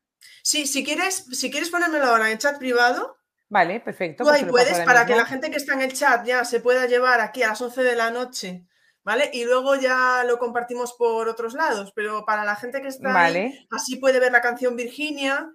Sí, 0.42 0.66
si 0.66 0.84
quieres, 0.84 1.26
si 1.32 1.50
quieres 1.50 1.70
ponérmelo 1.70 2.06
ahora 2.06 2.30
en 2.30 2.38
chat 2.38 2.58
privado. 2.58 3.16
Vale, 3.48 3.80
perfecto. 3.80 4.24
Tú 4.24 4.30
pues 4.30 4.42
ahí 4.42 4.48
puedes 4.48 4.80
para 4.80 5.06
que 5.06 5.16
la 5.16 5.24
gente 5.24 5.50
que 5.50 5.56
está 5.56 5.74
en 5.74 5.82
el 5.82 5.92
chat 5.92 6.26
ya 6.26 6.44
se 6.44 6.60
pueda 6.60 6.86
llevar 6.86 7.20
aquí 7.20 7.42
a 7.42 7.48
las 7.48 7.60
11 7.60 7.82
de 7.82 7.96
la 7.96 8.10
noche, 8.10 8.66
¿vale? 9.04 9.30
Y 9.32 9.44
luego 9.44 9.76
ya 9.76 10.24
lo 10.26 10.38
compartimos 10.38 10.94
por 10.94 11.28
otros 11.28 11.54
lados, 11.54 11.92
pero 11.94 12.24
para 12.24 12.44
la 12.44 12.56
gente 12.56 12.82
que 12.82 12.88
está 12.88 13.24
ahí, 13.24 13.66
así 13.70 13.96
puede 13.96 14.20
ver 14.20 14.32
la 14.32 14.40
canción 14.40 14.76
Virginia. 14.76 15.52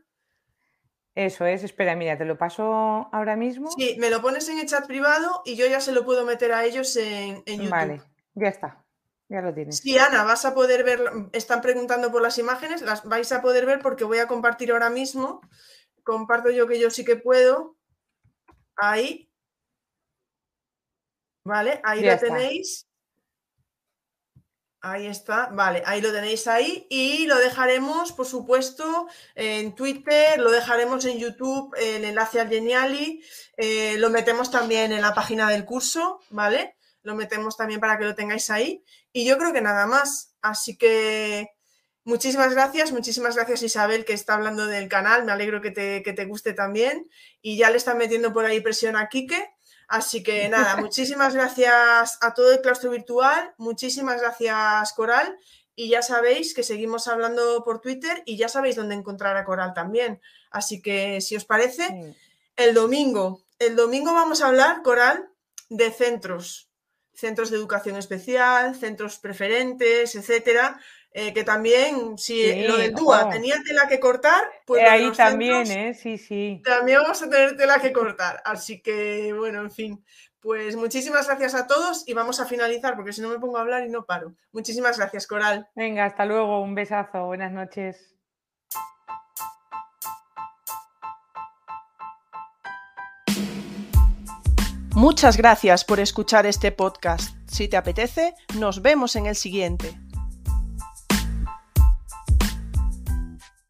Eso 1.16 1.46
es, 1.46 1.64
espera, 1.64 1.96
mira, 1.96 2.18
te 2.18 2.26
lo 2.26 2.38
paso 2.38 3.10
ahora 3.12 3.36
mismo. 3.36 3.70
Sí, 3.72 3.98
me 4.00 4.10
lo 4.10 4.22
pones 4.22 4.48
en 4.48 4.60
el 4.60 4.66
chat 4.66 4.88
privado 4.88 5.42
y 5.44 5.56
yo 5.56 5.68
ya 5.68 5.82
se 5.82 5.92
lo 5.92 6.06
puedo 6.06 6.26
meter 6.26 6.54
a 6.54 6.64
ellos 6.64 6.96
en, 6.96 7.44
en 7.46 7.58
YouTube. 7.58 7.70
Vale, 7.70 8.02
ya 8.34 8.48
está. 8.48 8.86
Ya 9.28 9.42
lo 9.42 9.54
tienes. 9.54 9.78
Sí, 9.78 9.98
Ana, 9.98 10.24
vas 10.24 10.44
a 10.44 10.54
poder 10.54 10.84
ver, 10.84 11.02
están 11.32 11.62
preguntando 11.62 12.12
por 12.12 12.22
las 12.22 12.38
imágenes, 12.38 12.82
las 12.82 13.06
vais 13.06 13.32
a 13.32 13.42
poder 13.42 13.66
ver 13.66 13.80
porque 13.80 14.04
voy 14.04 14.20
a 14.20 14.28
compartir 14.28 14.72
ahora 14.72 14.90
mismo. 14.90 15.42
Comparto 16.04 16.50
yo 16.50 16.68
que 16.68 16.80
yo 16.80 16.90
sí 16.90 17.06
que 17.06 17.16
puedo. 17.16 17.78
Ahí. 18.76 19.32
Vale, 21.46 21.80
ahí 21.84 22.04
lo 22.04 22.18
tenéis. 22.18 22.88
Ahí 24.84 25.06
está, 25.06 25.49
vale, 25.52 25.84
ahí 25.86 26.02
lo 26.02 26.12
tenéis 26.12 26.48
ahí 26.48 26.88
y 26.90 27.28
lo 27.28 27.38
dejaremos, 27.38 28.14
por 28.14 28.26
supuesto, 28.26 29.08
en 29.36 29.76
Twitter, 29.76 30.40
lo 30.40 30.49
dejaremos 30.49 31.06
en 31.06 31.20
YouTube, 31.20 31.76
el 31.78 32.03
enlace 32.03 32.40
al 32.40 32.49
Geniali, 32.49 33.24
eh, 33.58 33.98
lo 33.99 34.10
metemos 34.10 34.49
también 34.49 34.91
en 34.91 35.02
la 35.02 35.14
página 35.14 35.48
del 35.49 35.66
curso, 35.66 36.22
¿vale? 36.32 36.78
Lo 37.03 37.14
metemos 37.14 37.58
también 37.58 37.80
para 37.80 37.99
que 37.99 38.06
lo 38.06 38.16
tengáis 38.16 38.49
ahí. 38.49 38.84
Y 39.14 39.26
yo 39.26 39.38
creo 39.38 39.53
que 39.53 39.62
nada 39.62 39.86
más. 39.86 40.34
Así 40.41 40.78
que 40.78 41.49
muchísimas 42.03 42.53
gracias, 42.53 42.91
muchísimas 42.91 43.36
gracias 43.36 43.62
Isabel 43.62 44.06
que 44.06 44.14
está 44.14 44.34
hablando 44.34 44.66
del 44.66 44.88
canal. 44.88 45.26
Me 45.26 45.32
alegro 45.32 45.62
que 45.62 45.72
te, 45.72 46.02
que 46.03 46.14
te 46.14 46.26
guste 46.26 46.53
también. 46.53 47.10
Y 47.41 47.58
ya 47.58 47.70
le 47.70 47.78
están 47.78 47.98
metiendo 47.98 48.34
por 48.34 48.45
ahí 48.45 48.62
presión 48.62 48.95
a 48.95 49.10
Quique. 49.10 49.48
Así 49.91 50.23
que 50.23 50.47
nada, 50.47 50.77
muchísimas 50.77 51.34
gracias 51.34 52.18
a 52.22 52.34
todo 52.34 52.53
el 52.53 52.61
claustro 52.61 52.91
virtual, 52.91 53.53
muchísimas 53.57 54.22
gracias 54.22 54.93
Coral. 54.93 55.38
Y 55.76 55.89
ya 55.89 56.01
sabéis 56.01 56.53
que 56.53 56.63
seguimos 56.63 57.09
hablando 57.09 57.61
por 57.65 57.81
Twitter 57.81 58.23
y 58.26 58.38
ya 58.38 58.47
sabéis 58.47 58.77
dónde 58.77 58.95
encontrar 58.95 59.35
a 59.35 59.43
Coral 59.43 59.73
también. 59.73 60.22
Así 60.49 60.81
que 60.81 61.19
si 61.19 61.35
os 61.35 61.43
parece, 61.43 62.15
el 62.55 62.73
domingo, 62.73 63.43
el 63.59 63.76
domingo 63.76 64.13
vamos 64.13 64.41
a 64.41 64.47
hablar, 64.47 64.81
Coral, 64.81 65.30
de 65.68 65.91
centros, 65.91 66.69
centros 67.13 67.49
de 67.49 67.57
educación 67.57 67.97
especial, 67.97 68.76
centros 68.76 69.19
preferentes, 69.19 70.15
etcétera, 70.15 70.80
eh, 71.14 71.34
que 71.34 71.44
también, 71.44 72.18
si 72.18 72.64
lo 72.64 72.78
del 72.78 72.94
DUA 72.94 73.30
tenía 73.30 73.56
tela 73.66 73.88
que 73.88 74.00
cortar, 74.00 74.44
pues... 74.66 74.82
Eh, 74.82 74.88
ahí 74.88 75.12
también, 75.12 75.70
¿eh? 75.70 75.94
Sí, 75.94 76.18
sí. 76.18 76.62
También 76.64 77.02
vamos 77.02 77.22
a 77.22 77.30
tener 77.30 77.58
tela 77.58 77.80
que 77.80 77.92
cortar. 77.92 78.42
Así 78.46 78.82
que, 78.82 79.34
bueno, 79.34 79.62
en 79.62 79.72
fin. 79.72 80.06
Pues 80.40 80.76
muchísimas 80.76 81.28
gracias 81.28 81.54
a 81.54 81.68
todos 81.68 82.04
y 82.08 82.14
vamos 82.14 82.40
a 82.40 82.46
finalizar 82.46 82.96
porque 82.96 83.14
si 83.14 83.22
no 83.22 83.30
me 83.30 83.38
pongo 83.38 83.58
a 83.58 83.62
hablar 83.62 83.86
y 83.86 83.90
no 83.90 84.06
paro. 84.06 84.34
Muchísimas 84.52 84.98
gracias, 84.98 85.28
Coral. 85.28 85.68
Venga, 85.76 86.06
hasta 86.06 86.26
luego. 86.26 86.62
Un 86.62 86.74
besazo. 86.74 87.26
Buenas 87.26 87.52
noches. 87.52 88.16
Muchas 94.96 95.38
gracias 95.38 95.86
por 95.86 96.00
escuchar 96.00 96.46
este 96.46 96.72
podcast. 96.72 97.36
Si 97.48 97.68
te 97.68 97.78
apetece, 97.78 98.34
nos 98.58 98.82
vemos 98.82 99.16
en 99.16 99.28
el 99.28 99.36
siguiente. 99.36 99.96